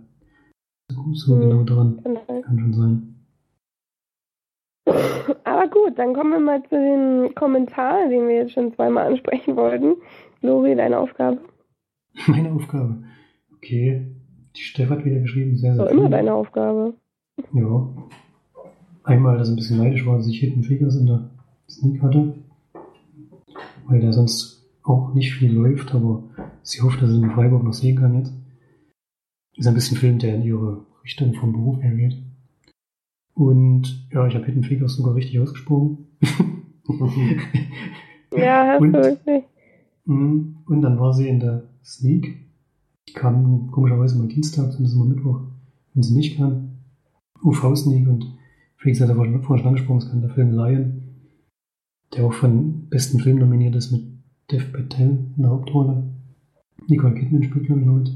so, 0.91 1.03
so 1.15 1.35
Hm. 1.35 1.41
genau 1.41 1.65
dran. 1.65 2.01
Kann 2.05 2.59
schon 2.59 2.73
sein. 2.73 3.18
Aber 5.45 5.69
gut, 5.69 5.99
dann 5.99 6.15
kommen 6.15 6.33
wir 6.33 6.41
mal 6.41 6.63
zu 6.65 6.71
den 6.77 7.35
Kommentaren, 7.35 8.11
den 8.11 8.29
wir 8.29 8.37
jetzt 8.37 8.53
schon 8.53 8.73
zweimal 8.75 9.07
ansprechen 9.07 9.57
wollten. 9.57 9.95
Lori, 10.43 10.75
deine 10.77 10.99
Aufgabe. 10.99 11.39
Meine 12.27 12.53
Aufgabe. 12.53 13.03
Okay. 13.57 14.07
Die 14.57 14.63
Steff 14.63 14.89
hat 14.91 15.05
wieder 15.05 15.21
geschrieben, 15.21 15.57
sehr, 15.57 15.75
sehr 15.75 15.85
So 15.85 15.89
viel. 15.91 15.99
immer 15.99 16.09
deine 16.09 16.35
Aufgabe. 16.35 16.95
Ja. 17.53 17.89
Einmal, 19.05 19.39
dass 19.39 19.49
er 19.49 19.55
ein 19.55 19.57
bisschen 19.57 19.79
neidisch 19.79 20.05
war, 20.07 20.17
dass 20.17 20.29
ich 20.29 20.41
Hidden 20.41 20.63
Figures 20.65 20.97
in 20.97 21.07
der 21.07 21.31
Sneak 21.69 22.03
hatte. 22.03 22.35
Weil 23.87 24.01
der 24.01 24.13
sonst 24.13 24.69
auch 24.83 25.15
nicht 25.15 25.33
viel 25.35 25.53
läuft, 25.53 25.95
aber 25.95 26.23
sie 26.63 26.81
hofft, 26.83 27.01
dass 27.03 27.11
sie 27.11 27.21
in 27.23 27.31
Freiburg 27.31 27.63
noch 27.63 27.73
sehen 27.73 27.97
kann 27.99 28.19
jetzt. 28.19 28.33
Ist 29.57 29.67
ein 29.67 29.75
bisschen 29.75 29.97
Film, 29.97 30.19
der 30.19 30.35
in 30.35 30.43
ihre 30.43 30.85
Richtung 31.05 31.35
vom 31.35 31.53
Beruf 31.53 31.83
her 31.83 31.93
geht. 31.95 32.17
Und 33.39 34.09
ja, 34.13 34.27
ich 34.27 34.35
habe 34.35 34.47
Hidden 34.47 34.65
Figures 34.65 34.97
sogar 34.97 35.15
richtig 35.15 35.39
ausgesprochen. 35.39 36.09
Ja, 38.37 38.77
Und? 38.77 38.93
wirklich. 38.93 39.45
Mhm. 40.05 40.57
Und 40.67 40.83
dann 40.83 40.99
war 40.99 41.15
sie 41.15 41.29
in 41.29 41.41
der 41.41 41.63
Sneak. 41.83 42.47
Die 43.09 43.13
kam 43.15 43.71
komischerweise 43.71 44.19
mal 44.19 44.29
das 44.29 44.79
ist 44.79 44.95
immer 44.95 45.07
Mittwoch, 45.07 45.41
wenn 45.95 46.03
sie 46.03 46.15
nicht 46.15 46.37
kann. 46.37 46.79
UV-Sneak 47.43 48.07
und 48.07 48.27
Felix 48.77 49.01
hat 49.01 49.09
ja 49.09 49.15
vorhin 49.15 49.43
schon 49.43 49.67
angesprochen, 49.67 49.99
es 49.99 50.11
kann 50.11 50.21
der 50.21 50.31
Film 50.31 50.53
Lion, 50.53 51.03
der 52.15 52.27
auch 52.27 52.35
von 52.35 52.89
besten 52.91 53.19
Film 53.19 53.39
nominiert 53.39 53.75
ist 53.77 53.93
mit 53.93 54.03
Dev 54.51 54.73
Patel 54.73 55.33
in 55.37 55.43
der 55.43 55.51
Hauptrolle. 55.51 56.05
Nicole 56.87 57.15
Kidman 57.15 57.45
spielt, 57.45 57.67
glaube 57.67 57.81
ich, 57.81 57.87
noch 57.87 57.95
mit. 57.95 58.13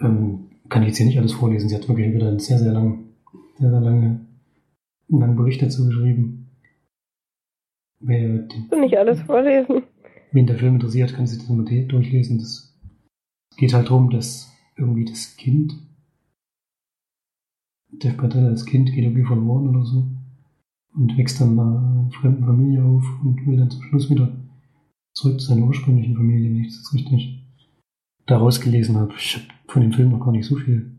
Ähm, 0.00 0.46
kann 0.68 0.82
ich 0.82 0.88
jetzt 0.88 0.96
hier 0.96 1.06
nicht 1.06 1.18
alles 1.18 1.32
vorlesen. 1.32 1.68
Sie 1.68 1.74
hat 1.74 1.88
wirklich 1.88 2.14
wieder 2.14 2.28
einen 2.28 2.38
sehr, 2.38 2.58
sehr 2.58 2.72
langen, 2.72 3.05
sehr, 3.58 3.70
sehr 3.70 3.80
lange, 3.80 4.26
einen 5.08 5.20
langen 5.20 5.36
Bericht 5.36 5.62
dazu 5.62 5.86
geschrieben. 5.86 6.50
Wer 8.00 8.38
den 8.38 8.68
du 8.70 8.80
nicht 8.80 8.96
alles 8.96 9.20
vorlesen? 9.22 9.82
Wen 10.32 10.46
der 10.46 10.58
Film 10.58 10.74
interessiert, 10.74 11.14
kann 11.14 11.26
sich 11.26 11.38
das 11.38 11.48
mal 11.48 11.64
durchlesen. 11.64 12.38
Das 12.38 12.78
geht 13.56 13.72
halt 13.72 13.88
darum, 13.88 14.10
dass 14.10 14.52
irgendwie 14.76 15.04
das 15.04 15.36
Kind, 15.36 15.74
Dev 17.90 18.16
Patel 18.16 18.46
als 18.46 18.66
Kind 18.66 18.92
geht 18.92 19.04
irgendwie 19.04 19.24
verloren 19.24 19.68
oder 19.68 19.84
so 19.84 20.06
und 20.94 21.16
wächst 21.16 21.40
dann 21.40 21.52
in 21.52 21.60
einer 21.60 22.10
fremden 22.20 22.44
Familie 22.44 22.84
auf 22.84 23.04
und 23.22 23.46
will 23.46 23.56
dann 23.56 23.70
zum 23.70 23.82
Schluss 23.82 24.10
wieder 24.10 24.36
zurück 25.14 25.40
zu 25.40 25.46
seiner 25.46 25.66
ursprünglichen 25.66 26.16
Familie, 26.16 26.50
wenn 26.50 26.64
ich 26.64 26.76
das 26.76 26.92
richtig 26.92 27.42
daraus 28.26 28.60
gelesen 28.60 28.96
habe. 28.96 29.14
Ich 29.16 29.36
habe 29.36 29.46
von 29.68 29.82
dem 29.82 29.92
Film 29.92 30.10
noch 30.10 30.20
gar 30.20 30.32
nicht 30.32 30.46
so 30.46 30.56
viel 30.56 30.98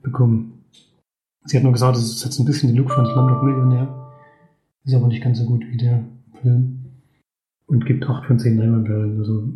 bekommen. 0.00 0.57
Sie 1.44 1.56
hat 1.56 1.64
nur 1.64 1.72
gesagt, 1.72 1.96
es 1.96 2.24
hat 2.24 2.32
so 2.32 2.42
ein 2.42 2.46
bisschen 2.46 2.68
den 2.70 2.76
Look 2.76 2.90
von 2.90 3.06
Slumdog 3.06 3.42
Millionär. 3.42 4.12
Ist 4.84 4.94
aber 4.94 5.08
nicht 5.08 5.22
ganz 5.22 5.38
so 5.38 5.46
gut 5.46 5.64
wie 5.70 5.76
der 5.76 6.04
Film. 6.42 6.74
Und 7.66 7.84
gibt 7.86 8.06
8 8.08 8.26
von 8.26 8.38
10 8.38 8.56
Leinwandperlen. 8.58 9.18
Also 9.18 9.48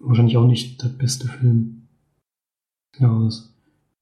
wahrscheinlich 0.00 0.36
auch 0.36 0.46
nicht 0.46 0.82
der 0.82 0.88
beste 0.88 1.28
Film 1.28 1.88
des 2.94 3.00
Jahres. 3.00 3.54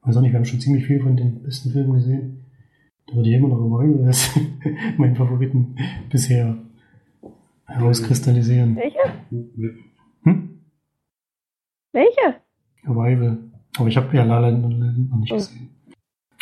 Weiß 0.03 0.17
auch 0.17 0.21
nicht, 0.23 0.33
wir 0.33 0.39
haben 0.39 0.45
schon 0.45 0.61
ziemlich 0.61 0.87
viel 0.87 1.01
von 1.01 1.17
den 1.17 1.43
besten 1.43 1.71
Filmen 1.71 1.95
gesehen. 1.95 2.45
Da 3.07 3.15
würde 3.17 3.29
ich 3.29 3.35
immer 3.37 3.49
noch 3.49 3.61
Arrival 3.61 4.07
als 4.07 4.31
meinen 4.99 5.17
Favoriten 5.17 5.77
bisher 6.11 6.57
herauskristallisieren. 7.65 8.77
Welcher? 8.77 9.13
Hm? 10.23 10.61
Welcher? 11.93 12.41
Arrival. 12.85 13.39
Aber 13.79 13.89
ich 13.89 13.97
habe 13.97 14.17
ja 14.17 14.25
La 14.25 14.39
La 14.39 14.49
Land 14.49 15.11
noch 15.11 15.19
nicht 15.19 15.33
Oh. 15.33 15.37
gesehen. 15.37 15.69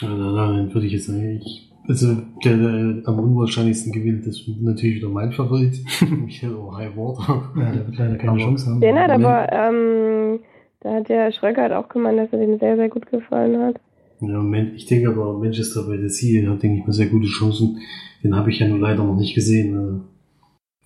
Ja, 0.01 0.09
dann 0.09 0.73
würde 0.75 0.87
ich 0.87 0.93
jetzt 0.93 1.07
sagen, 1.07 1.41
ich, 1.43 1.71
also 1.87 2.17
der, 2.45 2.57
der 2.57 3.03
am 3.09 3.19
unwahrscheinlichsten 3.21 3.93
gewinnt, 3.93 4.27
das 4.27 4.37
ist 4.41 4.49
natürlich 4.61 4.97
wieder 4.97 5.09
mein 5.09 5.33
Favorit. 5.33 5.79
Michael 6.01 6.57
High 6.73 6.97
Water. 6.97 7.53
Ja, 7.57 7.73
der 7.73 7.87
wird 7.87 7.99
leider 7.99 8.17
keine 8.17 8.33
Aber- 8.33 8.41
Chance 8.41 8.67
haben. 8.71 8.81
Den 8.81 8.99
hat 8.99 9.11
aber, 9.11 9.53
ähm, 9.53 10.41
da 10.81 10.95
hat 10.95 11.09
der 11.09 11.31
Schröcker 11.33 11.63
hat 11.63 11.73
auch 11.73 11.89
gemeint, 11.89 12.19
dass 12.19 12.33
er 12.33 12.39
den 12.41 12.59
sehr, 12.59 12.77
sehr 12.77 12.89
gut 12.89 13.07
gefallen 13.11 13.61
hat. 13.63 13.81
Ja, 14.21 14.43
ich 14.75 14.87
denke 14.87 15.09
aber, 15.11 15.39
Manchester 15.39 15.83
by 15.83 15.99
the 16.01 16.09
Sea 16.09 16.49
hat, 16.51 16.63
denke 16.63 16.79
ich 16.81 16.87
mal, 16.87 16.93
sehr 16.93 17.07
gute 17.07 17.27
Chancen. 17.27 17.79
Den 18.23 18.35
habe 18.35 18.51
ich 18.51 18.59
ja 18.59 18.67
nur 18.69 18.79
leider 18.79 19.05
noch 19.05 19.17
nicht 19.17 19.35
gesehen. 19.35 19.75
äh. 19.77 20.01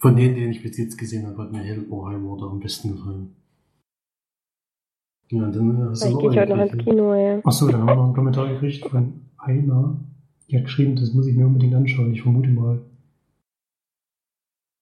Von 0.01 0.16
denen, 0.16 0.35
den 0.36 0.51
ich 0.51 0.62
bis 0.62 0.76
jetzt 0.78 0.97
gesehen 0.98 1.26
habe, 1.26 1.43
hat 1.43 1.52
mir 1.52 1.59
Hellboy 1.59 2.12
High 2.14 2.22
Water 2.22 2.51
am 2.51 2.60
besten 2.60 2.93
gefallen. 2.93 3.36
Ja, 5.31 5.51
dann 5.51 5.77
äh, 5.77 5.89
hast 5.91 6.03
Vielleicht 6.03 6.15
du 6.15 6.21
gehe 6.21 6.31
ich 6.31 6.39
heute 6.39 6.57
noch 6.57 6.65
ins 6.65 6.85
Kino, 6.85 7.15
ja. 7.15 7.41
Achso, 7.45 7.69
dann 7.69 7.81
haben 7.81 7.87
wir 7.89 7.95
noch 7.97 8.05
einen 8.05 8.15
Kommentar 8.15 8.49
gekriegt 8.49 8.87
von 8.87 9.21
Aina. 9.37 9.97
Die 10.51 10.57
hat 10.57 10.65
geschrieben, 10.65 10.97
das 10.97 11.13
muss 11.13 11.27
ich 11.27 11.37
mir 11.37 11.47
unbedingt 11.47 11.75
anschauen. 11.75 12.13
Ich 12.13 12.23
vermute 12.23 12.49
mal, 12.49 12.81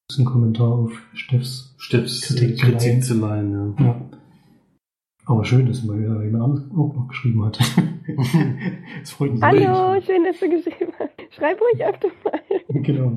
ist 0.08 0.18
ein 0.18 0.24
Kommentar 0.24 0.68
auf 0.68 0.92
Steffs. 1.14 1.74
Steffs 1.78 2.22
Kritik 2.22 2.60
Kritik, 2.60 3.02
zu 3.02 3.14
leihen. 3.14 3.74
ja. 3.78 3.84
Ja. 3.84 4.00
Aber 5.28 5.44
schön, 5.44 5.66
dass 5.66 5.82
mal 5.82 5.98
wieder 5.98 6.22
jemand 6.22 6.44
anderes 6.44 6.70
auch 6.70 6.94
noch 6.94 7.08
geschrieben 7.08 7.44
hat. 7.44 7.58
das 9.00 9.10
freut 9.10 9.32
mich. 9.32 9.42
Hallo, 9.42 10.00
schön, 10.00 10.22
dass 10.22 10.38
du 10.38 10.48
geschrieben 10.48 10.92
hast. 11.00 11.34
Schreib 11.34 11.58
ruhig 11.60 11.84
öfter 11.84 12.06
mal. 12.22 12.40
Genau. 12.68 13.12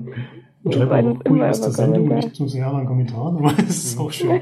Wir 0.64 0.72
Schreib 0.74 0.92
auch 0.92 1.06
ruhig 1.06 1.26
immer 1.26 1.50
aus 1.50 1.62
der 1.62 1.72
Sendung 1.72 2.08
nicht 2.08 2.36
zu 2.36 2.48
sehr 2.48 2.66
an 2.68 2.88
Kommentaren, 2.88 3.38
aber 3.38 3.54
es 3.60 3.86
ist 3.86 4.00
auch 4.00 4.12
schön. 4.12 4.42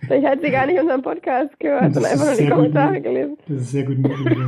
Vielleicht 0.00 0.26
hat 0.26 0.40
sie 0.42 0.50
gar 0.50 0.66
nicht 0.66 0.78
unseren 0.80 1.02
Podcast 1.02 1.58
gehört 1.60 1.94
Das 1.94 1.96
und 1.98 2.04
einfach 2.04 2.26
nur 2.26 2.34
die 2.36 2.44
gut 2.44 2.52
Kommentare 2.52 2.92
möglich. 2.92 3.04
gelesen. 3.04 3.36
Das 3.48 3.56
ist 3.62 3.70
sehr 3.70 3.84
gut 3.84 3.98
möglich. 3.98 4.38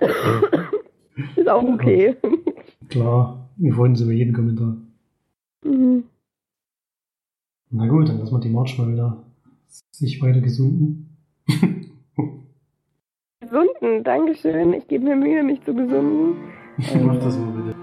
Ist 1.36 1.48
auch 1.48 1.62
okay. 1.62 2.16
Klar, 2.88 3.50
wir 3.56 3.74
freuen 3.74 3.92
uns 3.92 4.00
über 4.00 4.12
jeden 4.12 4.32
Kommentar. 4.34 4.76
Mhm. 5.64 6.04
Na 7.70 7.86
gut, 7.86 8.08
dann 8.08 8.18
lassen 8.18 8.34
wir 8.34 8.40
die 8.40 8.48
March 8.48 8.78
mal 8.78 8.90
wieder 8.90 9.22
sich 9.92 10.20
weiter 10.22 10.40
gesunden. 10.40 11.16
Gesunden, 13.40 14.04
Dankeschön. 14.04 14.72
Ich 14.74 14.88
gebe 14.88 15.04
mir 15.04 15.16
Mühe, 15.16 15.42
mich 15.42 15.62
zu 15.62 15.74
gesunden. 15.74 16.36
Mach 17.04 17.18
das 17.18 17.38
mal 17.38 17.50
bitte. 17.52 17.76